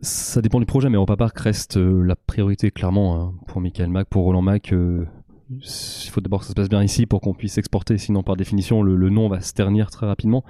Ça 0.00 0.42
dépend 0.42 0.60
du 0.60 0.66
projet, 0.66 0.90
mais 0.90 0.96
Europa 0.96 1.16
Park 1.16 1.38
reste 1.38 1.76
euh, 1.76 2.02
la 2.02 2.16
priorité 2.16 2.70
clairement 2.70 3.20
hein, 3.20 3.34
pour 3.46 3.60
Michael 3.60 3.88
Mac, 3.88 4.08
pour 4.08 4.24
Roland 4.24 4.42
Mac. 4.42 4.72
euh, 4.72 5.04
il 5.50 6.10
faut 6.10 6.20
d'abord 6.20 6.40
que 6.40 6.46
ça 6.46 6.50
se 6.50 6.54
passe 6.54 6.68
bien 6.68 6.82
ici 6.82 7.06
pour 7.06 7.20
qu'on 7.20 7.34
puisse 7.34 7.58
exporter, 7.58 7.98
sinon 7.98 8.22
par 8.22 8.36
définition 8.36 8.82
le, 8.82 8.96
le 8.96 9.10
nom 9.10 9.28
va 9.28 9.40
se 9.40 9.52
ternir 9.52 9.90
très 9.90 10.06
rapidement. 10.06 10.42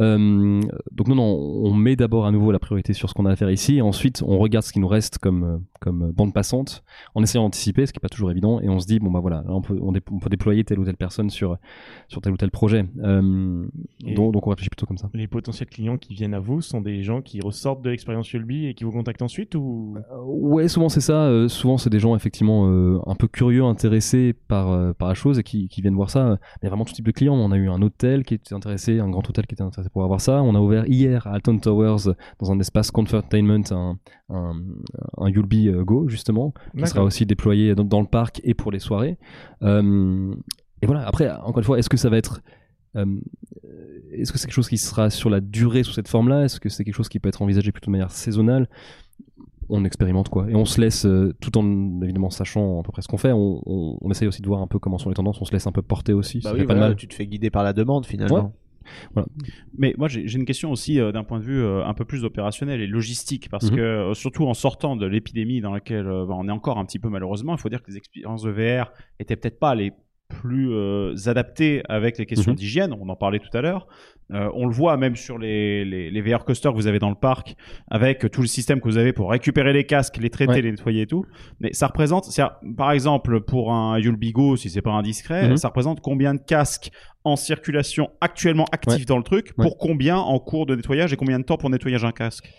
Euh, 0.00 0.60
donc 0.92 1.08
non, 1.08 1.16
non, 1.16 1.24
on 1.24 1.74
met 1.74 1.96
d'abord 1.96 2.26
à 2.26 2.30
nouveau 2.30 2.52
la 2.52 2.58
priorité 2.58 2.92
sur 2.92 3.08
ce 3.08 3.14
qu'on 3.14 3.26
a 3.26 3.32
à 3.32 3.36
faire 3.36 3.50
ici, 3.50 3.76
et 3.76 3.82
ensuite 3.82 4.22
on 4.24 4.38
regarde 4.38 4.64
ce 4.64 4.72
qui 4.72 4.78
nous 4.78 4.88
reste 4.88 5.18
comme, 5.18 5.64
comme 5.80 6.12
bande 6.12 6.32
passante, 6.32 6.84
en 7.14 7.22
essayant 7.22 7.44
d'anticiper, 7.44 7.86
ce 7.86 7.92
qui 7.92 7.98
n'est 7.98 8.02
pas 8.02 8.08
toujours 8.08 8.30
évident, 8.30 8.60
et 8.60 8.68
on 8.68 8.78
se 8.80 8.86
dit, 8.86 8.98
bon 8.98 9.10
bah 9.10 9.20
voilà, 9.20 9.38
là, 9.38 9.48
on, 9.48 9.60
peut, 9.60 9.78
on, 9.80 9.92
peut 9.92 10.30
déployer 10.30 10.64
telle 10.64 10.78
ou 10.78 10.84
telle 10.84 10.96
personne 10.96 11.30
sur, 11.30 11.56
sur 12.08 12.20
tel 12.20 12.32
ou 12.32 12.36
tel 12.36 12.50
projet. 12.50 12.84
Euh, 13.02 13.66
donc, 14.14 14.32
donc 14.32 14.46
on 14.46 14.50
réfléchit 14.50 14.70
plutôt 14.70 14.86
comme 14.86 14.98
ça. 14.98 15.10
Les 15.14 15.26
potentiels 15.26 15.68
clients 15.68 15.98
qui 15.98 16.14
viennent 16.14 16.34
à 16.34 16.40
vous 16.40 16.60
sont 16.60 16.80
des 16.80 17.02
gens 17.02 17.22
qui 17.22 17.40
ressortent 17.40 17.82
de 17.82 17.90
l'expérience 17.90 18.30
Yulby 18.32 18.66
et 18.66 18.74
qui 18.74 18.84
vous 18.84 18.92
contactent 18.92 19.22
ensuite 19.22 19.54
ou? 19.54 19.96
Ouais, 20.24 20.68
souvent 20.68 20.88
c'est 20.88 21.00
ça. 21.00 21.26
euh, 21.26 21.48
souvent 21.48 21.78
c'est 21.78 21.90
des 21.90 21.98
gens 21.98 22.16
effectivement 22.16 22.68
euh, 22.68 22.98
un 23.06 23.14
peu 23.14 23.28
curieux, 23.28 23.64
intéressés 23.64 24.34
par, 24.48 24.70
euh, 24.70 24.92
par 24.92 25.08
la 25.08 25.14
chose 25.14 25.38
et 25.38 25.42
qui, 25.42 25.68
qui 25.68 25.82
viennent 25.82 25.94
voir 25.94 26.10
ça. 26.10 26.38
Il 26.62 26.64
y 26.64 26.66
a 26.66 26.70
vraiment 26.70 26.84
tout 26.84 26.94
type 26.94 27.06
de 27.06 27.12
clients. 27.12 27.34
On 27.34 27.52
a 27.52 27.56
eu 27.56 27.68
un 27.68 27.82
hôtel 27.82 28.24
qui 28.24 28.34
était 28.34 28.54
intéressé, 28.54 29.00
un 29.00 29.10
grand 29.10 29.28
hôtel 29.28 29.46
qui 29.46 29.54
était 29.54 29.62
intéressé 29.62 29.90
pour 29.90 30.04
avoir 30.04 30.20
ça. 30.20 30.42
On 30.42 30.54
a 30.54 30.60
ouvert 30.60 30.86
hier 30.86 31.26
à 31.26 31.32
Alton 31.32 31.58
Towers 31.58 32.14
dans 32.40 32.50
un 32.50 32.58
espace 32.58 32.90
Comfortainment 32.90 33.64
un, 33.70 33.98
un, 34.28 34.54
un 35.18 35.28
Yulby 35.28 35.68
euh, 35.68 35.84
Go 35.84 36.08
justement 36.08 36.52
qui 36.76 36.86
sera 36.86 37.02
aussi 37.04 37.26
déployé 37.26 37.74
dans, 37.74 37.84
dans 37.84 38.00
le 38.00 38.06
parc 38.06 38.40
et 38.44 38.54
pour 38.54 38.72
les 38.72 38.78
soirées. 38.80 39.18
Euh, 39.62 40.34
et 40.82 40.86
voilà. 40.86 41.06
Après, 41.06 41.30
encore 41.30 41.58
une 41.58 41.64
fois, 41.64 41.78
est-ce 41.78 41.88
que 41.88 41.96
ça 41.96 42.10
va 42.10 42.16
être 42.16 42.40
euh, 42.96 43.20
est-ce 44.12 44.32
que 44.32 44.38
c'est 44.38 44.46
quelque 44.46 44.54
chose 44.54 44.68
qui 44.68 44.78
sera 44.78 45.10
sur 45.10 45.30
la 45.30 45.40
durée 45.40 45.82
sous 45.82 45.92
cette 45.92 46.08
forme-là? 46.08 46.44
Est-ce 46.44 46.60
que 46.60 46.68
c'est 46.68 46.84
quelque 46.84 46.94
chose 46.94 47.08
qui 47.08 47.18
peut 47.20 47.28
être 47.28 47.42
envisagé 47.42 47.72
plutôt 47.72 47.86
de 47.86 47.92
manière 47.92 48.10
saisonnale? 48.10 48.68
On 49.68 49.84
expérimente 49.84 50.28
quoi 50.28 50.48
et 50.48 50.54
on 50.54 50.64
se 50.64 50.80
laisse 50.80 51.06
euh, 51.06 51.34
tout 51.40 51.58
en 51.58 52.00
évidemment 52.00 52.30
sachant 52.30 52.78
à 52.78 52.82
peu 52.84 52.92
près 52.92 53.02
ce 53.02 53.08
qu'on 53.08 53.16
fait 53.16 53.32
on, 53.32 53.60
on, 53.66 53.98
on 54.00 54.10
essaye 54.12 54.28
aussi 54.28 54.40
de 54.40 54.46
voir 54.46 54.62
un 54.62 54.68
peu 54.68 54.78
comment 54.78 54.96
sont 54.96 55.08
les 55.08 55.16
tendances 55.16 55.40
on 55.42 55.44
se 55.44 55.50
laisse 55.50 55.66
un 55.66 55.72
peu 55.72 55.82
porter 55.82 56.12
aussi 56.12 56.38
Bah 56.38 56.50
ça 56.50 56.54
oui, 56.54 56.60
fait 56.60 56.66
pas 56.66 56.74
de 56.74 56.78
mal 56.78 56.94
tu 56.94 57.08
te 57.08 57.14
fais 57.14 57.26
guider 57.26 57.50
par 57.50 57.64
la 57.64 57.72
demande 57.72 58.06
finalement. 58.06 58.52
Voilà. 59.14 59.28
Mais 59.78 59.94
moi, 59.98 60.08
j'ai 60.08 60.22
une 60.32 60.44
question 60.44 60.70
aussi 60.70 61.00
euh, 61.00 61.12
d'un 61.12 61.24
point 61.24 61.38
de 61.38 61.44
vue 61.44 61.62
euh, 61.62 61.84
un 61.84 61.94
peu 61.94 62.04
plus 62.04 62.24
opérationnel 62.24 62.80
et 62.80 62.86
logistique, 62.86 63.48
parce 63.50 63.70
Mhm. 63.70 63.76
que 63.76 63.80
euh, 63.82 64.14
surtout 64.14 64.46
en 64.46 64.54
sortant 64.54 64.96
de 64.96 65.06
l'épidémie 65.06 65.60
dans 65.60 65.72
laquelle 65.72 66.06
euh, 66.06 66.24
bah, 66.26 66.34
on 66.36 66.46
est 66.48 66.52
encore 66.52 66.78
un 66.78 66.84
petit 66.84 66.98
peu 66.98 67.08
malheureusement, 67.08 67.54
il 67.54 67.60
faut 67.60 67.68
dire 67.68 67.82
que 67.82 67.90
les 67.90 67.96
expériences 67.96 68.42
de 68.42 68.50
VR 68.50 68.92
étaient 69.18 69.36
peut-être 69.36 69.58
pas 69.58 69.74
les 69.74 69.92
plus 70.28 70.74
adaptées 71.28 71.82
avec 71.88 72.18
les 72.18 72.26
questions 72.26 72.50
Mhm. 72.50 72.56
d'hygiène. 72.58 72.92
On 73.00 73.08
en 73.08 73.14
parlait 73.14 73.38
tout 73.38 73.56
à 73.56 73.60
l'heure. 73.60 73.86
Euh, 74.32 74.50
on 74.54 74.66
le 74.66 74.72
voit 74.72 74.96
même 74.96 75.14
sur 75.14 75.38
les, 75.38 75.84
les, 75.84 76.10
les 76.10 76.20
VR 76.20 76.44
coasters 76.44 76.72
que 76.72 76.76
vous 76.76 76.88
avez 76.88 76.98
dans 76.98 77.10
le 77.10 77.14
parc, 77.14 77.54
avec 77.88 78.28
tout 78.32 78.40
le 78.40 78.48
système 78.48 78.80
que 78.80 78.88
vous 78.88 78.98
avez 78.98 79.12
pour 79.12 79.30
récupérer 79.30 79.72
les 79.72 79.84
casques, 79.84 80.16
les 80.16 80.30
traiter, 80.30 80.50
Ouais. 80.52 80.62
les 80.62 80.70
nettoyer 80.72 81.02
et 81.02 81.06
tout. 81.06 81.24
Mais 81.60 81.72
ça 81.72 81.86
représente, 81.86 82.26
par 82.76 82.90
exemple, 82.90 83.40
pour 83.40 83.72
un 83.72 83.98
Yulbigo, 84.00 84.56
si 84.56 84.68
c'est 84.68 84.82
pas 84.82 84.90
indiscret, 84.92 85.50
Mhm. 85.50 85.56
ça 85.56 85.68
représente 85.68 86.00
combien 86.00 86.34
de 86.34 86.40
casques 86.40 86.90
en 87.22 87.36
circulation 87.36 88.10
actuellement 88.20 88.64
actifs 88.72 88.98
Ouais. 89.00 89.04
dans 89.04 89.16
le 89.18 89.22
truc, 89.22 89.52
Ouais. 89.58 89.64
pour 89.64 89.78
combien 89.78 90.16
en 90.16 90.38
cours 90.40 90.66
de 90.66 90.74
nettoyage 90.74 91.12
et 91.12 91.16
combien 91.16 91.38
de 91.38 91.44
temps 91.44 91.56
pour 91.56 91.70
nettoyage 91.70 92.04
un 92.04 92.12
casque? 92.12 92.50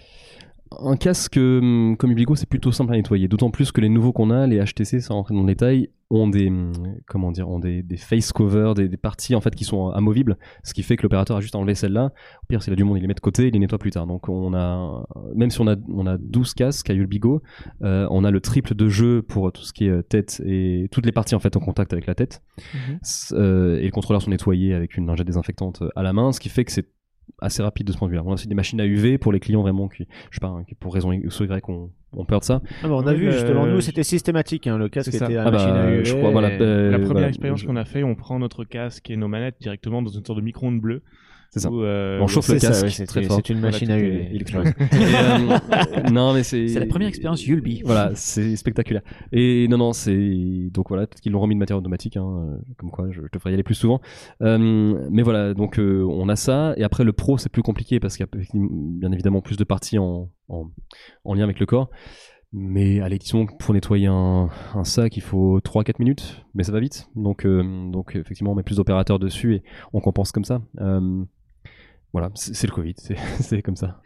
Un 0.79 0.97
casque 0.97 1.37
hum, 1.37 1.95
comme 1.97 2.11
Ubigo 2.11 2.35
c'est 2.35 2.49
plutôt 2.49 2.71
simple 2.71 2.93
à 2.93 2.95
nettoyer. 2.95 3.27
D'autant 3.27 3.51
plus 3.51 3.71
que 3.71 3.81
les 3.81 3.89
nouveaux 3.89 4.11
qu'on 4.11 4.29
a 4.31 4.47
les 4.47 4.63
HTC 4.63 4.99
sans 5.01 5.15
rentrer 5.15 5.33
dans 5.33 5.41
le 5.41 5.47
détail 5.47 5.89
ont 6.09 6.27
des 6.27 6.47
hum, 6.47 6.71
comment 7.07 7.31
dire 7.31 7.49
ont 7.49 7.59
des, 7.59 7.83
des 7.83 7.97
face 7.97 8.31
covers 8.31 8.73
des, 8.73 8.87
des 8.87 8.97
parties 8.97 9.35
en 9.35 9.41
fait 9.41 9.53
qui 9.55 9.65
sont 9.65 9.89
amovibles 9.89 10.37
ce 10.63 10.73
qui 10.73 10.83
fait 10.83 10.95
que 10.95 11.03
l'opérateur 11.03 11.37
a 11.37 11.41
juste 11.41 11.55
à 11.55 11.57
enlever 11.57 11.75
celle-là. 11.75 12.11
Au 12.43 12.45
pire 12.47 12.63
s'il 12.63 12.73
a 12.73 12.75
du 12.75 12.83
monde 12.83 12.97
il 12.97 13.01
les 13.01 13.07
met 13.07 13.13
de 13.13 13.19
côté 13.19 13.47
il 13.47 13.53
les 13.53 13.59
nettoie 13.59 13.79
plus 13.79 13.91
tard. 13.91 14.07
Donc 14.07 14.29
on 14.29 14.53
a 14.53 15.05
même 15.35 15.49
si 15.49 15.61
on 15.61 15.67
a 15.67 15.75
on 15.89 16.07
a 16.07 16.17
12 16.17 16.53
casques 16.53 16.89
à 16.89 16.93
Yulbigo 16.93 17.41
euh, 17.83 18.07
on 18.09 18.23
a 18.23 18.31
le 18.31 18.41
triple 18.41 18.75
de 18.75 18.87
jeu 18.87 19.21
pour 19.21 19.51
tout 19.51 19.63
ce 19.63 19.73
qui 19.73 19.85
est 19.85 19.89
euh, 19.89 20.01
tête 20.01 20.41
et 20.45 20.87
toutes 20.91 21.05
les 21.05 21.11
parties 21.11 21.35
en 21.35 21.39
fait 21.39 21.55
en 21.55 21.59
contact 21.59 21.93
avec 21.93 22.07
la 22.07 22.15
tête. 22.15 22.41
Mhm. 22.73 22.99
Euh, 23.33 23.77
et 23.79 23.83
les 23.83 23.91
contrôleurs 23.91 24.21
sont 24.21 24.31
nettoyés 24.31 24.73
avec 24.73 24.97
une 24.97 25.07
lingette 25.07 25.27
désinfectante 25.27 25.83
à 25.95 26.03
la 26.03 26.13
main 26.13 26.31
ce 26.31 26.39
qui 26.39 26.49
fait 26.49 26.65
que 26.65 26.71
c'est 26.71 26.87
assez 27.41 27.61
rapide 27.63 27.87
de 27.87 27.91
ce 27.91 27.97
point 27.97 28.07
de 28.07 28.11
vue-là. 28.11 28.23
On 28.25 28.31
a 28.31 28.33
aussi 28.33 28.47
des 28.47 28.55
machines 28.55 28.79
à 28.81 28.85
UV 28.85 29.17
pour 29.17 29.31
les 29.31 29.39
clients 29.39 29.61
vraiment 29.61 29.87
qui, 29.87 30.07
je 30.31 30.35
sais 30.35 30.39
pas, 30.41 30.47
hein, 30.47 30.63
qui 30.67 30.75
pour 30.75 30.93
raison 30.93 31.11
X 31.11 31.39
ou 31.39 31.43
Y 31.45 31.69
ont, 31.69 31.91
ont 32.13 32.25
peur 32.25 32.39
de 32.39 32.45
ça. 32.45 32.61
Ah 32.83 32.87
bah, 32.87 32.95
on 32.95 33.05
a 33.07 33.11
Oui, 33.13 33.17
vu 33.19 33.25
le- 33.25 33.31
justement, 33.31 33.65
nous 33.67 33.81
c'était 33.81 34.03
systématique, 34.03 34.65
hein, 34.67 34.77
le 34.77 34.89
casque 34.89 35.13
était 35.13 35.35
à 35.35 35.41
Ah 35.41 35.45
bah, 35.45 35.51
machine 35.51 35.69
à 35.69 35.91
UV. 35.91 36.05
je 36.05 36.15
crois, 36.15 36.31
voilà, 36.31 36.53
et- 36.53 36.61
euh, 36.61 36.89
La 36.91 36.97
première 36.97 37.13
voilà, 37.13 37.27
expérience 37.29 37.59
je- 37.61 37.67
qu'on 37.67 37.75
a 37.75 37.85
fait, 37.85 38.03
on 38.03 38.15
prend 38.15 38.39
notre 38.39 38.63
casque 38.63 39.09
et 39.09 39.17
nos 39.17 39.27
manettes 39.27 39.57
directement 39.59 40.01
dans 40.01 40.09
une 40.09 40.25
sorte 40.25 40.39
de 40.39 40.43
micro-ondes 40.43 40.79
bleu. 40.81 41.01
C'est 41.51 41.59
ça. 41.61 41.71
Où, 41.71 41.81
euh, 41.81 42.19
On 42.21 42.27
chauffe 42.27 42.49
le 42.49 42.59
casque 42.59 42.83
ouais, 42.83 42.89
c'est- 42.89 43.05
très 43.05 43.21
c'est 43.23 43.27
fort. 43.27 43.41
une 43.49 43.59
machine 43.59 43.89
à. 43.89 43.97
Et, 43.99 44.39
euh, 44.55 46.09
non, 46.11 46.33
mais 46.33 46.43
c'est. 46.43 46.67
C'est 46.67 46.79
la 46.79 46.85
première 46.85 47.07
expérience 47.07 47.45
Yulby. 47.45 47.81
Voilà, 47.85 48.11
c'est 48.15 48.55
spectaculaire. 48.55 49.01
Et 49.31 49.67
non, 49.69 49.77
non, 49.77 49.93
c'est 49.93 50.69
donc 50.71 50.89
voilà, 50.89 51.07
peut-être 51.07 51.21
qu'ils 51.21 51.31
l'ont 51.31 51.39
remis 51.39 51.55
de 51.55 51.59
matière 51.59 51.77
automatique, 51.77 52.17
hein, 52.17 52.25
euh, 52.27 52.57
comme 52.77 52.91
quoi 52.91 53.07
je, 53.11 53.21
je 53.21 53.27
devrais 53.33 53.51
y 53.51 53.53
aller 53.53 53.63
plus 53.63 53.75
souvent. 53.75 54.01
Euh, 54.41 55.07
mais 55.09 55.23
voilà, 55.23 55.53
donc 55.53 55.79
euh, 55.79 56.03
on 56.09 56.29
a 56.29 56.35
ça. 56.35 56.73
Et 56.77 56.83
après 56.83 57.03
le 57.03 57.13
pro, 57.13 57.37
c'est 57.37 57.49
plus 57.51 57.61
compliqué 57.63 57.99
parce 57.99 58.17
qu'il 58.17 58.25
y 58.25 58.29
a 58.37 58.39
bien 58.53 59.11
évidemment 59.11 59.41
plus 59.41 59.57
de 59.57 59.63
parties 59.63 59.97
en, 59.97 60.29
en, 60.49 60.69
en 61.23 61.33
lien 61.33 61.43
avec 61.43 61.59
le 61.59 61.65
corps. 61.65 61.89
Mais 62.53 63.01
allez, 63.01 63.17
disons 63.17 63.45
que 63.45 63.51
pour 63.59 63.73
nettoyer 63.73 64.07
un, 64.07 64.49
un 64.73 64.83
sac, 64.85 65.17
il 65.17 65.21
faut 65.21 65.59
3-4 65.59 65.95
minutes, 65.99 66.45
mais 66.55 66.63
ça 66.63 66.71
va 66.71 66.79
vite. 66.79 67.09
Donc, 67.15 67.45
euh, 67.45 67.91
donc 67.91 68.15
effectivement, 68.15 68.53
on 68.53 68.55
met 68.55 68.63
plus 68.63 68.77
d'opérateurs 68.77 69.19
dessus 69.19 69.55
et 69.55 69.63
on 69.91 69.99
compense 69.99 70.31
comme 70.31 70.45
ça. 70.45 70.61
Euh, 70.79 71.23
voilà, 72.13 72.29
c'est 72.35 72.67
le 72.67 72.73
Covid, 72.73 72.95
c'est 73.39 73.61
comme 73.61 73.75
ça. 73.75 74.01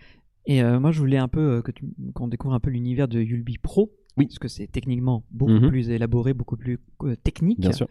Et 0.45 0.63
euh, 0.63 0.79
moi, 0.79 0.91
je 0.91 0.99
voulais 0.99 1.17
un 1.17 1.27
peu 1.27 1.57
euh, 1.57 1.61
que 1.61 1.71
tu- 1.71 1.85
qu'on 2.13 2.27
découvre 2.27 2.53
un 2.55 2.59
peu 2.59 2.69
l'univers 2.71 3.07
de 3.07 3.21
Yulby 3.21 3.57
Pro. 3.59 3.91
Oui. 4.17 4.25
Parce 4.25 4.39
que 4.39 4.47
c'est 4.47 4.67
techniquement 4.67 5.23
beaucoup 5.31 5.53
Mhm. 5.53 5.69
plus 5.69 5.89
élaboré, 5.89 6.33
beaucoup 6.33 6.57
plus 6.57 6.79
euh, 7.03 7.15
technique. 7.23 7.59
Bien 7.59 7.71
sûr. 7.71 7.87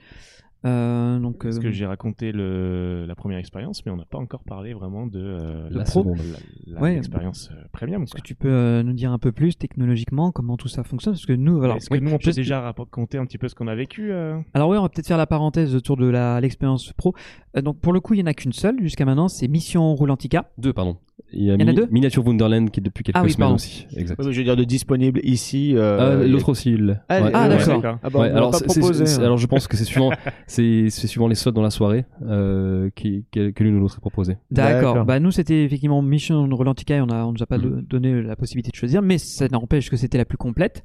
Euh, 0.66 1.18
donc, 1.18 1.42
Parce 1.42 1.56
euh, 1.56 1.60
que 1.62 1.70
j'ai 1.70 1.86
raconté 1.86 2.32
le, 2.32 3.06
la 3.06 3.14
première 3.14 3.38
expérience, 3.38 3.84
mais 3.86 3.92
on 3.92 3.96
n'a 3.96 4.04
pas 4.04 4.18
encore 4.18 4.42
parlé 4.44 4.74
vraiment 4.74 5.06
de 5.06 5.18
euh, 5.18 5.68
Le 5.70 5.78
la 5.78 5.84
pro. 5.84 6.02
seconde, 6.02 6.18
la, 6.66 6.74
la- 6.74 6.80
Ouais. 6.82 6.94
l'expérience 6.96 7.50
euh, 7.52 7.62
premium. 7.72 8.02
Est-ce 8.02 8.12
que 8.14 8.20
tu 8.20 8.34
peux 8.34 8.48
euh, 8.50 8.82
nous 8.82 8.92
dire 8.92 9.10
un 9.10 9.18
peu 9.18 9.32
plus 9.32 9.56
technologiquement 9.56 10.32
comment 10.32 10.56
tout 10.58 10.68
ça 10.68 10.82
fonctionne? 10.84 11.14
Parce 11.14 11.24
que 11.26 11.32
nous, 11.32 11.62
alors, 11.62 11.76
Est-ce 11.76 11.88
que 11.88 11.96
nous, 11.96 12.12
on 12.12 12.18
peut 12.18 12.32
déjà 12.32 12.60
raconter 12.60 13.16
un 13.18 13.24
petit 13.24 13.38
peu 13.38 13.48
ce 13.48 13.54
qu'on 13.54 13.68
a 13.68 13.74
vécu 13.74 14.12
euh? 14.12 14.38
Alors 14.52 14.68
oui, 14.68 14.76
on 14.76 14.82
va 14.82 14.88
peut-être 14.90 15.06
faire 15.08 15.16
la 15.18 15.26
parenthèse 15.26 15.74
autour 15.74 15.96
de 15.96 16.06
l'expérience 16.40 16.92
pro. 16.92 17.14
Euh, 17.56 17.62
donc 17.62 17.78
pour 17.80 17.92
le 17.92 18.00
coup, 18.00 18.14
il 18.14 18.20
y 18.20 18.22
en 18.22 18.26
a 18.26 18.34
qu'une 18.34 18.52
seule 18.52 18.80
jusqu'à 18.82 19.04
maintenant, 19.06 19.28
c'est 19.28 19.48
Mission 19.48 19.94
Roulantica. 19.94 20.50
Deux, 20.58 20.72
pardon. 20.74 20.98
Il 21.32 21.44
y 21.44 21.50
a, 21.50 21.54
Il 21.54 21.60
y 21.60 21.64
en 21.64 21.68
a 21.68 21.70
Mi- 21.70 21.74
deux 21.76 21.88
Miniature 21.90 22.26
Wonderland 22.26 22.70
qui 22.70 22.80
est 22.80 22.82
depuis 22.82 23.04
quelques 23.04 23.16
Ah 23.16 23.22
oui, 23.22 23.30
semaines 23.32 23.44
pardon. 23.46 23.54
aussi. 23.56 23.86
Exact. 23.96 24.16
Je 24.22 24.38
veux 24.38 24.44
dire 24.44 24.56
de 24.56 24.64
disponible 24.64 25.20
ici. 25.22 25.74
euh, 25.76 26.20
Ah, 26.22 26.26
L'autre 26.26 26.48
aussi. 26.50 26.72
il- 26.72 27.00
Ah, 27.08 27.22
ouais. 27.22 27.30
Ah, 27.34 27.48
ouais, 27.48 27.56
d'accord. 27.56 27.98
Ah 28.02 28.10
bah, 28.10 28.20
Ouais, 28.20 28.28
alors, 28.30 28.54
hein. 28.54 29.18
alors 29.20 29.38
je 29.38 29.46
pense 29.46 29.66
que 29.68 29.76
c'est 29.76 29.84
suivant, 29.84 30.10
c'est 30.46 30.86
c'est 30.90 31.06
suivant 31.06 31.28
les 31.28 31.34
slots 31.34 31.52
dans 31.52 31.62
la 31.62 31.70
soirée 31.70 32.04
euh, 32.26 32.90
qui, 32.94 33.24
que, 33.32 33.50
que 33.50 33.64
l'une 33.64 33.76
ou 33.76 33.80
l'autre 33.80 33.96
est 33.98 34.00
proposé. 34.00 34.36
D'accord. 34.50 35.04
Bah 35.04 35.20
nous, 35.20 35.30
c'était 35.30 35.64
effectivement 35.64 36.02
Mission 36.02 36.48
Roulantica 36.50 36.96
et 36.96 37.00
on 37.00 37.08
a 37.08 37.24
on 37.24 37.32
nous 37.32 37.42
a 37.42 37.46
pas 37.46 37.58
Mhm. 37.58 37.62
do- 37.62 37.80
donné 37.82 38.22
la 38.22 38.36
possibilité 38.36 38.70
de 38.70 38.76
choisir, 38.76 39.02
mais 39.02 39.18
ça 39.18 39.46
n'empêche 39.48 39.90
que 39.90 39.96
c'était 39.96 40.18
la 40.18 40.24
plus 40.24 40.38
complète. 40.38 40.82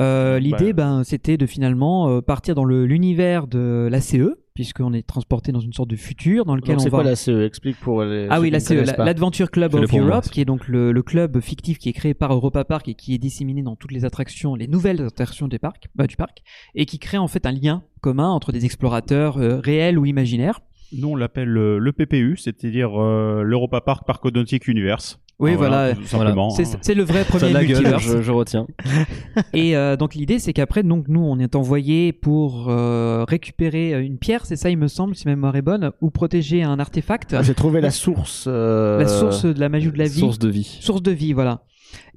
Euh, 0.00 0.38
L'idée, 0.38 0.72
Bah. 0.72 0.84
ben, 0.84 1.04
c'était 1.04 1.36
de 1.36 1.44
finalement 1.46 2.08
euh, 2.08 2.20
partir 2.22 2.54
dans 2.54 2.64
le- 2.64 2.86
l'univers 2.86 3.46
de 3.46 3.88
la 3.90 4.00
CE, 4.00 4.36
puisqu'on 4.54 4.92
est 4.92 5.06
transporté 5.06 5.52
dans 5.52 5.60
une 5.60 5.72
sorte 5.72 5.88
de 5.90 5.96
futur 5.96 6.44
dans 6.44 6.54
lequel 6.54 6.76
Donc, 6.76 6.80
on 6.80 6.84
c'est 6.84 6.90
va. 6.90 6.98
quoi 6.98 7.04
la 7.04 7.16
CE 7.16 7.44
Explique 7.44 7.78
pour 7.80 8.02
les. 8.02 8.26
Ah 8.30 8.40
oui, 8.40 8.50
la 8.50 8.60
CE, 8.60 8.74
pas. 8.94 9.04
l'Adventure 9.04 9.50
Club 9.50 9.74
of 9.74 9.92
Europe, 9.92 10.24
qui 10.30 10.40
est 10.40 10.44
donc 10.44 10.68
le, 10.68 10.92
le 10.92 11.02
club 11.02 11.40
fictif 11.40 11.78
qui 11.78 11.88
est 11.88 11.92
créé 11.92 12.14
par 12.14 12.32
Europa 12.32 12.64
Park 12.64 12.88
et 12.88 12.94
qui 12.94 13.14
est 13.14 13.18
disséminé 13.18 13.62
dans 13.62 13.76
toutes 13.76 13.92
les 13.92 14.04
attractions, 14.04 14.54
les 14.54 14.68
nouvelles 14.68 15.02
attractions 15.02 15.48
des 15.48 15.58
parcs, 15.58 15.88
bah, 15.94 16.06
du 16.06 16.16
parc, 16.16 16.42
et 16.74 16.86
qui 16.86 16.98
crée 16.98 17.18
en 17.18 17.28
fait 17.28 17.46
un 17.46 17.52
lien 17.52 17.82
commun 18.00 18.28
entre 18.28 18.52
des 18.52 18.64
explorateurs 18.64 19.38
euh, 19.38 19.58
réels 19.60 19.98
ou 19.98 20.04
imaginaires. 20.06 20.60
Nous, 20.94 21.08
on 21.08 21.16
l'appelle 21.16 21.56
euh, 21.56 21.78
le 21.78 21.92
PPU, 21.92 22.36
c'est-à-dire 22.36 23.00
euh, 23.00 23.42
l'Europa 23.42 23.80
Park 23.80 24.06
Parkodontic 24.06 24.68
Universe. 24.68 25.18
Oui, 25.42 25.54
voilà. 25.56 25.94
simplement. 26.06 26.50
C'est 26.50 26.94
le 26.94 27.02
vrai 27.02 27.24
premier 27.24 27.48
de 27.48 27.54
la 27.54 27.64
gueule, 27.64 27.76
multiverse. 27.82 28.02
je, 28.04 28.22
je 28.22 28.30
retiens. 28.32 28.66
Et 29.52 29.76
euh, 29.76 29.96
donc 29.96 30.14
l'idée, 30.14 30.38
c'est 30.38 30.52
qu'après, 30.52 30.82
donc 30.82 31.08
nous, 31.08 31.20
on 31.20 31.38
est 31.38 31.54
envoyé 31.56 32.12
pour 32.12 32.66
euh, 32.68 33.24
récupérer 33.28 34.00
une 34.02 34.18
pierre, 34.18 34.46
c'est 34.46 34.56
ça, 34.56 34.70
il 34.70 34.78
me 34.78 34.88
semble, 34.88 35.14
si 35.16 35.26
ma 35.26 35.34
mémoire 35.34 35.56
est 35.56 35.62
bonne, 35.62 35.90
ou 36.00 36.10
protéger 36.10 36.62
un 36.62 36.78
artefact, 36.78 37.34
Ah, 37.36 37.42
J'ai 37.42 37.54
trouvé 37.54 37.80
la 37.80 37.90
source. 37.90 38.44
euh, 38.46 39.00
la 39.00 39.08
source 39.08 39.44
de 39.44 39.58
la 39.60 39.68
magie 39.68 39.88
ou 39.88 39.92
de 39.92 39.98
la 39.98 40.04
vie, 40.04 40.20
Source 40.20 40.38
de 40.38 40.48
vie. 40.48 40.78
source 40.80 41.02
de 41.02 41.10
vie, 41.10 41.32
voilà. 41.32 41.62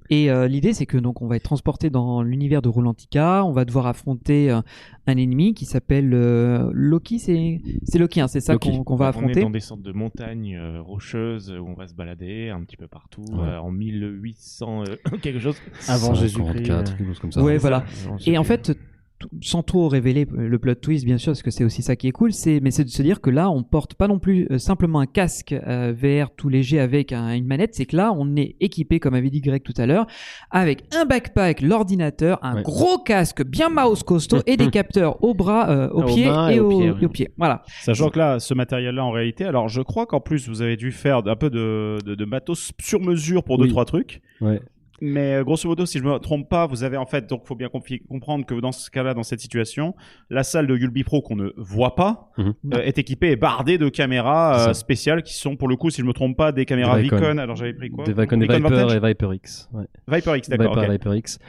Et 0.10 0.30
euh, 0.30 0.48
l'idée, 0.48 0.74
c'est 0.74 0.86
que 0.86 0.98
donc 0.98 1.22
on 1.22 1.28
va 1.28 1.36
être 1.38 1.44
transporté 1.44 1.90
dans 1.90 2.22
l'univers 2.22 2.62
de 2.62 2.70
Rolantica. 2.70 3.44
On 3.44 3.52
va 3.52 3.66
devoir 3.66 3.88
affronter 3.88 4.52
euh, 4.52 4.62
un 5.08 5.18
ennemi 5.18 5.54
qui 5.54 5.66
s'appelle 5.66 6.12
euh, 6.14 6.70
Loki. 6.74 7.18
C'est 7.20 7.62
c'est 7.84 7.98
Loki, 7.98 8.22
hein, 8.22 8.28
c'est 8.28 8.40
ça 8.40 8.58
qu'on 8.58 8.96
va 8.96 9.06
On 9.06 9.08
est 9.08 9.10
affronter. 9.10 9.42
dans 9.42 9.50
des 9.50 9.60
sortes 9.60 9.82
de 9.82 9.92
montagnes 9.92 10.56
euh, 10.56 10.82
rocheuses 10.82 11.52
où 11.52 11.66
on 11.68 11.74
va 11.74 11.88
se 11.88 11.94
balader 11.96 12.50
un 12.50 12.62
petit 12.64 12.78
peu 12.78 12.88
partout 12.88 13.24
Ouais. 13.32 13.40
euh, 13.48 13.60
en 13.60 13.72
1800 13.72 14.84
euh, 14.84 15.18
quelque 15.22 15.40
chose. 15.40 15.58
Avant 15.88 16.14
54, 16.14 16.20
Jésus-Christ. 16.20 16.98
quelque 16.98 17.08
chose 17.08 17.20
comme 17.20 17.32
ça. 17.32 17.42
Ouais, 17.42 17.58
voilà. 17.58 17.84
Et 18.26 18.38
en 18.38 18.44
fait, 18.44 18.78
sans 19.42 19.64
trop 19.64 19.88
révéler 19.88 20.26
le 20.32 20.58
plot 20.60 20.76
twist, 20.76 21.06
bien 21.06 21.18
sûr, 21.18 21.32
parce 21.34 21.44
que 21.44 21.52
c'est 21.52 21.64
aussi 21.64 21.82
ça 21.82 21.96
qui 21.96 22.08
est 22.08 22.12
cool, 22.12 22.34
c'est 22.34 22.60
mais 22.62 22.72
c'est 22.72 22.84
de 22.84 22.90
se 22.90 23.02
dire 23.02 23.22
que 23.22 23.30
là, 23.30 23.50
on 23.50 23.64
porte 23.64 23.94
pas 23.96 24.08
non 24.08 24.20
plus 24.20 24.48
euh, 24.52 24.58
simplement 24.58 25.00
un 25.00 25.06
casque 25.06 25.54
euh, 25.54 25.94
VR 25.96 26.32
tout 26.36 26.50
léger 26.50 26.80
avec 26.80 27.12
un- 27.12 27.34
une 27.34 27.46
manette, 27.46 27.76
c'est 27.76 27.86
que 27.86 27.96
là, 27.96 28.14
on 28.18 28.36
est 28.36 28.56
équipé, 28.60 29.00
comme 29.00 29.14
avait 29.14 29.30
dit 29.30 29.42
Greg 29.42 29.64
tout 29.64 29.74
à 29.78 29.86
l'heure, 29.86 30.08
avec 30.52 30.84
un 30.96 31.06
backpack, 31.06 31.62
l'ordinateur, 31.62 32.40
un 32.44 32.56
Ouais. 32.56 32.64
gros 32.64 32.98
casque 33.00 33.44
bien 33.46 33.70
mouse 33.70 34.04
costaud 34.04 34.40
et 34.46 34.58
des 34.58 34.70
capteurs 34.72 35.24
au 35.24 35.34
bras, 35.34 35.70
euh, 35.70 36.06
pieds 36.06 36.26
mains 36.28 36.50
et, 36.50 36.60
aux 36.60 37.10
pieds. 37.10 37.30
Voilà. 37.38 37.64
Sachant 37.82 38.10
que 38.10 38.20
là, 38.20 38.40
ce 38.40 38.54
matériel-là, 38.54 39.04
en 39.04 39.12
réalité, 39.12 39.44
alors 39.46 39.68
je 39.70 39.82
crois 39.82 40.06
qu'en 40.06 40.20
plus, 40.22 40.48
vous 40.50 40.62
avez 40.62 40.78
dû 40.78 40.92
faire 40.92 41.22
un 41.26 41.36
peu 41.36 41.50
de, 41.50 41.98
de, 42.06 42.16
de 42.16 42.26
matos 42.26 42.72
sur 42.80 43.00
mesure 43.02 43.44
pour 43.44 43.58
deux, 43.58 43.64
Oui. 43.66 43.70
trois 43.70 43.86
trucs. 43.86 44.22
Ouais. 44.42 44.62
Mais 45.02 45.36
euh, 45.36 45.44
grosso 45.44 45.68
modo, 45.68 45.86
si 45.86 46.00
je 46.00 46.04
me 46.04 46.18
trompe 46.20 46.48
pas, 46.50 46.68
vous 46.68 46.84
avez 46.84 46.96
en 46.96 47.06
fait, 47.06 47.28
donc 47.28 47.46
faut 47.46 47.56
bien 47.56 47.68
comprendre 47.70 48.46
que 48.46 48.56
dans 48.56 48.72
ce 48.72 48.90
cas-là, 48.90 49.14
dans 49.14 49.24
cette 49.24 49.42
situation, 49.42 49.94
la 50.30 50.44
salle 50.44 50.68
de 50.68 50.76
Yulby 50.78 51.04
Pro 51.04 51.22
qu'on 51.22 51.36
ne 51.36 51.52
voit 51.58 51.96
pas 51.96 52.32
Mhm. 52.38 52.54
euh, 52.74 52.78
est 52.82 52.98
équipée 52.98 53.32
et 53.32 53.36
bardée 53.36 53.78
de 53.78 53.90
caméras 53.90 54.70
euh, 54.70 54.74
spéciales 54.74 55.22
qui 55.24 55.34
sont 55.34 55.56
pour 55.58 55.68
le 55.68 55.76
coup, 55.76 55.90
si 55.90 56.02
je 56.02 56.06
me 56.06 56.14
trompe 56.14 56.38
pas, 56.38 56.52
des 56.52 56.66
caméras 56.66 56.96
Des 56.96 57.04
Vicon. 57.04 57.18
Vicon. 57.18 57.38
Alors 57.40 57.56
j'avais 57.58 57.74
pris 57.74 57.90
quoi 57.90 58.06
Des 58.06 58.14
Vicon, 58.14 58.38
Vicon 58.40 58.54
Viper 58.56 58.70
Vantage 58.70 58.96
et 58.96 59.00
Viper 59.08 59.34
X. 59.34 59.70
Ouais. 59.74 59.86
Viper 60.08 60.38
X, 60.38 60.50
d'accord. 60.50 60.68
Viper 60.76 60.80
ok. 60.82 60.88
et 60.88 60.92
Viper 60.94 61.16
X. 61.18 61.40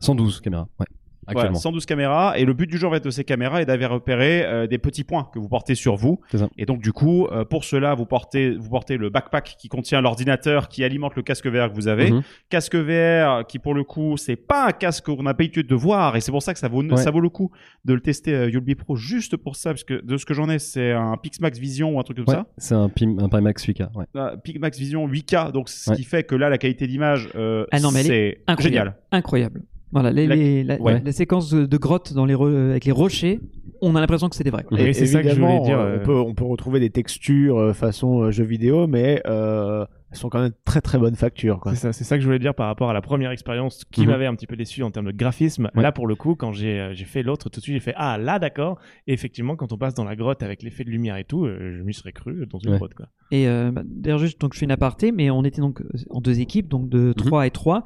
112 0.00 0.40
caméras. 0.40 0.68
Ouais. 0.78 0.86
Voilà, 1.26 1.40
Actuellement. 1.40 1.58
112 1.60 1.86
caméras 1.86 2.34
et 2.36 2.44
le 2.44 2.52
but 2.52 2.66
du 2.68 2.78
jeu 2.78 2.88
en 2.88 2.90
fait 2.90 3.04
de 3.04 3.10
ces 3.10 3.22
caméras 3.22 3.62
est 3.62 3.66
d'avoir 3.66 3.92
repéré 3.92 4.44
euh, 4.44 4.66
des 4.66 4.78
petits 4.78 5.04
points 5.04 5.28
que 5.32 5.38
vous 5.38 5.48
portez 5.48 5.74
sur 5.76 5.94
vous 5.94 6.20
C'est 6.30 6.38
ça. 6.38 6.48
et 6.58 6.66
donc 6.66 6.82
du 6.82 6.92
coup 6.92 7.26
euh, 7.26 7.44
pour 7.44 7.62
cela 7.64 7.94
vous 7.94 8.06
portez 8.06 8.56
vous 8.56 8.68
portez 8.68 8.96
le 8.96 9.08
backpack 9.08 9.54
qui 9.56 9.68
contient 9.68 10.00
l'ordinateur 10.00 10.68
qui 10.68 10.82
alimente 10.82 11.14
le 11.14 11.22
casque 11.22 11.46
VR 11.46 11.70
que 11.70 11.74
vous 11.76 11.86
avez 11.86 12.10
Mhm. 12.10 12.22
casque 12.50 12.74
VR 12.74 13.46
qui 13.46 13.58
pour 13.60 13.72
le 13.74 13.84
coup 13.84 14.16
c'est 14.16 14.34
pas 14.36 14.66
un 14.66 14.72
casque 14.72 15.04
qu'on 15.06 15.22
n'a 15.22 15.32
pas 15.34 15.42
l'habitude 15.44 15.68
de 15.68 15.74
voir 15.76 16.16
et 16.16 16.20
c'est 16.20 16.32
pour 16.32 16.42
ça 16.42 16.52
que 16.54 16.58
ça 16.58 16.66
vaut 16.68 16.82
Ouais. 16.82 16.96
ça 16.96 17.12
vaut 17.12 17.20
le 17.20 17.28
coup 17.28 17.52
de 17.84 17.94
le 17.94 18.00
tester 18.00 18.34
euh, 18.34 18.50
Yulby 18.50 18.74
Pro 18.74 18.96
juste 18.96 19.36
pour 19.36 19.54
ça 19.54 19.70
parce 19.70 19.84
que 19.84 20.04
de 20.04 20.16
ce 20.16 20.26
que 20.26 20.34
j'en 20.34 20.48
ai 20.50 20.58
c'est 20.58 20.90
un 20.90 21.16
Pixmax 21.16 21.56
Vision 21.58 21.94
ou 21.94 22.00
un 22.00 22.02
truc 22.02 22.16
comme 22.18 22.26
Ouais, 22.28 22.34
ça 22.34 22.46
c'est 22.58 22.74
un, 22.74 22.88
Pim, 22.88 23.16
un 23.20 23.28
Pimax 23.28 23.64
8K. 23.64 23.88
Ouais. 23.94 24.06
Ah, 24.16 24.32
Pixmax 24.42 24.76
Vision 24.76 25.06
8K 25.06 25.52
donc 25.52 25.68
ce 25.68 25.90
Ouais. 25.90 25.96
qui 25.96 26.02
fait 26.04 26.24
que 26.24 26.34
là 26.34 26.48
la 26.48 26.58
qualité 26.58 26.86
d'image 26.88 27.28
euh, 27.36 27.64
Ah 27.70 27.78
non, 27.78 27.92
mais 27.92 28.00
elle 28.00 28.06
c'est 28.06 28.40
Incroyable. 28.48 28.62
génial 28.62 28.96
Incroyable. 29.12 29.62
Voilà, 29.92 30.10
les, 30.10 30.26
La- 30.26 30.34
les, 30.36 30.64
la, 30.64 30.80
ouais. 30.80 31.02
la 31.04 31.12
séquence 31.12 31.50
de, 31.50 31.66
de 31.66 31.76
grotte 31.76 32.12
dans 32.14 32.24
les 32.24 32.34
re- 32.34 32.70
avec 32.70 32.84
les 32.86 32.92
rochers, 32.92 33.40
on 33.82 33.94
a 33.94 34.00
l'impression 34.00 34.28
que 34.28 34.36
c'est 34.36 34.44
des 34.44 34.50
vrais. 34.50 34.64
Mhm. 34.70 34.78
Et 34.78 34.92
c'est 34.94 35.06
ça 35.06 35.22
que 35.22 35.28
je 35.28 35.40
voulais 35.40 35.60
dire. 35.60 35.78
euh, 35.78 35.96
euh, 35.96 35.98
On 36.00 36.04
peut, 36.04 36.16
on 36.16 36.34
peut 36.34 36.44
retrouver 36.44 36.80
des 36.80 36.90
textures 36.90 37.58
euh, 37.58 37.72
façon 37.74 38.30
jeu 38.30 38.44
vidéo, 38.44 38.86
mais 38.86 39.20
euh, 39.26 39.84
elles 40.10 40.16
sont 40.18 40.28
quand 40.30 40.40
même 40.40 40.52
très 40.64 40.80
très 40.80 40.98
bonne 40.98 41.14
facture. 41.14 41.60
C'est 41.70 41.74
ça, 41.76 41.92
c'est 41.92 42.04
ça 42.04 42.16
que 42.16 42.22
je 42.22 42.26
voulais 42.26 42.38
dire 42.38 42.54
par 42.54 42.66
rapport 42.68 42.88
à 42.90 42.92
la 42.94 43.00
première 43.02 43.30
expérience 43.32 43.84
qui 43.90 44.02
Mhm. 44.02 44.06
m'avait 44.08 44.26
un 44.26 44.34
petit 44.34 44.46
peu 44.46 44.56
déçu 44.56 44.82
en 44.82 44.90
termes 44.90 45.06
de 45.06 45.16
graphisme. 45.16 45.68
Ouais. 45.74 45.82
Là, 45.82 45.92
pour 45.92 46.06
le 46.06 46.14
coup, 46.14 46.36
quand 46.36 46.52
j'ai 46.52 46.94
fait 47.04 47.22
l'autre, 47.22 47.50
tout 47.50 47.60
de 47.60 47.62
suite, 47.62 47.74
j'ai 47.74 47.80
fait 47.80 47.94
ah 47.96 48.16
là, 48.18 48.38
d'accord. 48.38 48.78
Et 49.06 49.12
effectivement, 49.12 49.56
quand 49.56 49.72
on 49.72 49.76
passe 49.78 49.94
dans 49.94 50.04
la 50.04 50.16
grotte 50.16 50.42
avec 50.42 50.62
l'effet 50.62 50.84
de 50.84 50.90
lumière 50.90 51.16
et 51.18 51.24
tout, 51.24 51.46
je 51.46 51.82
m'y 51.82 51.92
serais 51.92 52.12
cru 52.12 52.46
dans 52.46 52.58
une 52.60 52.70
Ouais. 52.70 52.76
grotte 52.78 52.94
quoi. 52.94 53.08
Et 53.30 53.46
euh, 53.48 53.70
bah, 53.72 53.82
d'ailleurs, 53.84 54.18
juste, 54.18 54.40
donc 54.40 54.54
je 54.54 54.58
fais 54.58 54.64
une 54.64 54.70
aparté, 54.72 55.12
mais 55.12 55.28
on 55.30 55.44
était 55.44 55.60
donc 55.60 55.82
en 56.08 56.20
deux 56.22 56.40
équipes, 56.40 56.68
donc 56.68 56.84
Mhm. 56.84 56.88
de 56.88 57.12
3 57.12 57.46
et 57.46 57.50
3. 57.50 57.82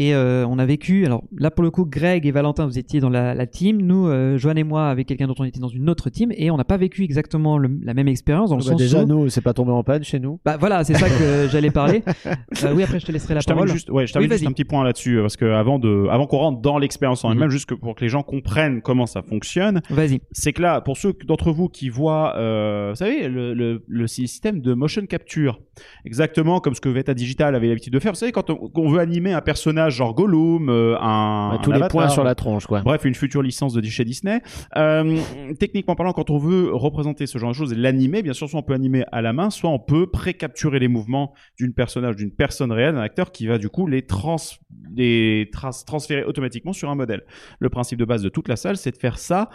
Et 0.00 0.14
euh, 0.14 0.46
on 0.46 0.58
a 0.60 0.64
vécu, 0.66 1.04
alors 1.06 1.24
là 1.36 1.50
pour 1.50 1.64
le 1.64 1.70
coup, 1.72 1.84
Greg 1.84 2.24
et 2.24 2.30
Valentin, 2.30 2.66
vous 2.66 2.78
étiez 2.78 3.00
dans 3.00 3.08
la, 3.10 3.34
la 3.34 3.46
team. 3.46 3.82
Nous, 3.82 4.06
euh, 4.06 4.38
Joanne 4.38 4.58
et 4.58 4.62
moi, 4.64 4.88
avec 4.90 5.08
quelqu'un 5.08 5.26
d'autre, 5.26 5.40
on 5.40 5.44
était 5.44 5.58
dans 5.58 5.66
une 5.68 5.90
autre 5.90 6.08
team. 6.08 6.30
Et 6.36 6.50
on 6.52 6.56
n'a 6.56 6.64
pas 6.64 6.76
vécu 6.76 7.02
exactement 7.02 7.58
le- 7.58 7.70
la 7.82 7.94
même 7.94 8.06
expérience 8.06 8.50
dans 8.50 8.56
le 8.56 8.62
Bah, 8.62 8.70
sens 8.70 8.78
déjà, 8.80 9.02
où. 9.02 9.06
nous, 9.06 9.28
c'est 9.28 9.40
pas 9.40 9.54
tombé 9.54 9.72
en 9.72 9.82
panne 9.82 10.04
chez 10.04 10.20
nous. 10.20 10.38
Bah 10.44 10.56
voilà, 10.58 10.84
c'est 10.84 10.94
ça 10.94 11.08
que 11.08 11.48
j'allais 11.50 11.70
parler. 11.72 12.02
Euh, 12.26 12.74
oui, 12.74 12.84
après 12.84 13.00
je 13.00 13.06
te 13.06 13.12
laisserai 13.12 13.34
la 13.34 13.40
je 13.40 13.46
parole. 13.46 13.68
juste, 13.68 13.90
ouais, 13.90 14.06
je 14.06 14.12
termine 14.12 14.30
Oui, 14.30 14.36
juste 14.36 14.46
un 14.48 14.52
petit 14.52 14.64
point 14.64 14.84
là-dessus 14.84 15.18
parce 15.20 15.36
que 15.36 15.46
avant 15.46 15.78
de, 15.80 16.06
avant 16.10 16.26
qu'on 16.26 16.38
rentre 16.38 16.60
dans 16.60 16.78
l'expérience 16.78 17.24
en 17.24 17.28
Mhm. 17.30 17.34
elle-même, 17.34 17.50
juste 17.50 17.66
que 17.66 17.74
pour 17.74 17.94
que 17.96 18.02
les 18.04 18.08
gens 18.08 18.22
comprennent 18.22 18.80
comment 18.82 19.06
ça 19.06 19.22
fonctionne, 19.22 19.80
Vas-y. 19.90 20.20
c'est 20.30 20.52
que 20.52 20.62
là, 20.62 20.80
pour 20.80 20.96
ceux 20.96 21.12
d'entre 21.26 21.50
vous 21.50 21.68
qui 21.68 21.88
voient, 21.88 22.34
euh, 22.36 22.90
vous 22.90 22.96
savez, 22.96 23.26
le, 23.28 23.52
le, 23.52 23.82
le 23.86 24.06
système 24.06 24.60
de 24.60 24.74
motion 24.74 25.04
capture, 25.06 25.60
exactement 26.04 26.60
comme 26.60 26.74
ce 26.74 26.80
que 26.80 26.88
Veta 26.88 27.14
Digital 27.14 27.54
avait 27.54 27.66
l'habitude 27.68 27.92
de 27.92 27.98
faire. 27.98 28.12
Vous 28.12 28.18
savez, 28.18 28.32
quand 28.32 28.50
on, 28.50 28.88
veut 28.88 29.00
animer 29.00 29.32
un 29.32 29.40
personnage 29.40 29.87
genre 29.90 30.14
Gollum, 30.14 30.68
euh, 30.68 30.96
un, 31.00 31.50
Bah, 31.52 31.60
tous 31.62 31.70
un 31.70 31.74
les 31.74 31.80
avatar, 31.80 31.88
points 31.90 32.08
sur 32.08 32.24
la 32.24 32.34
tronche, 32.34 32.66
quoi. 32.66 32.80
Bref, 32.82 33.04
une 33.04 33.14
future 33.14 33.42
licence 33.42 33.72
de 33.74 33.82
chez 33.82 34.04
Disney. 34.04 34.40
Euh, 34.76 35.18
techniquement 35.58 35.94
parlant, 35.94 36.12
quand 36.12 36.30
on 36.30 36.38
veut 36.38 36.70
représenter 36.74 37.26
ce 37.26 37.38
genre 37.38 37.50
de 37.50 37.54
choses 37.56 37.72
et 37.72 37.76
l'animer, 37.76 38.22
bien 38.22 38.32
sûr, 38.32 38.48
soit 38.48 38.60
on 38.60 38.62
peut 38.62 38.74
animer 38.74 39.04
à 39.12 39.22
la 39.22 39.32
main, 39.32 39.50
soit 39.50 39.70
on 39.70 39.78
peut 39.78 40.06
pré-capturer 40.06 40.78
les 40.78 40.88
mouvements 40.88 41.32
d'une 41.58 41.72
personnage, 41.72 42.16
d'une 42.16 42.30
personne 42.32 42.72
réelle, 42.72 42.94
d'un 42.94 43.00
acteur 43.00 43.32
qui 43.32 43.46
va 43.46 43.58
du 43.58 43.68
coup 43.68 43.86
les, 43.86 44.02
trans 44.02 44.36
les 44.94 45.48
trans- 45.52 45.70
transférer 45.86 46.24
automatiquement 46.24 46.72
sur 46.72 46.90
un 46.90 46.94
modèle. 46.94 47.22
Le 47.58 47.68
principe 47.68 47.98
de 47.98 48.04
base 48.04 48.22
de 48.22 48.28
toute 48.28 48.48
la 48.48 48.56
salle, 48.56 48.76
c'est 48.76 48.90
de 48.90 48.96
faire 48.98 49.18
ça 49.18 49.48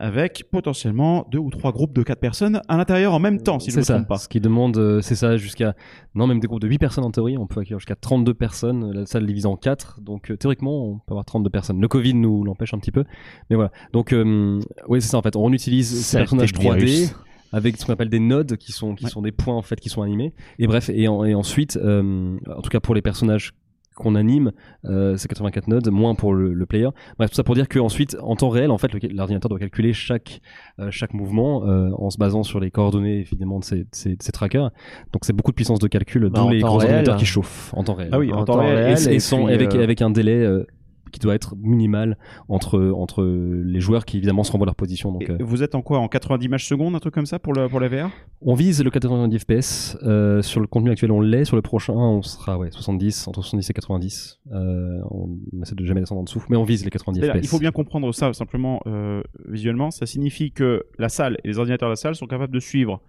avec 0.00 0.44
potentiellement 0.50 1.26
deux 1.30 1.38
ou 1.38 1.50
trois 1.50 1.70
groupes 1.72 1.92
de 1.92 2.02
quatre 2.02 2.18
personnes 2.20 2.60
à 2.68 2.76
l'intérieur 2.76 3.14
en 3.14 3.18
même 3.20 3.40
temps, 3.40 3.60
si 3.60 3.70
je 3.70 3.76
ne 3.78 3.82
C'est 3.82 3.92
me 3.92 3.94
ça. 3.94 3.94
trompe 3.94 4.08
pas. 4.08 4.18
Ce 4.18 4.28
qui 4.28 4.40
demande, 4.40 4.76
euh, 4.78 5.00
c'est 5.02 5.14
ça, 5.14 5.36
jusqu'à. 5.36 5.74
Non, 6.14 6.26
même 6.26 6.40
des 6.40 6.46
groupes 6.48 6.60
de 6.60 6.66
8 6.68 6.78
personnes 6.78 7.04
en 7.04 7.10
théorie, 7.10 7.36
on 7.38 7.46
peut 7.46 7.60
accueillir 7.60 7.78
jusqu'à 7.78 7.94
32 7.96 8.34
personnes, 8.34 8.92
la 8.92 9.06
salle 9.06 9.26
divisée 9.26 9.46
en 9.46 9.56
4. 9.56 10.00
Donc, 10.00 10.30
euh, 10.30 10.36
théoriquement, 10.36 10.84
on 10.86 10.94
peut 10.98 11.12
avoir 11.12 11.24
32 11.24 11.50
personnes. 11.50 11.80
Le 11.80 11.88
Covid 11.88 12.14
nous 12.14 12.42
l'empêche 12.44 12.74
un 12.74 12.78
petit 12.78 12.92
peu. 12.92 13.04
Mais 13.50 13.56
voilà. 13.56 13.70
Donc, 13.92 14.12
euh, 14.12 14.58
oui, 14.88 15.00
c'est 15.02 15.08
ça, 15.08 15.18
en 15.18 15.22
fait. 15.22 15.36
On 15.36 15.52
utilise 15.52 16.02
ces 16.04 16.16
personnages 16.18 16.52
de 16.52 16.58
3D. 16.58 16.78
virus. 16.84 17.14
Avec 17.52 17.76
ce 17.78 17.84
qu'on 17.84 17.92
appelle 17.92 18.10
des 18.10 18.20
nodes 18.20 18.56
qui 18.58 18.70
sont, 18.70 18.94
qui 18.94 19.06
Ouais. 19.06 19.10
sont 19.10 19.22
des 19.22 19.32
points 19.32 19.56
en 19.56 19.62
fait 19.62 19.80
qui 19.80 19.88
sont 19.88 20.02
animés. 20.02 20.32
Et 20.60 20.68
bref, 20.68 20.88
et, 20.88 21.08
en- 21.08 21.24
et 21.24 21.34
ensuite, 21.34 21.76
euh, 21.82 22.36
en 22.56 22.62
tout 22.62 22.70
cas 22.70 22.78
pour 22.78 22.94
les 22.94 23.02
personnages 23.02 23.54
qu'on 24.00 24.16
anime, 24.16 24.50
euh, 24.86 25.16
c'est 25.16 25.28
84 25.28 25.68
nodes, 25.68 25.88
moins 25.90 26.14
pour 26.16 26.34
le, 26.34 26.52
le 26.52 26.66
player. 26.66 26.88
Bref, 27.18 27.30
tout 27.30 27.36
ça 27.36 27.44
pour 27.44 27.54
dire 27.54 27.68
qu'ensuite, 27.68 28.16
en 28.22 28.34
temps 28.34 28.48
réel, 28.48 28.70
en 28.70 28.78
fait, 28.78 28.90
l'ordinateur 29.12 29.48
doit 29.48 29.58
calculer 29.58 29.92
chaque, 29.92 30.40
euh, 30.80 30.88
chaque 30.90 31.14
mouvement 31.14 31.64
euh, 31.68 31.90
en 31.96 32.10
se 32.10 32.18
basant 32.18 32.42
sur 32.42 32.58
les 32.60 32.70
coordonnées 32.70 33.18
évidemment 33.20 33.58
de 33.60 33.64
ces, 33.64 33.76
de 33.80 33.86
ces, 33.92 34.16
de 34.16 34.22
ces 34.22 34.32
trackers. 34.32 34.70
Donc 35.12 35.24
c'est 35.24 35.32
beaucoup 35.32 35.50
de 35.52 35.56
puissance 35.56 35.78
de 35.78 35.86
calcul, 35.88 36.22
Bah, 36.22 36.40
d'où 36.40 36.40
en 36.46 36.50
les 36.50 36.60
gros 36.60 36.76
réel. 36.78 36.90
ordinateurs 36.92 37.16
qui 37.16 37.26
chauffent 37.26 37.72
en 37.74 37.84
temps 37.84 37.94
réel. 37.94 38.10
Ah 38.12 38.18
oui, 38.18 38.32
en, 38.32 38.38
En 38.40 38.44
temps, 38.44 38.54
temps 38.54 38.60
réel. 38.60 38.96
et, 38.98 39.10
et 39.12 39.14
et 39.14 39.20
sans- 39.20 39.44
puis, 39.44 39.54
avec, 39.54 39.74
euh, 39.74 39.82
avec 39.84 40.02
un 40.02 40.10
délai 40.10 40.36
euh, 40.42 40.64
qui 41.10 41.18
doit 41.20 41.34
être 41.34 41.54
minimal 41.56 42.16
entre, 42.48 42.90
entre 42.94 43.22
les 43.24 43.80
joueurs 43.80 44.04
qui 44.04 44.16
évidemment 44.18 44.42
se 44.44 44.52
renvoient 44.52 44.66
leur 44.66 44.74
position. 44.76 45.12
Donc, 45.12 45.28
euh, 45.28 45.36
vous 45.40 45.62
êtes 45.62 45.74
en 45.74 45.82
quoi 45.82 45.98
En 45.98 46.08
90 46.08 46.44
images 46.46 46.66
secondes, 46.66 46.94
un 46.94 46.98
truc 47.00 47.14
comme 47.14 47.26
ça 47.26 47.38
pour, 47.38 47.52
le, 47.52 47.68
pour 47.68 47.80
la 47.80 47.88
VR 47.88 48.10
On 48.40 48.54
vise 48.54 48.82
le 48.82 48.90
90 48.90 49.38
FPS. 49.38 49.96
euh, 50.02 50.42
sur 50.42 50.60
le 50.60 50.66
contenu 50.66 50.90
actuel, 50.90 51.10
on 51.12 51.20
l'est. 51.20 51.44
Sur 51.44 51.56
le 51.56 51.62
prochain, 51.62 51.92
on 51.94 52.22
sera 52.22 52.58
ouais, 52.58 52.70
70, 52.70 53.28
entre 53.28 53.42
70 53.42 53.68
et 53.70 53.72
90. 53.72 54.40
Euh, 54.52 55.00
on 55.10 55.38
essaie 55.62 55.74
de 55.74 55.84
jamais 55.84 56.00
descendre 56.00 56.20
en 56.20 56.24
dessous, 56.24 56.44
mais 56.48 56.56
on 56.56 56.64
vise 56.64 56.84
les 56.84 56.90
90 56.90 57.20
Et 57.22 57.26
là, 57.26 57.34
FPS. 57.34 57.44
il 57.44 57.48
faut 57.48 57.58
bien 57.58 57.72
comprendre 57.72 58.12
ça 58.12 58.32
simplement 58.32 58.80
euh, 58.86 59.22
visuellement. 59.48 59.90
Ça 59.90 60.06
signifie 60.06 60.52
que 60.52 60.84
la 60.98 61.08
salle 61.08 61.36
et 61.44 61.48
les 61.48 61.58
ordinateurs 61.58 61.88
de 61.88 61.92
la 61.92 61.96
salle 61.96 62.14
sont 62.14 62.26
capables 62.26 62.52
de 62.54 62.60
suivre 62.60 63.02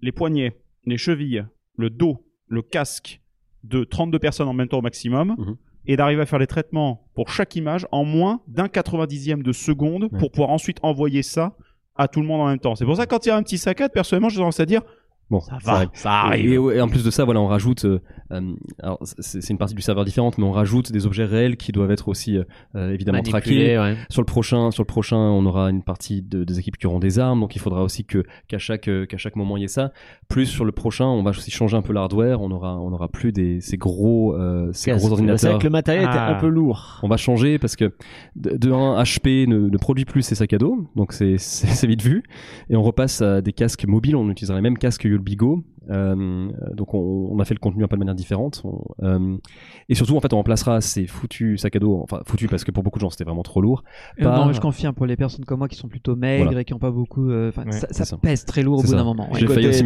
les 0.00 0.12
poignets, 0.12 0.56
les 0.84 0.96
chevilles, 0.96 1.44
le 1.76 1.90
dos, 1.90 2.24
le 2.46 2.62
casque 2.62 3.20
de 3.64 3.84
32 3.84 4.18
personnes 4.18 4.48
en 4.48 4.52
même 4.52 4.68
temps 4.68 4.78
au 4.78 4.82
maximum. 4.82 5.34
Mhm. 5.38 5.56
Et 5.88 5.96
d'arriver 5.96 6.22
à 6.22 6.26
faire 6.26 6.38
les 6.38 6.46
traitements 6.46 7.08
pour 7.14 7.30
chaque 7.30 7.56
image 7.56 7.86
en 7.90 8.04
moins 8.04 8.40
d'un 8.46 8.66
90e 8.66 9.42
de 9.42 9.52
seconde 9.52 10.04
Ouais. 10.12 10.18
pour 10.20 10.30
pouvoir 10.30 10.50
ensuite 10.50 10.78
envoyer 10.82 11.22
ça 11.22 11.54
à 11.96 12.06
tout 12.06 12.20
le 12.20 12.26
monde 12.26 12.42
en 12.42 12.46
même 12.46 12.58
temps. 12.60 12.76
C'est 12.76 12.84
pour 12.84 12.94
ça 12.96 13.06
que 13.06 13.10
quand 13.10 13.26
il 13.26 13.30
y 13.30 13.32
a 13.32 13.36
un 13.36 13.42
petit 13.42 13.58
saccade, 13.58 13.90
personnellement, 13.92 14.28
j'ai 14.28 14.36
tendance 14.36 14.60
à 14.60 14.66
dire 14.66 14.82
Bon, 15.30 15.40
ça 15.40 15.58
ça 15.60 15.70
va, 15.72 15.76
arrive. 15.78 15.88
ça 15.92 16.10
arrive. 16.12 16.50
Et, 16.52 16.76
et 16.76 16.80
en 16.80 16.88
plus 16.88 17.04
de 17.04 17.10
ça, 17.10 17.24
voilà, 17.24 17.40
on 17.40 17.46
rajoute. 17.46 17.84
euh, 17.84 17.98
euh, 18.32 18.40
alors, 18.82 18.98
c'est 19.02 19.46
une 19.50 19.58
partie 19.58 19.74
du 19.74 19.82
serveur 19.82 20.04
différente, 20.04 20.38
mais 20.38 20.44
on 20.44 20.52
rajoute 20.52 20.90
des 20.90 21.06
objets 21.06 21.24
réels 21.24 21.56
qui 21.56 21.70
doivent 21.72 21.90
être 21.90 22.08
aussi 22.08 22.38
euh, 22.74 22.92
évidemment 22.92 23.20
traqués. 23.22 23.50
Manipulé, 23.50 23.78
ouais. 23.78 23.96
Sur 24.08 24.22
le 24.22 24.26
prochain, 24.26 24.70
sur 24.70 24.82
le 24.82 24.86
prochain, 24.86 25.16
on 25.16 25.44
aura 25.46 25.68
une 25.70 25.82
partie 25.82 26.22
de- 26.22 26.44
des 26.44 26.58
équipes 26.58 26.76
qui 26.78 26.86
auront 26.86 26.98
des 26.98 27.18
armes, 27.18 27.40
donc 27.40 27.56
il 27.56 27.58
faudra 27.58 27.82
aussi 27.82 28.04
que 28.04 28.22
qu'à 28.48 28.58
chaque 28.58 28.88
qu'à 29.08 29.16
chaque 29.18 29.36
moment 29.36 29.56
il 29.56 29.60
y 29.60 29.64
ait 29.64 29.68
ça. 29.68 29.92
Plus 30.28 30.46
sur 30.46 30.64
le 30.64 30.72
prochain, 30.72 31.04
on 31.06 31.22
va 31.22 31.30
aussi 31.30 31.50
changer 31.50 31.76
un 31.76 31.82
peu 31.82 31.92
l'hardware. 31.92 32.40
On 32.40 32.50
aura 32.50 32.78
on 32.78 32.92
aura 32.92 33.08
plus 33.08 33.32
des 33.32 33.60
ces 33.60 33.76
gros 33.76 34.34
euh, 34.34 34.70
ces 34.72 34.90
Casque. 34.90 34.98
gros 35.00 35.08
C'est 35.08 35.12
ordinateurs. 35.12 35.50
vrai 35.52 35.58
que 35.58 35.64
le 35.66 35.70
matériel 35.70 36.04
était 36.04 36.12
Ah. 36.18 36.36
un 36.36 36.40
peu 36.40 36.48
lourd. 36.48 37.00
On 37.02 37.08
va 37.08 37.16
changer 37.18 37.58
parce 37.58 37.76
que 37.76 37.92
de, 38.36 38.56
de 38.56 38.72
un, 38.72 39.02
HP 39.02 39.46
ne, 39.46 39.68
ne 39.68 39.76
produit 39.78 40.04
plus 40.04 40.22
ses 40.22 40.34
sacs 40.34 40.52
à 40.54 40.58
dos, 40.58 40.86
donc 40.96 41.12
c'est 41.38 41.86
vite 41.86 42.02
vu. 42.02 42.22
Et 42.70 42.76
on 42.76 42.82
repasse 42.82 43.20
à 43.22 43.40
des 43.42 43.52
casques 43.52 43.86
mobiles. 43.86 44.16
On 44.16 44.28
utilisera 44.30 44.56
les 44.56 44.62
mêmes 44.62 44.78
casques 44.78 45.06
Yulbigo. 45.18 45.64
Euh, 45.90 46.48
donc 46.74 46.94
on, 46.94 47.28
on 47.30 47.38
a 47.40 47.44
fait 47.44 47.54
le 47.54 47.60
contenu 47.60 47.82
un 47.84 47.88
peu 47.88 47.96
de 47.96 48.00
manière 48.00 48.14
différente. 48.14 48.62
On- 48.64 48.84
euh, 49.02 49.36
et 49.88 49.94
surtout 49.94 50.16
en 50.16 50.20
fait 50.20 50.32
on 50.32 50.36
remplacera 50.36 50.80
ces 50.80 51.06
foutus 51.06 51.60
sacs 51.60 51.76
à 51.76 51.78
dos, 51.78 51.98
enfin 52.02 52.20
foutus 52.26 52.48
parce 52.50 52.64
que 52.64 52.70
pour 52.70 52.82
beaucoup 52.82 52.98
de 52.98 53.02
gens 53.02 53.10
c'était 53.10 53.24
vraiment 53.24 53.42
trop 53.42 53.60
lourd. 53.60 53.82
Euh, 54.20 54.24
Par- 54.24 54.46
Non, 54.46 54.52
je 54.52 54.60
confirme 54.60 54.94
pour 54.94 55.06
les 55.06 55.16
personnes 55.16 55.44
comme 55.44 55.58
moi 55.58 55.68
qui 55.68 55.76
sont 55.76 55.88
plutôt 55.88 56.14
maigres 56.16 56.44
Voilà. 56.44 56.60
et 56.60 56.64
qui 56.64 56.72
n'ont 56.72 56.78
pas 56.78 56.90
beaucoup. 56.90 57.30
euh, 57.30 57.50
Ouais, 57.56 57.72
ça, 57.72 57.86
c'est 57.90 57.94
ça 57.98 58.04
ça. 58.04 58.16
pèse 58.18 58.44
très 58.44 58.62
lourd 58.62 58.80
au 58.80 58.82
bout 58.82 58.92
d'un 58.92 59.04
moment. 59.04 59.28
J'ai 59.34 59.46
ouais. 59.46 59.54
failli 59.54 59.66
aussi 59.68 59.82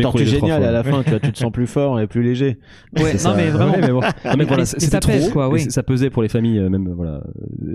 fois. 0.61 0.69
à 0.69 0.73
la 0.73 0.83
fin, 0.83 1.03
tu, 1.03 1.11
vois, 1.11 1.21
tu 1.21 1.33
te 1.33 1.39
sens 1.39 1.53
plus 1.53 1.67
fort 1.67 2.01
et 2.01 2.07
plus 2.07 2.23
léger. 2.23 2.59
Ouais, 2.99 3.13
non, 3.13 3.19
ça. 3.19 3.35
mais 3.37 3.49
vraiment. 3.49 3.73
Ouais, 3.73 3.81
mais 3.81 3.91
bon. 3.93 4.01
Non, 4.01 4.35
mais 4.37 4.45
voilà, 4.45 4.63
Et- 4.63 4.63
et 4.63 4.67
c'était 4.67 4.87
ça 4.87 5.01
trop. 5.01 5.13
pèse, 5.13 5.31
quoi, 5.33 5.49
oui. 5.49 5.61
Ça 5.71 5.83
pesait 5.83 6.11
pour 6.11 6.23
les 6.23 6.29
familles, 6.29 6.61
même 6.69 6.93
voilà. 6.95 7.23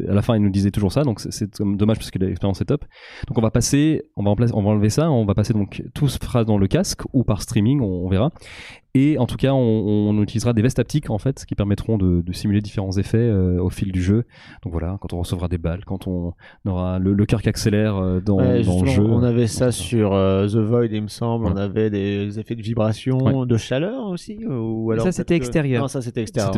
À 0.09 0.13
la 0.13 0.21
fin, 0.21 0.35
ils 0.35 0.41
nous 0.41 0.49
disaient 0.49 0.71
toujours 0.71 0.91
ça, 0.91 1.03
donc 1.03 1.19
c'est- 1.19 1.61
dommage 1.61 1.97
parce 1.97 2.11
que 2.11 2.19
l'expérience 2.19 2.61
est 2.61 2.65
top. 2.65 2.83
Donc 3.27 3.37
on 3.37 3.41
va 3.41 3.51
passer, 3.51 4.03
on 4.15 4.23
va, 4.23 4.29
remplacer- 4.31 4.53
on 4.53 4.61
va 4.63 4.69
enlever 4.69 4.89
ça, 4.89 5.09
on 5.11 5.25
va 5.25 5.33
passer 5.33 5.53
donc 5.53 5.83
tout 5.93 6.07
se 6.07 6.17
fera 6.21 6.43
dans 6.43 6.57
le 6.57 6.67
casque 6.67 7.01
ou 7.13 7.23
par 7.23 7.41
streaming, 7.41 7.81
on, 7.81 8.05
on 8.05 8.07
verra. 8.17 8.31
Et 8.99 9.17
en 9.19 9.27
tout 9.27 9.35
cas, 9.35 9.53
on, 9.53 9.57
on 10.09 10.21
utilisera 10.23 10.53
des 10.53 10.61
vestes 10.63 10.79
haptiques 10.79 11.09
en 11.11 11.19
fait, 11.19 11.45
qui 11.45 11.53
permettront 11.53 11.97
de, 11.99 12.21
de 12.21 12.33
simuler 12.33 12.61
différents 12.61 12.93
effets 12.97 13.17
euh, 13.19 13.61
au 13.61 13.69
fil 13.69 13.91
du 13.91 14.01
jeu. 14.01 14.23
Donc 14.63 14.71
voilà, 14.71 14.97
quand 15.01 15.13
on 15.13 15.19
recevra 15.19 15.47
des 15.47 15.59
balles, 15.59 15.85
quand 15.85 16.07
on 16.07 16.33
aura 16.65 16.97
le, 16.97 17.13
le 17.13 17.25
cœur 17.25 17.41
qui 17.43 17.49
accélère 17.49 17.97
euh, 17.97 18.19
dans, 18.21 18.37
Ouais, 18.37 18.63
dans 18.63 18.81
le 18.81 18.87
jeu. 18.89 19.03
On 19.05 19.21
avait 19.23 19.45
ça 19.47 19.71
sur 19.71 20.13
euh, 20.13 20.47
The 20.47 20.55
Void, 20.55 20.87
il 20.91 21.03
me 21.03 21.07
semble. 21.09 21.45
On 21.45 21.55
avait 21.57 21.89
des 21.91 22.39
effets 22.39 22.55
de 22.55 22.61
vibration, 22.61 23.17
Ouais. 23.19 23.45
de 23.45 23.57
chaleur 23.57 24.07
aussi. 24.07 24.39
Ou 24.47 24.91
alors 24.91 25.05
Ça, 25.05 25.11
c'était 25.11 25.37
que- 25.37 25.43
extérieur. 25.43 25.81
Non, 25.83 25.87
ça 25.87 26.01
c'était 26.01 26.21
extérieur. 26.21 26.53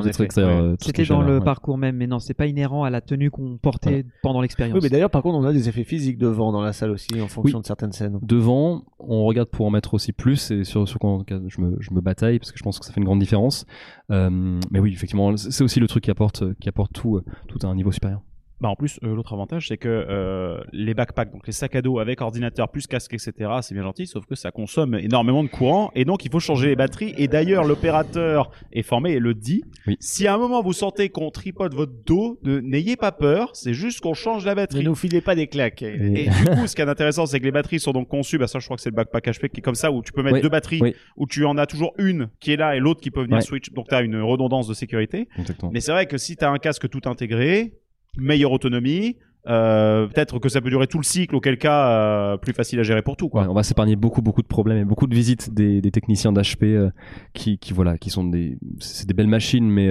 C'était 0.80 1.02
dans 1.04 1.06
chaleur, 1.06 1.22
le 1.24 1.38
ouais. 1.40 1.44
parcours 1.44 1.78
même, 1.78 1.98
mais 1.98 2.08
non, 2.08 2.20
c'est 2.20 2.34
pas 2.34 2.46
inhérent 2.48 2.84
à 2.84 2.90
la 2.90 3.02
tenue 3.02 3.32
qu'on 3.32 3.58
portait 3.58 4.06
pendant 4.22 4.42
l'expérience. 4.42 4.76
Oui, 4.76 4.82
mais 4.84 4.90
d'ailleurs, 4.90 5.10
par 5.10 5.24
contre, 5.24 5.38
on 5.38 5.44
a 5.46 5.52
des 5.54 5.68
effets 5.68 5.84
physiques 5.84 6.18
devant 6.18 6.52
dans 6.52 6.62
la 6.62 6.74
salle 6.74 6.92
aussi, 6.92 7.20
en 7.22 7.28
fonction 7.28 7.60
de 7.60 7.66
certaines 7.66 7.92
scènes. 7.92 8.20
Devant, 8.22 8.84
on 9.00 9.26
regarde 9.26 9.50
pour 9.50 9.66
en 9.66 9.72
mettre 9.72 9.94
aussi 9.94 10.12
plus 10.14 10.52
et 10.52 10.64
sur, 10.64 10.88
sur 10.88 11.00
quoi 11.00 11.10
en 11.10 11.18
tout 11.20 11.26
cas, 11.26 11.40
je 11.48 11.60
me, 11.62 11.76
je 11.80 11.92
me 11.94 12.02
bataille 12.02 12.29
parce 12.38 12.52
que 12.52 12.58
je 12.58 12.64
pense 12.64 12.78
que 12.78 12.86
ça 12.86 12.94
fait 12.94 13.00
une 13.00 13.06
grande 13.06 13.20
différence. 13.20 13.66
Euh, 14.12 14.60
mais 14.70 14.80
oui, 14.80 14.94
effectivement, 14.94 15.36
c'est 15.38 15.64
aussi 15.64 15.80
le 15.80 15.88
truc 15.88 16.04
qui 16.04 16.12
apporte, 16.12 16.54
qui 16.60 16.70
apporte 16.70 16.94
tout, 16.94 17.18
euh, 17.18 17.26
tout 17.48 17.60
à 17.64 17.68
un 17.68 17.76
niveau 17.76 17.92
supérieur. 17.92 18.22
Bah 18.62 18.68
en 18.70 18.76
plus, 18.76 19.00
euh, 19.04 19.16
l'autre 19.16 19.32
avantage, 19.34 19.70
c'est 19.70 19.78
que 19.78 19.88
euh, 19.88 20.60
les 20.74 20.94
backpacks, 20.94 21.32
donc 21.32 21.48
les 21.48 21.54
sacs 21.54 21.76
à 21.76 21.82
dos 21.82 22.00
avec 22.00 22.20
ordinateur 22.20 22.70
plus 22.70 22.88
casque, 22.88 23.14
etc., 23.14 23.32
c'est 23.62 23.74
bien 23.74 23.84
gentil, 23.84 24.06
sauf 24.06 24.26
que 24.26 24.36
ça 24.36 24.52
consomme 24.52 24.96
énormément 24.96 25.44
de 25.44 25.48
courant 25.50 25.92
et 25.96 26.04
donc 26.04 26.26
il 26.26 26.32
faut 26.32 26.42
changer 26.42 26.68
les 26.68 26.76
batteries. 26.76 27.14
Et 27.18 27.28
d'ailleurs, 27.30 27.64
l'opérateur 27.64 28.52
est 28.74 28.82
formé 28.84 29.12
et 29.14 29.20
le 29.20 29.34
dit. 29.34 29.64
Oui. 29.88 29.96
Si 30.02 30.28
à 30.28 30.34
un 30.34 30.38
moment 30.38 30.62
vous 30.62 30.74
sentez 30.74 31.08
qu'on 31.10 31.32
tripote 31.32 31.74
votre 31.74 31.94
dos, 32.06 32.38
ne- 32.44 32.60
n'ayez 32.60 32.98
pas 32.98 33.12
peur, 33.14 33.52
c'est 33.56 33.74
juste 33.74 34.02
qu'on 34.02 34.14
change 34.14 34.44
la 34.46 34.52
Ne 34.52 34.56
batterie. 34.58 34.84
nous 34.84 34.96
filez 34.96 35.22
pas 35.22 35.36
des 35.36 35.48
claques. 35.48 35.82
Et 35.82 36.26
du 36.28 36.30
coup, 36.60 36.68
ce 36.68 36.76
qui 36.76 36.82
est 36.82 36.90
intéressant, 36.90 37.26
c'est 37.26 37.40
que 37.40 37.46
les 37.46 37.52
batteries 37.52 37.80
sont 37.80 37.94
donc 37.94 38.10
conçues, 38.10 38.38
bah 38.38 38.48
ça 38.48 38.60
je 38.60 38.66
crois 38.66 38.76
que 38.76 38.82
c'est 38.84 38.90
le 38.90 38.96
backpack 38.96 39.26
HP 39.28 39.50
qui 39.50 39.60
est 39.60 39.64
comme 39.64 39.76
ça, 39.76 39.92
où 39.92 40.02
tu 40.04 40.12
peux 40.12 40.22
mettre 40.22 40.36
Oui, 40.36 40.42
deux 40.42 40.50
batteries, 40.50 40.80
oui. 40.82 40.96
où 41.16 41.28
tu 41.28 41.46
en 41.46 41.58
as 41.58 41.66
toujours 41.66 41.94
une 41.98 42.30
qui 42.42 42.52
est 42.52 42.58
là 42.58 42.76
et 42.76 42.80
l'autre 42.80 43.00
qui 43.02 43.10
peut 43.12 43.24
venir 43.24 43.42
switch, 43.42 43.72
donc 43.72 43.88
tu 43.88 43.96
as 43.96 44.02
une 44.02 44.22
redondance 44.22 44.68
de 44.68 44.74
sécurité. 44.74 45.28
Exactement. 45.38 45.72
Mais 45.74 45.80
c'est 45.80 45.92
vrai 45.94 46.06
que 46.08 46.18
si 46.18 46.36
tu 46.36 46.44
as 46.44 46.50
un 46.52 46.58
casque 46.58 46.90
tout 46.90 47.02
intégré, 47.06 47.74
meilleure 48.18 48.52
autonomie, 48.52 49.18
euh, 49.48 50.08
peut-être 50.08 50.38
que 50.40 50.50
ça 50.50 50.60
peut 50.60 50.70
durer 50.70 50.88
tout 50.88 50.98
le 50.98 51.04
cycle, 51.04 51.36
auquel 51.36 51.58
cas 51.58 51.90
euh, 51.90 52.38
plus 52.38 52.54
facile 52.54 52.80
à 52.80 52.84
gérer 52.84 53.02
pour 53.02 53.16
tout. 53.16 53.30
On 53.34 53.54
va 53.54 53.64
s'épargner 53.64 53.96
beaucoup 53.96 54.22
beaucoup 54.22 54.42
de 54.42 54.48
problèmes 54.48 54.80
et 54.80 54.86
beaucoup 54.86 55.08
de 55.08 55.16
visites 55.16 55.54
des, 55.54 55.82
techniciens 55.92 56.32
d'HP 56.32 56.64
euh, 56.64 56.92
qui, 57.34 57.58
voilà 57.72 57.98
qui 57.98 58.10
sont 58.10 58.26
des 58.26 58.58
c'est 58.80 59.08
des 59.08 59.14
belles 59.14 59.28
machines 59.28 59.68
mais 59.68 59.90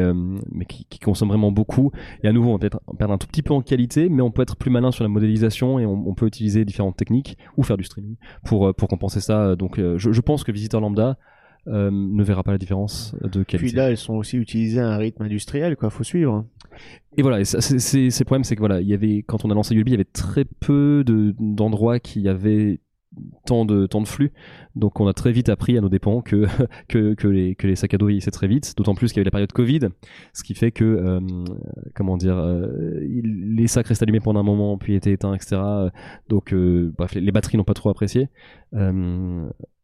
mais 0.52 0.64
qui, 0.64 0.98
consomment 1.00 1.30
vraiment 1.30 1.50
beaucoup 1.50 1.90
et 2.22 2.28
à 2.28 2.32
nouveau 2.32 2.50
on 2.50 2.52
va 2.52 2.58
peut-être 2.58 2.80
perdre 2.98 3.14
un 3.14 3.18
tout 3.18 3.26
petit 3.26 3.42
peu 3.42 3.54
en 3.54 3.62
qualité 3.62 4.08
mais 4.08 4.22
on 4.22 4.30
peut 4.30 4.42
être 4.42 4.56
plus 4.56 4.70
malin 4.70 4.90
sur 4.90 5.02
la 5.02 5.08
modélisation 5.08 5.78
et 5.78 5.86
on, 5.86 6.14
peut 6.14 6.26
utiliser 6.26 6.64
différentes 6.64 6.96
techniques 6.96 7.38
ou 7.56 7.62
faire 7.62 7.76
du 7.76 7.84
streaming 7.84 8.16
pour 8.44 8.74
pour 8.74 8.88
compenser 8.88 9.20
ça 9.20 9.56
donc 9.56 9.78
je, 9.78 10.12
je 10.12 10.20
pense 10.20 10.44
que 10.44 10.52
visiteur 10.52 10.80
lambda 10.80 11.16
euh, 11.68 11.90
ne 11.92 12.22
verra 12.22 12.42
pas 12.42 12.52
la 12.52 12.58
différence 12.58 13.14
de 13.22 13.42
qualité. 13.42 13.56
Puis 13.58 13.76
là, 13.76 13.90
elles 13.90 13.96
sont 13.96 14.14
aussi 14.14 14.36
utilisées 14.36 14.80
à 14.80 14.88
un 14.88 14.96
rythme 14.96 15.22
industriel, 15.22 15.76
quoi. 15.76 15.90
Faut 15.90 16.04
suivre. 16.04 16.44
Et 17.16 17.22
voilà, 17.22 17.44
c'est, 17.44 17.70
le 17.96 18.24
problème, 18.24 18.44
c'est 18.44 18.54
que 18.54 18.60
voilà, 18.60 18.80
il 18.80 18.88
y 18.88 18.94
avait 18.94 19.24
quand 19.26 19.44
on 19.44 19.50
a 19.50 19.54
lancé 19.54 19.74
Yulby, 19.74 19.90
il 19.90 19.94
y 19.94 19.96
avait 19.96 20.04
très 20.04 20.44
peu 20.44 21.02
de, 21.04 21.34
d'endroits 21.38 21.98
qui 21.98 22.28
avaient 22.28 22.80
tant 23.46 23.64
de 23.64 23.86
tant 23.86 24.00
de 24.00 24.06
flux, 24.06 24.30
donc 24.76 25.00
on 25.00 25.08
a 25.08 25.12
très 25.12 25.32
vite 25.32 25.48
appris 25.48 25.76
à 25.76 25.80
nos 25.80 25.88
dépens 25.88 26.20
que 26.20 26.44
que, 26.88 27.14
que 27.14 27.26
les 27.26 27.56
que 27.56 27.66
les 27.66 27.74
sacs 27.74 27.94
à 27.94 27.98
dos 27.98 28.06
vieillissaient 28.06 28.30
très 28.30 28.46
vite, 28.46 28.74
d'autant 28.76 28.94
plus 28.94 29.08
qu'il 29.08 29.16
y 29.16 29.20
avait 29.20 29.24
la 29.24 29.30
période 29.32 29.50
Covid, 29.50 29.80
ce 30.34 30.44
qui 30.44 30.54
fait 30.54 30.70
que 30.70 30.84
euh, 30.84 31.18
comment 31.96 32.16
dire, 32.16 32.36
euh, 32.36 33.00
il- 33.02 33.54
les 33.56 33.66
sacs 33.66 33.86
restent 33.88 34.02
allumés 34.02 34.20
pendant 34.20 34.38
un 34.40 34.44
moment 34.44 34.78
puis 34.78 34.94
étaient 34.94 35.12
éteints, 35.12 35.34
etc. 35.34 35.60
Donc 36.28 36.52
euh, 36.52 36.92
bref, 36.96 37.14
les, 37.14 37.22
les 37.22 37.32
batteries 37.32 37.56
n'ont 37.56 37.64
pas 37.64 37.74
trop 37.74 37.88
apprécié. 37.88 38.28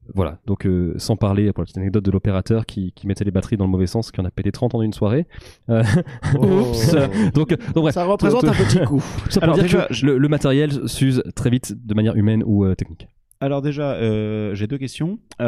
Euh, 0.06 0.12
voilà, 0.14 0.38
donc 0.46 0.66
euh, 0.66 0.94
sans 0.96 1.16
parler 1.16 1.52
pour 1.52 1.62
la 1.62 1.64
petite 1.64 1.78
anecdote 1.78 2.04
de 2.04 2.10
l'opérateur 2.10 2.66
qui, 2.66 2.92
qui 2.92 3.06
mettait 3.06 3.24
les 3.24 3.30
batteries 3.30 3.56
dans 3.56 3.64
le 3.64 3.70
mauvais 3.70 3.86
sens, 3.86 4.10
qui 4.10 4.20
en 4.20 4.24
a 4.24 4.30
pété 4.30 4.52
30 4.52 4.74
en 4.74 4.82
une 4.82 4.92
soirée. 4.92 5.26
Euh, 5.70 5.82
oups. 6.38 6.94
donc, 7.34 7.50
donc 7.50 7.74
bref, 7.74 7.94
Ça 7.94 8.04
représente 8.04 8.44
un 8.44 8.52
petit 8.52 8.80
coup. 8.80 9.02
ça 9.30 9.40
Alors 9.42 9.54
dire 9.54 9.64
déjà, 9.64 9.86
que 9.86 10.06
le, 10.06 10.18
le 10.18 10.28
matériel 10.28 10.88
s'use 10.88 11.22
très 11.34 11.50
vite 11.50 11.74
de 11.86 11.94
manière 11.94 12.16
humaine 12.16 12.42
ou 12.46 12.64
euh, 12.64 12.74
technique. 12.74 13.08
Alors 13.40 13.60
déjà, 13.62 13.92
euh, 13.92 14.54
j'ai 14.54 14.66
deux 14.66 14.78
questions. 14.78 15.18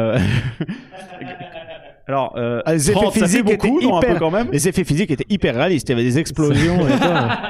Euh, 2.09 2.11
Alors, 2.13 2.33
euh, 2.37 2.61
Ah, 2.65 2.73
les 2.73 2.89
effets 2.89 2.99
30, 2.99 3.13
ça 3.13 3.19
fait 3.19 3.25
physiques 3.25 3.43
beaucoup, 3.45 3.77
étaient 3.79 3.87
non, 3.87 3.97
un 3.97 3.99
hyper- 3.99 4.13
peu 4.13 4.19
quand 4.19 4.31
même. 4.31 4.47
Les 4.51 4.67
effets 4.67 4.83
physiques 4.83 5.11
étaient 5.11 5.25
hyper 5.29 5.55
réalistes. 5.55 5.89
Il 5.89 5.91
y 5.91 5.95
avait 5.95 6.03
des 6.03 6.17
explosions. 6.19 6.87
et 6.87 6.91
tout. 6.91 6.97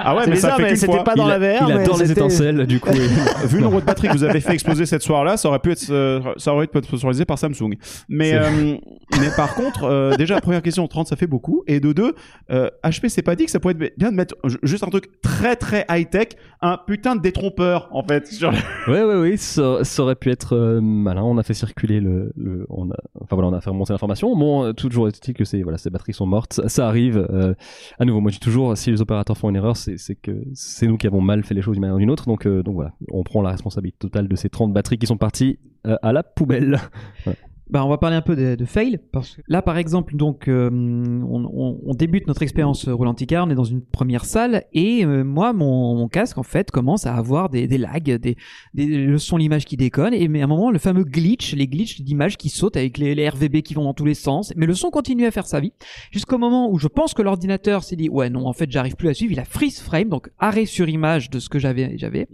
Ah 0.10 0.16
ouais, 0.16 0.24
mais 0.28 0.36
ça 0.38 0.55
fait 0.55 0.64
mais 0.64 0.76
c'était 0.78 1.03
pas 1.03 1.16
dans 1.16 1.26
il, 1.26 1.30
la 1.30 1.38
VR. 1.39 1.66
il 1.70 1.76
mais 1.76 1.82
adore 1.84 1.97
les 1.99 2.12
étincelles, 2.12 2.66
du 2.66 2.80
coup. 2.80 2.89
Vu 3.45 3.58
le 3.58 3.64
nombre 3.64 3.82
de 3.82 3.86
batteries 3.86 4.08
que 4.08 4.14
vous 4.14 4.24
avez 4.24 4.39
fait 4.39 4.53
exploser 4.53 4.86
cette 4.86 5.01
soir-là, 5.03 5.36
ça 5.38 5.49
aurait 5.49 5.60
pu 5.60 5.72
être, 5.72 5.86
euh, 5.91 6.22
ça 6.38 6.53
aurait 6.53 6.68
pu 6.68 6.78
être 6.78 6.86
sponsorisé 6.86 7.26
par 7.26 7.38
Samsung. 7.38 7.74
Mais, 8.10 8.34
euh, 8.34 8.78
mais 9.20 9.28
par 9.36 9.53
contre, 9.55 9.84
euh, 9.84 10.16
déjà, 10.16 10.39
première 10.39 10.62
question, 10.62 10.88
30, 10.88 11.08
ça 11.08 11.16
fait 11.18 11.28
beaucoup. 11.28 11.64
Et 11.68 11.80
de 11.80 11.91
deux, 11.91 12.14
euh, 12.51 12.70
HP 12.84 13.10
s'est 13.10 13.22
pas 13.22 13.36
dit 13.36 13.45
que 13.45 13.51
ça 13.51 13.60
pourrait 13.60 13.74
être 13.78 13.97
bien 13.97 14.12
de 14.12 14.16
mettre 14.16 14.36
ju- 14.45 14.60
juste 14.64 14.84
un 14.84 14.88
truc 14.89 15.10
très 15.22 15.55
très 15.55 15.86
high-tech, 15.89 16.30
un 16.62 16.78
putain 16.88 17.16
de 17.16 17.22
détrompeur, 17.22 17.89
en 17.91 18.03
fait, 18.03 18.28
sur 18.28 18.51
le- 18.51 18.58
Ouais, 18.91 19.03
ouais, 19.03 19.16
oui, 19.22 19.38
ça, 19.38 19.84
ça 19.84 20.03
aurait 20.03 20.16
pu 20.16 20.32
être 20.32 20.55
euh, 20.55 20.80
malin. 20.82 21.24
On 21.24 21.38
a 21.38 21.43
fait 21.43 21.53
circuler 21.53 21.99
le, 21.99 22.32
le- 22.38 22.66
on 22.70 22.89
a, 22.91 22.95
enfin 23.22 23.36
voilà, 23.36 23.49
on 23.49 23.53
a 23.53 23.60
fait 23.62 23.70
remonter 23.70 23.91
l'information. 23.93 24.34
Bon, 24.47 24.63
euh, 24.63 24.71
toujours 24.71 25.09
est-il 25.09 25.33
que 25.33 25.43
ces, 25.43 25.61
batteries 25.91 26.13
sont 26.13 26.25
mortes. 26.25 26.61
Ça, 26.67 26.87
arrive. 26.87 27.17
euh, 27.17 27.53
à 27.99 28.05
nouveau, 28.05 28.21
moi, 28.21 28.31
je 28.31 28.37
dis 28.37 28.39
toujours, 28.39 28.77
si 28.77 28.89
les 28.91 29.01
opérateurs 29.01 29.37
font 29.37 29.49
une 29.49 29.57
erreur, 29.57 29.75
c'est, 29.75 29.97
que 30.15 30.41
c'est 30.53 30.87
nous 30.87 30.95
qui 30.95 31.05
avons 31.05 31.19
mal 31.19 31.43
fait 31.43 31.53
les 31.53 31.61
choses 31.61 31.73
d'une 31.73 31.81
manière 31.81 31.95
ou 31.95 31.99
d'une 31.99 32.09
autre. 32.09 32.27
Donc, 32.27 32.45
euh, 32.45 32.63
donc 32.63 32.75
voilà, 32.75 32.93
on 33.11 33.23
prend 33.23 33.41
la 33.41 33.49
responsabilité 33.49 33.97
totale 33.99 34.29
de 34.29 34.35
ces 34.37 34.49
30 34.49 34.71
batteries 34.71 34.99
qui 34.99 35.05
sont 35.05 35.17
parties 35.17 35.59
à 35.83 36.13
la 36.13 36.23
poubelle. 36.23 36.79
Bah, 37.70 37.84
on 37.86 37.89
va 37.89 37.97
parler 37.97 38.15
un 38.15 38.22
peu 38.22 38.36
de, 38.36 38.65
fail 38.65 38.99
parce 39.11 39.36
que 39.36 39.41
là, 39.47 39.61
par 39.61 39.78
exemple, 39.78 40.15
donc, 40.15 40.47
euh, 40.47 40.70
on, 40.72 41.43
on- 41.45 41.80
on 41.86 41.93
débute 41.93 42.26
notre 42.28 42.41
expérience 42.41 42.88
Rolantica, 42.88 43.43
on 43.43 43.49
est 43.49 43.55
dans 43.55 43.63
une 43.65 43.82
première 43.82 44.24
salle 44.24 44.63
et 44.74 45.03
euh, 45.03 45.24
moi, 45.24 45.51
mon, 45.51 45.95
mon 45.95 46.07
casque 46.07 46.38
en 46.38 46.43
fait 46.43 46.72
commence 46.72 47.05
à 47.05 47.13
avoir 47.15 47.49
des, 47.49 47.68
des 47.68 47.78
lags, 47.78 48.03
des, 48.18 48.38
des 48.74 48.86
le 48.86 49.18
son, 49.18 49.36
l'image 49.38 49.65
qui 49.65 49.76
déconne 49.76 50.13
et 50.13 50.28
mais 50.30 50.41
à 50.41 50.45
un 50.45 50.47
moment, 50.47 50.72
le 50.72 50.80
fameux 50.80 51.03
glitch, 51.03 51.53
les 51.55 51.68
glitches 51.68 52.01
d'image 52.01 52.38
qui 52.38 52.49
sautent 52.49 52.78
avec 52.78 52.97
les, 52.97 53.15
les 53.15 53.28
RVB 53.28 53.61
qui 53.61 53.74
vont 53.74 53.84
dans 53.84 53.93
tous 53.93 54.05
les 54.05 54.13
sens, 54.13 54.53
mais 54.55 54.65
le 54.65 54.74
son 54.74 54.89
continue 54.89 55.26
à 55.26 55.32
faire 55.32 55.45
sa 55.45 55.59
vie 55.59 55.74
jusqu'au 56.11 56.38
moment 56.38 56.72
où 56.72 56.78
je 56.80 56.88
pense 56.88 57.13
que 57.13 57.22
l'ordinateur 57.22 57.84
s'est 57.84 57.95
dit 57.97 58.09
ouais 58.09 58.30
non, 58.30 58.45
en 58.47 58.53
fait, 58.53 58.72
j'arrive 58.72 58.95
plus 58.95 59.09
à 59.09 59.13
suivre, 59.13 59.34
il 59.34 59.39
a 59.39 59.45
freeze 59.45 59.80
frame, 59.82 60.09
donc 60.09 60.30
arrêt 60.39 60.65
sur 60.65 60.88
image 60.88 61.30
de 61.30 61.39
ce 61.39 61.49
que 61.49 61.59
j'avais, 61.59 61.97
j'avais 61.97 62.28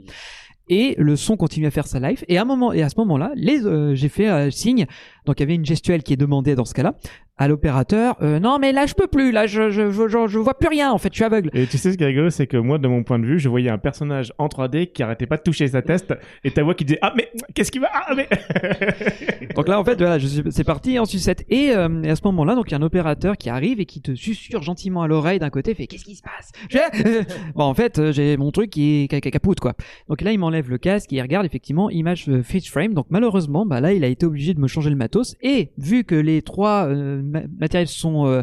et 0.70 0.96
le 0.98 1.18
son 1.18 1.36
continue 1.36 1.66
à 1.68 1.72
faire 1.72 1.88
sa 1.88 2.00
life 2.00 2.24
et 2.30 2.38
à 2.38 2.44
un 2.44 2.46
moment 2.46 2.72
et 2.72 2.82
à 2.82 2.88
ce 2.88 2.96
moment-là 3.00 3.34
les 3.36 3.66
euh, 3.66 3.96
j'ai 3.96 4.08
fait 4.08 4.30
euh, 4.30 4.50
signe 4.50 4.86
donc 5.26 5.40
il 5.40 5.42
y 5.42 5.44
avait 5.44 5.56
une 5.56 5.66
gestuelle 5.66 6.04
qui 6.04 6.14
est 6.14 6.18
demandée 6.18 6.56
dans 6.56 6.66
ce 6.66 6.74
cas-là 6.74 6.96
à 7.38 7.48
l'opérateur 7.48 8.16
euh, 8.22 8.40
non 8.40 8.60
mais 8.60 8.72
là 8.72 8.86
je 8.86 8.94
peux 8.94 9.08
plus 9.08 9.32
là 9.32 9.48
je 9.48 9.72
je, 9.72 9.90
je 9.90 10.08
je 10.08 10.28
je 10.28 10.40
vois 10.40 10.54
plus 10.54 10.68
rien 10.70 10.92
en 10.92 10.98
fait 11.00 11.10
je 11.14 11.18
suis 11.18 11.24
aveugle. 11.24 11.50
Et 11.54 11.68
tu 11.68 11.78
sais 11.78 11.92
ce 11.92 11.98
qui 11.98 12.04
est 12.04 12.08
rigolo, 12.08 12.30
c'est 12.30 12.48
que 12.48 12.58
moi, 12.58 12.78
de 12.80 12.88
mon 12.88 13.04
point 13.04 13.20
de 13.20 13.26
vue, 13.26 13.40
je 13.40 13.50
voyais 13.50 13.70
un 13.70 13.78
personnage 13.78 14.34
en 14.38 14.48
3D 14.48 14.92
qui 14.92 15.04
arrêtait 15.04 15.28
pas 15.28 15.38
de 15.38 15.44
toucher 15.44 15.68
sa 15.68 15.82
teste 15.82 16.14
et 16.44 16.52
ta 16.52 16.64
voix 16.64 16.74
qui 16.74 16.86
disait 16.86 17.00
Ah, 17.02 17.14
mais 17.16 17.30
qu'est-ce 17.54 17.72
qui 17.72 17.80
va 17.80 17.90
Ah, 17.94 18.14
mais. 18.16 18.28
donc 19.56 19.68
là 19.68 19.80
en 19.80 19.84
fait 19.84 19.98
voilà 19.98 20.18
c'est 20.50 20.64
parti 20.64 20.98
en 21.00 21.06
sucette. 21.06 21.46
Et, 21.50 21.72
euh, 21.76 22.02
et 22.04 22.10
à 22.10 22.16
ce 22.16 22.22
moment-là 22.26 22.56
donc 22.56 22.70
il 22.70 22.72
y 22.72 22.74
a 22.76 22.78
un 22.78 22.82
opérateur 22.82 23.38
qui 23.38 23.50
arrive 23.50 23.80
et 23.80 23.86
qui 23.86 24.02
te 24.02 24.16
susurre 24.16 24.64
gentiment 24.64 25.04
à 25.04 25.08
l'oreille 25.08 25.40
d'un 25.40 25.50
côté 25.50 25.76
fait 25.76 25.88
qu'est-ce 25.88 26.06
qui 26.06 26.16
se 26.16 26.24
passe? 26.24 26.52
Bon 27.56 27.66
en 27.66 27.74
fait 27.74 28.00
euh, 28.00 28.12
j'ai 28.12 28.38
mon 28.38 28.52
truc 28.52 28.72
qui 28.72 29.08
est 29.12 29.22
capoute 29.22 29.60
quoi. 29.60 29.74
Donc 30.10 30.22
là 30.22 30.32
il 30.32 30.40
m'enlève 30.40 30.70
le 30.70 30.78
casque 30.78 31.14
et 31.14 31.18
il 31.18 31.22
regarde 31.22 31.46
effectivement 31.46 31.90
image 31.90 32.30
freeze 32.42 32.68
frame. 32.68 32.94
Donc 32.94 33.08
malheureusement 33.10 33.66
bah 33.66 33.82
là 33.82 33.94
il 33.94 34.04
a 34.04 34.08
été 34.08 34.26
obligé 34.26 34.54
de 34.54 34.60
me 34.60 34.68
changer 34.68 34.90
le 34.90 34.96
matos 34.96 35.12
et 35.41 35.72
vu 35.78 36.03
que 36.03 36.16
les 36.16 36.41
trois 36.41 36.88
euh, 36.88 37.22
ma- 37.24 37.43
matériels 37.59 37.88
sont 37.88 38.28
euh, 38.28 38.41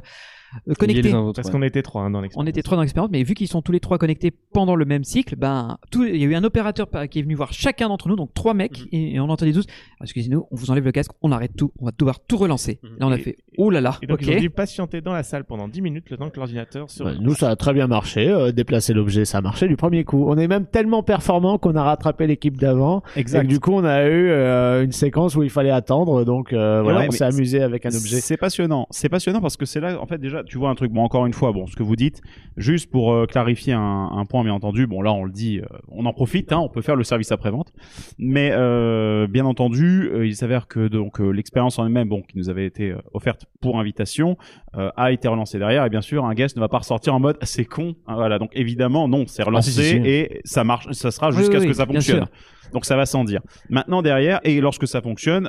connectés 0.79 1.13
aux 1.15 1.19
autres, 1.29 1.37
Parce 1.37 1.49
ouais. 1.49 1.53
qu'on 1.53 1.63
était 1.63 1.83
trois 1.83 2.03
hein, 2.03 2.11
dans 2.11 2.19
on 2.19 2.23
l'expérience. 2.23 2.49
était 2.49 2.63
trois 2.63 2.77
dans 2.77 2.83
l'expérience, 2.83 3.11
mais 3.13 3.23
vu 3.23 3.35
qu'ils 3.35 3.49
sont 3.49 3.63
tous 3.63 3.73
les 3.73 3.81
trois 3.81 3.99
connectés 3.99 4.33
pendant 4.53 4.75
le 4.75 4.85
même 4.85 5.05
cycle, 5.05 5.37
ben, 5.37 5.79
tout, 5.91 6.05
il 6.05 6.17
y 6.17 6.25
a 6.25 6.27
eu 6.27 6.35
un 6.35 6.45
opérateur 6.45 6.87
qui 7.11 7.19
est 7.19 7.23
venu 7.23 7.35
voir 7.35 7.53
chacun 7.53 7.89
d'entre 7.89 8.09
nous, 8.09 8.17
donc 8.17 8.33
trois 8.35 8.55
mecs, 8.55 8.83
et, 8.93 9.15
et 9.15 9.21
on 9.21 9.29
entendait 9.29 9.53
tous, 9.53 9.67
excusez-nous, 10.03 10.47
on 10.51 10.57
vous 10.57 10.71
enlève 10.71 10.85
le 10.85 10.93
casque, 10.93 11.13
on 11.23 11.33
arrête 11.33 11.53
tout, 11.57 11.73
on 11.81 11.87
va 11.87 11.93
devoir 11.97 12.21
tout 12.21 12.37
relancer. 12.37 12.81
Là, 12.99 13.07
on 13.07 13.13
a 13.13 13.17
Et- 13.17 13.21
fait, 13.21 13.37
oh 13.59 13.71
là 13.71 13.81
là, 13.81 13.99
Et 14.03 14.07
donc, 14.07 14.21
ok. 14.21 14.27
ils 14.29 14.37
ont 14.37 14.41
dû 14.41 14.51
patienter 14.51 15.01
dans 15.01 15.13
la 15.13 15.23
salle 15.23 15.45
pendant 15.45 15.69
10 15.69 15.81
minutes 15.83 16.11
le 16.11 16.17
temps 16.17 16.31
que 16.31 16.37
l'ordinateur 16.37 16.91
se. 16.91 17.03
Nous, 17.21 17.35
ça 17.35 17.51
a 17.51 17.57
très 17.57 17.73
bien 17.73 17.87
marché. 17.87 18.29
euh, 18.29 18.53
déplacer 18.53 18.93
l'objet, 18.95 19.25
ça 19.25 19.39
a 19.39 19.41
marché 19.41 19.69
du 19.69 19.77
premier 19.77 20.05
coup. 20.05 20.25
On 20.29 20.37
est 20.39 20.49
même 20.49 20.67
tellement 20.67 21.03
performant 21.03 21.59
qu'on 21.59 21.75
a 21.77 21.83
rattrapé 21.83 22.27
l'équipe 22.27 22.57
d'avant. 22.57 23.03
Et 23.17 23.25
que 23.25 23.47
du 23.47 23.61
coup, 23.61 23.73
on 23.73 23.85
a 23.85 24.05
eu 24.07 24.29
euh, 24.31 24.85
une 24.85 24.93
séquence 24.93 25.37
où 25.37 25.43
il 25.43 25.51
fallait 25.51 25.71
attendre. 25.71 26.25
Donc, 26.25 26.53
euh, 26.53 26.83
voilà, 26.83 27.01
Ouais, 27.01 27.07
on 27.09 27.11
s'est 27.13 27.25
amusé 27.25 27.63
avec 27.63 27.87
un 27.87 27.91
objet. 27.91 28.21
C'est 28.21 28.37
passionnant. 28.37 28.87
C'est 28.91 29.09
passionnant 29.09 29.41
parce 29.41 29.57
que 29.57 29.65
c'est 29.67 29.81
là, 29.81 30.01
en 30.01 30.07
fait, 30.07 30.19
déjà, 30.19 30.40
tu 30.47 30.59
vois 30.59 30.71
un 30.71 30.75
truc. 30.75 30.93
Bon, 30.93 31.03
encore 31.03 31.27
une 31.27 31.33
fois, 31.33 31.53
bon, 31.53 31.67
ce 31.67 31.77
que 31.77 31.83
vous 31.83 31.97
dites, 31.97 32.21
juste 32.57 32.91
pour 32.91 33.13
euh, 33.13 33.27
clarifier 33.27 33.73
un, 33.73 34.11
un 34.13 34.25
point, 34.27 34.43
bien 34.45 34.53
entendu. 34.55 34.87
Bon, 34.87 35.03
là, 35.03 35.13
on 35.13 35.25
le 35.25 35.33
dit, 35.33 35.61
euh, 35.61 35.67
on 35.89 36.07
en 36.07 36.13
profite. 36.13 36.53
Hein, 36.53 36.59
on 36.59 36.69
peut 36.69 36.83
faire 36.83 36.97
le 36.97 37.05
service 37.05 37.33
après-vente. 37.33 37.73
Mais 38.19 38.51
euh, 38.53 39.27
bien 39.27 39.45
entendu, 39.45 40.11
il 40.25 40.35
s'avère 40.37 40.67
que 40.69 40.89
donc 40.89 41.19
l'expérience 41.19 41.79
en 41.79 41.87
elle-même, 41.87 42.09
bon, 42.09 42.23
qui 42.23 42.37
nous 42.39 42.51
avait 42.51 42.67
été 42.67 42.95
offerte 43.13 43.47
pour 43.61 43.79
invitation, 43.79 44.37
a 44.75 45.13
été 45.13 45.29
relancée 45.29 45.59
derrière. 45.59 45.85
Et 45.85 45.91
bien 45.91 46.01
sûr, 46.01 46.25
un 46.25 46.35
guest 46.35 46.57
ne 46.57 46.61
va 46.61 46.69
pas 46.69 46.79
ressortir 46.79 47.15
en 47.15 47.21
mode 47.21 47.37
"Ah, 47.41 47.47
c'est 47.47 47.65
con. 47.65 47.95
Hein, 48.07 48.15
voilà. 48.15 48.39
Donc 48.39 48.51
évidemment, 48.55 49.09
non, 49.09 49.25
c'est 49.27 49.43
relancé 49.43 49.71
si, 49.71 49.83
si, 49.83 49.89
si. 49.91 49.97
et 49.97 50.41
ça 50.45 50.65
marche. 50.65 50.91
Ça 50.93 51.11
sera 51.11 51.31
jusqu'à 51.31 51.59
oui, 51.59 51.63
ce 51.63 51.67
que 51.69 51.73
ça 51.75 51.87
fonctionne. 51.87 52.27
Donc 52.73 52.85
ça 52.85 52.97
va 52.97 53.07
sans 53.07 53.25
dire. 53.25 53.41
Maintenant 53.69 54.03
derrière, 54.03 54.41
et 54.45 54.61
lorsque 54.61 54.87
ça 54.87 55.01
fonctionne, 55.01 55.49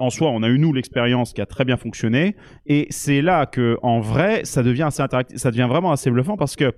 en 0.00 0.10
soi, 0.10 0.30
on 0.30 0.42
a 0.42 0.48
eu 0.48 0.58
nous 0.58 0.72
l'expérience 0.72 1.32
qui 1.32 1.40
a 1.40 1.46
très 1.46 1.64
bien 1.64 1.76
fonctionné, 1.76 2.36
et 2.66 2.86
c'est 2.90 3.22
là 3.22 3.46
que, 3.46 3.78
en 3.82 4.00
vrai, 4.00 4.44
ça 4.44 4.62
devient 4.62 4.84
assez 4.84 5.02
interactif, 5.02 5.36
ça 5.36 5.50
devient 5.50 5.68
vraiment 5.68 5.92
assez 5.92 6.10
bluffant 6.10 6.36
parce 6.36 6.56
que 6.56 6.72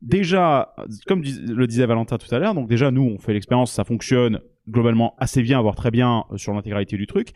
déjà, 0.00 0.74
comme 1.06 1.22
le 1.22 1.66
disait 1.66 1.86
Valentin 1.86 2.16
tout 2.16 2.32
à 2.34 2.38
l'heure, 2.38 2.54
donc 2.54 2.68
déjà 2.68 2.90
nous 2.90 3.02
on 3.02 3.18
fait 3.18 3.32
l'expérience, 3.32 3.72
ça 3.72 3.84
fonctionne 3.84 4.40
globalement 4.68 5.14
assez 5.18 5.42
bien, 5.42 5.60
voire 5.60 5.74
très 5.74 5.90
bien 5.90 6.24
euh, 6.30 6.36
sur 6.36 6.52
l'intégralité 6.54 6.96
du 6.96 7.06
truc. 7.06 7.32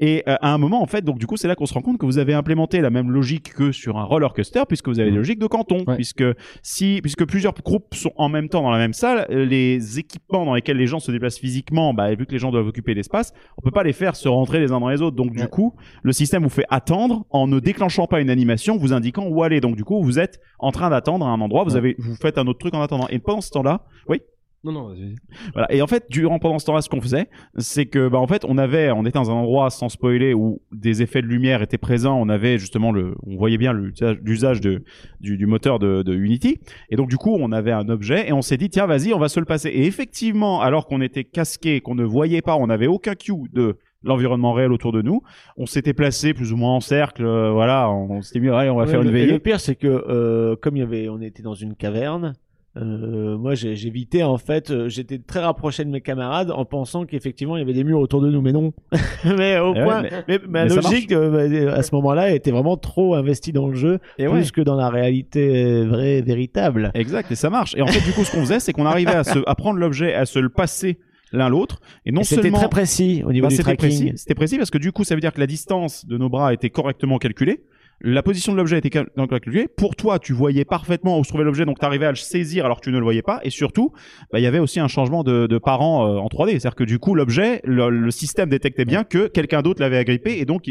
Et 0.00 0.22
euh, 0.28 0.36
à 0.40 0.52
un 0.54 0.58
moment, 0.58 0.82
en 0.82 0.86
fait, 0.86 1.04
donc 1.04 1.18
du 1.18 1.26
coup, 1.26 1.36
c'est 1.36 1.48
là 1.48 1.54
qu'on 1.54 1.66
se 1.66 1.74
rend 1.74 1.82
compte 1.82 1.98
que 1.98 2.06
vous 2.06 2.18
avez 2.18 2.34
implémenté 2.34 2.80
la 2.80 2.90
même 2.90 3.10
logique 3.10 3.52
que 3.52 3.72
sur 3.72 3.98
un 3.98 4.04
roller 4.04 4.32
coaster, 4.32 4.62
puisque 4.68 4.88
vous 4.88 5.00
avez 5.00 5.10
des 5.10 5.16
logiques 5.16 5.38
de 5.38 5.46
canton, 5.46 5.84
Ouais. 5.86 5.94
puisque 5.96 6.24
si, 6.62 7.00
puisque 7.02 7.24
plusieurs 7.26 7.52
groupes 7.54 7.94
sont 7.94 8.12
en 8.16 8.28
même 8.28 8.48
temps 8.48 8.62
dans 8.62 8.70
la 8.70 8.78
même 8.78 8.92
salle, 8.92 9.26
euh, 9.30 9.44
les 9.44 9.98
équipements 9.98 10.44
dans 10.44 10.54
lesquels 10.54 10.76
les 10.76 10.86
gens 10.86 10.98
se 11.00 11.10
déplacent 11.10 11.38
physiquement, 11.38 11.94
bah, 11.94 12.14
vu 12.14 12.26
que 12.26 12.32
les 12.32 12.38
gens 12.38 12.50
doivent 12.50 12.66
occuper 12.68 12.94
l'espace, 12.94 13.32
on 13.56 13.62
peut 13.62 13.70
pas 13.70 13.82
les 13.82 13.92
faire 13.92 14.16
se 14.16 14.28
rentrer 14.28 14.60
les 14.60 14.72
uns 14.72 14.80
dans 14.80 14.88
les 14.88 15.02
autres. 15.02 15.16
Donc 15.16 15.32
du 15.32 15.46
coup, 15.48 15.74
le 16.02 16.12
système 16.12 16.42
vous 16.42 16.48
fait 16.48 16.66
attendre 16.70 17.24
en 17.30 17.46
ne 17.46 17.58
déclenchant 17.60 18.06
pas 18.06 18.20
une 18.20 18.30
animation, 18.30 18.76
vous 18.76 18.92
indiquant 18.92 19.26
où 19.26 19.42
aller. 19.42 19.60
Donc 19.60 19.76
du 19.76 19.84
coup, 19.84 20.02
vous 20.02 20.18
êtes 20.18 20.40
en 20.58 20.70
train 20.72 20.90
d'attendre 20.90 21.26
à 21.26 21.30
un 21.30 21.40
endroit, 21.40 21.64
vous 21.64 21.76
avez, 21.76 21.96
vous 21.98 22.14
faites 22.16 22.38
un 22.38 22.46
autre 22.46 22.58
truc 22.58 22.74
en 22.74 22.82
attendant. 22.82 23.08
Et 23.08 23.18
pendant 23.18 23.40
ce 23.40 23.50
temps-là, 23.50 23.84
oui? 24.08 24.20
Non, 24.64 24.72
non, 24.72 24.88
vas-y. 24.88 25.14
Voilà. 25.52 25.72
Et 25.72 25.80
en 25.82 25.86
fait, 25.86 26.06
durant 26.10 26.40
pendant 26.40 26.58
ce 26.58 26.66
temps-là, 26.66 26.80
ce 26.82 26.88
qu'on 26.88 27.00
faisait, 27.00 27.28
c'est 27.58 27.86
que, 27.86 28.08
bah, 28.08 28.18
en 28.18 28.26
fait, 28.26 28.44
on 28.46 28.58
avait, 28.58 28.90
on 28.90 29.02
était 29.02 29.18
dans 29.18 29.30
un 29.30 29.34
endroit 29.34 29.70
sans 29.70 29.88
spoiler 29.88 30.34
où 30.34 30.60
des 30.72 31.00
effets 31.00 31.22
de 31.22 31.28
lumière 31.28 31.62
étaient 31.62 31.78
présents. 31.78 32.20
On 32.20 32.28
avait 32.28 32.58
justement 32.58 32.90
le, 32.90 33.14
on 33.24 33.36
voyait 33.36 33.56
bien 33.56 33.72
l'usage 33.72 34.60
de 34.60 34.82
du, 35.20 35.36
du 35.36 35.46
moteur 35.46 35.78
de, 35.78 36.02
de 36.02 36.12
Unity. 36.14 36.58
Et 36.90 36.96
donc, 36.96 37.08
du 37.08 37.16
coup, 37.16 37.36
on 37.38 37.52
avait 37.52 37.70
un 37.70 37.88
objet 37.88 38.28
et 38.28 38.32
on 38.32 38.42
s'est 38.42 38.56
dit, 38.56 38.68
tiens, 38.68 38.86
vas-y, 38.86 39.14
on 39.14 39.18
va 39.20 39.28
se 39.28 39.38
le 39.38 39.46
passer. 39.46 39.68
Et 39.68 39.86
effectivement, 39.86 40.60
alors 40.60 40.86
qu'on 40.86 41.00
était 41.00 41.24
casqué, 41.24 41.80
qu'on 41.80 41.94
ne 41.94 42.04
voyait 42.04 42.42
pas, 42.42 42.56
on 42.56 42.66
n'avait 42.66 42.88
aucun 42.88 43.14
cue 43.14 43.32
de 43.52 43.76
l'environnement 44.02 44.52
réel 44.52 44.72
autour 44.72 44.90
de 44.92 45.02
nous. 45.02 45.22
On 45.56 45.66
s'était 45.66 45.92
placé 45.94 46.34
plus 46.34 46.52
ou 46.52 46.56
moins 46.56 46.74
en 46.74 46.80
cercle, 46.80 47.24
euh, 47.24 47.50
voilà, 47.52 47.90
on, 47.90 48.22
s'était 48.22 48.40
mis, 48.40 48.48
allez, 48.48 48.70
on 48.70 48.76
va 48.76 48.84
Ouais, 48.84 48.90
faire 48.90 49.02
une 49.02 49.08
le, 49.10 49.16
et 49.16 49.20
veillée. 49.20 49.32
le 49.32 49.38
pire, 49.40 49.60
c'est 49.60 49.74
que 49.76 49.86
euh, 49.86 50.56
comme 50.56 50.76
il 50.76 50.80
y 50.80 50.82
avait, 50.82 51.08
on 51.08 51.20
était 51.20 51.42
dans 51.42 51.54
une 51.54 51.74
caverne. 51.74 52.34
Euh, 52.76 53.36
moi, 53.38 53.54
j'ai- 53.54 53.74
j'évitais 53.74 54.22
en 54.22 54.36
fait, 54.38 54.70
euh, 54.70 54.88
j'étais 54.88 55.18
très 55.18 55.40
rapproché 55.40 55.84
de 55.84 55.90
mes 55.90 56.00
camarades 56.00 56.50
en 56.50 56.64
pensant 56.64 57.06
qu'effectivement 57.06 57.56
il 57.56 57.60
y 57.60 57.62
avait 57.62 57.72
des 57.72 57.82
murs 57.82 57.98
autour 57.98 58.20
de 58.20 58.30
nous, 58.30 58.40
mais 58.40 58.52
non. 58.52 58.72
mais 59.24 59.58
au 59.58 59.74
Eh 59.74 59.78
ouais, 59.78 59.84
point, 59.84 60.02
mais- 60.02 60.10
mais, 60.28 60.38
ma 60.46 60.62
mais 60.64 60.68
ça 60.68 60.76
logique 60.76 61.10
euh, 61.12 61.72
à 61.74 61.82
ce 61.82 61.94
moment-là 61.96 62.30
était 62.32 62.50
vraiment 62.52 62.76
trop 62.76 63.14
investie 63.14 63.52
dans 63.52 63.66
le 63.68 63.74
jeu, 63.74 63.98
Et 64.18 64.26
plus 64.26 64.32
ouais. 64.32 64.44
que 64.54 64.60
dans 64.60 64.76
la 64.76 64.90
réalité 64.90 65.84
vraie, 65.86 66.20
véritable. 66.20 66.92
Exact, 66.94 67.32
et 67.32 67.34
ça 67.36 67.50
marche. 67.50 67.74
Et 67.76 67.82
en 67.82 67.86
fait, 67.88 68.04
du 68.04 68.12
coup, 68.12 68.22
ce 68.22 68.30
qu'on 68.30 68.40
faisait, 68.42 68.60
c'est 68.60 68.72
qu'on 68.72 68.86
arrivait 68.86 69.14
à, 69.14 69.24
se, 69.24 69.38
à 69.46 69.54
prendre 69.54 69.78
l'objet, 69.78 70.14
à 70.14 70.24
se 70.26 70.38
le 70.38 70.50
passer 70.50 70.98
l'un 71.32 71.48
l'autre. 71.48 71.80
Et 72.06 72.12
non 72.12 72.20
Et 72.20 72.24
C'était 72.24 72.42
seulement. 72.42 72.58
très 72.58 72.68
précis 72.68 73.22
au 73.26 73.32
niveau 73.32 73.48
Bah, 73.48 73.54
du 73.54 73.58
tracking. 73.58 73.76
précis. 73.78 74.12
C'était 74.16 74.34
précis 74.34 74.56
parce 74.56 74.70
que 74.70 74.78
du 74.78 74.92
coup, 74.92 75.04
ça 75.04 75.14
veut 75.14 75.20
dire 75.20 75.32
que 75.32 75.40
la 75.40 75.46
distance 75.46 76.06
de 76.06 76.16
nos 76.16 76.28
bras 76.28 76.54
était 76.54 76.70
correctement 76.70 77.18
calculée. 77.18 77.60
La 78.00 78.22
position 78.22 78.52
de 78.52 78.56
l'objet 78.58 78.78
était 78.78 78.90
cal- 78.90 79.08
calculée. 79.28 79.66
Pour 79.66 79.96
toi, 79.96 80.18
tu 80.18 80.32
voyais 80.32 80.64
parfaitement 80.64 81.18
où 81.18 81.24
se 81.24 81.30
trouvait 81.30 81.44
l'objet, 81.44 81.64
donc 81.64 81.78
tu 81.80 81.84
arrivais 81.84 82.06
à 82.06 82.10
le 82.10 82.16
saisir 82.16 82.64
alors 82.64 82.78
que 82.80 82.84
tu 82.84 82.92
ne 82.92 82.98
le 82.98 83.02
voyais 83.02 83.22
pas. 83.22 83.40
Et 83.42 83.50
surtout, 83.50 83.92
bah, 84.32 84.38
il 84.38 84.42
y 84.42 84.46
avait 84.46 84.60
aussi 84.60 84.78
un 84.78 84.88
changement 84.88 85.24
de, 85.24 85.46
de 85.48 85.58
parent 85.58 86.06
euh, 86.06 86.18
en 86.18 86.28
3D. 86.28 86.50
C'est-à-dire 86.50 86.76
que 86.76 86.84
du 86.84 86.98
coup, 87.00 87.14
l'objet, 87.14 87.60
le, 87.64 87.90
le 87.90 88.10
système 88.12 88.48
détectait 88.50 88.84
bien 88.84 89.02
que 89.04 89.26
quelqu'un 89.26 89.62
d'autre 89.62 89.80
l'avait 89.80 89.98
agrippé 89.98 90.38
et 90.38 90.44
donc 90.44 90.70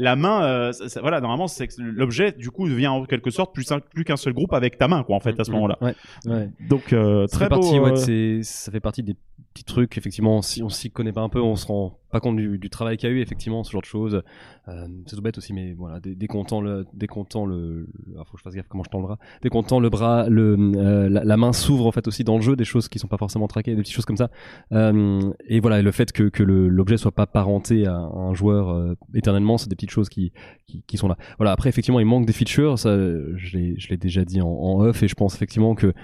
la 0.00 0.14
main, 0.14 0.42
euh, 0.44 0.72
ça- 0.72 0.88
ça- 0.88 1.00
voilà, 1.00 1.20
normalement, 1.20 1.48
c'est 1.48 1.66
l'objet 1.78 2.30
du 2.32 2.50
coup 2.50 2.68
devient 2.68 2.86
en 2.86 3.04
quelque 3.04 3.30
sorte 3.30 3.52
plus, 3.52 3.70
un- 3.72 3.80
plus 3.80 4.04
qu'un 4.04 4.16
seul 4.16 4.32
groupe 4.32 4.52
avec 4.52 4.78
ta 4.78 4.86
main, 4.88 5.02
quoi, 5.02 5.16
en 5.16 5.20
fait, 5.20 5.38
à 5.40 5.44
ce 5.44 5.50
moment-là. 5.50 5.76
Ouais, 5.80 5.94
ouais. 6.26 6.48
Donc 6.70 6.92
euh, 6.92 7.26
très 7.26 7.48
partie, 7.48 7.78
beau. 7.80 7.86
ouais, 7.90 8.40
ça 8.42 8.70
fait 8.72 8.80
partie 8.80 9.02
des 9.02 9.16
petits 9.52 9.64
trucs. 9.64 9.98
Effectivement, 9.98 10.40
si 10.40 10.62
on 10.62 10.68
s'y 10.68 10.90
connaît 10.92 11.12
pas 11.12 11.22
un 11.22 11.28
peu, 11.28 11.40
on 11.40 11.56
se 11.56 11.66
rend 11.66 11.98
pas 12.10 12.20
compte 12.20 12.36
du, 12.36 12.70
travail 12.70 12.96
qu'il 12.96 13.08
y 13.08 13.12
a 13.12 13.14
eu, 13.14 13.20
effectivement, 13.20 13.64
ce 13.64 13.72
genre 13.72 13.82
de 13.82 13.86
choses. 13.86 14.22
Euh, 14.68 14.86
c'est 15.06 15.16
tout 15.16 15.22
bête 15.22 15.38
aussi, 15.38 15.52
mais 15.52 15.72
voilà, 15.72 16.00
dès, 16.00 16.14
dès 16.14 16.26
qu'on 16.26 16.44
tend 16.44 16.60
le, 16.60 16.86
dès 16.92 17.06
qu'on 17.06 17.24
tend 17.24 17.46
le, 17.46 17.86
faut 18.16 18.32
que 18.32 18.38
je 18.38 18.42
fasse 18.42 18.54
gaffe 18.54 18.68
comment 18.68 18.84
je 18.84 18.90
tends 18.90 18.98
le 18.98 19.06
bras. 19.06 19.18
Dès 19.42 19.48
qu'on 19.48 19.62
tend 19.62 19.80
le 19.80 19.90
bras, 19.90 20.28
le, 20.28 20.56
euh, 20.76 21.08
la, 21.08 21.36
main 21.36 21.52
s'ouvre 21.52 21.86
en 21.86 21.92
fait 21.92 22.06
aussi 22.08 22.24
dans 22.24 22.36
le 22.36 22.42
jeu, 22.42 22.56
des 22.56 22.64
choses 22.64 22.88
qui 22.88 22.98
sont 22.98 23.08
pas 23.08 23.16
forcément 23.16 23.48
traquées, 23.48 23.74
des 23.74 23.82
petites 23.82 23.94
choses 23.94 24.04
comme 24.04 24.16
ça. 24.16 24.30
Euh, 24.72 25.20
et 25.46 25.60
voilà, 25.60 25.82
le 25.82 25.90
fait 25.90 26.12
que, 26.12 26.24
que 26.24 26.42
l'objet 26.42 26.96
soit 26.96 27.12
pas 27.12 27.26
parenté 27.26 27.86
à, 27.86 27.94
un 27.94 28.34
joueur 28.34 28.96
éternellement, 29.14 29.58
c'est 29.58 29.68
des 29.68 29.76
petites 29.76 29.90
choses 29.90 30.08
qui, 30.08 30.32
qui, 30.86 30.96
sont 30.96 31.08
là. 31.08 31.16
Voilà, 31.38 31.52
après 31.52 31.68
effectivement, 31.68 32.00
il 32.00 32.06
manque 32.06 32.26
des 32.26 32.32
features, 32.32 32.78
ça, 32.78 32.96
je 32.96 33.88
l'ai 33.88 33.96
déjà 33.96 34.24
dit 34.24 34.40
en, 34.40 34.48
en 34.48 34.80
off, 34.80 35.02
et 35.02 35.08
je 35.08 35.14
pense 35.14 35.34
effectivement 35.34 35.74
que 35.74 35.94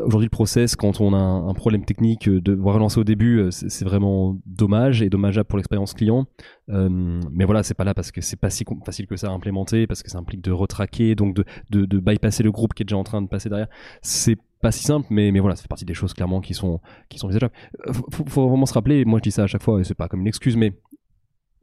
Aujourd'hui, 0.00 0.26
le 0.26 0.30
process, 0.30 0.74
quand 0.74 1.00
on 1.00 1.14
a 1.14 1.18
un, 1.18 1.54
problème 1.54 1.84
technique, 1.84 2.28
euh, 2.28 2.40
de 2.40 2.52
voir 2.52 2.74
relancer 2.74 2.98
au 2.98 3.04
début, 3.04 3.38
euh, 3.38 3.50
c'est 3.50 3.84
vraiment 3.84 4.36
dommage 4.44 5.02
et 5.02 5.08
dommageable 5.08 5.46
pour 5.46 5.58
l'expérience 5.58 5.94
client. 5.94 6.26
Euh, 6.70 6.88
mais 7.30 7.44
voilà, 7.44 7.62
c'est 7.62 7.74
pas 7.74 7.84
là 7.84 7.94
parce 7.94 8.10
que 8.10 8.20
c'est 8.20 8.36
pas 8.36 8.50
si 8.50 8.64
facile 8.84 9.06
que 9.06 9.16
ça 9.16 9.28
à 9.28 9.30
implémenter, 9.30 9.86
parce 9.86 10.02
que 10.02 10.10
ça 10.10 10.18
implique 10.18 10.42
de 10.42 10.50
retraquer, 10.50 11.14
donc 11.14 11.36
de, 11.70 11.98
bypasser 11.98 12.42
le 12.42 12.52
groupe 12.52 12.74
qui 12.74 12.82
est 12.82 12.86
déjà 12.86 12.96
en 12.96 13.04
train 13.04 13.22
de 13.22 13.28
passer 13.28 13.48
derrière. 13.48 13.68
C'est 14.02 14.36
pas 14.60 14.72
si 14.72 14.82
simple, 14.84 15.06
mais, 15.10 15.30
mais 15.30 15.40
voilà, 15.40 15.54
ça 15.54 15.62
fait 15.62 15.68
partie 15.68 15.84
des 15.84 15.94
choses 15.94 16.14
clairement 16.14 16.40
qui 16.40 16.54
sont, 16.54 16.80
qui 17.08 17.18
sont 17.18 17.26
envisageables. 17.26 17.54
Faut- 17.92 18.24
faut 18.26 18.48
vraiment 18.48 18.66
se 18.66 18.74
rappeler, 18.74 19.04
moi 19.04 19.18
je 19.18 19.24
dis 19.24 19.30
ça 19.30 19.44
à 19.44 19.46
chaque 19.46 19.62
fois, 19.62 19.80
et 19.80 19.84
c'est 19.84 19.94
pas 19.94 20.08
comme 20.08 20.20
une 20.20 20.28
excuse, 20.28 20.56
mais 20.56 20.72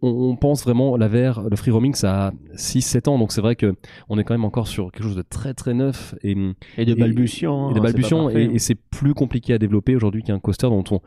on, 0.04 0.36
pense 0.36 0.64
vraiment 0.64 0.98
la 0.98 1.08
VR, 1.08 1.44
le 1.50 1.56
free 1.56 1.72
roaming, 1.72 1.96
ça 1.96 2.28
a 2.28 2.32
6-7 2.56 3.10
ans, 3.10 3.18
donc 3.18 3.32
c'est 3.32 3.42
vrai 3.42 3.56
que 3.56 3.74
on 4.10 4.20
est 4.20 4.24
quand 4.24 4.34
même 4.34 4.44
encore 4.44 4.68
sur 4.68 4.92
quelque 4.92 5.04
chose 5.04 5.16
de 5.16 5.22
très 5.22 5.54
très 5.54 5.74
neuf 5.74 6.14
et, 6.24 6.36
Et 6.78 6.86
de 6.86 6.94
balbutiant, 6.94 7.72
et, 7.72 7.74
de 7.74 7.80
hein, 7.80 7.84
balbutiant, 7.84 8.30
et 8.30 8.60
c'est 8.60 8.76
plus 8.76 9.14
compliqué 9.14 9.54
à 9.54 9.58
développer 9.58 9.96
aujourd'hui 9.96 10.22
qu'un 10.22 10.40
coaster 10.40 10.68
dont 10.68 10.84
on, 10.92 11.00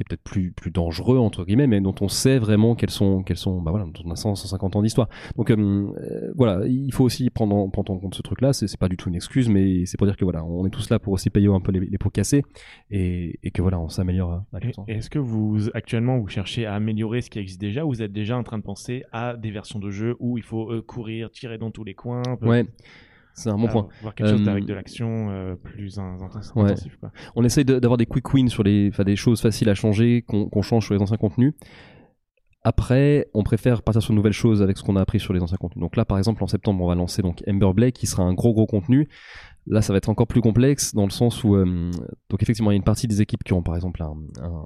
qui 0.00 0.02
est 0.02 0.16
peut-être 0.16 0.22
plus, 0.22 0.52
plus 0.52 0.70
dangereux 0.70 1.18
entre 1.18 1.44
guillemets, 1.44 1.66
mais 1.66 1.80
dont 1.80 1.94
on 2.00 2.08
sait 2.08 2.38
vraiment 2.38 2.74
quels 2.74 2.90
sont, 2.90 3.22
quels 3.22 3.36
sont, 3.36 3.60
bah 3.60 3.70
voilà, 3.70 3.84
dont 3.86 4.02
on 4.04 4.10
a 4.10 4.16
100, 4.16 4.34
150 4.36 4.76
ans 4.76 4.82
d'histoire. 4.82 5.08
Donc 5.36 5.50
euh, 5.50 5.56
euh, 5.56 6.32
voilà, 6.36 6.66
il 6.66 6.92
faut 6.92 7.04
aussi 7.04 7.28
prendre 7.30 7.54
en, 7.54 7.68
prendre 7.68 7.92
en 7.92 7.98
compte 7.98 8.14
ce 8.14 8.22
truc-là. 8.22 8.52
C'est 8.52 8.66
c'est 8.66 8.78
pas 8.80 8.88
du 8.88 8.96
tout 8.96 9.08
une 9.08 9.14
excuse, 9.14 9.48
mais 9.48 9.84
c'est 9.86 9.96
pour 9.98 10.06
dire 10.06 10.16
que 10.16 10.24
voilà, 10.24 10.44
on 10.44 10.66
est 10.66 10.70
tous 10.70 10.88
là 10.90 10.98
pour 10.98 11.12
aussi 11.12 11.28
payer 11.30 11.48
un 11.48 11.60
peu 11.60 11.72
les, 11.72 11.80
les 11.80 11.98
pots 11.98 12.10
cassés 12.10 12.42
et, 12.90 13.38
et 13.42 13.50
que 13.50 13.62
voilà, 13.62 13.78
on 13.78 13.88
s'améliore. 13.88 14.42
Est-ce 14.88 15.10
que 15.10 15.18
vous 15.18 15.68
actuellement 15.74 16.18
vous 16.18 16.28
cherchez 16.28 16.66
à 16.66 16.74
améliorer 16.74 17.20
ce 17.20 17.30
qui 17.30 17.38
existe 17.38 17.60
déjà 17.60 17.84
ou 17.84 17.88
vous 17.90 18.02
êtes 18.02 18.12
déjà 18.12 18.36
en 18.38 18.42
train 18.42 18.58
de 18.58 18.62
penser 18.62 19.02
à 19.12 19.36
des 19.36 19.50
versions 19.50 19.78
de 19.78 19.90
jeu 19.90 20.16
où 20.20 20.38
il 20.38 20.44
faut 20.44 20.70
euh, 20.72 20.82
courir, 20.82 21.30
tirer 21.30 21.58
dans 21.58 21.70
tous 21.70 21.84
les 21.84 21.94
coins 21.94 22.22
un 22.26 22.36
peu- 22.36 22.46
Ouais, 22.48 22.64
c'est 23.34 23.50
un 23.50 23.56
bon 23.56 23.66
Ah, 23.68 23.72
point. 23.72 23.88
Voir 24.02 24.14
quelque 24.14 24.28
chose 24.30 24.46
Euh, 24.46 24.50
avec 24.50 24.64
de 24.64 24.74
l'action 24.74 25.30
euh, 25.30 25.54
plus 25.56 25.98
Ouais. 25.98 26.62
intensif. 26.64 26.96
Quoi. 27.00 27.10
On 27.36 27.44
essaye 27.44 27.64
de- 27.64 27.78
d'avoir 27.78 27.96
des 27.98 28.06
quick 28.06 28.32
wins 28.34 28.48
sur 28.48 28.62
les, 28.62 28.90
des 28.90 29.16
choses 29.16 29.40
faciles 29.40 29.68
à 29.68 29.74
changer, 29.74 30.22
qu'on 30.22 30.62
change 30.62 30.84
sur 30.86 30.94
les 30.94 31.00
anciens 31.02 31.16
contenus. 31.16 31.54
Après, 32.62 33.26
on 33.32 33.42
préfère 33.42 33.82
partir 33.82 34.02
sur 34.02 34.12
de 34.12 34.16
nouvelles 34.16 34.34
choses 34.34 34.60
avec 34.62 34.76
ce 34.76 34.82
qu'on 34.82 34.96
a 34.96 35.00
appris 35.00 35.18
sur 35.18 35.32
les 35.32 35.40
anciens 35.40 35.56
contenus. 35.56 35.80
Donc 35.80 35.96
là, 35.96 36.04
par 36.04 36.18
exemple, 36.18 36.44
en 36.44 36.46
septembre, 36.46 36.84
on 36.84 36.88
va 36.88 36.94
lancer 36.94 37.22
donc 37.22 37.42
Ember 37.48 37.72
Blade, 37.74 37.92
qui 37.92 38.06
sera 38.06 38.22
un 38.22 38.34
gros 38.34 38.52
gros 38.52 38.66
contenu. 38.66 39.08
Là, 39.66 39.82
ça 39.82 39.92
va 39.92 39.98
être 39.98 40.08
encore 40.08 40.26
plus 40.26 40.40
complexe 40.40 40.94
dans 40.94 41.04
le 41.04 41.10
sens 41.10 41.44
où, 41.44 41.54
euh, 41.54 41.90
donc 42.30 42.42
effectivement, 42.42 42.70
il 42.70 42.74
y 42.74 42.76
a 42.76 42.78
une 42.78 42.82
partie 42.82 43.06
des 43.06 43.20
équipes 43.20 43.44
qui 43.44 43.52
ont 43.52 43.62
par 43.62 43.76
exemple 43.76 44.02
un, 44.02 44.14
un, 44.42 44.64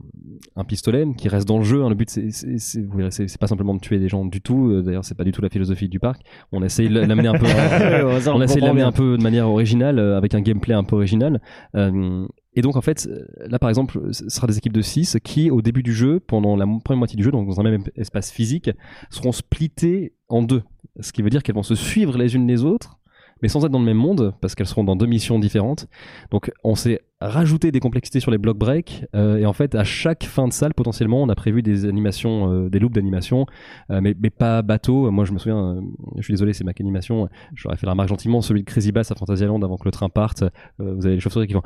un 0.57 0.65
pistolet 0.65 1.05
qui 1.19 1.29
reste 1.29 1.47
dans 1.49 1.59
le 1.59 1.65
jeu. 1.65 1.83
hein. 1.83 1.89
Le 1.89 1.95
but, 1.95 2.09
c'est, 2.09 3.39
pas 3.39 3.47
simplement 3.47 3.75
de 3.75 3.81
tuer 3.81 3.99
des 3.99 4.09
gens 4.09 4.25
du 4.25 4.41
tout. 4.41 4.69
Euh, 4.71 4.83
D'ailleurs, 4.83 5.05
c'est 5.05 5.17
pas 5.17 5.25
du 5.25 5.33
tout 5.33 5.43
la 5.43 5.49
philosophie 5.51 5.89
du 5.89 5.99
parc. 5.99 6.23
On 6.53 6.63
essaye 6.63 6.89
de 6.89 7.01
l'amener 7.01 7.29
un 7.29 7.35
peu, 7.39 7.47
on 8.29 8.37
on 8.37 8.41
essaye 8.43 8.63
de 8.63 8.67
l'amener 8.67 8.83
un 8.83 8.93
peu 8.93 9.19
de 9.19 9.23
manière 9.23 9.49
originale, 9.49 9.99
euh, 9.99 10.17
avec 10.17 10.35
un 10.35 10.41
gameplay 10.41 10.75
un 10.75 10.85
peu 10.85 10.97
original. 10.97 11.41
Euh, 11.75 12.27
et 12.55 12.63
donc 12.63 12.77
en 12.77 12.81
fait, 12.81 13.09
là 13.47 13.59
par 13.59 13.69
exemple, 13.69 14.01
ce 14.13 14.29
sera 14.29 14.47
des 14.47 14.57
équipes 14.59 14.73
de 14.73 14.81
6 14.81 15.19
qui, 15.25 15.51
au 15.51 15.61
début 15.61 15.83
du 15.83 15.93
jeu, 15.93 16.21
pendant 16.21 16.55
la 16.57 16.67
première 16.85 16.99
moitié 16.99 17.17
du 17.17 17.25
jeu, 17.25 17.33
donc 17.33 17.49
dans 17.49 17.59
un 17.61 17.65
même 17.65 17.83
espace 17.97 18.31
physique, 18.31 18.71
seront 19.11 19.33
splittées 19.33 20.15
en 20.29 20.43
deux. 20.43 20.63
Ce 21.01 21.13
qui 21.13 21.23
veut 21.23 21.31
dire 21.31 21.43
qu'elles 21.43 21.57
vont 21.57 21.65
se 21.65 21.75
suivre 21.75 22.17
les 22.17 22.37
unes 22.37 22.47
les 22.47 22.63
autres, 22.65 22.97
mais 23.43 23.49
sans 23.49 23.65
être 23.65 23.73
dans 23.73 23.79
le 23.79 23.85
même 23.85 23.97
monde, 23.97 24.35
parce 24.41 24.55
qu'elles 24.55 24.67
seront 24.67 24.85
dans 24.85 24.97
deux 24.97 25.07
missions 25.07 25.39
différentes. 25.39 25.87
Donc 26.31 26.51
on 26.63 26.75
s'est 26.75 27.01
rajouté 27.21 27.73
des 27.73 27.81
complexités 27.81 28.21
sur 28.21 28.31
les 28.31 28.39
block 28.39 28.59
breaks, 28.59 29.07
euh, 29.15 29.39
et 29.39 29.47
en 29.47 29.53
fait 29.53 29.75
à 29.75 29.85
chaque 29.85 30.25
fin 30.25 30.47
de 30.49 30.53
salle, 30.53 30.75
potentiellement, 30.75 31.23
on 31.23 31.29
a 31.29 31.35
prévu 31.35 31.63
des 31.63 31.87
animations, 31.87 32.53
euh, 32.53 32.69
des 32.69 32.79
loops 32.79 32.95
d'animation, 32.95 33.47
euh, 33.91 34.01
mais, 34.03 34.15
mais 34.21 34.31
pas 34.31 34.63
bateau. 34.63 35.11
Moi 35.11 35.25
je 35.25 35.33
me 35.33 35.39
souviens, 35.39 35.81
je 36.17 36.23
suis 36.23 36.33
désolé, 36.33 36.53
c'est 36.53 36.65
ma 36.65 36.73
animation, 36.79 37.29
j'aurais 37.55 37.77
fait 37.77 37.87
la 37.87 37.93
remarque 37.93 38.09
gentiment, 38.09 38.41
celui 38.41 38.63
de 38.63 38.67
Crazy 38.67 38.93
Bass 38.93 39.11
à 39.11 39.15
Fantasyland 39.15 39.63
avant 39.63 39.77
que 39.77 39.85
le 39.85 39.93
train 39.93 40.09
parte, 40.09 40.45
vous 40.79 41.07
avez 41.07 41.15
les 41.15 41.21
chauves-souris 41.21 41.47
qui 41.47 41.55
vont 41.55 41.63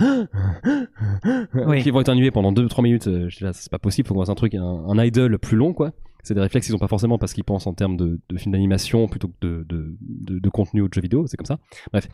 Oui. 1.55 1.83
qui 1.83 1.91
vont 1.91 2.01
éternuer 2.01 2.31
pendant 2.31 2.53
2-3 2.53 2.83
minutes. 2.83 3.05
Je 3.05 3.37
dis 3.37 3.45
là, 3.45 3.53
c'est 3.53 3.71
pas 3.71 3.79
possible, 3.79 4.07
faut 4.07 4.15
qu'on 4.15 4.21
fasse 4.21 4.29
un 4.29 4.35
truc, 4.35 4.55
un, 4.55 4.61
un 4.63 5.03
idle 5.03 5.39
plus 5.39 5.57
long, 5.57 5.73
quoi. 5.73 5.93
C'est 6.29 6.35
des 6.35 6.43
réflexes 6.43 6.67
qu'ils 6.67 6.77
ont 6.77 6.79
pas 6.79 6.89
forcément 6.89 7.17
parce 7.17 7.33
qu'ils 7.33 7.43
pensent 7.43 7.67
en 7.67 7.73
termes 7.73 7.97
de, 7.97 8.21
films 8.37 8.53
d'animation 8.53 9.09
plutôt 9.09 9.29
que 9.29 9.35
de, 9.41 9.65
de, 9.67 10.39
de, 10.39 10.51
contenu 10.51 10.83
ou 10.83 10.89
de 10.89 10.93
jeux 10.93 11.01
vidéo, 11.01 11.27
c'est 11.27 11.39
comme 11.39 11.47
ça. 11.47 11.59
Bref, 11.91 12.07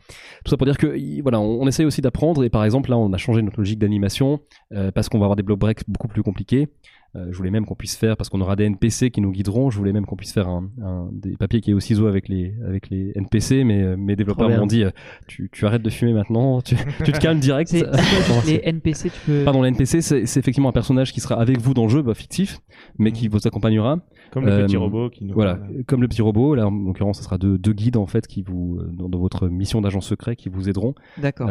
tout 0.44 0.50
ça 0.50 0.56
pour 0.56 0.66
dire 0.66 0.78
que 0.78 1.20
voilà, 1.20 1.40
on, 1.40 1.62
on 1.62 1.66
essaye 1.66 1.84
aussi 1.84 2.00
d'apprendre 2.00 2.44
et 2.44 2.48
par 2.48 2.64
exemple 2.64 2.90
là, 2.90 2.96
on 2.96 3.12
a 3.12 3.16
changé 3.16 3.42
notre 3.42 3.58
logique 3.58 3.80
d'animation 3.80 4.38
euh, 4.70 4.92
parce 4.92 5.08
qu'on 5.08 5.18
va 5.18 5.24
avoir 5.24 5.34
des 5.34 5.42
block 5.42 5.58
breaks 5.58 5.82
beaucoup 5.88 6.06
plus 6.06 6.22
compliqués. 6.22 6.68
Euh, 7.16 7.26
je 7.30 7.36
voulais 7.36 7.50
même 7.50 7.64
qu'on 7.64 7.74
puisse 7.76 7.96
faire 7.96 8.16
parce 8.16 8.28
qu'on 8.28 8.40
aura 8.40 8.56
des 8.56 8.64
NPC 8.64 9.10
qui 9.10 9.20
nous 9.20 9.30
guideront. 9.30 9.70
Je 9.70 9.78
voulais 9.78 9.92
même 9.92 10.04
qu'on 10.04 10.16
puisse 10.16 10.32
faire 10.32 10.48
un, 10.48 10.68
un- 10.82 11.08
des 11.12 11.36
papiers 11.36 11.60
qui 11.60 11.70
est 11.70 11.74
au 11.74 11.80
ciseau 11.80 12.06
avec 12.06 12.28
les 12.28 12.54
avec 12.66 12.90
les 12.90 13.12
NPC, 13.14 13.62
mais 13.64 13.82
euh, 13.82 13.96
mes 13.96 14.16
développeurs 14.16 14.48
m'ont 14.50 14.66
dit 14.66 14.82
euh, 14.84 14.90
tu, 15.28 15.48
tu 15.52 15.64
arrêtes 15.66 15.82
de 15.82 15.90
fumer 15.90 16.12
maintenant, 16.12 16.60
tu, 16.60 16.76
tu 17.04 17.12
te 17.12 17.18
calmes 17.18 17.38
direct. 17.38 17.70
C'est 17.70 17.78
c'est 17.80 17.86
quoi, 18.32 18.42
les 18.46 18.60
NPC, 18.64 19.10
tu 19.10 19.20
peux. 19.26 19.44
Pardon, 19.44 19.62
l'NPC, 19.62 20.00
c'est 20.00 20.26
c'est 20.26 20.40
effectivement 20.40 20.70
un 20.70 20.72
personnage 20.72 21.12
qui 21.12 21.20
sera 21.20 21.36
avec 21.40 21.58
vous 21.60 21.72
dans 21.74 21.84
le 21.84 21.88
jeu, 21.90 22.02
bah, 22.02 22.14
fictif, 22.14 22.58
mais 22.98 23.12
qui 23.12 23.28
vous 23.28 23.46
accompagnera. 23.46 23.98
Comme 24.32 24.46
le 24.46 24.52
Euh, 24.52 24.66
petit 24.66 24.76
robot 24.76 25.10
qui 25.10 25.24
nous 25.24 25.34
Voilà, 25.34 25.54
parle. 25.56 25.84
comme 25.86 26.00
le 26.02 26.08
petit 26.08 26.22
robot. 26.22 26.54
Là, 26.56 26.66
en 26.66 26.70
l'occurrence, 26.72 27.18
ce 27.18 27.24
sera 27.24 27.38
deux, 27.38 27.58
deux 27.58 27.72
guides 27.72 27.96
en 27.96 28.06
fait 28.06 28.26
qui 28.26 28.42
vous 28.42 28.78
euh, 28.80 28.90
dans, 28.92 29.08
dans 29.08 29.18
votre 29.20 29.46
mission 29.48 29.80
d'agent 29.80 30.00
secret 30.00 30.34
qui 30.34 30.48
vous 30.48 30.68
aideront. 30.68 30.94
D'accord. 31.18 31.48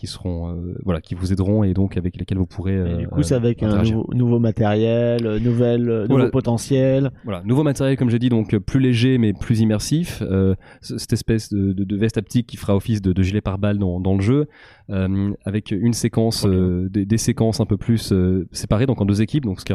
Euh, 0.00 0.06
qui 0.06 0.06
seront 0.06 0.50
euh, 0.50 0.74
voilà, 0.84 1.00
qui 1.00 1.14
vous 1.14 1.32
aideront 1.32 1.62
et 1.62 1.74
donc 1.74 1.96
avec 1.96 2.16
lesquels 2.16 2.38
vous 2.38 2.46
pourrez. 2.46 2.74
Et 2.74 2.78
euh, 2.78 2.96
du 2.96 3.08
coup, 3.08 3.22
c'est 3.22 3.34
euh, 3.34 3.38
avec 3.38 3.62
un 3.62 3.82
nouveau, 3.82 4.08
nouveau 4.14 4.38
matériel, 4.38 5.26
euh, 5.26 5.38
nouvelle, 5.38 5.88
euh, 5.90 6.02
nouveau 6.02 6.14
Voilà. 6.14 6.30
potentiel. 6.30 7.10
Voilà, 7.24 7.42
nouveau 7.44 7.62
matériel 7.62 7.96
comme 7.96 8.10
j'ai 8.10 8.18
dit, 8.18 8.28
donc 8.30 8.54
euh, 8.54 8.60
plus 8.60 8.80
léger 8.80 9.18
mais 9.18 9.32
plus 9.32 9.60
immersif. 9.60 10.22
Euh, 10.22 10.54
cette 10.80 11.12
espèce 11.12 11.50
de, 11.52 11.72
de, 11.72 11.84
de 11.84 11.96
veste 11.96 12.16
haptique 12.18 12.46
qui 12.46 12.56
fera 12.56 12.74
office 12.76 13.02
de, 13.02 13.12
de 13.12 13.22
gilet 13.22 13.40
pare-balles 13.40 13.78
dans, 13.78 14.00
dans 14.00 14.14
le 14.14 14.20
jeu, 14.22 14.46
euh, 14.90 15.32
avec 15.44 15.70
une 15.70 15.92
séquence, 15.92 16.46
euh, 16.46 16.88
des, 16.90 17.04
des 17.04 17.18
séquences 17.18 17.60
un 17.60 17.66
peu 17.66 17.76
plus 17.76 18.12
euh, 18.12 18.48
séparées, 18.52 18.86
donc 18.86 19.00
en 19.00 19.04
deux 19.04 19.20
équipes, 19.22 19.44
donc 19.44 19.60
ce 19.60 19.64
qui, 19.64 19.72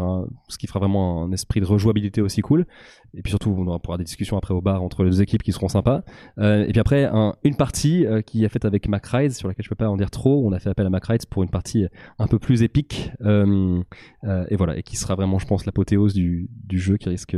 ce 0.50 0.58
qui 0.58 0.68
fera 0.68 0.80
vraiment 0.80 1.24
un 1.24 1.32
esprit 1.32 1.60
de 1.62 1.66
rejouabilité 1.66 2.22
aussi 2.22 2.42
cool. 2.42 2.66
Et 3.18 3.22
puis 3.22 3.32
surtout, 3.32 3.56
on 3.58 3.66
aura 3.68 3.80
pourra 3.80 3.98
des 3.98 4.04
discussions 4.04 4.38
après 4.38 4.54
au 4.54 4.62
bar 4.62 4.84
entre 4.84 5.04
les 5.04 5.10
deux 5.10 5.22
équipes 5.22 5.42
qui 5.44 5.52
seront 5.52 5.68
sympas. 5.70 6.04
Euh, 6.38 6.66
et 6.66 6.72
puis 6.72 6.80
après, 6.80 7.06
un- 7.06 7.34
une 7.44 7.56
partie 7.56 8.06
euh, 8.06 8.22
qui 8.22 8.44
est 8.44 8.50
faite 8.50 8.66
avec 8.66 8.88
Mac 8.90 9.06
Rides, 9.06 9.32
sur 9.32 9.48
laquelle 9.48 9.64
je 9.64 9.70
peux 9.70 9.76
pas 9.76 9.88
en 9.90 9.96
dire 9.98 10.12
trop. 10.12 10.46
On 10.46 10.52
a 10.52 10.60
fait 10.60 10.70
appel 10.70 10.86
à 10.86 10.90
Mac 10.90 11.06
Rides 11.06 11.26
pour 11.28 11.44
une 11.44 11.50
partie 11.50 11.86
un 12.20 12.28
peu 12.28 12.40
plus 12.40 12.62
épique. 12.64 13.12
Euh, 13.22 13.82
euh, 14.26 14.46
et 14.50 14.56
voilà, 14.56 14.78
et 14.78 14.84
qui 14.84 14.98
sera 14.98 15.16
vraiment, 15.16 15.40
je 15.40 15.46
pense, 15.48 15.66
l'apothéose 15.66 16.14
du, 16.14 16.50
du 16.66 16.78
jeu, 16.80 16.98
qui 16.98 17.10
risque 17.10 17.34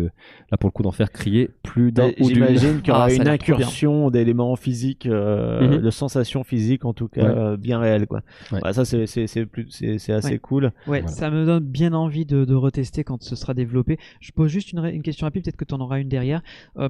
là 0.52 0.58
pour 0.58 0.68
le 0.68 0.72
coup 0.72 0.84
d'en 0.84 0.92
faire 0.92 1.12
crier 1.12 1.50
plus 1.64 1.92
d'un 1.92 2.10
ou. 2.20 2.28
J'imagine 2.30 2.80
qu'il 2.82 2.88
y 2.88 2.92
aura 2.92 3.06
Ah, 3.06 3.14
une 3.14 3.28
incursion 3.28 4.10
d'éléments 4.10 4.56
physiques, 4.56 5.06
euh, 5.06 5.76
Mhm. 5.78 5.82
de 5.82 5.90
sensations 5.92 6.44
physiques 6.44 6.86
en 6.86 6.94
tout 6.94 7.08
cas 7.08 7.24
Ouais. 7.24 7.30
euh, 7.38 7.58
bien 7.58 7.80
réelles 7.80 8.08
quoi. 8.08 8.22
Ouais. 8.52 8.60
Ouais, 8.64 8.74
ça 8.74 8.84
c'est 8.86 9.04
assez 9.04 10.30
Ouais. 10.32 10.40
cool. 10.40 10.66
Ouais, 10.66 10.72
Voilà. 11.02 11.08
ça 11.08 11.30
me 11.30 11.46
donne 11.46 11.64
bien 11.64 11.94
envie 11.94 12.26
de, 12.26 12.46
de 12.46 12.56
retester 12.56 13.04
quand 13.04 13.22
ce 13.24 13.36
sera 13.36 13.54
développé. 13.54 13.98
Je 14.20 14.32
pose 14.32 14.50
juste 14.50 14.72
une, 14.72 14.84
une 14.86 15.02
question 15.04 15.26
rapide, 15.28 15.44
peut-être 15.44 15.56
que 15.58 15.66
tu 15.68 15.74
en 15.76 15.80
auras 15.80 16.00
une 16.00 16.08
derrière. 16.10 16.42
Euh, 16.78 16.90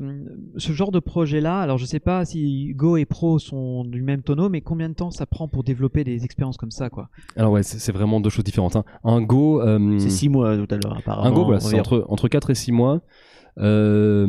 ce 0.58 0.72
genre 0.72 0.92
de 0.92 1.00
projet-là, 1.00 1.60
alors 1.62 1.78
je 1.78 1.86
sais 1.86 2.00
pas 2.00 2.24
si 2.26 2.74
Go 2.76 2.98
et 2.98 3.06
Pro 3.06 3.40
sont 3.40 3.84
du 3.84 4.02
même 4.02 4.22
tonneau, 4.22 4.50
mais 4.50 4.62
combien 4.62 4.90
de 4.90 4.94
temps 4.94 5.12
ça 5.12 5.26
prend 5.26 5.48
pour 5.48 5.64
développer 5.64 6.04
des 6.04 6.24
expériences 6.24 6.58
comme 6.58 6.72
ça, 6.72 6.90
quoi? 6.90 7.10
Alors 7.36 7.52
ouais, 7.52 7.64
c'est 7.64 7.92
vraiment 7.92 8.20
deux 8.20 8.30
choses 8.30 8.46
différentes. 8.46 8.76
hein. 8.76 8.86
Un 9.04 9.22
Go, 9.22 9.62
euh, 9.62 9.98
C'est 10.00 10.10
six 10.10 10.30
mois 10.30 10.56
tout 10.58 10.74
à 10.74 10.78
l'heure 10.78 10.98
apparemment. 10.98 11.28
un 11.28 11.32
Go, 11.34 11.44
voilà, 11.46 11.60
c'est 11.60 11.80
entre 11.80 12.06
entre 12.10 12.28
4 12.28 12.50
et 12.52 12.56
6 12.56 12.72
mois. 12.72 13.02
Euh, 13.60 14.28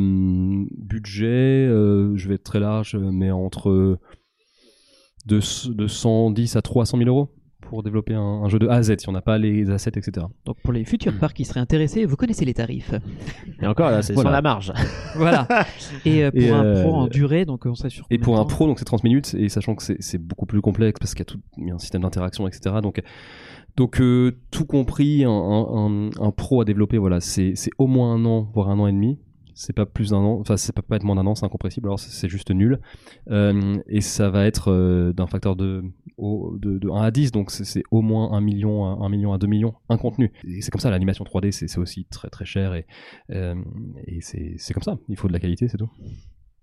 budget, 0.77 1.27
euh, 1.67 2.15
je 2.15 2.27
vais 2.27 2.35
être 2.35 2.43
très 2.43 2.59
large, 2.59 2.95
mais 2.95 3.29
entre 3.31 3.99
de, 5.27 5.39
de 5.71 5.87
110 5.87 6.55
à 6.55 6.61
300 6.61 6.97
000 6.97 7.09
euros 7.09 7.29
pour 7.69 7.83
développer 7.83 8.15
un, 8.15 8.19
un 8.21 8.49
jeu 8.49 8.57
de 8.59 8.67
A 8.67 8.73
à 8.75 8.81
Z, 8.83 8.95
si 8.99 9.07
on 9.09 9.11
n'a 9.11 9.21
pas 9.21 9.37
les 9.37 9.69
assets, 9.69 9.91
etc. 9.95 10.25
Donc 10.45 10.57
pour 10.63 10.73
les 10.73 10.83
futurs 10.85 11.13
parcs 11.19 11.35
qui 11.35 11.45
seraient 11.45 11.59
intéressés, 11.59 12.05
vous 12.05 12.15
connaissez 12.15 12.43
les 12.43 12.53
tarifs. 12.55 12.93
Et 13.61 13.67
encore 13.67 13.91
là, 13.91 14.01
c'est 14.01 14.13
Voilà. 14.13 14.29
sur 14.29 14.33
la 14.33 14.41
marge. 14.41 14.73
voilà. 15.15 15.47
Et 16.03 16.23
euh, 16.23 16.31
pour 16.31 16.41
Et, 16.41 16.49
un 16.49 16.63
euh, 16.65 16.81
pro 16.83 16.95
en 16.95 17.07
durée, 17.07 17.45
donc 17.45 17.65
on 17.67 17.75
serait 17.75 17.89
sur 17.91 18.05
Et 18.09 18.17
pour 18.17 18.39
un 18.39 18.45
pro, 18.45 18.65
donc 18.65 18.79
c'est 18.79 18.85
30 18.85 19.03
minutes, 19.03 19.35
et 19.37 19.49
sachant 19.49 19.75
que 19.75 19.83
c'est 19.99 20.17
beaucoup 20.17 20.45
plus 20.47 20.61
complexe 20.61 20.99
parce 20.99 21.13
qu'il 21.13 21.19
y 21.21 21.27
a 21.29 21.31
tout 21.31 21.39
il 21.57 21.67
y 21.67 21.71
a 21.71 21.75
un 21.75 21.79
système 21.79 22.01
d'interaction, 22.01 22.47
etc. 22.47 22.77
Donc, 22.81 23.01
donc 23.77 24.01
euh, 24.01 24.35
tout 24.51 24.65
compris, 24.65 25.23
un, 25.23 25.29
un, 25.29 26.07
un- 26.07 26.09
un 26.19 26.31
pro 26.31 26.61
à 26.61 26.65
développer, 26.65 26.97
voilà, 26.97 27.19
c'est 27.21 27.53
au 27.77 27.85
moins 27.87 28.13
un 28.15 28.25
an, 28.25 28.49
voire 28.53 28.69
un 28.69 28.79
an 28.79 28.87
et 28.87 28.91
demi. 28.91 29.19
C'est 29.61 29.73
pas 29.73 29.85
plus 29.85 30.11
d'un 30.11 30.17
an, 30.19 30.39
enfin 30.39 30.55
ça 30.55 30.71
peut 30.71 30.81
pas 30.81 30.95
être 30.95 31.03
moins 31.03 31.17
d'un 31.17 31.25
an, 31.25 31.35
c'est 31.35 31.45
incompressible. 31.45 31.87
Alors 31.89 31.99
c'est- 31.99 32.29
juste 32.29 32.49
nul. 32.51 32.79
Euh, 33.29 33.77
et 33.87 33.99
ça 33.99 34.29
va 34.29 34.45
être 34.45 34.71
euh, 34.71 35.11
d'un 35.11 35.27
facteur 35.27 35.57
de, 35.57 35.83
de, 36.17 36.77
de 36.77 36.89
1 36.89 37.01
à 37.01 37.11
10, 37.11 37.31
donc 37.33 37.51
c'est- 37.51 37.83
au 37.91 38.01
moins 38.01 38.31
1 38.31 38.39
million, 38.41 38.85
à 38.85 39.05
1 39.05 39.09
million 39.09 39.33
à 39.33 39.37
2 39.37 39.47
millions 39.47 39.73
un 39.89 39.97
contenu. 39.97 40.31
Et 40.47 40.61
c'est 40.61 40.71
comme 40.71 40.79
ça, 40.79 40.89
l'animation 40.89 41.25
3D 41.25 41.51
c'est 41.51 41.77
aussi 41.77 42.05
très 42.05 42.29
très 42.29 42.45
cher 42.45 42.73
et, 42.73 42.85
euh, 43.31 43.55
et 44.07 44.21
c'est 44.21 44.73
comme 44.73 44.83
ça. 44.83 44.97
Il 45.09 45.17
faut 45.17 45.27
de 45.27 45.33
la 45.33 45.39
qualité, 45.39 45.67
c'est 45.67 45.77
tout. 45.77 45.89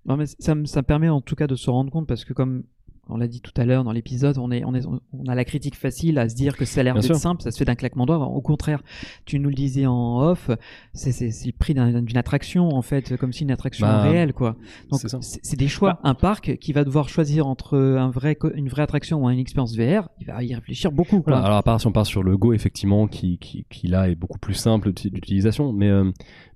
Non, 0.06 0.16
mais 0.16 0.24
ça, 0.26 0.54
me- 0.54 0.64
ça 0.64 0.82
permet 0.82 1.08
en 1.10 1.20
tout 1.20 1.34
cas 1.34 1.46
de 1.48 1.54
se 1.56 1.68
rendre 1.68 1.90
compte 1.90 2.06
parce 2.06 2.24
que 2.24 2.32
comme 2.32 2.64
on 3.08 3.16
l'a 3.16 3.28
dit 3.28 3.40
tout 3.40 3.52
à 3.56 3.64
l'heure 3.64 3.84
dans 3.84 3.92
l'épisode, 3.92 4.36
on, 4.38 4.50
est, 4.50 4.64
on, 4.64 4.74
est, 4.74 4.84
on 4.86 5.26
a 5.28 5.34
la 5.34 5.44
critique 5.44 5.76
facile 5.76 6.18
à 6.18 6.28
se 6.28 6.34
dire 6.34 6.56
que 6.56 6.64
ça 6.64 6.80
a 6.80 6.84
l'air 6.84 6.94
d'être 7.02 7.14
simple, 7.20 7.42
ça 7.42 7.50
se 7.50 7.58
fait 7.58 7.64
d'un 7.64 7.74
claquement 7.74 8.04
de 8.04 8.12
doigts. 8.12 8.26
Au 8.26 8.40
contraire, 8.40 8.82
tu 9.24 9.38
nous 9.38 9.48
le 9.48 9.54
disais 9.54 9.86
en 9.86 10.20
off, 10.20 10.50
c'est 10.92 11.10
le 11.46 11.52
prix 11.58 11.74
d'un- 11.74 12.02
d'une 12.02 12.16
attraction 12.16 12.68
en 12.70 12.82
fait, 12.82 13.16
comme 13.16 13.32
si 13.32 13.44
une 13.44 13.50
attraction 13.50 13.86
Bah, 13.86 14.02
réelle 14.02 14.32
quoi. 14.32 14.56
Donc 14.90 15.00
c'est 15.20 15.56
des 15.56 15.68
choix. 15.68 16.00
Un 16.02 16.14
parc 16.14 16.56
qui 16.58 16.72
va 16.72 16.84
devoir 16.84 17.08
choisir 17.08 17.46
entre 17.46 17.76
un 17.78 18.10
vrai, 18.10 18.34
co- 18.34 18.50
une 18.54 18.68
vraie 18.68 18.82
attraction 18.82 19.24
ou 19.24 19.30
une 19.30 19.38
expérience 19.38 19.76
VR, 19.76 20.08
il 20.20 20.26
va 20.26 20.42
y 20.42 20.54
réfléchir 20.54 20.90
beaucoup. 20.92 21.20
Quoi. 21.22 21.32
Voilà, 21.34 21.46
alors 21.46 21.58
à 21.58 21.62
part 21.62 21.80
si 21.80 21.86
on 21.86 21.92
part 21.92 22.06
sur 22.06 22.22
le 22.22 22.36
Go 22.36 22.52
effectivement 22.52 23.06
qui, 23.06 23.38
qui, 23.38 23.64
qui 23.70 23.86
là 23.88 24.08
est 24.08 24.14
beaucoup 24.14 24.38
plus 24.38 24.54
simple 24.54 24.88
d'uti- 24.92 25.10
d'utilisation 25.10 25.72
mais 25.72 25.88
euh, 25.88 26.10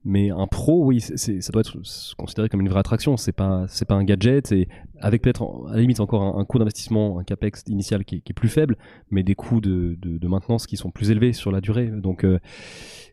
mais 0.05 0.31
un 0.31 0.47
pro 0.47 0.85
oui 0.85 1.01
c'est- 1.01 1.41
ça 1.43 1.53
doit 1.53 1.61
être 1.61 1.77
considéré 2.17 2.49
comme 2.49 2.61
une 2.61 2.69
vraie 2.69 2.81
attraction. 2.81 3.17
C'est 3.17 3.33
pas 3.33 3.67
c'est 3.69 3.85
pas 3.87 3.95
un 3.95 4.05
gadget 4.05 4.51
et 4.53 4.69
avec 5.01 5.23
peut-être 5.23 5.43
à 5.69 5.75
la 5.75 5.81
limite 5.81 6.01
encore 6.01 6.23
un, 6.23 6.39
un 6.41 6.45
coût 6.45 6.59
d'investissement 6.59 7.19
un 7.19 7.25
capex 7.25 7.65
initial 7.69 8.05
qui 8.05 8.17
est, 8.17 8.21
qui 8.21 8.33
est 8.33 8.35
plus 8.35 8.49
faible 8.49 8.77
mais 9.11 9.23
des 9.23 9.35
coûts 9.35 9.61
de, 9.61 9.97
de, 10.01 10.19
de 10.19 10.29
maintenance 10.29 10.67
qui 10.67 10.77
sont 10.77 10.91
plus 10.91 11.11
élevés 11.11 11.33
sur 11.33 11.53
la 11.53 11.61
durée. 11.61 11.87
Donc 11.89 12.25
euh, 12.25 12.39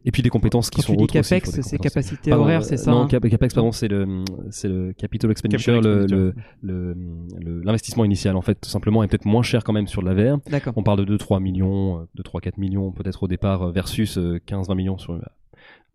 et 0.05 0.11
puis 0.11 0.21
des 0.23 0.29
compétences 0.29 0.69
qui 0.69 0.77
Quand 0.81 0.87
sont 0.87 0.93
tu 0.93 0.97
dis 0.97 1.03
autres 1.03 1.19
aussi, 1.19 1.29
capex, 1.31 1.51
des 1.55 1.61
c'est 1.61 1.77
capacité 1.77 2.29
Pardon, 2.29 2.45
horaire, 2.45 2.61
euh, 2.61 2.63
c'est 2.63 2.77
ça 2.77 2.91
non 2.91 3.01
hein 3.01 3.07
cap- 3.07 3.27
capex 3.27 3.53
pardon 3.53 3.71
c'est 3.73 3.87
le 3.89 4.23
c'est 4.51 4.69
le 4.69 4.93
capital 4.93 5.29
expenditure 5.31 5.73
Capital 5.81 6.05
le- 6.09 6.35
le 6.61 7.61
l'investissement 7.63 8.05
initial 8.05 8.35
en 8.37 8.41
fait 8.41 8.55
tout 8.61 8.69
simplement 8.69 9.03
est 9.03 9.07
peut-être 9.07 9.25
moins 9.25 9.43
cher 9.43 9.63
quand 9.63 9.73
même 9.73 9.87
sur 9.87 10.01
de 10.03 10.09
la 10.09 10.13
VR 10.13 10.37
D'accord. 10.49 10.73
on 10.77 10.83
parle 10.83 11.05
de 11.05 11.17
2-3 11.17 11.41
millions, 11.41 11.99
euh, 11.99 12.03
de 12.15 12.23
3-4 12.23 12.57
millions 12.59 12.91
peut-être 12.91 13.23
au 13.23 13.27
départ 13.27 13.63
euh, 13.63 13.71
versus 13.71 14.17
15-20 14.17 14.75
millions 14.75 14.97
sur, 14.97 15.13
euh, 15.13 15.19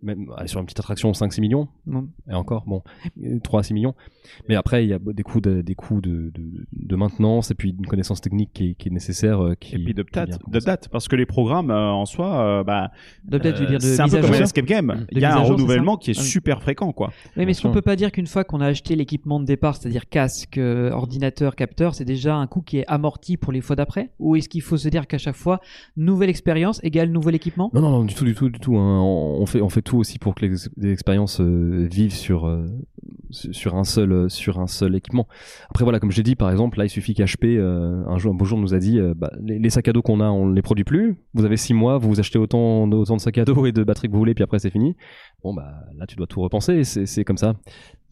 même, 0.03 0.27
allez, 0.37 0.49
sur 0.49 0.59
une 0.61 0.67
petite 0.67 0.81
attraction 0.81 1.11
5-6 1.13 1.41
millions. 1.41 1.69
Non. 1.87 2.09
Et 2.31 2.35
encore, 2.35 2.65
bon, 2.67 2.83
3-6 3.21 3.75
millions. 3.75 3.95
Mais 4.49 4.55
après, 4.55 4.85
il 4.85 4.91
y 4.91 4.93
a 4.93 4.99
des 4.99 5.23
coûts 5.23 5.41
de, 5.41 5.63
des 5.63 5.75
coûts 5.75 6.01
de, 6.01 6.31
de, 6.35 6.67
de 6.73 6.97
maintenance 6.97 7.51
et 7.51 7.55
puis 7.55 7.71
une 7.79 7.87
connaissance 7.87 8.21
technique 8.21 8.51
qui 8.53 8.71
est, 8.71 8.75
qui 8.75 8.89
est 8.89 8.93
nécessaire. 8.93 9.43
euh, 9.43 9.55
Qui, 9.55 9.75
Et 9.75 9.79
puis 9.79 9.93
vient 9.95 10.05
d'update, 10.49 10.89
parce 10.89 11.09
que 11.09 11.17
les 11.17 11.27
programmes 11.27 11.71
euh, 11.71 11.91
en 11.91 12.05
soi, 12.07 12.41
euh, 12.61 12.65
bah, 12.65 12.91
de 13.25 13.39
c'est 13.81 14.01
un 14.01 14.05
mise 14.05 14.13
peu 14.13 14.19
à 14.19 14.21
comme 14.21 14.33
jour 14.33 14.41
un 14.41 14.45
escape 14.45 14.65
game. 14.67 14.87
De 14.89 15.07
Il 15.13 15.19
y 15.21 15.25
a 15.25 15.37
un 15.37 15.45
jour, 15.45 15.57
renouvellement 15.57 15.97
qui 15.97 16.11
est 16.13 16.19
Ah 16.19 16.23
oui. 16.23 16.27
super 16.29 16.63
fréquent, 16.63 16.93
quoi. 16.93 17.11
Oui, 17.37 17.45
mais 17.45 17.51
est-ce 17.53 17.63
qu'on 17.63 17.73
peut 17.73 17.83
pas 17.83 17.97
dire 17.97 18.13
qu'une 18.13 18.27
fois 18.27 18.45
qu'on 18.45 18.61
a 18.61 18.67
acheté 18.67 18.97
l'équipement 18.97 19.41
de 19.41 19.45
départ, 19.45 19.77
c'est-à-dire 19.77 20.09
casque, 20.09 20.59
euh, 20.59 20.91
ordinateur, 20.91 21.57
capteur, 21.57 21.95
c'est 21.95 22.05
déjà 22.05 22.37
un 22.37 22.47
coût 22.47 22.63
qui 22.63 22.79
est 22.79 22.87
amorti 22.87 23.37
pour 23.37 23.53
les 23.53 23.61
fois 23.61 23.77
d'après? 23.77 24.11
Ou 24.19 24.37
est-ce 24.37 24.49
qu'il 24.49 24.63
faut 24.63 24.77
se 24.77 24.89
dire 24.89 25.07
qu'à 25.07 25.19
chaque 25.19 25.37
fois, 25.37 25.61
nouvelle 25.97 26.31
expérience 26.31 26.81
égale 26.85 27.11
nouvel 27.11 27.35
équipement? 27.35 27.71
Non, 27.75 27.81
non, 27.81 27.91
non, 27.91 28.05
du 28.05 28.15
tout, 28.15 28.25
du 28.25 28.35
tout, 28.35 28.49
du 28.51 28.59
tout. 28.61 28.77
hein. 28.77 29.01
On, 29.01 29.39
on 29.41 29.47
fait, 29.47 29.61
on 29.61 29.69
fait 29.69 29.83
tout 29.83 29.92
aussi 29.99 30.19
pour 30.19 30.35
que 30.35 30.47
les, 30.47 30.91
expériences 30.91 31.41
euh, 31.41 31.89
vivent 31.91 32.15
sur, 32.15 32.47
euh, 32.47 32.67
sur 33.31 33.77
un 33.77 33.85
seul, 33.85 34.13
euh, 34.13 34.29
sur 34.29 34.59
un 34.59 34.67
seul 34.67 34.95
équipement. 34.95 35.27
Après, 35.71 35.85
voilà, 35.85 36.01
comme 36.01 36.11
j'ai 36.11 36.23
dit, 36.23 36.37
par 36.37 36.51
exemple, 36.51 36.79
là, 36.79 36.85
il 36.85 36.91
suffit 36.91 37.15
qu'HP 37.15 37.45
un 37.59 38.19
jour, 38.19 38.33
un 38.33 38.37
beau 38.37 38.45
jour, 38.45 38.59
nous 38.59 38.75
a 38.75 38.79
dit, 38.79 39.01
bah, 39.17 39.31
les, 39.41 39.71
sacs 39.71 39.89
à 39.89 39.93
dos 39.93 40.03
qu'on 40.03 40.21
a, 40.21 40.29
on 40.29 40.49
les 40.49 40.63
produit 40.63 40.85
plus. 40.85 41.17
Vous 41.35 41.45
avez 41.45 41.57
six 41.57 41.75
mois, 41.75 41.99
vous 41.99 42.09
vous 42.09 42.21
achetez 42.21 42.39
autant, 42.39 42.85
autant 42.85 43.17
de 43.17 43.21
sacs 43.21 43.39
à 43.39 43.45
dos 43.45 43.67
et 43.67 43.73
de 43.73 43.85
batteries 43.85 44.09
que 44.09 44.13
vous 44.13 44.19
voulez, 44.19 44.35
puis 44.35 44.45
après 44.45 44.59
c'est 44.59 44.71
fini. 44.71 44.97
Bon, 45.43 45.55
bah 45.55 45.85
là, 45.97 46.07
tu 46.07 46.17
dois 46.17 46.27
tout 46.27 46.41
repenser. 46.41 46.85
C'est 46.85 47.25
comme 47.25 47.39
ça. 47.39 47.55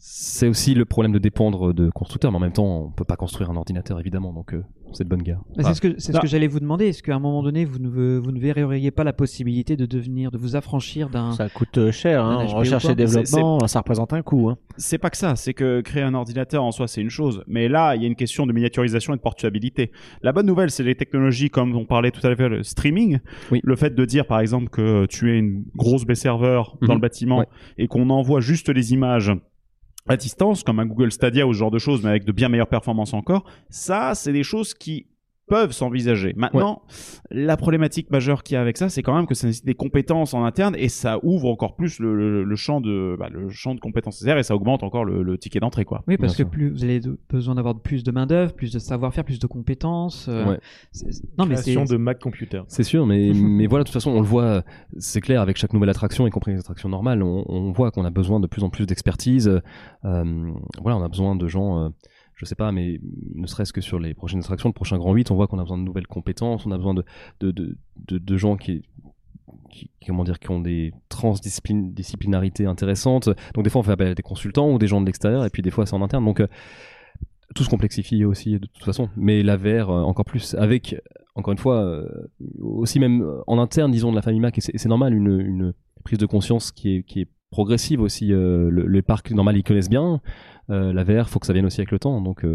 C'est 0.03 0.49
aussi 0.49 0.73
le 0.75 0.87
problème 0.87 1.13
de 1.13 1.19
dépendre 1.19 1.75
de 1.75 1.91
constructeurs, 1.91 2.31
mais 2.33 2.39
en 2.39 2.41
même 2.41 2.53
temps, 2.53 2.85
on 2.87 2.91
peut 2.91 3.05
pas 3.05 3.17
construire 3.17 3.51
un 3.51 3.57
ordinateur, 3.57 4.01
évidemment. 4.01 4.33
Donc, 4.33 4.55
euh, 4.55 4.63
c'est 4.93 5.05
de 5.05 5.09
bonne 5.11 5.23
guerre. 5.23 5.41
Bah, 5.57 5.63
c'est 5.67 5.75
ce 5.75 5.81
que, 5.83 5.95
c'est 5.99 6.13
ce 6.15 6.19
que 6.21 6.27
j'allais 6.27 6.47
vous 6.47 6.59
demander. 6.59 6.87
Est-ce 6.87 7.03
qu'à 7.03 7.15
un 7.15 7.19
moment 7.19 7.43
donné, 7.43 7.67
vous 7.67 7.79
ne, 7.79 8.19
vous 8.19 8.33
ne 8.33 8.41
verriez 8.41 8.91
pas 8.91 9.05
la 9.05 9.13
possibilité 9.13 9.77
de 9.77 9.85
devenir, 9.85 10.31
de 10.31 10.39
vous 10.39 10.57
affranchir 10.57 11.11
d'un. 11.11 11.33
Ça 11.33 11.51
coûte 11.51 11.77
euh, 11.77 11.93
cher, 11.93 12.25
hein. 12.25 12.47
Recherche 12.47 12.87
et 12.87 12.95
développement, 12.95 13.67
ça 13.69 13.81
représente 13.81 14.15
un 14.15 14.23
coût. 14.23 14.49
Hein. 14.49 14.57
C'est 14.79 14.97
pas 14.99 15.11
que 15.11 15.19
ça, 15.19 15.37
c'est 15.37 15.53
que 15.53 15.83
créer 15.83 16.03
un 16.03 16.15
ordinateur 16.15 16.65
en 16.65 16.73
soi, 16.73 16.89
c'est 16.89 17.03
une 17.03 17.11
chose. 17.11 17.45
Mais 17.47 17.69
là, 17.69 17.95
il 17.95 18.01
y 18.01 18.05
a 18.07 18.09
une 18.09 18.17
question 18.17 18.47
de 18.47 18.53
miniaturisation 18.55 19.13
et 19.13 19.17
de 19.19 19.23
portabilité. 19.23 19.93
La 20.23 20.33
bonne 20.33 20.47
nouvelle, 20.47 20.71
c'est 20.71 20.83
les 20.83 20.95
technologies 20.95 21.51
comme 21.51 21.77
on 21.77 21.85
parlait 21.85 22.11
tout 22.11 22.27
à 22.27 22.31
l'heure, 22.31 22.49
le 22.49 22.63
streaming. 22.63 23.19
Oui. 23.53 23.61
Le 23.63 23.77
fait 23.77 23.95
de 23.95 24.05
dire, 24.07 24.27
par 24.27 24.41
exemple, 24.41 24.71
que 24.71 25.05
tu 25.07 25.31
es 25.35 25.39
une 25.39 25.65
grosse 25.77 26.07
baie 26.07 26.15
serveur 26.15 26.79
dans 26.81 26.89
Mhm. 26.89 26.95
le 26.95 27.01
bâtiment 27.01 27.39
Ouais. 27.41 27.47
et 27.77 27.87
qu'on 27.87 28.09
envoie 28.09 28.41
juste 28.41 28.71
les 28.71 28.95
images 28.95 29.31
à 30.09 30.17
distance, 30.17 30.63
comme 30.63 30.81
un 30.81 30.87
Google 30.87 31.13
Stadia 31.13 31.47
ou 31.47 31.53
ce 31.53 31.59
genre 31.59 31.71
de 31.71 31.79
choses, 31.79 32.03
mais 32.03 32.11
avec 32.11 32.25
de 32.25 32.33
bien 32.33 32.49
meilleures 32.49 32.69
performances 32.69 33.15
encore. 33.15 33.45
Ça, 33.69 34.15
c'est 34.15 34.33
des 34.33 34.43
choses 34.43 34.75
qui 34.75 35.07
peuvent 35.51 35.73
s'envisager. 35.73 36.33
Maintenant, 36.37 36.81
la 37.31 37.59
problématique 37.59 38.11
majeure 38.11 38.43
qu'il 38.43 38.55
y 38.55 38.57
a 38.57 38.63
avec 38.63 38.79
ça, 38.79 38.89
c'est 38.89 39.03
quand 39.03 39.15
même 39.15 39.27
que 39.27 39.35
ça 39.35 39.47
nécessite 39.47 39.67
des 39.67 39.75
compétences 39.75 40.33
en 40.33 40.45
interne 40.45 40.75
et 40.79 40.89
ça 40.89 41.19
ouvre 41.23 41.49
encore 41.51 41.77
plus 41.77 41.99
le, 41.99 42.17
le- 42.17 42.45
le 42.45 42.57
champ 42.57 42.81
de 42.81 43.17
bah, 43.19 43.29
le 43.31 43.51
champ 43.51 43.75
de 43.75 43.81
compétences 43.81 44.15
nécessaires 44.15 44.39
et 44.39 44.43
ça 44.45 44.55
augmente 44.55 44.83
encore 44.83 45.05
le, 45.05 45.23
le 45.23 45.37
ticket 45.37 45.61
d'entrée 45.61 45.85
quoi. 45.85 46.03
Oui, 46.09 46.17
parce 46.17 46.33
que 46.33 46.45
sûr. 46.45 46.49
plus 46.51 46.71
vous 46.71 46.85
avez 46.85 47.01
de- 47.01 47.19
besoin 47.29 47.57
d'avoir 47.57 47.79
plus 47.79 48.03
de 48.05 48.11
main 48.13 48.27
d'œuvre, 48.27 48.55
plus 48.55 48.73
de 48.73 48.79
savoir-faire, 48.79 49.25
plus 49.25 49.39
de 49.39 49.47
compétences. 49.47 50.27
euh, 50.29 50.47
Ouais. 50.47 50.61
Non, 51.37 51.45
mais 51.47 51.57
c'est. 51.57 51.75
De 51.75 51.97
Mac 51.97 52.21
Computer. 52.21 52.63
C'est 52.69 52.83
sûr, 52.85 53.05
mais, 53.07 53.33
mais 53.35 53.67
voilà, 53.67 53.83
de 53.85 53.89
toute 53.89 53.95
façon, 53.95 54.13
on 54.13 54.21
le 54.21 54.27
voit, 54.27 54.63
c'est 54.99 55.21
clair, 55.21 55.41
avec 55.41 55.57
chaque 55.57 55.73
nouvelle 55.73 55.91
attraction, 55.91 56.27
y 56.27 56.31
compris 56.31 56.53
les 56.53 56.59
attractions 56.61 56.89
normales, 56.89 57.23
on, 57.23 57.45
on 57.49 57.73
voit 57.73 57.91
qu'on 57.91 58.05
a 58.05 58.11
besoin 58.11 58.39
de 58.39 58.47
plus 58.47 58.63
en 58.63 58.71
plus 58.71 58.87
d'expertise. 58.87 59.61
Euh, 60.05 60.51
voilà, 60.81 60.97
on 60.99 61.03
a 61.03 61.09
besoin 61.09 61.35
de 61.37 61.49
gens, 61.49 61.85
euh, 61.85 61.89
je 62.41 62.47
sais 62.47 62.55
pas, 62.55 62.73
mais 62.73 62.99
ne 63.35 63.47
serait-ce 63.47 63.73
que 63.75 63.83
sur 63.83 63.99
les 63.99 64.15
prochaines 64.15 64.41
attractions, 64.41 64.71
le 64.71 64.73
prochain 64.73 64.97
Grand 64.97 65.13
8, 65.13 65.31
on 65.31 65.35
voit 65.35 65.47
qu'on 65.47 65.59
a 65.59 65.63
besoin 65.63 65.77
de 65.77 65.83
nouvelles 65.83 66.07
compétences, 66.07 66.65
on 66.65 66.71
a 66.71 66.79
besoin 66.79 66.95
de, 66.95 67.05
de, 67.41 67.51
de, 67.51 67.77
de, 68.19 68.37
gens 68.39 68.57
qui, 68.57 68.83
qui, 69.71 69.91
comment 70.07 70.25
dire, 70.25 70.39
qui 70.39 70.51
ont 70.51 70.61
des 70.61 70.95
transdisciplinarités 71.11 72.65
intéressantes. 72.65 73.29
Donc 73.55 73.65
des 73.65 73.69
fois, 73.69 73.81
on 73.81 73.85
fait 73.85 73.93
appel 73.93 74.09
à 74.09 74.15
des 74.15 74.23
consultants 74.23 74.71
ou 74.71 74.79
des 74.79 74.87
gens 74.87 75.03
de 75.03 75.07
l'extérieur, 75.07 75.45
et 75.45 75.51
puis 75.51 75.61
des 75.61 75.71
fois, 75.71 75.85
c'est 75.85 75.95
en 75.95 76.01
interne. 76.01 76.25
Donc 76.25 76.41
euh, 76.41 76.47
tout 77.55 77.63
se 77.63 77.69
complexifie 77.69 78.25
aussi 78.25 78.53
de 78.53 78.67
toute 78.67 78.85
façon. 78.85 79.11
Mais 79.17 79.43
la 79.43 79.57
euh, 79.57 79.85
encore 79.85 80.25
plus, 80.25 80.55
avec, 80.55 80.97
encore 81.35 81.53
une 81.53 81.59
fois, 81.59 81.77
euh, 81.77 82.07
aussi 82.61 82.99
même 82.99 83.23
euh, 83.23 83.41
en 83.47 83.59
interne, 83.59 83.91
disons, 83.91 84.11
de 84.11 84.17
la 84.17 84.23
famille 84.23 84.41
Mac, 84.41 84.59
c'est 84.59 84.89
normal, 84.89 85.15
une, 85.15 85.73
prise 86.05 86.19
de 86.19 86.27
conscience 86.27 86.73
qui 86.73 87.05
est, 87.15 87.29
progressive 87.51 88.01
aussi. 88.01 88.33
euh, 88.33 88.71
le, 88.71 88.87
les 88.87 89.03
parcs, 89.03 89.33
normal, 89.33 89.57
ils 89.57 89.65
connaissent 89.65 89.91
bien. 89.91 90.21
La 90.69 91.03
VR, 91.03 91.29
faut 91.29 91.41
que 91.41 91.47
ça 91.47 91.53
vienne 91.53 91.67
aussi 91.67 91.81
avec 91.81 91.91
le 91.91 91.99
temps. 91.99 92.21
Donc, 92.21 92.47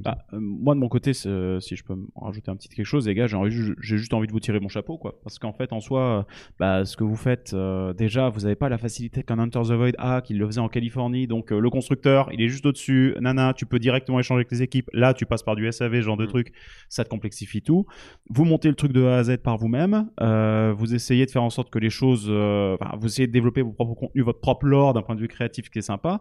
Bah, 0.00 0.18
euh, 0.32 0.38
moi 0.40 0.74
de 0.74 0.80
mon 0.80 0.88
côté, 0.88 1.12
si 1.12 1.28
je 1.28 1.84
peux 1.84 1.94
me 1.94 2.06
rajouter 2.16 2.50
un 2.50 2.56
petit 2.56 2.68
quelque 2.68 2.86
chose, 2.86 3.06
les 3.06 3.14
gars, 3.14 3.26
j'ai 3.26 3.96
juste 3.96 4.14
envie 4.14 4.26
de 4.26 4.32
vous 4.32 4.40
tirer 4.40 4.60
mon 4.60 4.68
chapeau, 4.68 4.98
quoi. 4.98 5.20
Parce 5.22 5.38
qu'en 5.38 5.52
fait, 5.52 5.72
en 5.72 5.80
soi, 5.80 6.00
euh, 6.00 6.22
bah, 6.58 6.84
ce 6.84 6.96
que 6.96 7.04
vous 7.04 7.16
faites, 7.16 7.52
euh, 7.54 7.92
déjà, 7.92 8.28
vous 8.28 8.40
n'avez 8.40 8.54
pas 8.56 8.68
la 8.68 8.78
facilité 8.78 9.22
qu'un 9.22 9.38
Hunter 9.38 9.60
the 9.62 9.72
Void 9.72 9.92
a, 9.98 10.20
qu'il 10.20 10.38
le 10.38 10.46
faisait 10.46 10.60
en 10.60 10.68
Californie. 10.68 11.26
Donc 11.26 11.52
euh, 11.52 11.60
le 11.60 11.70
constructeur, 11.70 12.30
il 12.32 12.40
est 12.40 12.48
juste 12.48 12.66
au-dessus. 12.66 13.14
Nana, 13.20 13.54
tu 13.54 13.66
peux 13.66 13.78
directement 13.78 14.18
échanger 14.18 14.40
avec 14.40 14.50
les 14.50 14.62
équipes. 14.62 14.88
Là, 14.92 15.14
tu 15.14 15.26
passes 15.26 15.42
par 15.42 15.56
du 15.56 15.70
SAV, 15.70 16.00
genre 16.00 16.16
de 16.16 16.26
truc. 16.26 16.52
Ça 16.88 17.04
te 17.04 17.08
complexifie 17.08 17.62
tout. 17.62 17.86
Vous 18.28 18.44
montez 18.44 18.68
le 18.68 18.74
truc 18.74 18.92
de 18.92 19.04
A 19.04 19.18
à 19.18 19.24
Z 19.24 19.38
par 19.38 19.56
vous-même. 19.56 20.10
Euh, 20.20 20.72
vous 20.76 20.94
essayez 20.94 21.26
de 21.26 21.30
faire 21.30 21.42
en 21.42 21.50
sorte 21.50 21.70
que 21.70 21.78
les 21.78 21.90
choses, 21.90 22.26
euh, 22.28 22.76
vous 22.98 23.06
essayez 23.06 23.26
de 23.26 23.32
développer 23.32 23.62
vos 23.62 23.72
propres 23.72 23.94
contenus, 23.94 24.24
votre 24.24 24.40
propre 24.40 24.66
lore 24.66 24.94
d'un 24.94 25.02
point 25.02 25.14
de 25.14 25.20
vue 25.20 25.28
créatif, 25.28 25.70
qui 25.70 25.78
est 25.78 25.82
sympa. 25.82 26.20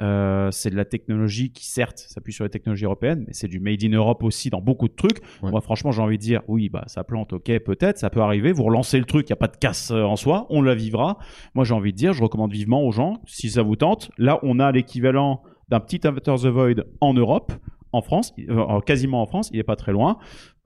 Euh, 0.00 0.50
c'est 0.52 0.70
de 0.70 0.76
la 0.76 0.84
technologie 0.84 1.50
qui 1.50 1.66
certes 1.66 1.98
s'appuie 1.98 2.32
sur 2.32 2.44
les 2.44 2.50
technologies 2.50 2.84
européennes, 2.84 3.24
mais 3.26 3.32
c'est 3.32 3.48
du 3.48 3.58
made 3.58 3.82
in 3.82 3.90
Europe 3.90 4.22
aussi 4.22 4.48
dans 4.48 4.60
beaucoup 4.60 4.86
de 4.86 4.94
trucs. 4.94 5.20
Ouais. 5.42 5.50
Moi 5.50 5.60
franchement 5.60 5.90
j'ai 5.90 6.02
envie 6.02 6.18
de 6.18 6.22
dire 6.22 6.42
oui 6.46 6.68
bah 6.68 6.84
ça 6.86 7.02
plante 7.02 7.32
ok 7.32 7.58
peut-être 7.60 7.98
ça 7.98 8.08
peut 8.08 8.20
arriver. 8.20 8.52
Vous 8.52 8.62
relancez 8.62 8.98
le 8.98 9.04
truc, 9.04 9.26
il 9.28 9.30
y 9.30 9.32
a 9.32 9.36
pas 9.36 9.48
de 9.48 9.56
casse 9.56 9.90
euh, 9.90 10.02
en 10.02 10.16
soi, 10.16 10.46
on 10.50 10.62
la 10.62 10.74
vivra. 10.76 11.18
Moi 11.54 11.64
j'ai 11.64 11.74
envie 11.74 11.92
de 11.92 11.96
dire 11.96 12.12
je 12.12 12.22
recommande 12.22 12.52
vivement 12.52 12.84
aux 12.84 12.92
gens 12.92 13.20
si 13.26 13.50
ça 13.50 13.62
vous 13.62 13.76
tente. 13.76 14.10
Là 14.18 14.38
on 14.42 14.60
a 14.60 14.70
l'équivalent 14.70 15.42
d'un 15.68 15.80
petit 15.80 16.06
Avatar 16.06 16.38
the 16.38 16.46
Void 16.46 16.84
en 17.00 17.14
Europe. 17.14 17.52
En 17.92 18.02
France, 18.02 18.34
euh, 18.50 18.80
quasiment 18.80 19.22
en 19.22 19.26
France, 19.26 19.48
il 19.52 19.58
est 19.58 19.64
pas 19.64 19.76
très 19.76 19.92
loin. 19.92 20.18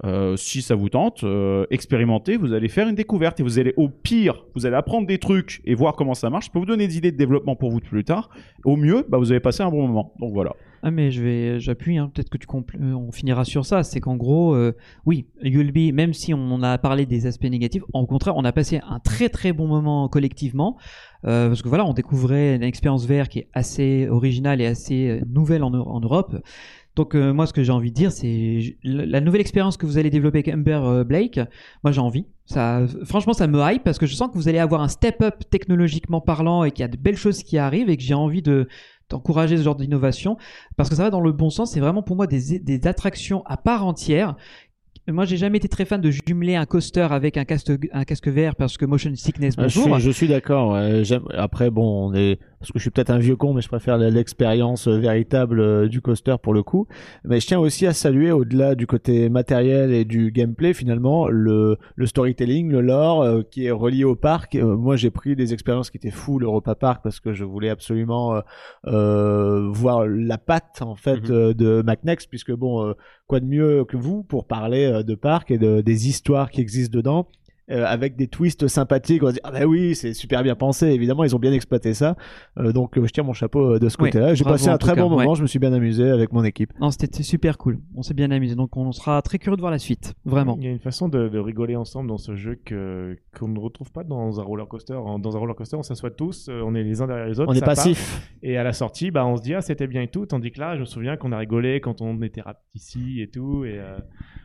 Euh, 0.05 0.35
si 0.37 0.63
ça 0.63 0.75
vous 0.75 0.89
tente, 0.89 1.23
euh, 1.23 1.65
expérimentez, 1.71 2.37
vous 2.37 2.53
allez 2.53 2.69
faire 2.69 2.89
une 2.89 2.97
découverte 2.97 3.39
et 3.39 3.45
vous 3.45 3.61
allez 3.61 3.73
au 3.77 3.89
pire, 3.89 4.45
vous 4.57 4.67
allez 4.67 4.75
apprendre 4.75 5.07
des 5.07 5.19
trucs 5.19 5.61
et 5.65 5.77
voir 5.77 5.95
comment 5.95 6.15
ça 6.15 6.31
marche. 6.31 6.47
Je 6.47 6.51
peux 6.51 6.59
vous 6.59 6.67
donner 6.67 6.89
des 6.89 6.97
idées 6.97 7.13
de 7.13 7.17
développement 7.17 7.55
pour 7.55 7.71
vous 7.71 7.79
plus 7.79 8.03
tard. 8.03 8.29
Au 8.65 8.75
mieux, 8.77 9.07
bah, 9.09 9.19
vous 9.19 9.31
avez 9.31 9.39
passé 9.39 9.63
un 9.63 9.71
bon 9.71 9.87
moment. 9.87 10.15
Donc 10.19 10.33
voilà. 10.33 10.57
Ah 10.85 10.91
mais 10.91 11.13
je 11.13 11.23
vais, 11.23 11.61
j'appuie. 11.61 11.97
hein, 11.97 12.11
Peut-être 12.13 12.29
que 12.29 12.39
tu 12.39 12.47
on 12.83 13.13
finira 13.13 13.45
sur 13.45 13.65
ça. 13.65 13.85
C'est 13.85 14.01
qu'en 14.01 14.17
gros, 14.17 14.57
oui, 15.07 15.27
Yulby, 15.41 15.93
même 15.93 16.13
si 16.13 16.35
on 16.35 16.61
a 16.65 16.77
parlé 16.79 17.07
des 17.07 17.27
aspects 17.27 17.45
négatifs, 17.45 17.85
au 17.93 18.05
contraire, 18.07 18.37
on 18.37 18.45
a 18.45 18.51
passé 18.51 18.81
un 18.89 18.99
très 18.99 19.29
très 19.29 19.53
bon 19.53 19.69
moment 19.69 20.09
collectivement. 20.09 20.77
Parce 21.23 21.63
que 21.63 21.69
voilà, 21.69 21.87
on 21.87 21.93
découvrait 21.93 22.57
une 22.57 22.65
expérience 22.65 23.07
VR 23.07 23.29
qui 23.29 23.39
est 23.39 23.49
assez 23.53 24.09
originale 24.09 24.61
et 24.61 24.67
assez 24.67 25.21
nouvelle 25.29 25.63
en 25.63 25.71
Europe. 25.71 26.35
Donc 26.95 27.15
euh, 27.15 27.33
moi, 27.33 27.47
ce 27.47 27.53
que 27.55 27.63
j'ai 27.63 27.73
envie 27.73 27.91
de 27.91 27.95
dire, 27.97 28.13
c'est 28.13 28.77
la 28.85 29.21
nouvelle 29.21 29.41
expérience 29.41 29.77
que 29.79 29.87
vous 29.87 29.97
allez 29.97 30.11
développer 30.11 30.39
avec 30.39 30.49
Amber 30.55 30.81
euh, 30.85 31.05
Blake. 31.05 31.41
Moi, 31.85 31.93
j'ai 31.93 32.01
envie. 32.01 32.27
Ça, 32.45 32.83
franchement, 33.05 33.33
ça 33.33 33.47
me 33.47 33.59
hype 33.63 33.83
parce 33.83 33.99
que 33.99 34.05
je 34.07 34.15
sens 34.15 34.29
que 34.29 34.35
vous 34.35 34.49
allez 34.49 34.59
avoir 34.59 34.83
un 34.83 34.89
step-up 34.89 35.37
technologiquement 35.51 36.21
parlant 36.21 36.65
et 36.65 36.71
qu'il 36.71 36.83
y 36.83 36.85
a 36.85 36.89
de 36.89 36.99
belles 36.99 37.17
choses 37.17 37.43
qui 37.43 37.57
arrivent 37.57 37.89
et 37.89 37.97
que 37.97 38.03
j'ai 38.03 38.15
envie 38.15 38.43
de 38.43 38.69
d'encourager 39.09 39.59
ce 39.59 39.63
genre 39.63 39.75
d'innovation 39.77 40.39
parce 40.77 40.89
que 40.89 40.95
ça 40.95 41.03
va 41.05 41.11
dans 41.11 41.21
le 41.21 41.33
bon 41.33 41.51
sens. 41.51 41.73
C'est 41.73 41.81
vraiment 41.81 42.03
pour 42.03 42.17
moi 42.17 42.27
des, 42.27 42.59
des 42.59 42.87
attractions 42.87 43.43
à 43.47 43.57
part 43.57 43.85
entière. 43.87 44.37
Moi, 45.09 45.25
j'ai 45.25 45.37
jamais 45.37 45.59
été 45.59 45.69
très 45.69 45.85
fan 45.85 46.01
de 46.01 46.11
jumeler 46.11 46.55
un 46.55 46.65
coaster 46.65 47.09
avec 47.11 47.37
un 47.37 47.45
casque, 47.45 47.73
un 47.93 48.05
casque 48.05 48.29
VR 48.29 48.55
parce 48.55 48.77
que 48.79 48.85
motion 48.87 49.11
sickness, 49.15 49.55
Ah, 49.59 49.67
je 49.67 49.81
bonjour. 49.81 49.97
suis, 49.97 50.05
je 50.07 50.11
suis 50.13 50.29
d'accord. 50.29 50.79
Après, 51.37 51.71
bon, 51.71 52.11
on 52.11 52.15
est 52.15 52.39
parce 52.63 52.71
que 52.71 52.79
je 52.79 52.83
suis 52.83 52.91
peut-être 52.91 53.11
un 53.11 53.19
vieux 53.19 53.35
con, 53.35 53.55
mais 53.55 53.61
je 53.61 53.67
préfère 53.69 53.99
l'expérience 53.99 54.87
euh, 54.87 54.97
véritable 54.99 55.61
euh, 55.61 55.89
du 55.89 56.01
coaster 56.01 56.37
pour 56.41 56.55
le 56.55 56.63
coup. 56.63 56.87
Mais 57.25 57.41
je 57.41 57.47
tiens 57.49 57.59
aussi 57.59 57.87
à 57.89 57.93
saluer, 57.93 58.31
au-delà 58.31 58.77
du 58.77 58.87
côté 58.87 59.29
matériel 59.29 59.93
et 59.93 60.05
du 60.05 60.31
gameplay, 60.31 60.73
finalement, 60.73 61.27
le, 61.29 61.77
le 61.97 62.07
storytelling, 62.07 62.71
le 62.71 62.81
lore 62.81 63.23
euh, 63.23 63.43
qui 63.43 63.67
est 63.67 63.73
relié 63.73 64.05
au 64.05 64.15
parc. 64.15 64.55
Euh, 64.55 64.77
moi, 64.77 64.95
j'ai 64.95 65.11
pris 65.11 65.35
des 65.35 65.53
expériences 65.53 65.91
qui 65.91 65.97
étaient 65.97 66.11
fou 66.13 66.39
l'Europa 66.39 66.77
Park 66.77 67.01
parce 67.03 67.19
que 67.19 67.33
je 67.33 67.45
voulais 67.45 67.69
absolument 67.69 68.41
euh, 68.87 69.69
voir 69.73 70.07
la 70.07 70.39
patte 70.39 70.83
en 70.83 70.95
fait 70.95 71.29
Mhm. 71.29 71.55
de 71.55 71.83
MacNext, 71.85 72.29
puisque 72.31 72.53
bon, 72.53 72.87
euh, 72.87 72.93
quoi 73.27 73.41
de 73.41 73.47
mieux 73.47 73.85
que 73.85 73.97
vous 73.97 74.23
pour 74.23 74.47
parler 74.47 75.03
de 75.05 75.15
parc 75.17 75.51
et 75.51 75.59
de, 75.59 75.81
des 75.81 76.09
histoires 76.09 76.51
qui 76.51 76.61
existent 76.61 76.97
dedans 76.97 77.27
euh, 77.71 77.85
avec 77.87 78.17
des 78.17 78.27
twists 78.27 78.67
sympathiques. 78.69 79.23
On 79.23 79.27
va 79.27 79.33
dire, 79.33 79.41
ah 79.45 79.53
bah 79.53 79.65
oui, 79.67 79.95
c'est 79.95 80.15
super 80.15 80.43
bien 80.43 80.55
pensé. 80.55 80.87
Évidemment, 80.89 81.25
ils 81.25 81.35
ont 81.37 81.39
bien 81.39 81.53
exploité 81.53 81.95
ça. 81.95 82.17
Euh, 82.59 82.73
donc, 82.73 82.99
euh, 82.99 83.07
je 83.07 83.13
tire 83.13 83.25
mon 83.25 83.33
chapeau 83.33 83.79
de 83.79 83.89
ce 83.89 83.97
côté-là. 83.97 84.35
J'ai 84.35 84.45
passé 84.45 84.69
un 84.69 84.79
très 84.79 84.95
cas, 84.95 85.03
bon 85.03 85.11
moment. 85.11 85.31
ouais. 85.31 85.37
Je 85.37 85.43
me 85.43 85.47
suis 85.47 85.59
bien 85.59 85.73
amusé 85.73 86.11
avec 86.11 86.33
mon 86.33 86.45
équipe. 86.45 86.73
Non, 86.81 86.91
c'était 86.91 87.23
super 87.23 87.59
cool. 87.59 87.79
On 87.95 88.03
s'est 88.03 88.15
bien 88.15 88.31
amusé. 88.31 88.55
Donc, 88.57 88.77
on 88.77 88.91
sera 88.93 89.23
très 89.23 89.39
curieux 89.39 89.57
de 89.57 89.63
voir 89.63 89.71
la 89.73 89.79
suite. 89.79 90.15
Vraiment. 90.25 90.57
Il 90.59 90.65
y 90.65 90.69
a 90.69 90.71
une 90.71 90.81
façon 90.81 91.09
de, 91.09 91.29
de 91.29 91.39
rigoler 91.39 91.77
ensemble 91.77 92.09
dans 92.09 92.19
ce 92.19 92.35
jeu 92.37 92.59
que 92.65 93.17
qu'on 93.39 93.49
ne 93.49 93.59
retrouve 93.59 93.93
pas 93.93 94.05
dans 94.05 94.41
un 94.41 94.43
roller 94.43 94.67
coaster. 94.69 94.95
Dans 94.95 95.37
un 95.37 95.39
roller 95.39 95.55
coaster, 95.57 95.77
on 95.77 95.83
s'assoit 95.83 96.11
tous, 96.11 96.49
on 96.49 96.75
est 96.75 96.83
les 96.83 97.01
uns 97.01 97.07
derrière 97.07 97.27
les 97.27 97.39
autres. 97.41 97.51
On 97.51 97.55
est 97.55 97.61
part. 97.61 97.71
passif. 97.71 98.29
Et 98.43 98.57
à 98.57 98.65
la 98.65 98.73
sortie, 98.73 99.11
bah, 99.11 99.25
on 99.27 99.37
se 99.37 99.43
dit 99.43 99.55
ah 99.55 99.61
c'était 99.61 99.87
bien 99.87 100.03
et 100.03 100.09
tout. 100.09 100.27
Tandis 100.27 100.51
que 100.51 100.61
là, 100.61 100.75
je 100.75 100.81
me 100.81 100.85
souviens 100.85 101.17
qu'on 101.17 101.33
a 101.33 101.39
rigolé 101.39 101.81
quand 101.81 102.01
on 102.03 102.21
était 102.23 102.43
ici 102.75 103.21
et 103.23 103.29
tout 103.29 103.65
et 103.65 103.79
euh, 103.79 103.99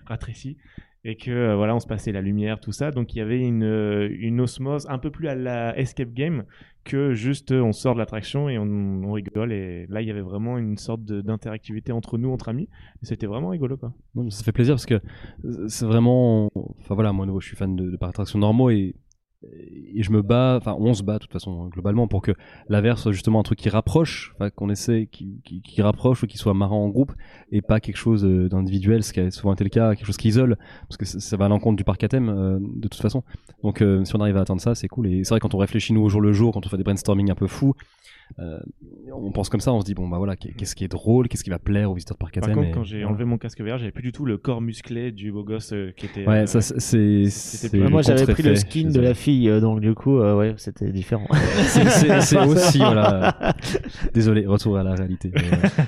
ratréci 0.05 0.57
et 1.03 1.15
que 1.15 1.31
euh, 1.31 1.55
voilà, 1.55 1.75
on 1.75 1.79
se 1.79 1.87
passait 1.87 2.11
la 2.11 2.21
lumière, 2.21 2.59
tout 2.59 2.71
ça. 2.71 2.91
Donc 2.91 3.13
il 3.13 3.19
y 3.19 3.21
avait 3.21 3.39
une 3.39 3.63
euh, 3.63 4.09
une 4.19 4.41
osmose 4.41 4.87
un 4.89 4.97
peu 4.97 5.11
plus 5.11 5.27
à 5.27 5.35
la 5.35 5.77
escape 5.77 6.13
game 6.13 6.43
que 6.83 7.13
juste 7.13 7.51
euh, 7.51 7.61
on 7.61 7.71
sort 7.71 7.93
de 7.93 7.99
l'attraction 7.99 8.49
et 8.49 8.57
on, 8.57 9.11
rigole. 9.11 9.51
Et 9.51 9.87
là, 9.87 10.01
il 10.01 10.07
y 10.07 10.11
avait 10.11 10.21
vraiment 10.21 10.57
une 10.57 10.77
sorte 10.77 11.03
d'interactivité 11.03 11.91
entre 11.91 12.17
nous, 12.17 12.31
entre 12.31 12.49
amis. 12.49 12.69
C'était 13.01 13.27
vraiment 13.27 13.49
rigolo 13.49 13.77
quoi. 13.77 13.93
Non, 14.15 14.29
ça 14.29 14.43
fait 14.43 14.51
plaisir 14.51 14.75
parce 14.75 14.85
que 14.85 15.01
c'est 15.67 15.85
vraiment. 15.85 16.49
Enfin 16.55 16.95
voilà, 16.95 17.13
moi, 17.13 17.25
je 17.39 17.47
suis 17.47 17.55
fan 17.55 17.75
de, 17.75 17.89
de 17.89 17.97
parcs 17.97 18.11
d'attractions 18.11 18.39
normaux 18.39 18.69
et, 18.69 18.95
et 19.43 20.01
je 20.01 20.11
me 20.11 20.21
bats, 20.23 20.55
enfin 20.57 20.75
on 20.79 20.93
se 20.93 21.03
bat 21.03 21.13
de 21.13 21.19
toute 21.19 21.31
façon 21.31 21.61
hein, 21.61 21.69
globalement 21.69 22.07
pour 22.07 22.21
que 22.21 22.31
la 22.69 22.81
VR 22.81 22.97
soit 22.97 23.11
justement 23.11 23.39
un 23.39 23.43
truc 23.43 23.59
qui 23.59 23.69
rapproche, 23.69 24.33
qu'on 24.55 24.69
essaie, 24.69 25.07
qui, 25.11 25.41
qui, 25.43 25.61
qui 25.61 25.81
rapproche 25.81 26.23
ou 26.23 26.27
qui 26.27 26.37
soit 26.37 26.55
marrant 26.55 26.83
en 26.83 26.89
groupe 26.89 27.13
et 27.51 27.61
pas 27.61 27.79
quelque 27.79 27.97
chose 27.97 28.25
euh, 28.25 28.49
d'individuel, 28.49 29.03
ce 29.03 29.13
qui 29.13 29.19
a 29.19 29.29
souvent 29.29 29.53
été 29.53 29.63
le 29.63 29.69
cas, 29.69 29.95
quelque 29.95 30.07
chose 30.07 30.17
qui 30.17 30.29
isole, 30.29 30.57
parce 30.87 30.97
que 30.97 31.05
ça, 31.05 31.19
ça 31.19 31.37
va 31.37 31.45
à 31.45 31.49
l'encontre 31.49 31.77
du 31.77 31.83
parc 31.83 32.03
à 32.03 32.07
thème 32.07 32.29
euh, 32.29 32.57
de 32.59 32.87
toute 32.87 33.01
façon. 33.01 33.23
Donc 33.63 33.81
euh, 33.81 34.03
si 34.05 34.15
on 34.15 34.21
arrive 34.21 34.37
à 34.37 34.41
atteindre 34.41 34.61
ça, 34.61 34.73
c'est 34.73 34.87
cool. 34.87 35.07
Et 35.07 35.23
c'est 35.23 35.29
vrai 35.29 35.39
quand 35.39 35.53
on 35.53 35.59
réfléchit 35.59 35.93
nous 35.93 36.01
au 36.01 36.09
jour 36.09 36.21
le 36.21 36.33
jour, 36.33 36.51
quand 36.53 36.65
on 36.65 36.69
fait 36.69 36.77
des 36.77 36.83
brainstorming 36.83 37.29
un 37.29 37.35
peu 37.35 37.47
fous, 37.47 37.75
euh, 38.39 38.59
on 39.13 39.31
pense 39.31 39.49
comme 39.49 39.61
ça, 39.61 39.73
on 39.73 39.81
se 39.81 39.85
dit 39.85 39.93
bon 39.93 40.07
bah 40.07 40.17
voilà, 40.17 40.35
qu'est-ce 40.35 40.75
qui 40.75 40.83
est 40.83 40.87
drôle, 40.89 41.27
qu'est-ce 41.27 41.43
qui 41.43 41.49
va 41.49 41.59
plaire 41.59 41.89
aux 41.89 41.93
visiteurs 41.95 42.15
de 42.15 42.19
parc 42.19 42.37
à 42.37 42.41
Par 42.41 42.51
contre, 42.51 42.67
et- 42.67 42.71
quand 42.71 42.83
j'ai 42.83 43.03
enlevé 43.05 43.25
mon 43.25 43.37
casque 43.37 43.61
VR, 43.61 43.77
j'avais 43.77 43.91
plus 43.91 44.03
du 44.03 44.11
tout 44.11 44.25
le 44.25 44.37
corps 44.37 44.61
musclé 44.61 45.11
du 45.11 45.31
beau 45.31 45.43
gosse 45.43 45.73
euh, 45.73 45.91
qui 45.95 46.05
était. 46.05 46.27
Ouais, 46.27 46.41
euh, 46.41 46.45
ça 46.45 46.61
c'est. 46.61 47.23
Moi, 47.73 48.01
j'avais 48.01 48.25
pris 48.31 48.43
le 48.43 48.55
skin 48.55 48.89
de 48.89 48.99
la 48.99 49.13
fille, 49.13 49.49
euh, 49.49 49.59
donc 49.59 49.79
du 49.79 49.93
coup, 49.93 50.17
euh, 50.19 50.35
ouais, 50.37 50.53
c'était 50.57 50.91
différent. 50.91 51.27
C'est- 52.21 52.37
aussi, 52.47 52.77
voilà. 52.77 53.55
Désolé, 54.13 54.45
retour 54.45 54.77
à 54.77 54.83
la 54.83 54.93
réalité. 54.93 55.31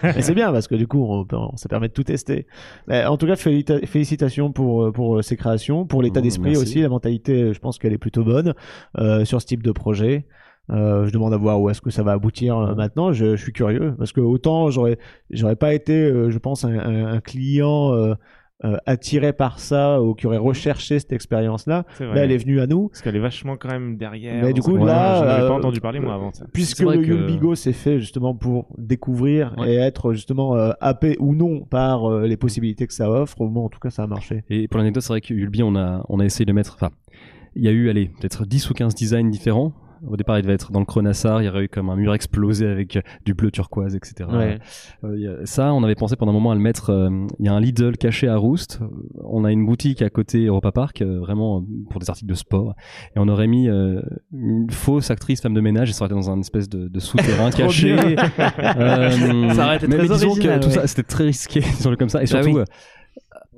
Mais, 0.04 0.22
c'est 0.22 0.34
bien 0.34 0.52
parce 0.52 0.68
que 0.68 0.76
du 0.76 0.88
coup, 0.88 1.04
on, 1.04 1.26
peut- 1.26 1.38
ça 1.56 1.70
permet 1.70 1.88
de 1.90 1.94
tout 1.94 2.04
tester. 2.04 2.48
Mais 2.88 3.06
en 3.06 3.18
tout 3.18 3.28
cas, 3.28 3.36
félicita- 3.36 3.86
félicitations 3.86 4.52
pour 4.52 4.92
pour 4.92 5.24
ces 5.24 5.38
créations, 5.38 5.86
pour 5.86 6.02
l'état 6.02 6.22
d'esprit 6.22 6.58
aussi, 6.58 6.82
la 6.82 6.90
mentalité. 6.90 7.54
Je 7.54 7.60
pense 7.60 7.78
qu'elle 7.78 7.94
est 7.94 7.98
plutôt 7.98 8.24
bonne 8.24 8.54
euh, 8.98 9.26
sur 9.26 9.42
ce 9.42 9.46
type 9.46 9.64
de 9.64 9.72
projet. 9.72 10.26
Euh, 10.72 11.08
je 11.08 11.12
demande 11.12 11.34
à 11.34 11.38
voir 11.38 11.60
où 11.62 11.70
est-ce 11.70 11.82
que 11.82 11.90
ça 11.90 12.04
va 12.04 12.12
aboutir 12.12 12.58
euh, 12.58 12.76
maintenant. 12.76 13.12
Je, 13.12 13.36
je 13.36 13.42
suis 13.42 13.54
curieux 13.54 13.96
parce 13.98 14.12
que 14.12 14.22
autant 14.22 14.70
j'aurais 14.70 14.98
j'aurais 15.32 15.56
pas 15.56 15.74
été, 15.74 15.94
euh, 15.94 16.30
je 16.30 16.38
pense, 16.38 16.64
un, 16.66 16.78
un- 16.78 17.06
un 17.14 17.20
client 17.22 17.94
euh, 17.94 18.14
euh, 18.66 18.76
attiré 18.86 19.32
par 19.32 19.58
ça 19.60 20.02
ou 20.02 20.14
qui 20.16 20.28
aurait 20.28 20.36
recherché 20.38 21.00
cette 21.00 21.14
expérience-là. 21.14 21.86
Là, 22.02 22.08
elle 22.18 22.32
est 22.34 22.38
venue 22.38 22.60
à 22.60 22.68
nous. 22.68 22.90
Parce 22.90 23.02
qu'elle 23.02 23.16
est 23.16 23.20
vachement 23.20 23.56
quand 23.56 23.70
même 23.70 23.96
derrière. 23.96 24.44
Mais 24.44 24.52
du 24.52 24.62
coup, 24.62 24.76
là, 24.76 25.20
je 25.22 25.26
n'avais 25.26 25.44
euh, 25.44 25.48
pas 25.48 25.54
entendu 25.54 25.80
parler 25.80 26.02
moi 26.02 26.14
avant 26.16 26.34
ça. 26.34 26.46
Puisque 26.54 26.82
le 26.82 26.98
que- 26.98 27.06
Yulbigo 27.08 27.56
s'est 27.56 27.72
fait 27.72 28.00
justement 28.02 28.36
pour 28.36 28.68
découvrir 28.78 29.56
Ouais. 29.58 29.74
et 29.74 29.76
être 29.78 30.12
justement 30.14 30.56
euh, 30.58 30.72
happé 30.82 31.16
ou 31.22 31.36
non 31.36 31.62
par 31.62 32.12
euh, 32.12 32.28
les 32.28 32.36
possibilités 32.36 32.86
que 32.86 32.94
ça 32.94 33.10
offre, 33.10 33.40
au 33.40 33.48
moins 33.48 33.64
en 33.64 33.70
tout 33.70 33.80
cas 33.80 33.92
ça 33.92 34.04
a 34.04 34.08
marché. 34.08 34.44
Et 34.50 34.68
pour 34.68 34.78
l'anecdote, 34.80 35.04
c'est 35.04 35.14
vrai 35.14 35.22
que 35.22 35.34
Ulbi, 35.34 35.64
on 35.64 35.76
a, 35.78 36.04
on 36.10 36.20
a 36.20 36.26
essayé 36.26 36.46
de 36.46 36.52
mettre. 36.52 36.74
Enfin, 36.76 36.90
il 37.56 37.64
y 37.64 37.70
a 37.70 37.72
eu, 37.72 37.90
allez, 37.90 38.12
peut-être 38.20 38.46
10 38.46 38.70
ou 38.70 38.74
15 38.74 38.94
designs 38.94 39.30
différents. 39.30 39.72
Au 40.08 40.18
départ, 40.18 40.38
il 40.40 40.44
devait 40.44 40.54
être 40.54 40.72
dans 40.72 40.80
le 40.80 40.86
Chronassar, 40.86 41.42
il 41.42 41.46
y 41.46 41.50
aurait 41.50 41.66
eu 41.66 41.70
comme 41.70 41.90
un 41.90 41.96
mur 41.96 42.14
explosé 42.14 42.68
avec 42.68 42.96
euh, 42.98 43.02
du 43.26 43.34
bleu 43.34 43.52
turquoise, 43.52 43.96
etc. 43.96 44.30
Ouais. 44.32 44.60
Euh, 45.04 45.42
ça, 45.46 45.74
on 45.74 45.84
avait 45.84 45.96
pensé 45.96 46.16
pendant 46.16 46.32
un 46.32 46.34
moment 46.36 46.52
à 46.52 46.56
le 46.56 46.62
mettre. 46.62 46.90
euh, 46.92 47.28
Il 47.40 47.46
y 47.46 47.50
a 47.50 47.54
un 47.54 47.60
Lidl 47.60 47.98
caché 47.98 48.28
à 48.28 48.38
Roost. 48.38 48.80
On 49.24 49.44
a 49.46 49.52
une 49.52 49.66
boutique 49.66 50.02
à 50.02 50.10
côté 50.10 50.46
Europa 50.46 50.72
Park, 50.72 51.02
euh, 51.02 51.20
vraiment 51.20 51.64
pour 51.90 52.00
des 52.00 52.10
articles 52.10 52.30
de 52.30 52.36
sport. 52.36 52.76
Et 53.16 53.20
on 53.20 53.28
aurait 53.28 53.48
mis 53.48 53.68
une 53.68 54.70
fausse 54.72 55.12
actrice 55.12 55.42
femme 55.42 55.54
de 55.54 55.62
ménage 55.62 55.90
et 55.90 55.94
ça 55.94 56.06
aurait 56.06 56.14
été 56.14 56.22
dans 56.22 56.32
un 56.32 56.40
espèce 56.40 56.70
de, 56.70 56.88
de 56.88 57.00
souterrain 57.00 57.52
caché. 57.56 57.96
Ça 57.98 59.66
aurait 59.66 59.78
été 59.78 59.88
mais, 59.88 59.98
très 59.98 60.08
mais 60.08 60.10
disons 60.10 60.30
original, 60.30 60.60
que 60.60 60.66
tout 60.66 60.72
ça, 60.72 60.88
c'était 60.88 61.04
très 61.04 61.26
risqué, 61.26 61.60
disons-le 61.78 61.96
comme 61.98 62.10
ça. 62.10 62.20
Et 62.20 62.26
Bah 62.26 62.42
surtout, 62.44 62.58
oui. 62.60 62.64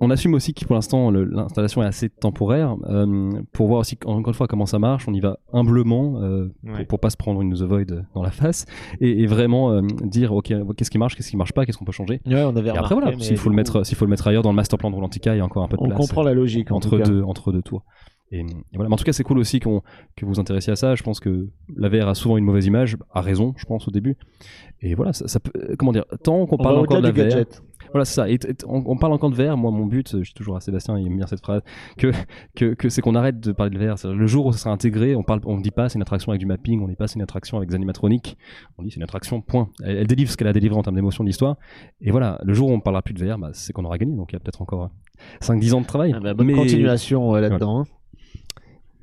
On 0.01 0.09
assume 0.09 0.33
aussi 0.33 0.53
que 0.53 0.65
pour 0.65 0.75
l'instant 0.75 1.11
l'installation 1.11 1.81
est 1.83 1.85
assez 1.85 2.09
temporaire 2.09 2.75
euh, 2.89 3.31
pour 3.53 3.67
voir 3.67 3.79
aussi 3.81 3.97
encore 4.05 4.27
une 4.29 4.33
fois 4.33 4.47
comment 4.47 4.65
ça 4.65 4.79
marche. 4.79 5.07
On 5.07 5.13
y 5.13 5.19
va 5.19 5.37
humblement 5.53 6.21
euh, 6.21 6.51
Ouais. 6.63 6.77
pour, 6.79 6.87
pour 6.87 6.99
pas 6.99 7.09
se 7.09 7.17
prendre 7.17 7.41
une 7.41 7.53
The 7.53 7.61
Void 7.61 7.85
dans 8.15 8.23
la 8.23 8.31
face 8.31 8.65
et, 8.99 9.21
et 9.23 9.27
vraiment 9.27 9.71
euh, 9.71 9.81
dire 10.03 10.33
ok 10.33 10.53
qu'est-ce 10.75 10.91
qui 10.91 10.97
marche, 10.97 11.15
qu'est-ce 11.15 11.29
qui 11.29 11.37
marche 11.37 11.53
pas, 11.53 11.65
qu'est-ce 11.65 11.77
qu'on 11.77 11.85
peut 11.85 11.91
changer. 11.91 12.19
Ouais, 12.25 12.43
on 12.43 12.55
avait 12.55 12.69
Et 12.69 12.77
après 12.77 12.95
voilà, 12.95 13.11
s'il 13.19 13.37
faut 13.37 13.49
le 13.49 13.53
coup, 13.53 13.55
mettre, 13.57 13.85
s'il 13.85 13.95
faut 13.97 14.05
le 14.05 14.09
mettre 14.09 14.27
ailleurs 14.27 14.43
dans 14.43 14.51
le 14.51 14.55
master 14.55 14.77
plan 14.77 14.89
de 14.89 14.95
Rolantica, 14.95 15.33
il 15.35 15.37
y 15.37 15.41
a 15.41 15.45
encore 15.45 15.63
un 15.63 15.67
peu 15.67 15.77
de 15.77 15.81
on 15.83 15.87
place. 15.87 15.97
comprend 15.99 16.23
la 16.23 16.33
logique 16.33 16.71
en 16.71 16.77
entre 16.77 16.97
deux 16.99 17.21
entre 17.23 17.51
deux 17.51 17.61
tours. 17.61 17.83
Et, 18.31 18.39
et 18.39 18.45
voilà. 18.73 18.87
Mais 18.89 18.93
en 18.93 18.97
tout 18.97 19.03
cas, 19.03 19.11
c'est 19.13 19.23
cool 19.23 19.39
aussi 19.39 19.59
que 19.59 19.67
vous 19.69 19.81
vous 20.21 20.39
intéressiez 20.39 20.71
à 20.71 20.75
ça. 20.75 20.95
Je 20.95 21.03
pense 21.03 21.19
que 21.19 21.49
la 21.75 21.89
VR 21.89 22.07
a 22.07 22.15
souvent 22.15 22.37
une 22.37 22.45
mauvaise 22.45 22.65
image, 22.65 22.95
à 23.13 23.21
raison, 23.21 23.53
je 23.57 23.65
pense 23.65 23.87
au 23.87 23.91
début. 23.91 24.15
Et 24.81 24.95
voilà, 24.95 25.11
ça, 25.13 25.27
ça 25.27 25.39
peut, 25.39 25.51
comment 25.77 25.91
dire, 25.91 26.05
tant 26.23 26.45
qu'on 26.45 26.55
On 26.55 26.63
parle 26.63 26.77
encore 26.79 27.01
de 27.01 27.07
la 27.07 27.11
VR, 27.11 27.17
gadget. 27.29 27.61
voilà, 27.91 28.05
c'est 28.05 28.15
ça. 28.15 28.29
Et, 28.29 28.35
et 28.35 28.39
on, 28.67 28.81
on 28.85 28.97
parle 28.97 29.13
encore 29.13 29.29
de 29.29 29.35
VR. 29.35 29.57
Moi, 29.57 29.69
mon 29.71 29.85
but, 29.85 30.17
je 30.17 30.23
suis 30.23 30.33
toujours 30.33 30.55
à 30.55 30.61
Sébastien, 30.61 30.97
il 30.97 31.07
aime 31.07 31.17
bien 31.17 31.27
cette 31.27 31.41
phrase, 31.41 31.61
que, 31.97 32.11
que, 32.55 32.73
que 32.73 32.87
c'est 32.89 33.01
qu'on 33.01 33.15
arrête 33.15 33.39
de 33.41 33.51
parler 33.51 33.77
de 33.77 33.85
VR. 33.85 33.95
Le 34.07 34.27
jour 34.27 34.45
où 34.45 34.51
ça 34.53 34.59
sera 34.59 34.71
intégré, 34.73 35.13
on 35.15 35.23
parle, 35.23 35.41
on 35.45 35.57
ne 35.57 35.61
dit 35.61 35.71
pas 35.71 35.89
c'est 35.89 35.95
une 35.97 36.01
attraction 36.01 36.31
avec 36.31 36.39
du 36.39 36.45
mapping, 36.45 36.79
on 36.79 36.85
ne 36.85 36.89
dit 36.89 36.95
pas 36.95 37.07
c'est 37.07 37.15
une 37.15 37.21
attraction 37.21 37.57
avec 37.57 37.69
des 37.69 37.75
animatroniques. 37.75 38.37
On 38.77 38.83
dit 38.83 38.91
c'est 38.91 38.97
une 38.97 39.03
attraction, 39.03 39.41
point. 39.41 39.69
Elle, 39.83 39.97
elle 39.97 40.07
délivre 40.07 40.31
ce 40.31 40.37
qu'elle 40.37 40.47
a 40.47 40.53
délivré 40.53 40.77
en 40.79 40.83
termes 40.83 40.95
d'émotion 40.95 41.23
de 41.25 41.27
l'histoire. 41.29 41.57
Et 41.99 42.11
voilà, 42.11 42.39
le 42.45 42.53
jour 42.53 42.69
où 42.69 42.71
on 42.71 42.77
ne 42.77 42.81
parlera 42.81 43.01
plus 43.01 43.13
de 43.13 43.23
VR, 43.25 43.37
bah, 43.37 43.49
c'est 43.53 43.73
qu'on 43.73 43.83
aura 43.85 43.97
gagné. 43.97 44.15
Donc 44.15 44.31
il 44.31 44.35
y 44.35 44.37
a 44.37 44.39
peut-être 44.39 44.61
encore 44.61 44.89
5-10 45.41 45.73
ans 45.73 45.81
de 45.81 45.85
travail. 45.85 46.13
Ah 46.15 46.19
bah, 46.21 46.33
bonne 46.33 46.47
Mais- 46.47 46.53
continuation 46.53 47.35
euh, 47.35 47.41
là-dedans. 47.41 47.81
hein. 47.81 47.83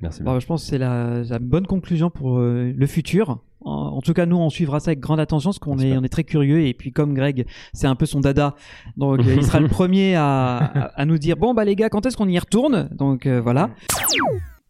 Merci. 0.00 0.22
Bon, 0.22 0.38
je 0.38 0.46
pense 0.46 0.62
que 0.62 0.68
c'est 0.68 0.78
la, 0.78 1.22
la 1.28 1.38
bonne 1.38 1.66
conclusion 1.66 2.08
pour 2.10 2.38
euh, 2.38 2.72
le 2.76 2.86
futur. 2.86 3.38
En, 3.64 3.72
en 3.96 4.00
tout 4.00 4.12
cas, 4.12 4.26
nous, 4.26 4.36
on 4.36 4.48
suivra 4.50 4.78
ça 4.78 4.90
avec 4.90 5.00
grande 5.00 5.18
attention 5.18 5.50
parce 5.50 5.58
qu'on 5.58 5.78
est, 5.78 5.82
J'espère. 5.82 6.00
on 6.00 6.04
est 6.04 6.08
très 6.08 6.24
curieux. 6.24 6.64
Et 6.66 6.74
puis, 6.74 6.92
comme 6.92 7.14
Greg, 7.14 7.46
c'est 7.72 7.88
un 7.88 7.96
peu 7.96 8.06
son 8.06 8.20
dada. 8.20 8.54
Donc, 8.96 9.20
euh, 9.20 9.34
il 9.36 9.42
sera 9.44 9.58
le 9.60 9.68
premier 9.68 10.14
à, 10.14 10.56
à, 10.58 10.80
à 11.00 11.04
nous 11.04 11.18
dire 11.18 11.36
Bon, 11.36 11.52
bah, 11.54 11.64
les 11.64 11.74
gars, 11.74 11.88
quand 11.88 12.06
est-ce 12.06 12.16
qu'on 12.16 12.28
y 12.28 12.38
retourne? 12.38 12.88
Donc, 12.96 13.26
euh, 13.26 13.40
voilà. 13.40 13.70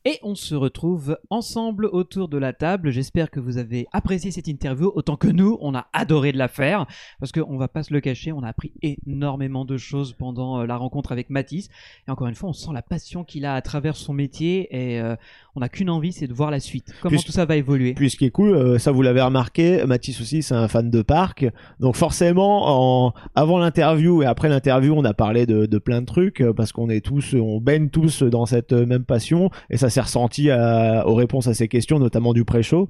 Et 0.05 0.21
on 0.23 0.35
se 0.35 0.55
retrouve 0.55 1.19
ensemble 1.29 1.87
autour 1.87 2.29
de 2.29 2.39
la 2.39 2.53
table. 2.53 2.91
J'espère 2.91 3.31
que 3.31 3.41
vous 3.41 3.59
avez 3.59 3.87
apprécié 3.93 4.31
cette 4.31 4.47
interview 4.47 4.93
autant 4.95 5.17
que 5.17 5.29
nous. 5.29 5.59
On 5.61 5.75
a 5.75 5.89
adoré 5.93 6.33
de 6.33 6.39
la 6.39 6.49
faire 6.49 6.87
parce 7.19 7.33
qu'on 7.33 7.57
va 7.57 7.69
pas 7.69 7.83
se 7.83 7.93
le 7.93 8.01
cacher. 8.01 8.31
On 8.33 8.43
a 8.43 8.49
appris 8.49 8.73
énormément 8.83 9.65
de 9.65 9.77
choses 9.77 10.13
pendant 10.13 10.61
euh, 10.61 10.67
la 10.67 10.77
rencontre 10.77 11.11
avec 11.11 11.31
Mathis. 11.31 11.69
Et 12.07 12.11
encore 12.11 12.29
une 12.29 12.37
fois, 12.37 12.49
on 12.49 12.53
sent 12.53 12.71
la 12.73 12.83
passion 12.83 13.25
qu'il 13.25 13.45
a 13.45 13.55
à 13.55 13.63
travers 13.63 13.97
son 13.97 14.13
métier 14.13 14.69
et 14.71 15.01
euh, 15.01 15.17
on 15.59 15.61
n'a 15.61 15.69
qu'une 15.69 15.91
envie, 15.91 16.13
c'est 16.13 16.27
de 16.29 16.33
voir 16.33 16.51
la 16.51 16.61
suite. 16.61 16.95
Comment 17.03 17.17
Puis- 17.17 17.25
tout 17.27 17.33
ça 17.33 17.45
va 17.45 17.57
évoluer. 17.57 17.95
Puis 17.95 18.11
ce 18.11 18.17
qui 18.17 18.25
est 18.25 18.31
cool, 18.31 18.55
euh, 18.55 18.79
ça 18.79 18.93
vous 18.93 19.03
l'avez 19.03 19.21
remarqué, 19.21 19.85
Mathis 19.87 20.21
aussi 20.21 20.43
c'est 20.43 20.55
un 20.55 20.69
fan 20.69 20.89
de 20.91 21.03
parc. 21.03 21.47
Donc 21.81 21.97
forcément, 21.97 23.07
en... 23.09 23.13
avant 23.35 23.59
l'interview 23.59 24.23
et 24.23 24.27
après 24.27 24.49
l'interview, 24.49 24.95
on 24.97 25.05
a 25.05 25.15
parlé 25.15 25.45
de, 25.47 25.67
de 25.67 25.79
plein 25.79 26.01
de 26.01 26.07
trucs 26.07 26.41
euh, 26.41 26.53
parce 26.53 26.73
qu'on 26.73 26.89
est 26.89 27.05
tous, 27.05 27.35
on 27.35 27.61
baigne 27.61 27.89
tous 27.91 28.23
dans 28.23 28.47
cette 28.47 28.73
euh, 28.73 28.87
même 28.87 29.05
passion 29.05 29.51
et 29.71 29.77
ça 29.77 29.91
s'est 29.91 30.01
ressenti 30.01 30.51
à- 30.51 31.07
aux 31.07 31.15
réponses 31.15 31.49
à 31.49 31.55
ces 31.55 31.69
questions, 31.69 31.99
notamment 31.99 32.33
du 32.33 32.45
pré-show. 32.45 32.89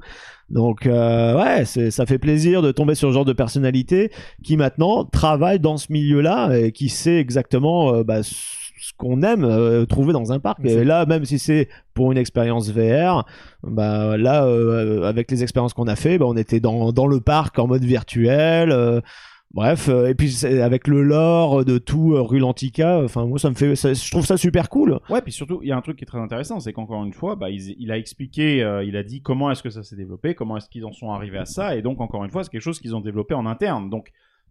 Donc 0.51 0.86
euh, 0.86 1.36
ouais, 1.39 1.65
ça 1.90 2.07
fait 2.07 2.19
plaisir 2.19 2.62
de 2.62 2.73
tomber 2.73 2.95
sur 2.95 3.09
ce 3.09 3.15
genre 3.15 3.27
de 3.27 3.35
personnalité 3.35 4.11
qui 4.43 4.57
maintenant 4.57 5.05
travaille 5.05 5.61
dans 5.61 5.77
ce 5.77 5.93
milieu-là 5.93 6.57
et 6.59 6.73
qui 6.73 6.89
sait 6.89 7.16
exactement 7.19 7.95
euh, 7.95 8.03
bah, 8.05 8.20
ce 8.81 8.93
qu'on 8.97 9.23
aime 9.23 9.45
euh, 9.45 9.85
trouver 9.87 10.13
dans 10.13 10.33
un 10.33 10.39
parc. 10.41 10.59
Et 10.65 10.85
là, 10.85 11.07
même 11.07 11.25
si 11.25 11.39
c'est 11.39 11.69
pour 11.95 12.13
une 12.13 12.19
expérience 12.19 12.71
VR, 12.71 13.25
bah 13.63 14.17
là, 14.17 14.45
euh, 14.47 15.03
avec 15.05 15.31
les 15.31 15.43
expériences 15.43 15.75
qu'on 15.75 15.89
a 15.89 15.97
fait, 15.97 16.19
bah, 16.19 16.27
on 16.27 16.37
était 16.37 16.61
dans, 16.61 16.93
dans 16.93 17.07
le 17.07 17.21
parc 17.21 17.59
en 17.59 17.67
mode 17.67 17.85
virtuel. 17.85 18.71
euh, 18.73 19.01
bref, 19.55 19.89
et 19.89 20.15
puis 20.15 20.45
avec 20.45 20.87
le 20.89 21.03
lore 21.03 21.65
de 21.65 21.79
tout 21.79 22.11
rue 22.23 22.39
Lantica, 22.39 23.01
enfin 23.03 23.25
moi 23.25 23.39
ça 23.39 23.49
me 23.49 23.55
fait, 23.55 23.75
ça- 23.77 23.95
je 23.95 24.11
trouve 24.11 24.27
ça 24.27 24.37
super 24.37 24.69
cool. 24.69 25.01
Ouais, 25.09 25.23
puis 25.23 25.33
surtout, 25.33 25.61
il 25.63 25.69
y 25.69 25.73
a 25.73 25.77
un 25.77 25.81
truc 25.81 25.97
qui 25.97 26.05
est 26.05 26.07
très 26.07 26.19
intéressant, 26.21 26.61
c'est 26.61 26.75
qu'encore 26.75 27.03
une 27.05 27.15
fois, 27.15 27.35
bah, 27.35 27.49
il, 27.49 27.75
il 27.79 27.91
a 27.91 27.97
expliqué, 27.97 28.59
il 28.85 28.95
a 28.97 29.03
dit 29.03 29.23
comment 29.23 29.51
est-ce 29.51 29.63
que 29.63 29.71
ça 29.71 29.83
s'est 29.83 29.97
développé, 29.97 30.35
comment 30.35 30.59
est-ce 30.59 30.69
qu'ils 30.69 30.85
en 30.85 30.93
sont 30.93 31.11
arrivés 31.13 31.39
à 31.39 31.47
ça, 31.47 31.77
et 31.77 31.83
donc 31.83 32.01
encore 32.03 32.25
une 32.25 32.31
fois, 32.31 32.45
c'est 32.45 32.51
quelque 32.51 32.61
chose 32.61 32.79
qu'ils 32.79 32.95
ont 32.95 33.01
développé 33.01 33.33
en 33.35 33.47
interne. 33.47 33.89
Donc, 33.89 34.11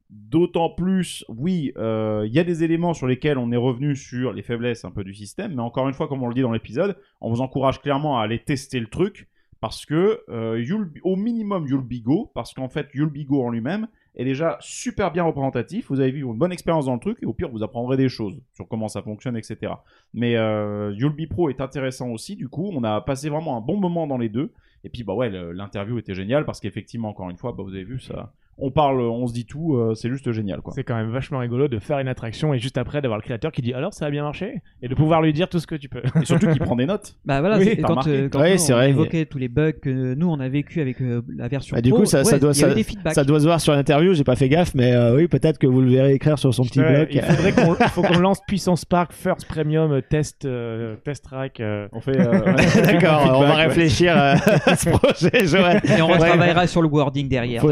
d'autant 0.09 0.69
plus, 0.69 1.25
oui, 1.27 1.73
euh, 1.77 2.23
il 2.25 2.33
y 2.33 2.39
a 2.39 2.43
des 2.43 2.63
éléments 2.63 2.93
sur 2.93 3.07
lesquels 3.07 3.37
on 3.37 3.51
est 3.51 3.57
revenu 3.57 3.95
sur 3.95 4.33
les 4.33 4.41
faiblesses 4.41 4.85
un 4.85 4.91
peu 4.91 5.03
du 5.03 5.13
système, 5.13 5.55
mais 5.55 5.61
encore 5.61 5.87
une 5.87 5.93
fois, 5.93 6.07
comme 6.07 6.23
on 6.23 6.27
le 6.27 6.33
dit 6.33 6.41
dans 6.41 6.51
l'épisode, 6.51 6.97
on 7.21 7.29
vous 7.29 7.41
encourage 7.41 7.81
clairement 7.81 8.19
à 8.19 8.23
aller 8.23 8.39
tester 8.39 8.79
le 8.79 8.87
truc, 8.87 9.27
parce 9.59 9.85
que 9.85 10.21
euh, 10.29 10.61
you'll 10.61 10.91
au 11.03 11.15
minimum 11.15 11.67
you'll 11.67 11.81
be 11.81 12.01
go, 12.01 12.31
parce 12.33 12.53
qu'en 12.53 12.69
fait 12.69 12.87
you'll 12.93 13.09
be 13.09 13.25
go 13.25 13.43
en 13.43 13.49
lui-même 13.49 13.87
est 14.15 14.25
déjà 14.25 14.57
super 14.59 15.11
bien 15.11 15.23
représentatif. 15.23 15.89
Vous 15.89 15.99
avez 15.99 16.11
vu 16.11 16.23
une 16.23 16.37
bonne 16.37 16.51
expérience 16.51 16.85
dans 16.85 16.93
le 16.93 16.99
truc 16.99 17.19
et 17.21 17.25
au 17.25 17.33
pire 17.33 17.49
vous 17.49 17.63
apprendrez 17.63 17.97
des 17.97 18.09
choses 18.09 18.39
sur 18.53 18.67
comment 18.67 18.87
ça 18.87 19.01
fonctionne, 19.01 19.37
etc. 19.37 19.73
Mais 20.13 20.35
euh, 20.35 20.91
You'll 20.95 21.15
Be 21.15 21.27
Pro 21.29 21.49
est 21.49 21.61
intéressant 21.61 22.09
aussi. 22.09 22.35
Du 22.35 22.49
coup, 22.49 22.69
on 22.73 22.83
a 22.83 23.01
passé 23.01 23.29
vraiment 23.29 23.57
un 23.57 23.61
bon 23.61 23.77
moment 23.77 24.07
dans 24.07 24.17
les 24.17 24.29
deux. 24.29 24.51
Et 24.83 24.89
puis 24.89 25.03
bah 25.03 25.13
ouais, 25.13 25.29
l'interview 25.29 25.97
était 25.97 26.15
géniale 26.15 26.45
parce 26.45 26.59
qu'effectivement 26.59 27.09
encore 27.09 27.29
une 27.29 27.37
fois, 27.37 27.51
bah, 27.51 27.63
vous 27.63 27.73
avez 27.73 27.83
vu 27.83 27.99
ça. 27.99 28.33
On 28.59 28.71
parle, 28.71 28.99
on 29.01 29.27
se 29.27 29.33
dit 29.33 29.45
tout, 29.45 29.75
euh, 29.75 29.93
c'est 29.93 30.09
juste 30.09 30.31
génial 30.31 30.61
quoi. 30.61 30.73
C'est 30.75 30.83
quand 30.83 30.95
même 30.95 31.11
vachement 31.11 31.37
rigolo 31.39 31.67
de 31.67 31.77
faire 31.77 31.99
une 31.99 32.07
attraction 32.07 32.53
et 32.55 32.59
juste 32.59 32.77
après 32.77 33.01
d'avoir 33.01 33.19
le 33.19 33.23
créateur 33.23 33.51
qui 33.51 33.61
dit 33.61 33.73
alors 33.73 33.93
ça 33.93 34.07
a 34.07 34.09
bien 34.09 34.23
marché? 34.23 34.61
Et 34.81 34.87
de 34.87 34.95
pouvoir 34.95 35.21
lui 35.21 35.31
dire 35.31 35.47
tout 35.47 35.59
ce 35.59 35.67
que 35.67 35.75
tu 35.75 35.89
peux. 35.89 36.01
Et 36.21 36.25
surtout 36.25 36.47
qu'il 36.47 36.59
prend 36.59 36.75
des 36.75 36.85
notes. 36.87 37.15
Bah 37.25 37.39
voilà, 37.41 37.57
Oui, 37.59 37.77
quand, 37.81 38.07
euh, 38.07 38.29
quand 38.29 38.39
Ouais, 38.39 38.53
nous, 38.53 38.57
c'est 38.57 38.73
on 38.73 38.77
vrai. 38.77 38.89
évoquait 38.89 39.25
tous 39.25 39.37
les 39.37 39.47
bugs 39.47 39.73
que 39.73 40.15
nous 40.15 40.27
on 40.29 40.39
a 40.39 40.49
vécu 40.49 40.81
avec 40.81 41.01
euh, 41.01 41.21
la 41.35 41.47
version 41.47 41.75
Bah, 41.75 41.81
du 41.81 41.89
pro, 41.91 41.99
coup, 41.99 42.05
ça, 42.05 42.23
ça 42.23 42.33
ouais, 42.33 42.39
doit, 42.39 42.53
ça, 42.53 42.69
feedbacks. 42.73 43.13
ça 43.13 43.23
doit 43.23 43.39
se 43.39 43.45
voir 43.45 43.61
sur 43.61 43.73
l'interview. 43.73 44.13
J'ai 44.13 44.23
pas 44.23 44.35
fait 44.35 44.49
gaffe, 44.49 44.73
mais 44.73 44.93
euh, 44.93 45.15
oui, 45.15 45.27
peut-être 45.27 45.59
que 45.59 45.67
vous 45.67 45.81
le 45.81 45.89
verrez 45.91 46.13
écrire 46.13 46.39
sur 46.39 46.53
son 46.53 46.63
petit 46.63 46.79
Ouais, 46.79 47.05
bloc. 47.05 47.09
il 47.11 47.21
faudrait 47.21 47.51
qu'on 47.51 47.73
faut 47.89 48.01
qu'on 48.01 48.19
lance 48.19 48.39
Puissance 48.47 48.85
Park 48.85 49.13
First 49.13 49.47
Premium 49.47 50.01
Test 50.09 50.45
euh, 50.45 50.95
Test 51.05 51.23
Track. 51.25 51.59
euh. 51.59 51.87
On 51.91 51.99
fait. 52.01 52.17
euh. 52.19 52.41
D'accord, 52.83 53.33
on 53.37 53.41
va 53.41 53.53
réfléchir 53.55 54.13
à 54.17 54.75
ce 54.75 54.89
projet, 54.89 55.45
Joël. 55.45 55.81
Et 55.97 56.01
on 56.01 56.07
retravaillera 56.07 56.65
sur 56.65 56.81
le 56.81 56.87
wording 56.87 57.27
derrière. 57.29 57.61
Faut- 57.61 57.67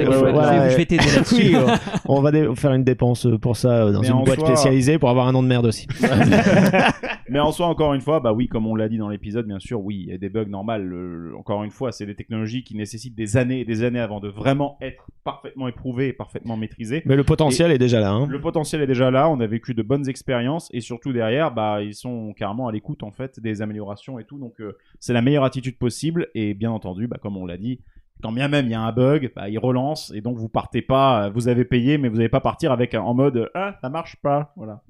je 0.76 0.78
vais- 0.78 0.86
t'aider 0.86 1.06
là-dessus. 1.16 1.36
Oui, 1.36 1.56
euh, 1.56 1.76
on 2.06 2.22
va 2.22 2.32
faire 2.56 2.74
une 2.74 2.84
dépense 2.84 3.28
pour 3.42 3.58
ça 3.58 3.86
euh, 3.86 3.92
dans 3.92 4.02
Mais 4.02 4.10
une 4.10 4.24
boîte 4.24 4.40
soi- 4.40 4.48
spécialisée 4.48 5.00
pour 5.00 5.10
avoir 5.10 5.28
un 5.28 5.32
nom 5.32 5.44
de 5.44 5.48
merde 5.48 5.66
aussi. 5.66 5.88
Mais 7.30 7.40
en 7.40 7.52
soi, 7.52 7.66
encore 7.66 7.94
une 7.94 8.02
fois, 8.02 8.20
bah 8.20 8.34
oui, 8.34 8.48
comme 8.48 8.68
on 8.68 8.76
l'a 8.76 8.88
dit 8.88 8.98
dans 8.98 9.10
l'épisode, 9.10 9.48
bien 9.48 9.60
sûr, 9.60 9.82
oui, 9.84 10.04
il 10.06 10.12
y 10.12 10.14
a 10.14 10.18
des 10.18 10.30
bugs 10.30 10.46
normales. 10.46 10.84
Le- 10.86 11.36
encore 11.36 11.64
une 11.64 11.72
fois, 11.72 11.92
c'est 11.92 12.06
des 12.06 12.16
technologies 12.16 12.64
qui 12.64 12.76
nécessitent 12.76 13.16
des 13.16 13.36
années 13.38 13.62
et 13.62 13.66
des 13.66 13.84
années 13.84 14.00
avant 14.00 14.20
de 14.20 14.28
vraiment 14.30 14.78
être 14.82 15.10
parfaitement 15.24 15.68
éprouvées 15.68 16.10
et 16.10 16.14
parfaitement 16.14 16.56
maîtrisées. 16.56 17.02
Mais 17.06 17.16
le 17.16 17.24
potentiel 17.24 17.72
est 17.72 17.78
déjà 17.80 18.00
là. 18.00 18.12
Hein. 18.12 18.28
Le 18.30 18.40
potentiel 18.40 18.82
est 18.82 18.88
déjà 18.88 19.10
là, 19.10 19.28
on 19.30 19.40
a 19.40 19.48
vécu 19.48 19.74
de 19.74 19.82
bonnes 19.82 20.08
expériences 20.08 20.70
et 20.72 20.82
surtout 20.82 21.14
derrière, 21.14 21.52
bah 21.52 21.82
ils 21.82 21.96
sont 21.96 22.34
carrément 22.34 22.68
à 22.68 22.72
l'écoute 22.72 23.02
en 23.04 23.12
fait 23.12 23.40
des 23.40 23.62
améliorations 23.62 24.20
et 24.20 24.24
tout, 24.24 24.38
donc 24.38 24.62
euh, 24.62 24.78
c'est 25.00 25.14
la 25.14 25.22
meilleure 25.22 25.44
attitude 25.44 25.78
possible 25.78 26.28
et 26.36 26.54
bien 26.54 26.70
entendu, 26.72 27.08
bah 27.08 27.18
comme 27.22 27.38
on 27.38 27.46
l'a 27.46 27.58
dit, 27.58 27.80
quand 28.24 28.32
bien 28.32 28.48
même 28.48 28.66
il 28.66 28.72
y 28.72 28.76
a 28.76 28.82
un 28.82 28.92
bug, 28.92 29.32
bah 29.36 29.50
ils 29.50 29.60
relancent 29.60 30.12
et 30.16 30.22
donc 30.22 30.38
vous 30.38 30.50
partez 30.50 30.82
pas, 30.82 31.26
euh, 31.26 31.30
vous 31.30 31.48
avez 31.48 31.66
payé 31.66 31.98
mais 31.98 32.10
vous 32.10 32.16
n'allez 32.18 32.30
pas 32.30 32.40
partir 32.42 32.72
avec 32.72 32.94
un- 32.96 33.02
en 33.02 33.14
mode 33.14 33.38
euh, 33.38 33.50
ah 33.56 33.76
ça 33.82 33.90
marche 33.90 34.16
pas, 34.22 34.54
voilà. 34.56 34.82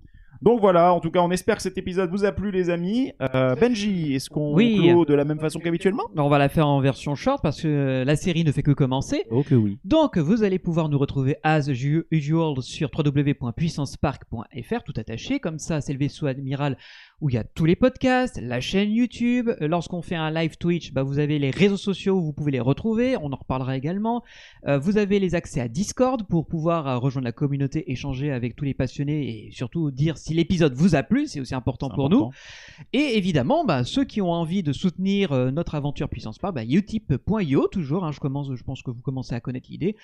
Donc 0.42 0.60
voilà, 0.60 0.94
en 0.94 1.00
tout 1.00 1.12
cas 1.12 1.22
on 1.22 1.32
espère 1.32 1.56
que 1.56 1.62
cet 1.62 1.78
épisode 1.78 2.10
vous 2.12 2.26
a 2.26 2.32
plu 2.34 2.52
les 2.52 2.70
amis. 2.70 3.14
Euh, 3.22 3.56
Benji, 3.56 4.14
est-ce 4.14 4.30
qu'on 4.30 4.54
Oui. 4.54 4.80
clôt 4.90 5.06
de 5.06 5.14
la 5.14 5.24
même 5.24 5.40
façon 5.40 5.60
qu'habituellement? 5.60 6.04
On 6.18 6.28
va 6.28 6.38
la 6.38 6.50
faire 6.50 6.68
en 6.68 6.82
version 6.82 7.16
short 7.16 7.42
parce 7.42 7.62
que 7.62 7.68
euh, 7.70 8.04
la 8.06 8.18
série 8.18 8.44
ne 8.44 8.52
fait 8.52 8.62
que 8.62 8.72
commencer. 8.72 9.24
Ok, 9.32 9.48
oui. 9.52 9.80
Donc, 9.86 10.18
vous 10.18 10.44
allez 10.44 10.60
pouvoir 10.60 10.90
nous 10.90 10.98
retrouver 11.00 11.38
as 11.44 11.70
usual 12.12 12.62
sur 12.62 12.90
www.puissancepark.fr, 12.96 14.84
tout 14.84 14.94
attaché. 14.98 15.40
Comme 15.40 15.58
ça, 15.58 15.82
c'est 15.82 15.94
le 15.94 16.00
vaisseau 16.00 16.28
amiral 16.28 16.78
où 17.22 17.30
il 17.30 17.36
y 17.36 17.38
a 17.38 17.44
tous 17.44 17.66
les 17.66 17.76
podcasts, 17.76 18.40
la 18.42 18.60
chaîne 18.60 18.92
YouTube. 18.92 19.50
Euh, 19.62 19.68
Lorsqu'on 19.68 20.02
fait 20.02 20.16
un 20.16 20.32
live 20.32 20.58
Twitch, 20.58 20.92
bah, 20.94 21.04
vous 21.04 21.20
avez 21.20 21.40
les 21.40 21.50
réseaux 21.52 21.78
sociaux 21.78 22.16
où 22.18 22.22
vous 22.22 22.34
pouvez 22.34 22.52
les 22.52 22.60
retrouver. 22.60 23.16
On 23.18 23.32
en 23.32 23.36
reparlera 23.36 23.78
également. 23.78 24.24
Euh, 24.68 24.78
vous 24.78 24.98
avez 24.98 25.20
les 25.20 25.34
accès 25.36 25.62
à 25.62 25.68
Discord 25.68 26.24
pour 26.28 26.46
pouvoir 26.48 26.88
euh, 26.88 26.98
rejoindre 26.98 27.26
la 27.26 27.32
communauté, 27.32 27.92
échanger 27.92 28.32
avec 28.32 28.56
tous 28.56 28.66
les 28.66 28.74
passionnés 28.74 29.48
et 29.48 29.52
surtout 29.52 29.92
dire 29.92 30.18
si 30.18 30.34
l'épisode 30.34 30.74
vous 30.74 30.96
a 30.96 31.04
plu. 31.04 31.28
C'est 31.28 31.40
aussi 31.40 31.56
important 31.56 31.90
pour 31.90 32.06
important. 32.06 32.28
nous. 32.28 32.86
Et 32.94 33.18
évidemment, 33.18 33.66
bah, 33.66 33.84
ceux 33.84 34.04
qui 34.04 34.22
ont 34.22 34.32
envie 34.32 34.64
de 34.64 34.74
soutenir 34.74 35.32
euh, 35.32 35.52
notre 35.52 35.76
aventure 35.76 36.10
Puissance 36.10 36.38
Park, 36.38 36.54
bah, 36.56 36.64
utip.io 36.64 37.68
toujours. 37.68 38.06
hein, 38.06 38.12
je 38.12 38.20
commence, 38.20 38.54
je 38.54 38.64
pense 38.64 38.82
que 38.82 38.92
vous 38.92 39.02
commencez 39.02 39.34
à 39.34 39.40
connaître 39.40 39.68
l'idée. 39.70 39.96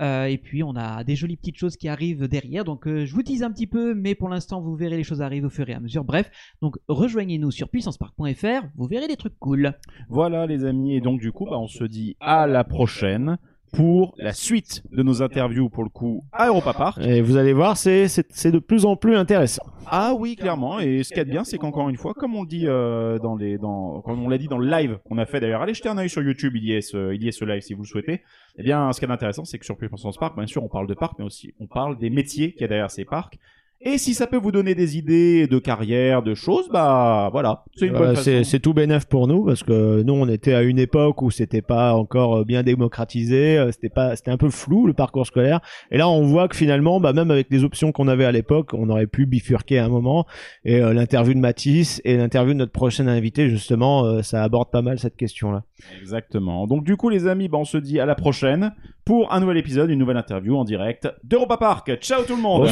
Et 0.00 0.38
puis 0.42 0.62
on 0.62 0.76
a 0.76 1.04
des 1.04 1.16
jolies 1.16 1.36
petites 1.36 1.58
choses 1.58 1.76
qui 1.76 1.88
arrivent 1.88 2.26
derrière. 2.28 2.64
Donc 2.64 2.86
je 2.86 3.12
vous 3.12 3.22
tease 3.22 3.42
un 3.42 3.50
petit 3.50 3.66
peu, 3.66 3.94
mais 3.94 4.14
pour 4.14 4.28
l'instant 4.28 4.60
vous 4.60 4.74
verrez 4.76 4.96
les 4.96 5.04
choses 5.04 5.20
arriver 5.22 5.46
au 5.46 5.50
fur 5.50 5.68
et 5.68 5.74
à 5.74 5.80
mesure. 5.80 6.04
Bref, 6.04 6.30
donc 6.60 6.76
rejoignez-nous 6.88 7.50
sur 7.50 7.68
puissancepark.fr. 7.68 8.66
Vous 8.76 8.86
verrez 8.86 9.08
des 9.08 9.16
trucs 9.16 9.38
cool. 9.38 9.74
Voilà 10.08 10.46
les 10.46 10.64
amis, 10.64 10.94
et 10.94 11.00
donc 11.00 11.20
du 11.20 11.32
coup, 11.32 11.46
bah, 11.46 11.58
on 11.58 11.68
se 11.68 11.84
dit 11.84 12.16
à 12.20 12.46
la 12.46 12.64
prochaine 12.64 13.38
pour 13.72 14.14
la 14.18 14.32
suite 14.32 14.82
de 14.90 15.02
nos 15.02 15.22
interviews 15.22 15.68
pour 15.68 15.84
le 15.84 15.90
coup 15.90 16.24
à 16.32 16.48
Europa 16.48 16.72
Park. 16.72 16.98
Et 17.00 17.22
vous 17.22 17.36
allez 17.36 17.52
voir, 17.52 17.76
c'est 17.76 18.06
de 18.50 18.58
plus 18.58 18.84
en 18.84 18.96
plus 18.96 19.16
intéressant. 19.16 19.64
Ah 19.86 20.14
oui, 20.18 20.36
clairement. 20.36 20.80
Et 20.80 21.02
ce 21.02 21.08
qu'il 21.08 21.18
y 21.18 21.20
a 21.20 21.24
de 21.24 21.30
bien, 21.30 21.44
c'est 21.44 21.58
qu'encore 21.58 21.88
une 21.88 21.96
fois, 21.96 22.14
comme 22.14 22.34
on 22.34 22.42
le 22.42 22.48
dit 22.48 22.66
euh, 22.66 23.18
dans 23.18 23.36
les, 23.36 23.58
dans, 23.58 24.00
comme 24.02 24.22
on 24.22 24.28
l'a 24.28 24.38
dit 24.38 24.48
dans 24.48 24.58
le 24.58 24.68
live 24.68 24.98
qu'on 25.04 25.18
a 25.18 25.26
fait 25.26 25.40
d'ailleurs, 25.40 25.62
allez 25.62 25.74
jeter 25.74 25.88
un 25.88 25.98
œil 25.98 26.10
sur 26.10 26.22
YouTube, 26.22 26.54
il 26.56 26.64
y 26.64 26.72
est 26.72 26.80
ce, 26.80 27.14
il 27.14 27.22
y 27.22 27.28
est 27.28 27.32
ce 27.32 27.44
live 27.44 27.60
si 27.60 27.74
vous 27.74 27.82
le 27.82 27.88
souhaitez. 27.88 28.22
Eh 28.56 28.62
bien, 28.62 28.92
ce 28.92 29.00
qui 29.00 29.06
est 29.06 29.10
intéressant, 29.10 29.44
c'est 29.44 29.58
que 29.58 29.64
sur 29.64 29.76
Puissance 29.76 30.16
Park, 30.18 30.36
bien 30.36 30.46
sûr, 30.46 30.62
on 30.62 30.68
parle 30.68 30.86
de 30.86 30.94
parc, 30.94 31.18
mais 31.18 31.24
aussi 31.24 31.54
on 31.60 31.66
parle 31.66 31.98
des 31.98 32.10
métiers 32.10 32.52
qu'il 32.52 32.62
y 32.62 32.64
a 32.64 32.68
derrière 32.68 32.90
ces 32.90 33.04
parcs. 33.04 33.38
Et 33.82 33.96
si 33.96 34.12
ça 34.12 34.26
peut 34.26 34.36
vous 34.36 34.52
donner 34.52 34.74
des 34.74 34.98
idées 34.98 35.46
de 35.46 35.58
carrière, 35.58 36.22
de 36.22 36.34
choses, 36.34 36.68
bah 36.70 37.30
voilà, 37.32 37.64
c'est 37.76 37.86
une 37.86 37.94
bonne 37.94 38.10
Euh, 38.10 38.14
façon. 38.14 38.44
c'est 38.44 38.60
tout 38.60 38.74
bénef 38.74 39.06
pour 39.06 39.26
nous 39.26 39.46
parce 39.46 39.62
que 39.62 40.02
nous 40.02 40.12
on 40.12 40.28
était 40.28 40.52
à 40.52 40.60
une 40.62 40.78
époque 40.78 41.22
où 41.22 41.30
c'était 41.30 41.62
pas 41.62 41.94
encore 41.94 42.40
euh, 42.40 42.44
bien 42.44 42.62
démocratisé, 42.62 43.56
euh, 43.56 43.72
c'était 43.72 43.88
pas 43.88 44.16
c'était 44.16 44.32
un 44.32 44.36
peu 44.36 44.50
flou 44.50 44.86
le 44.86 44.92
parcours 44.92 45.26
scolaire 45.26 45.60
et 45.90 45.96
là 45.96 46.10
on 46.10 46.26
voit 46.26 46.46
que 46.48 46.56
finalement 46.56 47.00
bah 47.00 47.14
même 47.14 47.30
avec 47.30 47.46
les 47.50 47.64
options 47.64 47.90
qu'on 47.90 48.06
avait 48.06 48.26
à 48.26 48.32
l'époque, 48.32 48.74
on 48.74 48.90
aurait 48.90 49.06
pu 49.06 49.24
bifurquer 49.24 49.78
à 49.78 49.86
un 49.86 49.88
moment 49.88 50.26
et 50.66 50.82
euh, 50.82 50.92
l'interview 50.92 51.32
de 51.32 51.38
Matisse 51.38 52.02
et 52.04 52.18
l'interview 52.18 52.52
de 52.52 52.58
notre 52.58 52.72
prochaine 52.72 53.08
invité 53.08 53.48
justement 53.48 54.04
euh, 54.04 54.20
ça 54.20 54.42
aborde 54.42 54.70
pas 54.70 54.82
mal 54.82 54.98
cette 54.98 55.16
question 55.16 55.52
là. 55.52 55.62
Exactement. 56.02 56.66
Donc 56.66 56.84
du 56.84 56.98
coup, 56.98 57.08
les 57.08 57.26
amis, 57.26 57.48
bah, 57.48 57.56
on 57.56 57.64
se 57.64 57.78
dit 57.78 57.98
à 58.00 58.04
la 58.04 58.14
prochaine 58.14 58.72
pour 59.04 59.32
un 59.32 59.40
nouvel 59.40 59.56
épisode, 59.56 59.90
une 59.90 59.98
nouvelle 59.98 60.16
interview 60.16 60.56
en 60.56 60.64
direct 60.64 61.08
d'Europa 61.24 61.56
Park. 61.56 61.96
Ciao 62.00 62.22
tout 62.22 62.36
le 62.36 62.42
monde. 62.42 62.62